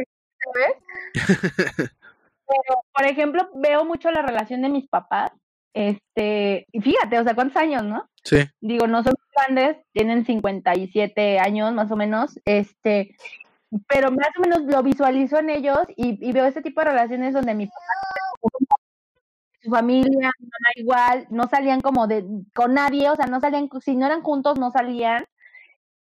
¿sabes? 0.43 1.91
Pero, 2.51 2.81
por 2.93 3.05
ejemplo, 3.05 3.49
veo 3.55 3.85
mucho 3.85 4.11
la 4.11 4.21
relación 4.21 4.61
de 4.61 4.69
mis 4.69 4.89
papás, 4.89 5.31
este, 5.73 6.65
y 6.71 6.81
fíjate, 6.81 7.17
o 7.17 7.23
sea, 7.23 7.33
¿cuántos 7.33 7.55
años, 7.55 7.83
no? 7.83 8.09
Sí. 8.23 8.39
Digo, 8.59 8.87
no 8.87 9.03
son 9.03 9.13
grandes, 9.33 9.77
tienen 9.93 10.25
57 10.25 11.39
años 11.39 11.73
más 11.73 11.89
o 11.91 11.95
menos, 11.95 12.37
este, 12.43 13.15
pero 13.87 14.11
más 14.11 14.29
o 14.37 14.41
menos 14.41 14.61
lo 14.63 14.83
visualizo 14.83 15.39
en 15.39 15.49
ellos 15.49 15.79
y, 15.95 16.17
y 16.27 16.31
veo 16.31 16.45
este 16.45 16.61
tipo 16.61 16.81
de 16.81 16.87
relaciones 16.87 17.33
donde 17.33 17.55
mi 17.55 17.67
papá, 17.67 18.49
su 19.61 19.69
familia, 19.69 20.31
mi 20.39 20.45
mamá 20.47 20.69
igual, 20.75 21.27
no 21.29 21.47
salían 21.47 21.81
como 21.81 22.07
de 22.07 22.25
con 22.53 22.73
nadie, 22.73 23.09
o 23.09 23.15
sea, 23.15 23.27
no 23.27 23.39
salían, 23.39 23.69
si 23.81 23.95
no 23.95 24.05
eran 24.07 24.21
juntos, 24.21 24.59
no 24.59 24.71
salían. 24.71 25.25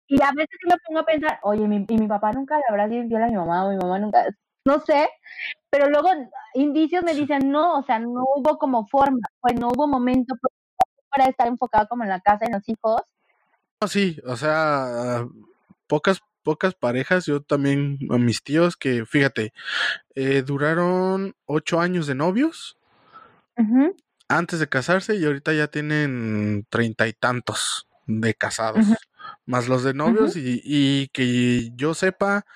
Y 0.08 0.22
a 0.24 0.32
veces 0.32 0.58
me 0.68 0.76
pongo 0.88 1.02
a 1.02 1.06
pensar, 1.06 1.40
oye, 1.44 1.68
mi, 1.68 1.86
y 1.88 1.98
mi 1.98 2.08
papá 2.08 2.32
nunca 2.32 2.58
le 2.58 2.64
habrá 2.68 2.90
sido 2.90 3.24
a 3.24 3.28
mi 3.28 3.36
mamá, 3.36 3.66
o 3.66 3.70
mi 3.70 3.78
mamá 3.78 4.00
nunca, 4.00 4.26
no 4.66 4.80
sé, 4.80 5.08
pero 5.70 5.88
luego 5.90 6.10
indicios 6.56 7.04
me 7.04 7.14
dicen, 7.14 7.52
no, 7.52 7.78
o 7.78 7.84
sea, 7.84 8.00
no 8.00 8.24
hubo 8.36 8.58
como 8.58 8.88
forma, 8.88 9.20
pues 9.40 9.60
no 9.60 9.68
hubo 9.68 9.88
momento 9.88 10.36
para 11.10 11.26
estar 11.26 11.48
enfocado 11.48 11.88
como 11.88 12.04
en 12.04 12.10
la 12.10 12.22
casa, 12.22 12.46
en 12.46 12.54
los 12.54 12.68
hijos. 12.68 13.02
Sí, 13.88 14.20
o 14.26 14.36
sea, 14.36 15.26
pocas, 15.88 16.22
pocas 16.50 16.74
parejas. 16.74 17.28
Yo 17.28 17.44
también, 17.44 18.00
a 18.10 18.18
mis 18.18 18.42
tíos 18.42 18.76
que, 18.76 19.06
fíjate, 19.06 19.54
eh, 20.16 20.42
duraron 20.42 21.36
ocho 21.46 21.80
años 21.80 22.08
de 22.08 22.16
novios 22.16 22.76
antes 24.28 24.60
de 24.60 24.68
casarse 24.68 25.16
y 25.16 25.26
ahorita 25.26 25.54
ya 25.54 25.68
tienen 25.68 26.66
treinta 26.72 27.08
y 27.08 27.14
tantos 27.14 27.88
de 28.08 28.34
casados. 28.34 28.88
Más 29.46 29.68
los 29.68 29.84
de 29.84 29.94
novios 29.94 30.36
y, 30.36 30.60
y 30.64 31.10
que 31.10 31.70
yo 31.76 31.94
sepa, 31.94 32.48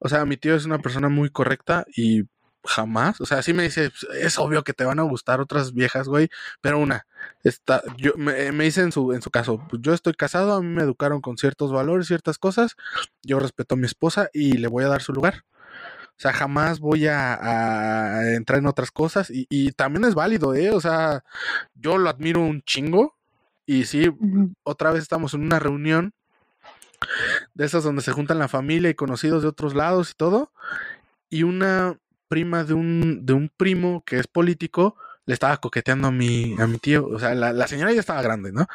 o 0.00 0.08
sea, 0.08 0.24
mi 0.24 0.36
tío 0.36 0.56
es 0.56 0.64
una 0.64 0.80
persona 0.80 1.08
muy 1.08 1.30
correcta 1.30 1.86
y 1.94 2.24
jamás, 2.66 3.20
o 3.20 3.26
sea, 3.26 3.42
sí 3.42 3.52
me 3.54 3.64
dice, 3.64 3.90
"Pues, 3.90 4.06
es 4.22 4.38
obvio 4.38 4.64
que 4.64 4.72
te 4.72 4.84
van 4.84 4.98
a 4.98 5.02
gustar 5.02 5.40
otras 5.40 5.72
viejas, 5.72 6.08
güey, 6.08 6.28
pero 6.60 6.78
una, 6.78 7.06
está, 7.44 7.82
yo 7.98 8.12
me, 8.16 8.52
me 8.52 8.64
dice 8.64 8.82
en 8.82 8.92
su, 8.92 9.12
en 9.12 9.22
su 9.22 9.30
caso, 9.30 9.64
pues 9.68 9.82
yo 9.82 9.94
estoy 9.94 10.14
casado, 10.14 10.54
a 10.54 10.62
mí 10.62 10.68
me 10.68 10.82
educaron 10.82 11.20
con 11.20 11.38
ciertos 11.38 11.72
valores, 11.72 12.06
ciertas 12.08 12.38
cosas, 12.38 12.76
yo 13.22 13.38
respeto 13.40 13.74
a 13.74 13.78
mi 13.78 13.86
esposa 13.86 14.28
y 14.32 14.54
le 14.54 14.68
voy 14.68 14.84
a 14.84 14.88
dar 14.88 15.02
su 15.02 15.12
lugar. 15.12 15.44
O 16.18 16.18
sea, 16.18 16.32
jamás 16.32 16.80
voy 16.80 17.06
a, 17.08 17.34
a 18.20 18.32
entrar 18.34 18.58
en 18.60 18.66
otras 18.66 18.90
cosas 18.90 19.30
y, 19.30 19.46
y 19.50 19.72
también 19.72 20.04
es 20.04 20.14
válido, 20.14 20.54
¿eh? 20.54 20.70
O 20.70 20.80
sea, 20.80 21.24
yo 21.74 21.98
lo 21.98 22.08
admiro 22.08 22.40
un 22.40 22.62
chingo 22.62 23.16
y 23.66 23.84
sí, 23.84 24.10
otra 24.62 24.92
vez 24.92 25.02
estamos 25.02 25.34
en 25.34 25.42
una 25.42 25.58
reunión 25.58 26.14
de 27.54 27.64
esas 27.64 27.84
donde 27.84 28.02
se 28.02 28.12
juntan 28.12 28.38
la 28.38 28.48
familia 28.48 28.90
y 28.90 28.94
conocidos 28.94 29.42
de 29.42 29.48
otros 29.48 29.74
lados 29.74 30.10
y 30.10 30.14
todo. 30.14 30.52
Y 31.28 31.42
una 31.42 31.98
prima 32.28 32.64
de 32.64 32.74
un, 32.74 33.24
de 33.24 33.32
un 33.32 33.50
primo 33.56 34.02
que 34.04 34.18
es 34.18 34.26
político 34.26 34.96
le 35.24 35.34
estaba 35.34 35.56
coqueteando 35.56 36.08
a 36.08 36.12
mi, 36.12 36.54
a 36.58 36.66
mi 36.68 36.78
tío. 36.78 37.06
O 37.08 37.18
sea, 37.18 37.34
la, 37.34 37.52
la 37.52 37.66
señora 37.66 37.92
ya 37.92 37.98
estaba 38.00 38.22
grande, 38.22 38.52
¿no? 38.52 38.66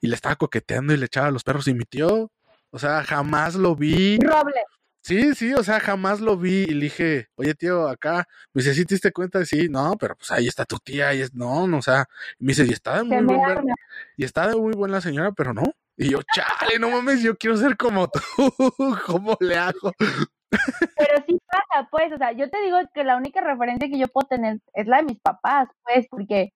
Y 0.00 0.06
le 0.06 0.14
estaba 0.14 0.36
coqueteando 0.36 0.94
y 0.94 0.96
le 0.96 1.04
echaba 1.06 1.26
a 1.26 1.30
los 1.30 1.44
perros. 1.44 1.68
Y 1.68 1.74
mi 1.74 1.84
tío, 1.84 2.30
o 2.70 2.78
sea, 2.78 3.04
jamás 3.04 3.54
lo 3.54 3.76
vi. 3.76 4.18
Roble. 4.18 4.54
Sí, 5.02 5.34
sí, 5.34 5.54
o 5.54 5.62
sea, 5.62 5.80
jamás 5.80 6.20
lo 6.20 6.36
vi 6.36 6.64
y 6.64 6.74
le 6.74 6.84
dije, 6.84 7.28
oye 7.36 7.54
tío, 7.54 7.88
acá, 7.88 8.26
me 8.52 8.60
dice, 8.62 8.74
¿sí 8.74 8.84
te 8.84 8.94
diste 8.94 9.12
cuenta? 9.12 9.42
Sí, 9.44 9.68
no, 9.70 9.96
pero 9.98 10.16
pues 10.16 10.30
ahí 10.30 10.46
está 10.48 10.64
tu 10.66 10.76
tía, 10.78 11.14
y 11.14 11.20
es, 11.22 11.32
no, 11.34 11.66
no, 11.66 11.78
o 11.78 11.82
sea, 11.82 12.06
y 12.38 12.44
me 12.44 12.48
dice, 12.52 12.66
y 12.66 12.72
está 12.72 12.96
de 12.98 13.04
muy 13.04 13.16
me 13.18 13.22
buen 13.22 13.40
ver- 13.40 13.58
arma. 13.58 13.74
y 14.18 14.24
está 14.24 14.48
de 14.48 14.56
muy 14.56 14.74
buena 14.74 15.00
señora, 15.00 15.32
pero 15.32 15.54
no. 15.54 15.62
Y 15.96 16.10
yo, 16.10 16.20
chale, 16.34 16.78
no 16.78 16.90
mames, 16.90 17.22
yo 17.22 17.36
quiero 17.38 17.56
ser 17.56 17.76
como 17.78 18.08
tú, 18.08 18.20
¿cómo 19.06 19.36
le 19.40 19.56
hago? 19.56 19.92
Pero 20.50 21.22
sí 21.26 21.38
pasa, 21.50 21.88
pues, 21.90 22.12
o 22.12 22.16
sea, 22.18 22.32
yo 22.32 22.48
te 22.50 22.60
digo 22.62 22.78
que 22.94 23.04
la 23.04 23.16
única 23.16 23.40
referencia 23.40 23.88
que 23.88 23.98
yo 23.98 24.08
puedo 24.08 24.26
tener 24.26 24.58
es 24.74 24.86
la 24.86 24.98
de 24.98 25.04
mis 25.04 25.20
papás, 25.20 25.68
pues, 25.84 26.06
porque 26.10 26.52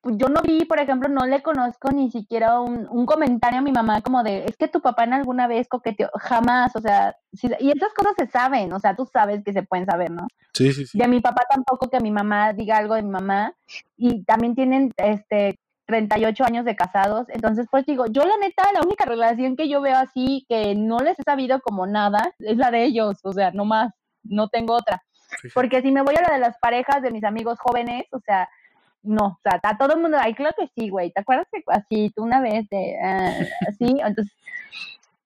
pues, 0.00 0.16
yo 0.18 0.28
no 0.28 0.42
vi, 0.42 0.64
por 0.64 0.80
ejemplo, 0.80 1.08
no 1.08 1.26
le 1.26 1.42
conozco 1.42 1.90
ni 1.92 2.10
siquiera 2.10 2.58
un, 2.60 2.88
un 2.90 3.06
comentario 3.06 3.60
a 3.60 3.62
mi 3.62 3.70
mamá 3.72 4.00
como 4.02 4.24
de, 4.24 4.44
es 4.46 4.56
que 4.56 4.66
tu 4.66 4.80
papá 4.80 5.04
en 5.04 5.12
alguna 5.12 5.46
vez 5.46 5.68
coqueteó, 5.68 6.10
jamás, 6.14 6.74
o 6.74 6.80
sea, 6.80 7.16
sí- 7.32 7.48
y 7.60 7.70
esas 7.70 7.94
cosas 7.94 8.14
se 8.18 8.26
saben, 8.26 8.72
o 8.72 8.80
sea, 8.80 8.96
tú 8.96 9.06
sabes 9.06 9.44
que 9.44 9.52
se 9.52 9.62
pueden 9.62 9.86
saber, 9.86 10.10
¿no? 10.10 10.26
Sí, 10.54 10.72
sí, 10.72 10.86
sí. 10.86 10.98
De 10.98 11.06
mi 11.06 11.20
papá 11.20 11.44
tampoco 11.48 11.88
que 11.88 12.00
mi 12.00 12.10
mamá 12.10 12.52
diga 12.52 12.78
algo 12.78 12.96
de 12.96 13.02
mi 13.02 13.10
mamá, 13.10 13.54
y 13.96 14.24
también 14.24 14.56
tienen, 14.56 14.92
este, 14.96 15.56
38 15.86 16.44
años 16.44 16.64
de 16.64 16.76
casados, 16.76 17.28
entonces 17.28 17.66
pues 17.70 17.84
digo, 17.86 18.06
yo 18.06 18.24
la 18.24 18.36
neta, 18.38 18.64
la 18.72 18.82
única 18.82 19.04
relación 19.04 19.56
que 19.56 19.68
yo 19.68 19.80
veo 19.80 19.96
así, 19.96 20.46
que 20.48 20.74
no 20.74 20.98
les 20.98 21.18
he 21.18 21.22
sabido 21.22 21.60
como 21.60 21.86
nada, 21.86 22.32
es 22.38 22.56
la 22.56 22.70
de 22.70 22.84
ellos, 22.84 23.18
o 23.22 23.32
sea, 23.32 23.50
no 23.50 23.64
más, 23.64 23.92
no 24.22 24.48
tengo 24.48 24.74
otra. 24.74 25.02
sí, 25.40 25.48
sí. 25.48 25.54
Porque 25.54 25.82
si 25.82 25.90
me 25.90 26.02
voy 26.02 26.14
a 26.16 26.22
la 26.22 26.34
de 26.34 26.40
las 26.40 26.58
parejas 26.58 27.02
de 27.02 27.10
mis 27.10 27.24
amigos 27.24 27.58
jóvenes, 27.60 28.04
o 28.12 28.20
sea, 28.20 28.48
no, 29.02 29.26
o 29.26 29.40
sea, 29.42 29.60
a 29.62 29.76
todo 29.76 29.94
el 29.94 30.00
mundo, 30.00 30.16
ay, 30.20 30.34
claro 30.34 30.54
que 30.56 30.68
sí, 30.76 30.88
güey, 30.88 31.10
¿te 31.10 31.20
acuerdas 31.20 31.48
que 31.52 31.62
así, 31.66 32.12
tú 32.14 32.22
una 32.22 32.40
vez, 32.40 32.68
de, 32.68 32.96
ah, 33.02 33.34
así? 33.68 33.96
Entonces, 34.04 34.32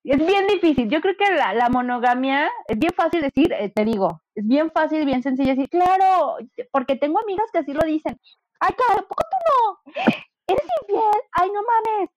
es 0.04 0.24
bien 0.24 0.46
difícil. 0.46 0.88
Yo 0.88 1.00
creo 1.00 1.16
que 1.16 1.30
la, 1.34 1.52
la 1.52 1.68
monogamia 1.68 2.48
es 2.68 2.78
bien 2.78 2.92
fácil 2.96 3.20
decir, 3.20 3.52
eh, 3.52 3.70
te 3.74 3.84
digo, 3.84 4.22
es 4.34 4.46
bien 4.46 4.70
fácil, 4.70 5.04
bien 5.04 5.22
sencillo 5.22 5.50
decir, 5.50 5.68
claro, 5.68 6.36
porque 6.70 6.96
tengo 6.96 7.20
amigas 7.20 7.46
que 7.52 7.58
así 7.58 7.72
lo 7.72 7.82
dicen. 7.82 8.18
Ay, 8.60 8.72
claro, 8.74 9.00
¿a 9.00 9.08
poco 9.08 9.24
tú 9.30 9.36
no? 9.50 10.12
¿Eres 10.46 10.64
infiel? 10.82 11.22
Ay, 11.32 11.50
no 11.52 11.60
mames. 11.62 12.10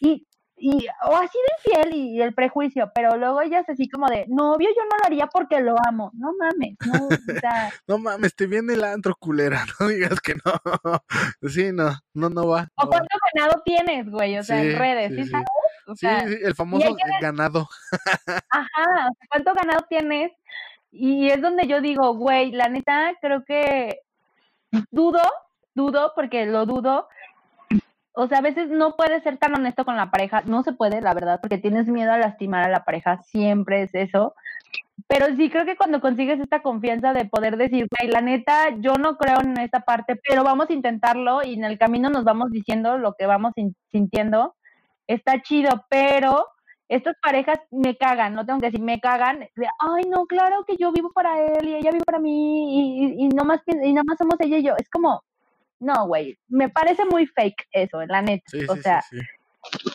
Y, 0.00 0.26
y, 0.56 0.86
o 1.06 1.16
así 1.16 1.36
de 1.38 1.72
infiel 1.82 1.94
y, 1.96 2.22
el 2.22 2.34
prejuicio, 2.34 2.90
pero 2.94 3.16
luego 3.16 3.40
ellas 3.42 3.68
así 3.68 3.88
como 3.88 4.06
de, 4.08 4.24
no, 4.28 4.52
obvio 4.54 4.68
yo 4.70 4.82
no 4.84 4.96
lo 4.98 5.04
haría 5.06 5.26
porque 5.26 5.60
lo 5.60 5.74
amo. 5.86 6.10
No 6.14 6.32
mames, 6.38 6.76
no, 6.86 7.06
o 7.06 7.08
sea, 7.40 7.72
No 7.86 7.98
mames, 7.98 8.34
te 8.34 8.46
viene 8.46 8.74
el 8.74 8.84
antro 8.84 9.14
culera, 9.16 9.64
no 9.80 9.88
digas 9.88 10.20
que 10.20 10.34
no. 10.44 11.02
Sí, 11.48 11.72
no, 11.72 11.90
no, 12.14 12.30
no 12.30 12.46
va. 12.48 12.68
o 12.76 12.84
no 12.84 12.90
va. 12.90 12.98
cuánto 12.98 13.16
ganado 13.34 13.62
tienes, 13.64 14.08
güey, 14.10 14.38
o 14.38 14.42
sea, 14.44 14.60
Sí, 14.60 14.68
en 14.68 14.78
redes, 14.78 15.10
sí, 15.10 15.16
¿sí 15.16 15.24
sí. 15.24 15.30
sabes? 15.30 15.46
O 15.86 15.94
Sí, 15.96 16.06
sea, 16.06 16.26
sí, 16.26 16.36
el 16.42 16.54
famoso 16.54 16.96
que 16.96 17.02
ganado. 17.20 17.68
Ajá, 18.50 19.08
¿cuánto 19.28 19.52
ganado 19.54 19.84
tienes? 19.88 20.32
Y 20.90 21.28
es 21.28 21.42
donde 21.42 21.66
yo 21.66 21.80
digo, 21.80 22.14
güey, 22.14 22.52
la 22.52 22.68
neta, 22.68 23.12
creo 23.20 23.44
que 23.44 23.98
dudo, 24.90 25.20
dudo, 25.74 26.12
porque 26.14 26.46
lo 26.46 26.66
dudo. 26.66 27.08
O 28.16 28.28
sea, 28.28 28.38
a 28.38 28.42
veces 28.42 28.68
no 28.70 28.96
puedes 28.96 29.22
ser 29.24 29.38
tan 29.38 29.54
honesto 29.54 29.84
con 29.84 29.96
la 29.96 30.10
pareja, 30.10 30.42
no 30.46 30.62
se 30.62 30.72
puede, 30.72 31.00
la 31.02 31.14
verdad, 31.14 31.40
porque 31.42 31.58
tienes 31.58 31.88
miedo 31.88 32.12
a 32.12 32.18
lastimar 32.18 32.64
a 32.64 32.70
la 32.70 32.84
pareja, 32.84 33.18
siempre 33.24 33.82
es 33.82 33.94
eso. 33.94 34.34
Pero 35.08 35.26
sí 35.36 35.50
creo 35.50 35.64
que 35.66 35.76
cuando 35.76 36.00
consigues 36.00 36.40
esta 36.40 36.62
confianza 36.62 37.12
de 37.12 37.24
poder 37.26 37.56
decir, 37.56 37.86
güey, 37.90 38.10
la 38.12 38.20
neta, 38.20 38.70
yo 38.80 38.94
no 38.94 39.16
creo 39.18 39.40
en 39.40 39.58
esta 39.58 39.80
parte, 39.80 40.20
pero 40.28 40.44
vamos 40.44 40.70
a 40.70 40.72
intentarlo 40.72 41.42
y 41.44 41.54
en 41.54 41.64
el 41.64 41.78
camino 41.78 42.10
nos 42.10 42.24
vamos 42.24 42.50
diciendo 42.50 42.98
lo 42.98 43.14
que 43.14 43.26
vamos 43.26 43.52
sin- 43.56 43.76
sintiendo, 43.92 44.54
está 45.08 45.42
chido, 45.42 45.84
pero 45.90 46.46
estas 46.88 47.16
parejas 47.22 47.58
me 47.70 47.96
cagan, 47.96 48.34
no 48.34 48.46
tengo 48.46 48.60
que 48.60 48.66
decir, 48.66 48.80
me 48.82 49.00
cagan, 49.00 49.48
ay, 49.80 50.04
no, 50.08 50.26
claro 50.26 50.64
que 50.66 50.76
yo 50.76 50.92
vivo 50.92 51.10
para 51.12 51.40
él 51.42 51.68
y 51.68 51.74
ella 51.76 51.90
vive 51.92 52.04
para 52.04 52.18
mí 52.20 53.06
y, 53.08 53.24
y, 53.24 53.24
y 53.24 53.26
y 53.26 53.92
nomás 53.94 54.18
somos 54.18 54.36
ella 54.40 54.58
y 54.58 54.62
yo. 54.64 54.74
Es 54.78 54.88
como, 54.90 55.22
no, 55.80 56.06
güey, 56.06 56.38
me 56.48 56.68
parece 56.68 57.04
muy 57.04 57.26
fake 57.26 57.68
eso, 57.72 58.02
la 58.06 58.22
neta. 58.22 58.44
Sí, 58.46 58.64
o 58.68 58.74
sí, 58.76 58.82
sea, 58.82 59.02
sí, 59.02 59.18
sí. 59.18 59.90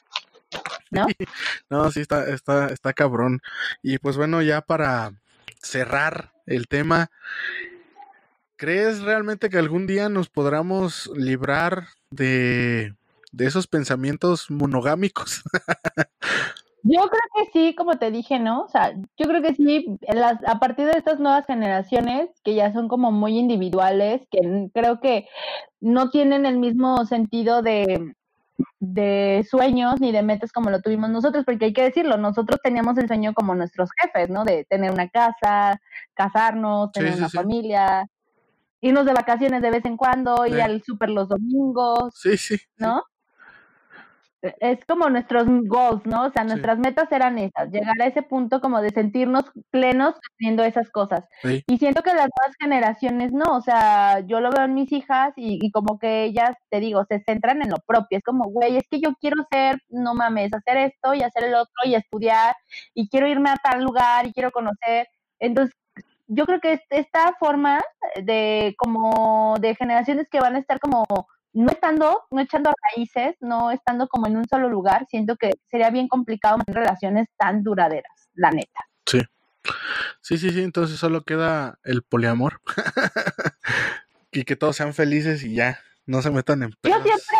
¿no? 0.91 1.05
No, 1.69 1.91
sí, 1.91 2.01
está, 2.01 2.29
está, 2.29 2.67
está 2.67 2.93
cabrón. 2.93 3.41
Y 3.83 3.97
pues 3.99 4.17
bueno, 4.17 4.41
ya 4.41 4.61
para 4.61 5.13
cerrar 5.61 6.31
el 6.45 6.67
tema, 6.67 7.11
¿crees 8.55 9.01
realmente 9.01 9.49
que 9.49 9.57
algún 9.57 9.87
día 9.87 10.09
nos 10.09 10.29
podamos 10.29 11.11
librar 11.15 11.87
de, 12.09 12.95
de 13.31 13.45
esos 13.45 13.67
pensamientos 13.67 14.49
monogámicos? 14.49 15.43
Yo 16.83 17.01
creo 17.01 17.21
que 17.35 17.51
sí, 17.51 17.75
como 17.75 17.97
te 17.97 18.11
dije, 18.11 18.39
¿no? 18.39 18.63
O 18.63 18.67
sea, 18.69 18.93
yo 18.93 19.27
creo 19.27 19.41
que 19.41 19.53
sí, 19.55 19.97
las, 20.13 20.37
a 20.45 20.59
partir 20.59 20.85
de 20.85 20.97
estas 20.97 21.19
nuevas 21.19 21.45
generaciones 21.45 22.29
que 22.43 22.55
ya 22.55 22.71
son 22.71 22.87
como 22.87 23.11
muy 23.11 23.37
individuales, 23.37 24.21
que 24.31 24.69
creo 24.73 24.99
que 24.99 25.27
no 25.81 26.09
tienen 26.09 26.45
el 26.45 26.57
mismo 26.57 27.05
sentido 27.05 27.61
de, 27.61 28.13
de 28.79 29.45
sueños 29.49 29.99
ni 29.99 30.11
de 30.11 30.21
metas 30.21 30.51
como 30.51 30.69
lo 30.69 30.81
tuvimos 30.81 31.09
nosotros, 31.09 31.43
porque 31.45 31.65
hay 31.65 31.73
que 31.73 31.83
decirlo, 31.83 32.17
nosotros 32.17 32.59
teníamos 32.63 32.97
el 32.97 33.07
sueño 33.07 33.33
como 33.33 33.55
nuestros 33.55 33.89
jefes, 34.01 34.29
¿no? 34.29 34.45
De 34.45 34.65
tener 34.65 34.91
una 34.91 35.09
casa, 35.09 35.81
casarnos, 36.13 36.91
tener 36.91 37.13
sí, 37.13 37.19
una 37.19 37.29
sí. 37.29 37.37
familia, 37.37 38.05
irnos 38.81 39.05
de 39.05 39.13
vacaciones 39.13 39.61
de 39.61 39.71
vez 39.71 39.85
en 39.85 39.97
cuando, 39.97 40.45
ir 40.45 40.61
al 40.61 40.81
súper 40.83 41.09
los 41.09 41.27
domingos, 41.27 42.13
sí. 42.15 42.37
sí. 42.37 42.57
¿no? 42.77 43.03
E- 44.41 44.55
Es 44.59 44.85
como 44.85 45.09
nuestros 45.09 45.45
goals, 45.67 46.05
¿no? 46.05 46.25
O 46.25 46.31
sea, 46.31 46.43
Sí. 46.43 46.49
nuestras 46.49 46.77
metas 46.79 47.11
eran 47.11 47.37
esas, 47.37 47.69
llegar 47.71 47.95
a 48.01 48.05
ese 48.05 48.21
punto 48.21 48.61
como 48.61 48.81
de 48.81 48.89
sentirnos 48.91 49.43
plenos 49.71 50.15
haciendo 50.33 50.63
esas 50.63 50.89
cosas. 50.91 51.25
Sí. 51.41 51.63
Y 51.67 51.77
siento 51.77 52.01
que 52.03 52.11
las 52.13 52.29
nuevas 52.37 52.55
generaciones 52.59 53.31
no, 53.33 53.55
o 53.57 53.61
sea, 53.61 54.19
yo 54.21 54.39
lo 54.39 54.49
veo 54.51 54.65
en 54.65 54.73
mis 54.75 54.91
hijas 54.91 55.33
y, 55.35 55.59
y 55.61 55.71
como 55.71 55.99
que 55.99 56.23
ellas, 56.23 56.51
te 56.69 56.79
digo, 56.79 57.03
se 57.09 57.21
centran 57.25 57.61
en 57.61 57.69
lo 57.69 57.77
propio. 57.85 58.17
Es 58.17 58.23
como, 58.23 58.45
güey, 58.45 58.77
es 58.77 58.87
que 58.89 58.99
yo 59.01 59.13
quiero 59.19 59.37
ser, 59.51 59.81
no 59.89 60.13
mames, 60.15 60.53
hacer 60.53 60.77
esto 60.77 61.13
y 61.13 61.21
hacer 61.23 61.43
el 61.45 61.55
otro 61.55 61.73
y 61.85 61.95
estudiar 61.95 62.55
y 62.93 63.09
quiero 63.09 63.27
irme 63.27 63.49
a 63.49 63.57
tal 63.57 63.83
lugar 63.83 64.25
y 64.27 64.33
quiero 64.33 64.51
conocer. 64.51 65.07
Entonces, 65.39 65.75
yo 66.27 66.45
creo 66.45 66.59
que 66.61 66.73
es- 66.73 66.81
esta 66.91 67.33
forma 67.39 67.79
de 68.23 68.75
como 68.77 69.55
de 69.59 69.75
generaciones 69.75 70.27
que 70.29 70.39
van 70.39 70.55
a 70.55 70.59
estar 70.59 70.79
como 70.79 71.03
no 71.59 71.71
estando, 71.71 72.23
no 72.31 72.41
echando 72.41 72.71
raíces, 72.95 73.35
no 73.41 73.71
estando 73.71 74.07
como 74.07 74.27
en 74.27 74.37
un 74.37 74.47
solo 74.47 74.69
lugar, 74.69 75.05
siento 75.09 75.35
que 75.35 75.51
sería 75.69 75.89
bien 75.89 76.07
complicado 76.07 76.57
mantener 76.57 76.83
relaciones 76.83 77.27
tan 77.37 77.63
duraderas, 77.63 78.29
la 78.33 78.51
neta. 78.51 78.85
Sí, 80.21 80.37
sí, 80.37 80.51
sí, 80.51 80.61
entonces 80.61 80.97
solo 80.99 81.23
queda 81.23 81.79
el 81.83 82.03
poliamor. 82.03 82.61
y 84.31 84.43
que 84.43 84.55
todos 84.55 84.77
sean 84.77 84.93
felices 84.93 85.43
y 85.43 85.55
ya, 85.55 85.79
no 86.05 86.21
se 86.21 86.31
metan 86.31 86.63
en 86.63 86.69
Yo 86.69 86.75
pedos. 86.81 87.03
siempre 87.03 87.37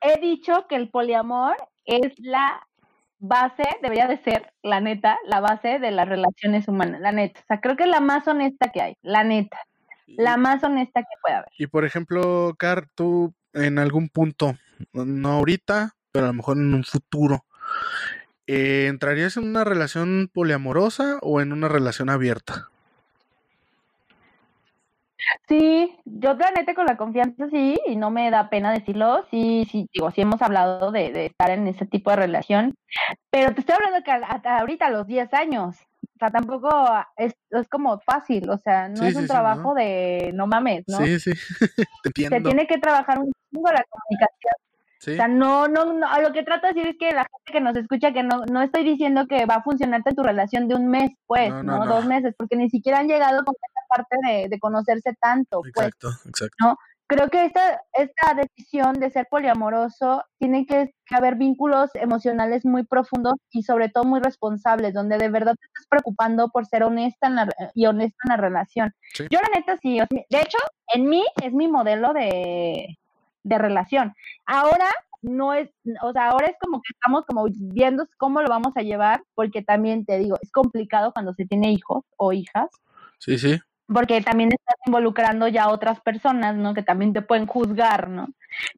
he 0.00 0.20
dicho 0.20 0.66
que 0.68 0.74
el 0.74 0.88
poliamor 0.88 1.56
es 1.84 2.18
la 2.18 2.66
base, 3.18 3.62
debería 3.80 4.08
de 4.08 4.18
ser, 4.18 4.52
la 4.62 4.80
neta, 4.80 5.18
la 5.26 5.40
base 5.40 5.78
de 5.78 5.90
las 5.92 6.08
relaciones 6.08 6.66
humanas, 6.66 7.00
la 7.00 7.12
neta. 7.12 7.40
O 7.40 7.46
sea, 7.46 7.60
creo 7.60 7.76
que 7.76 7.84
es 7.84 7.90
la 7.90 8.00
más 8.00 8.26
honesta 8.26 8.70
que 8.72 8.82
hay, 8.82 8.96
la 9.02 9.22
neta, 9.22 9.58
la 10.06 10.36
más 10.36 10.62
honesta 10.62 11.00
que 11.00 11.20
puede 11.22 11.36
haber. 11.36 11.48
Y 11.58 11.66
por 11.66 11.84
ejemplo, 11.84 12.54
Car, 12.58 12.88
tú 12.94 13.34
en 13.52 13.78
algún 13.78 14.08
punto, 14.08 14.56
no 14.92 15.30
ahorita, 15.30 15.94
pero 16.12 16.26
a 16.26 16.28
lo 16.28 16.34
mejor 16.34 16.58
en 16.58 16.74
un 16.74 16.84
futuro, 16.84 17.44
eh, 18.46 18.86
¿entrarías 18.88 19.36
en 19.36 19.44
una 19.44 19.64
relación 19.64 20.30
poliamorosa 20.32 21.18
o 21.22 21.40
en 21.40 21.52
una 21.52 21.68
relación 21.68 22.10
abierta? 22.10 22.70
Sí, 25.48 25.96
yo 26.04 26.34
la 26.34 26.50
neta 26.52 26.74
con 26.74 26.86
la 26.86 26.96
confianza 26.96 27.48
sí, 27.50 27.80
y 27.86 27.96
no 27.96 28.10
me 28.10 28.30
da 28.30 28.48
pena 28.48 28.72
decirlo, 28.72 29.26
sí, 29.30 29.66
sí, 29.70 29.88
digo, 29.92 30.10
sí 30.12 30.20
hemos 30.20 30.40
hablado 30.42 30.92
de, 30.92 31.10
de 31.10 31.26
estar 31.26 31.50
en 31.50 31.66
ese 31.66 31.86
tipo 31.86 32.10
de 32.10 32.16
relación, 32.16 32.74
pero 33.30 33.52
te 33.52 33.60
estoy 33.60 33.74
hablando 33.74 34.04
que 34.04 34.12
hasta 34.12 34.58
ahorita 34.58 34.86
a 34.86 34.90
los 34.90 35.06
10 35.06 35.32
años, 35.34 35.76
o 36.16 36.18
sea, 36.18 36.30
tampoco 36.30 36.70
es, 37.16 37.34
es 37.50 37.68
como 37.68 38.00
fácil, 38.00 38.48
o 38.48 38.56
sea, 38.56 38.88
no 38.88 38.96
Sí, 39.02 39.08
es 39.08 39.16
un 39.16 39.22
sí, 39.22 39.28
trabajo 39.28 39.68
¿no? 39.68 39.74
de 39.74 40.30
no 40.34 40.46
mames, 40.46 40.84
¿no? 40.88 40.98
Sí, 40.98 41.20
sí, 41.20 41.32
te 42.02 42.28
Se 42.28 42.40
tiene 42.40 42.66
que 42.66 42.78
trabajar 42.78 43.18
un 43.18 43.30
chingo 43.50 43.70
la 43.70 43.84
comunicación. 43.88 44.54
Sí, 44.98 45.12
O 45.12 45.16
sea, 45.16 45.28
no, 45.28 45.68
no, 45.68 45.92
no, 45.92 46.08
a 46.10 46.20
lo 46.22 46.32
que 46.32 46.42
trato 46.42 46.66
de 46.66 46.72
decir 46.72 46.88
es 46.88 46.96
que 46.98 47.14
la 47.14 47.26
gente 47.26 47.52
que 47.52 47.60
nos 47.60 47.76
escucha, 47.76 48.12
que 48.14 48.22
no, 48.22 48.44
no 48.50 48.62
estoy 48.62 48.82
diciendo 48.82 49.26
que 49.28 49.44
va 49.44 49.56
a 49.56 49.62
funcionarte 49.62 50.14
tu 50.14 50.22
relación 50.22 50.68
de 50.68 50.74
un 50.74 50.88
mes, 50.88 51.10
pues, 51.26 51.50
No, 51.50 51.62
¿no? 51.62 51.78
no, 51.78 51.84
no. 51.84 51.94
Dos 51.96 52.06
meses, 52.06 52.34
porque 52.36 52.56
ni 52.56 52.70
siquiera 52.70 53.00
han 53.00 53.06
llegado 53.08 53.44
con 53.44 53.54
esa 53.54 53.86
parte 53.88 54.16
de, 54.26 54.48
de 54.48 54.58
conocerse 54.58 55.14
tanto, 55.20 55.60
pues. 55.60 55.68
exacto, 55.76 56.08
exacto. 56.26 56.78
Creo 57.08 57.28
que 57.28 57.44
esta, 57.44 57.80
esta 57.92 58.34
decisión 58.34 58.94
de 58.94 59.10
ser 59.10 59.26
poliamoroso 59.30 60.24
tiene 60.38 60.66
que, 60.66 60.92
que 61.06 61.14
haber 61.14 61.36
vínculos 61.36 61.90
emocionales 61.94 62.64
muy 62.64 62.84
profundos 62.84 63.34
y 63.52 63.62
sobre 63.62 63.88
todo 63.88 64.04
muy 64.04 64.20
responsables, 64.20 64.94
donde 64.94 65.16
de 65.16 65.28
verdad 65.28 65.54
te 65.54 65.66
estás 65.66 65.86
preocupando 65.88 66.48
por 66.48 66.66
ser 66.66 66.82
honesta 66.82 67.28
en 67.28 67.36
la, 67.36 67.48
y 67.74 67.86
honesta 67.86 68.16
en 68.24 68.30
la 68.30 68.36
relación. 68.36 68.92
Sí. 69.14 69.26
Yo 69.30 69.38
la 69.40 69.48
neta 69.54 69.76
sí, 69.80 69.98
de 69.98 70.40
hecho, 70.40 70.58
en 70.94 71.08
mí 71.08 71.24
es 71.42 71.52
mi 71.52 71.68
modelo 71.68 72.12
de, 72.12 72.98
de 73.44 73.58
relación. 73.58 74.12
Ahora 74.44 74.88
no 75.22 75.54
es, 75.54 75.70
o 76.02 76.12
sea, 76.12 76.30
ahora 76.30 76.48
es 76.48 76.56
como 76.60 76.80
que 76.82 76.92
estamos 76.92 77.24
como 77.24 77.46
viendo 77.50 78.06
cómo 78.16 78.42
lo 78.42 78.48
vamos 78.48 78.76
a 78.76 78.82
llevar, 78.82 79.22
porque 79.34 79.62
también 79.62 80.04
te 80.04 80.18
digo, 80.18 80.36
es 80.42 80.50
complicado 80.50 81.12
cuando 81.12 81.34
se 81.34 81.46
tiene 81.46 81.70
hijos 81.70 82.04
o 82.16 82.32
hijas, 82.32 82.68
Sí, 83.18 83.38
sí. 83.38 83.58
Porque 83.88 84.20
también 84.20 84.50
estás 84.52 84.76
involucrando 84.86 85.48
ya 85.48 85.64
a 85.64 85.70
otras 85.70 86.00
personas, 86.00 86.56
¿no? 86.56 86.74
Que 86.74 86.82
también 86.82 87.12
te 87.12 87.22
pueden 87.22 87.46
juzgar, 87.46 88.08
¿no? 88.08 88.28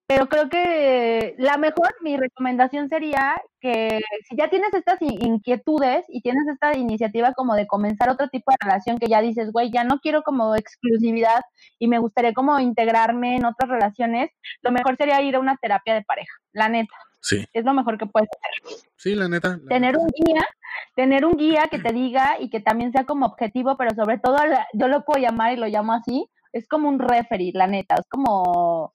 Pero 0.06 0.28
creo 0.28 0.48
que 0.48 1.34
la 1.38 1.56
mejor, 1.56 1.94
mi 2.02 2.16
recomendación 2.16 2.88
sería 2.88 3.40
que 3.60 4.00
si 4.28 4.36
ya 4.36 4.48
tienes 4.50 4.72
estas 4.74 5.00
in- 5.02 5.22
inquietudes 5.24 6.04
y 6.08 6.20
tienes 6.20 6.46
esta 6.48 6.76
iniciativa 6.76 7.32
como 7.32 7.54
de 7.54 7.66
comenzar 7.66 8.10
otro 8.10 8.28
tipo 8.28 8.50
de 8.50 8.56
relación 8.60 8.98
que 8.98 9.08
ya 9.08 9.20
dices, 9.20 9.50
güey, 9.52 9.70
ya 9.70 9.84
no 9.84 10.00
quiero 10.00 10.22
como 10.22 10.54
exclusividad 10.56 11.40
y 11.78 11.88
me 11.88 11.98
gustaría 11.98 12.32
como 12.34 12.58
integrarme 12.60 13.36
en 13.36 13.44
otras 13.44 13.70
relaciones, 13.70 14.30
lo 14.62 14.70
mejor 14.72 14.96
sería 14.96 15.22
ir 15.22 15.36
a 15.36 15.40
una 15.40 15.56
terapia 15.56 15.94
de 15.94 16.02
pareja, 16.02 16.32
la 16.52 16.68
neta, 16.68 16.94
Sí, 17.20 17.44
es 17.52 17.64
lo 17.64 17.74
mejor 17.74 17.98
que 17.98 18.06
puedes 18.06 18.28
hacer 18.28 18.78
sí, 18.96 19.14
la 19.14 19.28
neta. 19.28 19.58
la 19.62 19.68
tener 19.68 19.94
neta. 19.94 19.98
un 19.98 20.08
guía, 20.08 20.46
tener 20.94 21.24
un 21.24 21.36
guía 21.36 21.64
que 21.70 21.78
te 21.78 21.92
diga 21.92 22.36
y 22.40 22.48
que 22.48 22.60
también 22.60 22.92
sea 22.92 23.04
como 23.04 23.26
objetivo, 23.26 23.76
pero 23.76 23.94
sobre 23.94 24.18
todo 24.18 24.36
yo 24.72 24.88
lo 24.88 25.04
puedo 25.04 25.20
llamar 25.20 25.52
y 25.52 25.56
lo 25.56 25.66
llamo 25.66 25.92
así, 25.92 26.28
es 26.52 26.68
como 26.68 26.88
un 26.88 26.98
referee, 26.98 27.52
la 27.52 27.66
neta, 27.66 27.96
es 27.96 28.06
como 28.08 28.92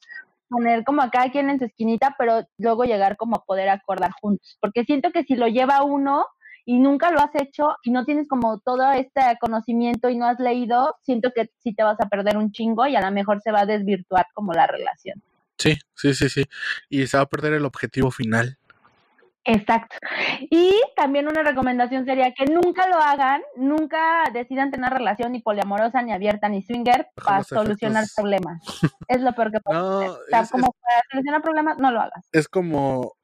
poner 0.50 0.84
como 0.84 1.02
a 1.02 1.10
cada 1.10 1.32
quien 1.32 1.50
en 1.50 1.60
su 1.60 1.66
esquinita, 1.66 2.16
pero 2.18 2.46
luego 2.58 2.84
llegar 2.84 3.18
como 3.18 3.38
a 3.38 3.44
poder 3.44 3.70
acordar 3.70 4.12
juntos, 4.22 4.58
porque 4.62 4.86
siento 4.86 5.12
que 5.12 5.24
si 5.24 5.36
lo 5.36 5.48
lleva 5.48 5.84
uno 5.84 6.26
y 6.66 6.80
nunca 6.80 7.12
lo 7.12 7.20
has 7.20 7.36
hecho 7.36 7.76
y 7.84 7.92
no 7.92 8.06
tienes 8.06 8.28
como 8.28 8.60
todo 8.60 8.92
este 8.94 9.22
conocimiento 9.42 10.10
y 10.10 10.18
no 10.18 10.26
has 10.26 10.40
leído, 10.40 10.96
siento 11.02 11.32
que 11.36 11.50
sí 11.60 11.74
te 11.74 11.84
vas 11.84 12.00
a 12.00 12.08
perder 12.08 12.38
un 12.38 12.52
chingo 12.52 12.88
y 12.88 12.96
a 12.96 13.02
lo 13.02 13.12
mejor 13.12 13.42
se 13.42 13.52
va 13.52 13.62
a 13.62 13.66
desvirtuar 13.66 14.28
como 14.34 14.54
la 14.54 14.68
relación. 14.68 15.22
Sí, 15.58 15.78
sí, 15.96 16.14
sí, 16.14 16.30
sí. 16.30 16.46
Y 16.90 17.08
se 17.08 17.18
va 17.18 17.24
a 17.24 17.28
perder 17.30 17.54
el 17.54 17.66
objetivo 17.66 18.12
final. 18.12 18.58
Exacto. 19.46 19.98
Y 20.50 20.74
también 20.96 21.28
una 21.28 21.44
recomendación 21.44 22.06
sería 22.06 22.34
que 22.34 22.46
nunca 22.46 22.88
lo 22.88 22.96
hagan, 22.96 23.42
nunca 23.58 24.24
decidan 24.34 24.72
tener 24.72 24.92
relación 24.94 25.34
ni 25.34 25.42
poliamorosa, 25.42 26.02
ni 26.02 26.14
abierta, 26.14 26.48
ni 26.48 26.62
swinger 26.64 27.08
Bajo 27.18 27.28
para 27.28 27.44
solucionar 27.44 28.04
efectos. 28.04 28.16
problemas. 28.16 28.62
Es 29.10 29.22
lo 29.22 29.34
peor 29.34 29.52
que 29.52 29.60
puede 29.64 29.78
No, 29.80 29.98
hacer. 30.00 30.10
O 30.12 30.18
sea, 30.30 30.40
es, 30.42 30.50
como 30.52 30.68
es- 30.68 30.82
para 30.82 31.02
solucionar 31.12 31.42
problemas, 31.42 31.78
no 31.78 31.92
lo 31.92 32.00
hagas. 32.02 32.26
es 32.32 32.48
como 32.48 33.16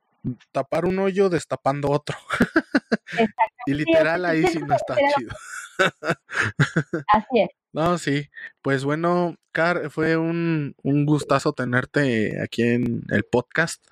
tapar 0.52 0.86
un 0.86 1.00
hoyo 1.00 1.30
destapando 1.30 1.90
otro. 1.90 2.18
Y 3.66 3.74
literal 3.74 4.26
ahí 4.26 4.48
sí 4.48 4.60
no 4.60 4.76
está 4.76 4.96
chido. 4.96 5.36
Así 7.14 7.42
es. 7.42 7.50
No, 7.72 7.98
sí. 7.98 8.30
Pues 8.62 8.84
bueno, 8.84 9.36
Car, 9.52 9.92
fue 9.92 10.18
un, 10.18 10.76
un 10.82 11.06
gustazo 11.06 11.54
tenerte 11.54 12.42
aquí 12.42 12.64
en 12.64 13.04
el 13.10 13.24
podcast. 13.26 13.86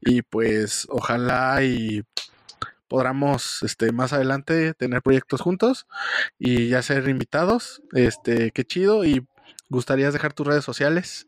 Y 0.00 0.22
pues 0.22 0.86
ojalá 0.90 1.62
y 1.62 2.02
podamos 2.88 3.62
este 3.62 3.90
más 3.92 4.12
adelante 4.12 4.74
tener 4.74 5.00
proyectos 5.00 5.40
juntos 5.40 5.86
y 6.38 6.68
ya 6.68 6.82
ser 6.82 7.08
invitados. 7.08 7.82
Este, 7.92 8.50
qué 8.50 8.64
chido. 8.64 9.04
Y 9.04 9.26
gustarías 9.70 10.12
dejar 10.12 10.34
tus 10.34 10.46
redes 10.46 10.64
sociales. 10.64 11.26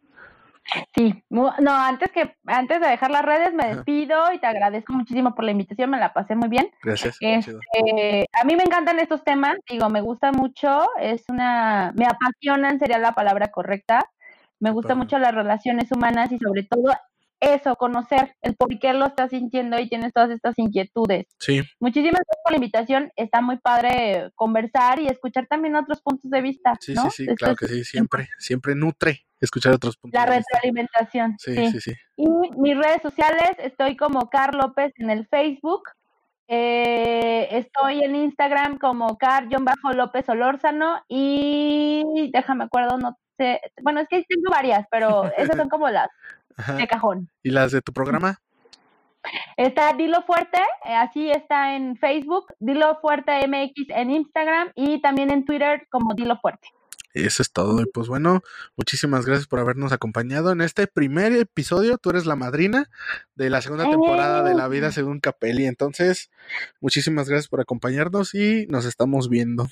Sí. 0.94 1.22
No, 1.28 1.52
antes 1.66 2.10
que 2.10 2.36
antes 2.46 2.80
de 2.80 2.88
dejar 2.88 3.10
las 3.10 3.24
redes, 3.24 3.52
me 3.52 3.74
despido 3.74 4.32
y 4.32 4.38
te 4.38 4.46
agradezco 4.46 4.92
muchísimo 4.92 5.34
por 5.34 5.44
la 5.44 5.50
invitación, 5.50 5.90
me 5.90 5.98
la 5.98 6.12
pasé 6.12 6.34
muy 6.34 6.48
bien. 6.48 6.70
Gracias. 6.82 7.18
Este, 7.20 8.26
a 8.32 8.44
mí 8.44 8.56
me 8.56 8.62
encantan 8.62 8.98
estos 8.98 9.22
temas, 9.24 9.56
digo, 9.68 9.88
me 9.90 10.00
gusta 10.00 10.32
mucho, 10.32 10.88
es 10.98 11.24
una, 11.28 11.92
me 11.94 12.06
apasionan, 12.06 12.78
sería 12.78 12.98
la 12.98 13.12
palabra 13.12 13.48
correcta. 13.48 14.10
Me 14.60 14.70
gustan 14.70 14.96
padre. 14.96 15.04
mucho 15.04 15.18
las 15.18 15.34
relaciones 15.34 15.90
humanas 15.92 16.32
y 16.32 16.38
sobre 16.38 16.62
todo 16.62 16.92
eso, 17.40 17.76
conocer 17.76 18.34
el 18.42 18.54
por 18.56 18.78
qué 18.78 18.92
lo 18.94 19.06
estás 19.06 19.30
sintiendo 19.30 19.78
y 19.78 19.88
tienes 19.88 20.12
todas 20.12 20.30
estas 20.30 20.58
inquietudes. 20.58 21.26
Sí, 21.38 21.60
Muchísimas 21.80 22.20
gracias 22.26 22.38
por 22.42 22.52
la 22.52 22.56
invitación, 22.56 23.12
está 23.16 23.40
muy 23.42 23.58
padre 23.58 24.30
conversar 24.34 24.98
y 25.00 25.06
escuchar 25.08 25.46
también 25.46 25.76
otros 25.76 26.00
puntos 26.00 26.30
de 26.30 26.40
vista, 26.40 26.74
sí, 26.80 26.94
¿no? 26.94 27.02
sí, 27.04 27.10
sí, 27.10 27.22
Esto 27.24 27.34
claro 27.36 27.56
que 27.56 27.66
sí. 27.66 27.84
Siempre, 27.84 28.28
siempre 28.38 28.74
nutre 28.74 29.26
escuchar 29.40 29.74
otros 29.74 29.96
puntos 29.98 30.18
La 30.18 30.26
de 30.30 30.36
vista. 30.38 30.54
retroalimentación, 30.54 31.36
Sí, 31.38 31.54
sí. 31.54 31.70
sí, 31.72 31.80
sí. 31.80 31.92
Y 32.16 32.26
mis 32.56 32.76
redes 32.78 33.02
sociales, 33.02 33.50
estoy 33.58 33.96
como 33.96 34.30
Car 34.30 34.54
López 34.54 34.92
en 34.96 35.10
el 35.10 35.26
Facebook. 35.26 35.82
Eh, 36.48 37.48
estoy 37.52 38.02
en 38.04 38.14
Instagram 38.16 38.78
como 38.78 39.16
Car-López 39.18 40.28
Olórzano. 40.28 41.02
Y 41.08 42.30
déjame 42.32 42.64
acuerdo, 42.64 42.98
no 42.98 43.16
sé. 43.38 43.60
Bueno, 43.82 44.00
es 44.00 44.08
que 44.08 44.24
tengo 44.28 44.50
varias, 44.50 44.86
pero 44.90 45.24
esas 45.36 45.56
son 45.56 45.68
como 45.68 45.88
las 45.88 46.08
Ajá. 46.56 46.74
de 46.76 46.86
cajón. 46.86 47.30
¿Y 47.42 47.50
las 47.50 47.72
de 47.72 47.82
tu 47.82 47.92
programa? 47.92 48.40
Está 49.56 49.92
Dilo 49.94 50.22
Fuerte, 50.22 50.58
eh, 50.84 50.94
así 50.94 51.30
está 51.30 51.76
en 51.76 51.96
Facebook. 51.96 52.46
Dilo 52.58 52.98
Fuerte 53.00 53.46
MX 53.46 53.90
en 53.90 54.10
Instagram 54.10 54.70
y 54.74 55.00
también 55.00 55.30
en 55.30 55.44
Twitter 55.44 55.86
como 55.90 56.14
Dilo 56.14 56.38
Fuerte. 56.38 56.68
Eso 57.14 57.42
es 57.42 57.52
todo. 57.52 57.80
Y 57.80 57.86
pues 57.86 58.08
bueno, 58.08 58.42
muchísimas 58.76 59.24
gracias 59.24 59.46
por 59.46 59.60
habernos 59.60 59.92
acompañado 59.92 60.50
en 60.50 60.60
este 60.60 60.88
primer 60.88 61.32
episodio. 61.32 61.96
Tú 61.96 62.10
eres 62.10 62.26
la 62.26 62.34
madrina 62.34 62.90
de 63.36 63.50
la 63.50 63.62
segunda 63.62 63.88
temporada 63.88 64.42
de 64.42 64.54
La 64.54 64.66
Vida 64.66 64.90
según 64.90 65.20
Capelli. 65.20 65.66
Entonces, 65.66 66.30
muchísimas 66.80 67.28
gracias 67.28 67.48
por 67.48 67.60
acompañarnos 67.60 68.34
y 68.34 68.66
nos 68.66 68.84
estamos 68.84 69.28
viendo. 69.28 69.68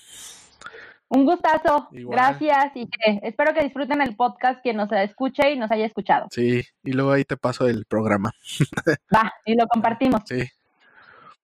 Un 1.15 1.27
gustazo, 1.27 1.89
Igual. 1.93 2.17
gracias 2.17 2.73
y 2.75 2.89
que 2.89 3.21
espero 3.23 3.53
que 3.53 3.63
disfruten 3.63 4.01
el 4.01 4.17
podcast 4.17 4.63
quien 4.63 4.77
nos 4.79 4.91
escuche 4.93 5.53
y 5.53 5.59
nos 5.59 5.71
haya 5.71 5.85
escuchado. 5.85 6.27
Sí, 6.31 6.63
y 6.83 6.93
luego 6.93 7.13
ahí 7.13 7.25
te 7.25 7.37
paso 7.37 7.67
el 7.69 7.85
programa. 7.85 8.33
Va, 9.15 9.31
y 9.45 9.55
lo 9.55 9.67
compartimos. 9.67 10.23
Sí, 10.25 10.43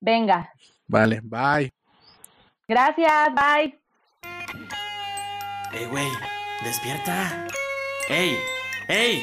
Venga. 0.00 0.50
vale, 0.86 1.20
bye. 1.22 1.70
Gracias, 2.66 3.28
bye. 3.34 3.78
¡Ey, 5.74 5.86
güey! 5.90 6.08
¡Despierta! 6.64 7.46
¡Ey! 8.08 8.36
¡Ey! 8.88 9.22